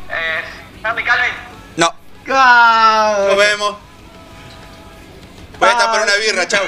[0.10, 0.44] Eh,
[0.84, 1.34] Andy Calvin.
[1.78, 1.96] No.
[2.26, 3.78] Nos vemos.
[5.60, 6.66] Voy a estar por una birra, chau.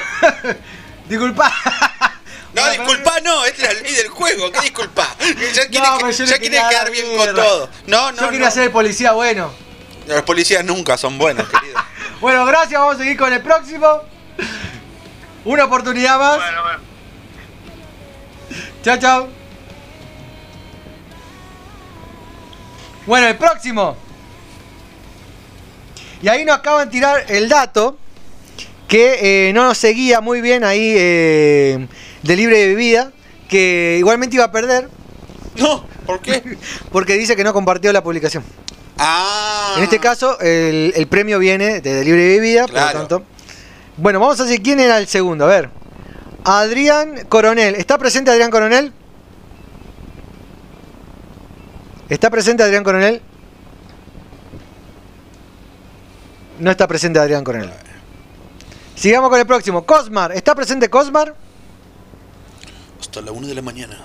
[1.06, 1.52] Disculpa.
[2.52, 5.06] No, disculpa, no, es la ley del juego, ¿qué disculpa?
[5.54, 7.68] Ya No, quieres quedar dar bien con todo.
[7.86, 8.52] No, no, Yo quería no.
[8.52, 9.52] ser el policía bueno.
[10.06, 11.78] Los policías nunca son buenos, querido.
[12.20, 12.78] Bueno, gracias.
[12.78, 14.02] Vamos a seguir con el próximo.
[15.46, 16.36] Una oportunidad más.
[16.36, 16.78] Bueno, bueno.
[18.82, 19.28] Chao, chao.
[23.06, 23.96] Bueno, el próximo.
[26.22, 27.96] Y ahí nos acaban de tirar el dato
[28.86, 31.88] que eh, no nos seguía muy bien ahí eh,
[32.22, 33.12] de libre de bebida,
[33.48, 34.88] que igualmente iba a perder.
[35.56, 36.56] No, ¿por qué?
[36.92, 38.44] Porque dice que no compartió la publicación.
[38.98, 39.74] Ah.
[39.78, 43.22] En este caso, el, el premio viene de libre de bebida, por lo tanto.
[43.96, 45.44] Bueno, vamos a decir quién era el segundo.
[45.44, 45.70] A ver.
[46.44, 47.74] Adrián Coronel.
[47.74, 48.92] ¿Está presente Adrián Coronel?
[52.08, 53.20] ¿Está presente Adrián Coronel?
[56.58, 57.72] No está presente Adrián Coronel.
[58.94, 59.86] Sigamos con el próximo.
[59.86, 60.32] Cosmar.
[60.32, 61.34] ¿Está presente Cosmar?
[63.10, 63.98] Hasta la una de la mañana.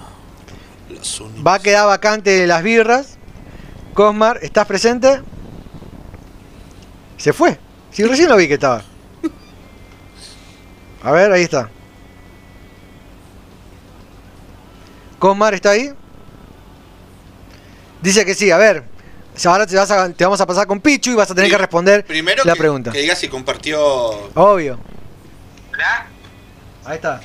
[0.90, 1.43] La Sony.
[1.45, 3.17] Va a quedar vacante las birras.
[3.93, 5.22] Cosmar, ¿estás presente?
[7.17, 7.59] Se fue.
[7.92, 8.82] Si recién lo vi que estaba.
[11.03, 11.69] A ver, ahí está.
[15.19, 15.92] Cosmar está ahí.
[18.01, 18.85] Dice que sí, a ver.
[19.45, 21.58] Ahora te, vas a- te vamos a pasar con Pichu y vas a tener que
[21.59, 22.92] responder Primero la que, pregunta.
[22.92, 23.80] que diga si compartió.
[24.34, 24.80] Obvio.
[26.85, 27.22] Ahí está.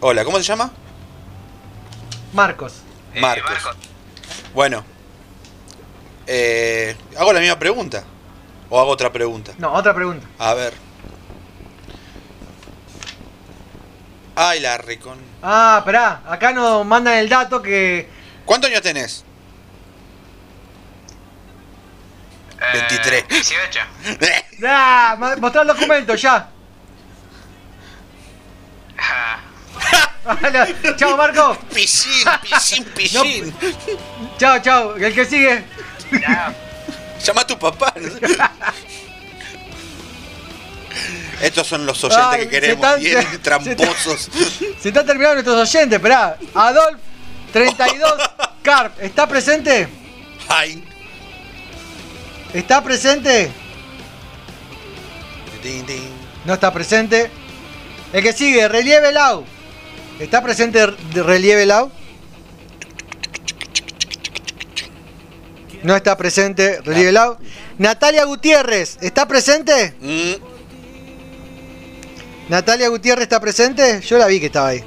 [0.00, 0.70] Hola, ¿cómo se llama?
[2.32, 2.82] Marcos.
[3.16, 3.58] Marcos.
[4.54, 4.84] Bueno.
[6.26, 8.04] Eh, ¿Hago la misma pregunta?
[8.70, 9.52] ¿O hago otra pregunta?
[9.58, 10.26] No, otra pregunta.
[10.38, 10.74] A ver.
[14.36, 15.18] Ay, la recon.
[15.42, 16.22] Ah, esperá.
[16.28, 18.08] Acá nos mandan el dato que.
[18.44, 19.24] ¿Cuántos años tenés?
[22.72, 23.28] 23.
[23.28, 23.80] 18.
[24.64, 25.16] ¡Ah!
[25.40, 26.50] Mostrá el documento ya.
[30.96, 31.56] Chao Marco.
[31.74, 33.54] Piscín, piscín, piscín.
[34.38, 34.96] Chao, chao.
[34.96, 35.64] El que sigue.
[37.24, 37.92] Llama a tu papá.
[37.96, 38.08] no.
[41.40, 44.28] Estos son los oyentes Ay, que queremos, bien se- tramposos.
[44.80, 46.36] Se están terminando nuestros oyentes, esperá.
[46.54, 46.98] Adolf
[47.52, 48.12] 32
[48.62, 49.88] Carp, ¿está presente?
[50.48, 50.82] Ay.
[52.52, 53.52] ¿Está presente?
[55.62, 56.08] Tin, tin.
[56.44, 57.30] No está presente.
[58.12, 59.44] El que sigue, Relieve Lau.
[60.18, 61.92] ¿Está presente relieve Lau?
[65.84, 67.38] No está presente relieve Lau.
[67.78, 69.94] Natalia Gutiérrez, ¿está presente?
[70.00, 70.42] Mm.
[72.48, 74.00] Natalia Gutiérrez está presente.
[74.00, 74.82] Yo la vi que estaba ahí.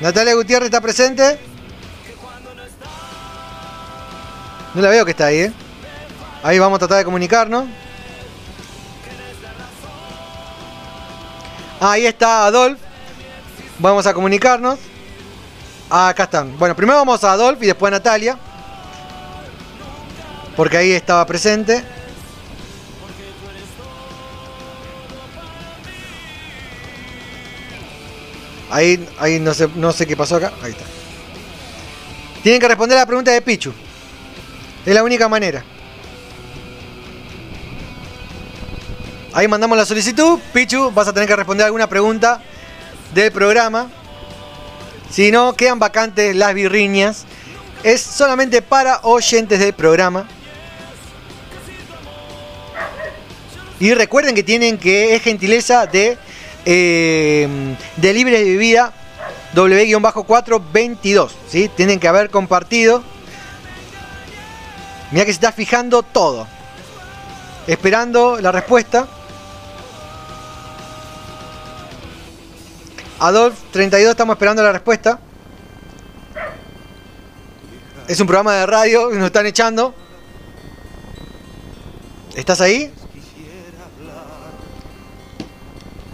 [0.00, 1.38] Natalia Gutiérrez está presente.
[4.74, 5.52] No la veo que está ahí, ¿eh?
[6.42, 7.66] Ahí vamos a tratar de comunicarnos.
[11.84, 12.78] Ahí está Adolf.
[13.80, 14.78] Vamos a comunicarnos.
[15.90, 16.56] Acá están.
[16.56, 18.38] Bueno, primero vamos a Adolf y después a Natalia.
[20.56, 21.82] Porque ahí estaba presente.
[28.70, 30.52] Ahí, ahí no sé, no sé qué pasó acá.
[30.62, 30.84] Ahí está.
[32.44, 33.72] Tienen que responder a la pregunta de Pichu.
[34.86, 35.64] Es la única manera.
[39.34, 40.38] Ahí mandamos la solicitud.
[40.52, 42.42] Pichu, vas a tener que responder alguna pregunta
[43.14, 43.88] del programa.
[45.10, 47.24] Si no, quedan vacantes las birriñas.
[47.82, 50.28] Es solamente para oyentes del programa.
[53.80, 56.18] Y recuerden que tienen que es gentileza de
[56.64, 57.48] eh,
[57.96, 58.92] de libre de bebida
[59.54, 61.30] W-422.
[61.48, 61.70] ¿sí?
[61.74, 63.02] Tienen que haber compartido.
[65.10, 66.46] Mira que se está fijando todo.
[67.66, 69.08] Esperando la respuesta.
[73.18, 75.18] Adolf 32, estamos esperando la respuesta.
[78.08, 79.94] Es un programa de radio, nos están echando.
[82.34, 82.92] ¿Estás ahí?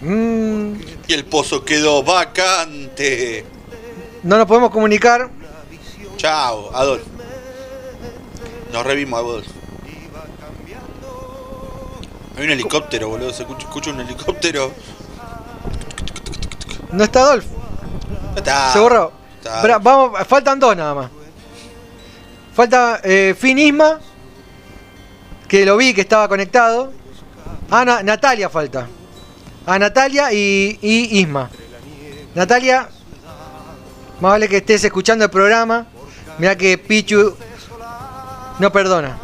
[0.01, 0.73] Mm,
[1.07, 3.45] Y el pozo quedó vacante.
[4.23, 5.29] no nos podemos comunicar.
[6.17, 7.03] Chao, Adolf.
[8.71, 9.47] Nos revimos, Adolf.
[12.37, 13.33] Hay un helicóptero, boludo.
[13.33, 14.71] Se escucha, escucha un helicóptero.
[16.91, 17.45] No está Adolf.
[18.35, 18.73] Está.
[18.73, 19.11] Se borró.
[19.43, 19.77] Está.
[19.79, 21.09] Vamos, faltan dos nada más.
[22.53, 23.99] Falta eh, Finisma,
[25.47, 26.91] que lo vi que estaba conectado.
[27.71, 28.87] Ah, Na- Natalia falta.
[29.65, 31.49] A Natalia y, y Isma.
[32.35, 32.89] Natalia,
[34.19, 35.85] más vale que estés escuchando el programa.
[36.37, 37.35] Mira que Pichu
[38.59, 39.17] no perdona.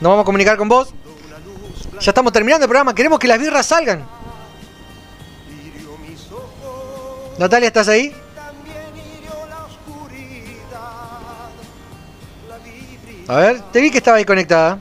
[0.00, 0.92] Nos vamos a comunicar con vos.
[2.00, 2.94] Ya estamos terminando el programa.
[2.94, 4.06] Queremos que las birras salgan.
[7.38, 8.14] Natalia, ¿estás ahí?
[13.28, 14.78] A ver, te vi que estaba ahí conectada.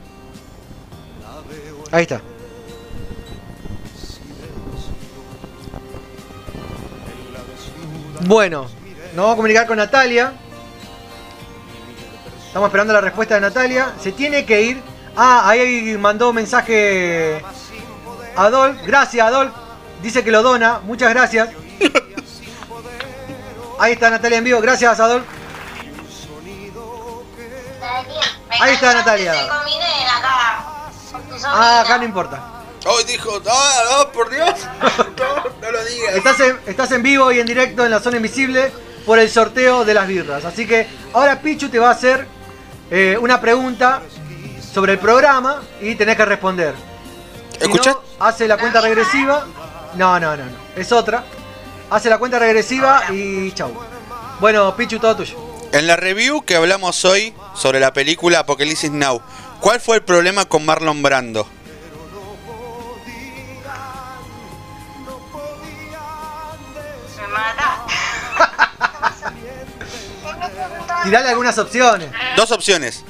[1.92, 2.22] Ahí está.
[8.22, 8.68] Bueno,
[9.14, 10.34] nos vamos a comunicar con Natalia.
[12.48, 13.94] Estamos esperando la respuesta de Natalia.
[14.02, 14.82] Se tiene que ir.
[15.16, 17.42] Ah, ahí mandó un mensaje
[18.36, 18.78] Adolf.
[18.86, 19.54] Gracias, Adolf.
[20.02, 20.80] Dice que lo dona.
[20.84, 21.50] Muchas gracias.
[23.80, 24.62] Ahí está Natalia en vivo.
[24.62, 25.26] Gracias, Adolf.
[28.60, 29.34] Ahí está Natalia.
[31.46, 32.42] Ah, acá no importa.
[32.86, 34.50] Hoy dijo, ah, no, por Dios.
[35.18, 36.16] No, no lo digas.
[36.16, 38.72] Estás en, estás en vivo y en directo en la zona invisible
[39.06, 40.46] por el sorteo de las birras.
[40.46, 42.28] Así que ahora Pichu te va a hacer
[42.92, 44.02] eh, una pregunta
[44.74, 46.76] sobre el programa y tenés que responder.
[47.58, 47.96] Si ¿Escuchás?
[47.96, 49.46] no, hace la cuenta regresiva.
[49.96, 50.52] No, no, no, no.
[50.76, 51.24] Es otra.
[51.90, 53.72] Hace la cuenta regresiva y chau.
[54.40, 55.38] Bueno, Pichu, todo tuyo.
[55.72, 59.22] En la review que hablamos hoy sobre la película Apocalipsis Now,
[59.60, 61.48] ¿cuál fue el problema con Marlon Brando?
[71.04, 72.10] Tirale algunas opciones.
[72.36, 73.04] Dos opciones.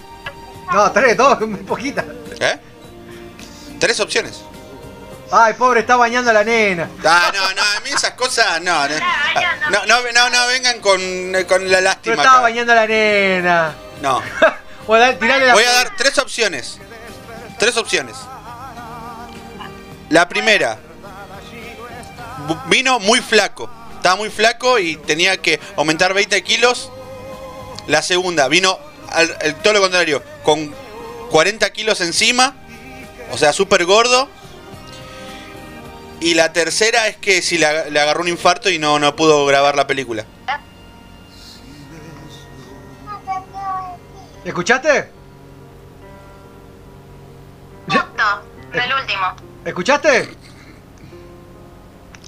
[0.74, 2.04] No, tres, dos, muy poquita.
[2.40, 2.60] ¿Eh?
[3.80, 4.42] Tres opciones.
[5.32, 6.90] Ay, pobre, está bañando a la nena.
[7.04, 8.95] Ah, no, no, a mí esas cosas, no, no,
[9.72, 11.00] no, no, no, no vengan con,
[11.48, 12.16] con la Pero lástima.
[12.16, 12.42] estaba acá.
[12.42, 13.76] bañando a la nena.
[14.02, 14.22] No.
[14.88, 15.14] Voy a
[15.72, 16.78] dar tres opciones.
[17.58, 18.16] Tres opciones.
[20.10, 20.78] La primera.
[22.68, 23.70] Vino muy flaco.
[23.95, 26.92] Estaba muy flaco y tenía que aumentar 20 kilos.
[27.88, 28.78] La segunda, vino
[29.10, 30.74] al, el- todo lo contrario, con
[31.32, 32.54] 40 kilos encima.
[33.32, 34.30] O sea, súper gordo.
[36.19, 39.45] Y la tercera es que si le, le agarró un infarto y no, no pudo
[39.45, 40.26] grabar la película.
[44.44, 45.10] ¿Escuchaste?
[47.88, 48.42] No,
[48.74, 49.35] el último.
[49.66, 50.30] ¿Escuchaste?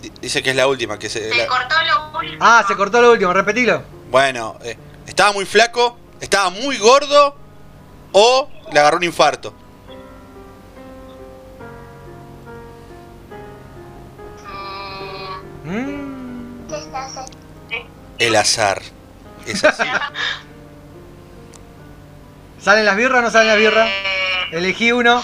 [0.02, 0.98] Di- Dice que es la última.
[1.00, 2.38] que se, Se la- cortó lo último.
[2.42, 3.84] Ah, se cortó lo último, repetilo.
[4.10, 7.36] Bueno, eh, estaba muy flaco, estaba muy gordo
[8.12, 9.54] o le agarró un infarto.
[15.68, 16.68] Mm.
[18.20, 18.82] El azar.
[19.46, 19.84] Es así.
[22.62, 23.90] ¿Salen las birras o no salen las birras?
[24.52, 25.24] Elegí uno.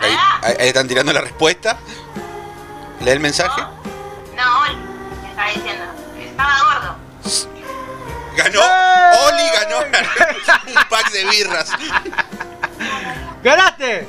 [0.00, 1.76] Ahí, ahí- ahí están tirando la respuesta.
[3.00, 3.60] Lee el mensaje.
[3.62, 4.76] No, Oli,
[5.28, 5.84] estaba diciendo.
[6.18, 6.96] Estaba gordo.
[8.36, 8.60] Ganó.
[9.26, 11.70] Oli ganó un pack de birras.
[13.42, 14.08] ¡Ganaste!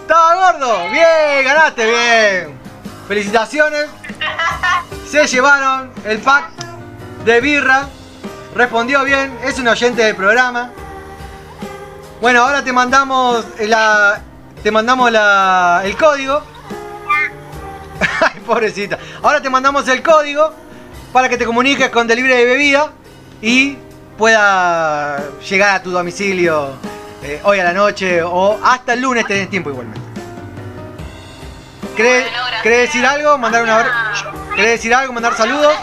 [0.00, 0.90] ¡Estaba gordo!
[0.90, 1.44] ¡Bien!
[1.44, 1.84] ¡Ganaste!
[1.84, 2.58] ¡Bien!
[3.08, 3.86] ¡Felicitaciones!
[5.08, 6.50] Se llevaron el pack
[7.24, 7.88] de birra.
[8.54, 9.36] Respondió bien.
[9.44, 10.70] Es un oyente del programa.
[12.20, 14.20] Bueno, ahora te mandamos la.
[14.62, 16.42] Te mandamos la, el código.
[18.20, 18.98] Ay, pobrecita.
[19.22, 20.52] Ahora te mandamos el código
[21.12, 22.92] para que te comuniques con delivery de bebida
[23.42, 23.76] y
[24.16, 26.74] pueda llegar a tu domicilio
[27.22, 30.00] eh, hoy a la noche o hasta el lunes tenés tiempo igualmente.
[31.96, 32.26] ¿Querés,
[32.62, 33.38] querés decir algo?
[33.38, 34.12] ¿Mandar una abra-
[34.54, 35.12] ¿Querés decir algo?
[35.12, 35.74] ¿Mandar saludos?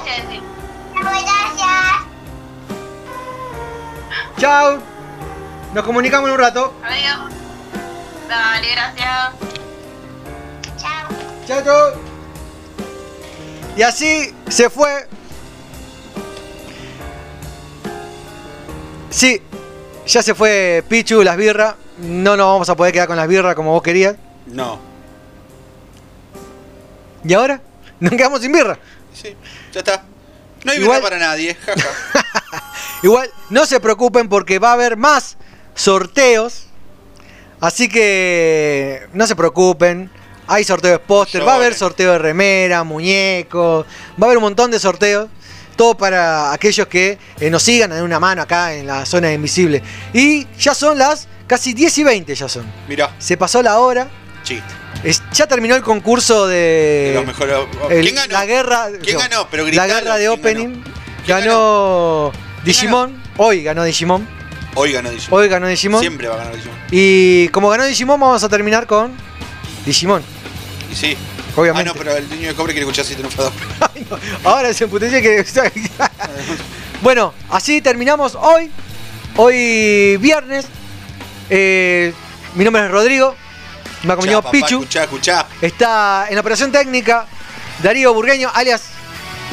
[4.38, 4.80] Chao.
[5.74, 6.74] Nos comunicamos en un rato.
[6.84, 7.32] Adiós.
[8.30, 9.30] Dale, gracias.
[11.48, 11.92] Chao, chao.
[13.76, 15.08] Y así se fue.
[19.10, 19.42] Sí,
[20.08, 21.76] ya se fue Pichu, las birras.
[22.00, 24.16] No nos vamos a poder quedar con las birras como vos querías.
[24.48, 24.80] No.
[27.24, 27.62] ¿Y ahora?
[28.00, 28.78] Nos quedamos sin birra.
[29.14, 29.36] Sí,
[29.72, 30.04] ya está.
[30.64, 31.56] No hay Igual- birra para nadie.
[33.04, 35.38] Igual, no se preocupen porque va a haber más
[35.76, 36.66] sorteos.
[37.62, 40.10] Así que no se preocupen.
[40.48, 43.86] Hay sorteo de póster, va a haber sorteo de remera, muñecos,
[44.22, 45.30] va a haber un montón de sorteos.
[45.76, 49.82] Todo para aquellos que eh, nos sigan en una mano acá en la zona invisible.
[50.14, 52.66] Y ya son las casi 10 y 20 ya son.
[52.88, 54.08] Mirá, Se pasó la hora.
[55.04, 57.10] Es- ya terminó el concurso de.
[57.10, 57.58] De los mejores-
[57.90, 58.34] el- ¿Quién ganó?
[58.34, 58.88] La guerra.
[59.02, 59.48] ¿Quién ganó?
[59.50, 60.84] Pero La gritalo, guerra de ¿quién opening.
[61.28, 62.32] Ganó,
[62.64, 63.22] Digimon.
[63.38, 64.28] Hoy ganó Digimon.
[64.76, 65.40] Hoy ganó Digimon.
[65.40, 66.02] Hoy ganó Digimon.
[66.02, 66.78] Siempre va a ganar Digimon.
[66.92, 69.12] Y como ganó Digimon, vamos a terminar con
[69.86, 70.22] Digimon.
[70.92, 71.18] Y sí.
[71.56, 71.90] Obviamente.
[71.90, 73.52] Ah, no, pero el niño de cobre quiere escuchar si triunfador.
[74.44, 75.46] Ahora se emputeció que.
[77.02, 78.72] bueno, así terminamos hoy.
[79.36, 80.66] Hoy viernes.
[81.50, 82.14] Eh,
[82.56, 83.36] mi nombre es Rodrigo.
[84.04, 84.80] Me acompañó papá, Pichu.
[84.80, 85.48] Escuchá, escuchá.
[85.62, 87.26] Está en operación técnica
[87.82, 88.84] Darío Burgueño, alias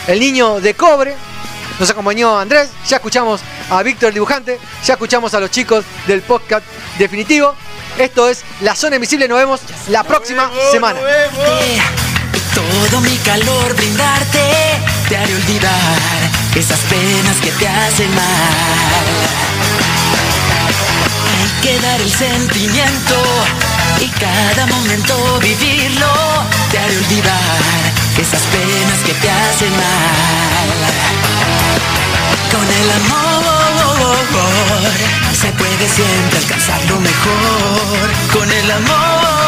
[0.07, 1.15] el niño de cobre.
[1.79, 2.70] Nos acompañó Andrés.
[2.87, 4.59] Ya escuchamos a Víctor el dibujante.
[4.85, 6.65] Ya escuchamos a los chicos del podcast
[6.99, 7.55] definitivo.
[7.99, 9.28] Esto es La Zona Invisible.
[9.28, 10.99] Nos vemos la próxima semana.
[12.55, 14.41] Todo mi calor brindarte
[15.09, 15.99] te haré olvidar
[16.55, 18.25] esas penas que te hacen mal.
[21.36, 23.15] Hay que dar el sentimiento
[24.01, 26.07] y cada momento vivirlo
[26.70, 27.60] te haré olvidar
[28.19, 31.30] esas penas que te hacen mal.
[32.52, 33.31] Con el amor
[35.40, 38.10] se puede siempre alcanzar lo mejor.
[38.32, 39.40] Con el amor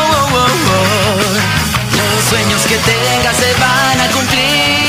[1.96, 4.81] los sueños que tengas se van a cumplir.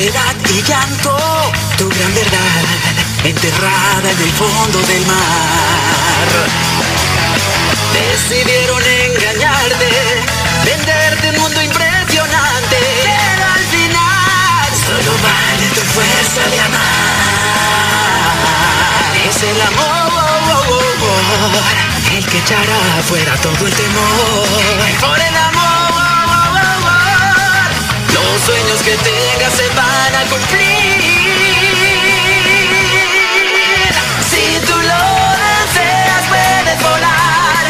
[0.00, 1.16] Soledad y llanto.
[1.76, 2.64] Tu gran verdad
[3.24, 6.28] enterrada en el fondo del mar.
[7.92, 10.22] Decidieron engañarte,
[10.64, 12.76] venderte un mundo impresionante.
[13.04, 16.80] Pero al final solo vale tu fuerza de amar.
[19.28, 20.10] Es el amor
[22.16, 24.46] el que echará fuera todo el temor.
[25.00, 25.79] Por el amor,
[28.40, 31.02] los sueños que tengas se van a cumplir.
[34.30, 35.02] Si tú lo
[35.42, 37.64] deseas, puedes volar.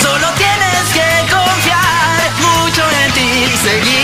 [0.00, 4.03] Solo tienes que confiar mucho en ti y seguir.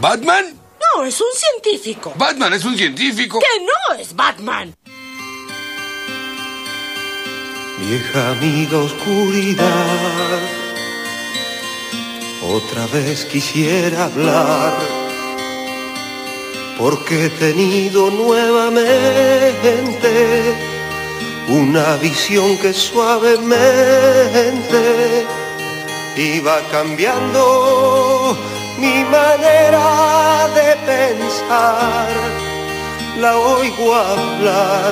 [0.00, 0.58] ¿Batman?
[0.96, 2.12] No, es un científico.
[2.16, 3.38] ¿Batman es un científico?
[3.38, 4.74] Que no es Batman.
[7.78, 10.40] Vieja amiga oscuridad,
[12.48, 14.72] otra vez quisiera hablar,
[16.78, 20.56] porque he tenido nuevamente
[21.48, 25.26] una visión que suavemente
[26.16, 28.01] iba cambiando
[28.82, 29.88] mi manera
[30.56, 32.10] de pensar.
[33.22, 34.90] La oigo hablar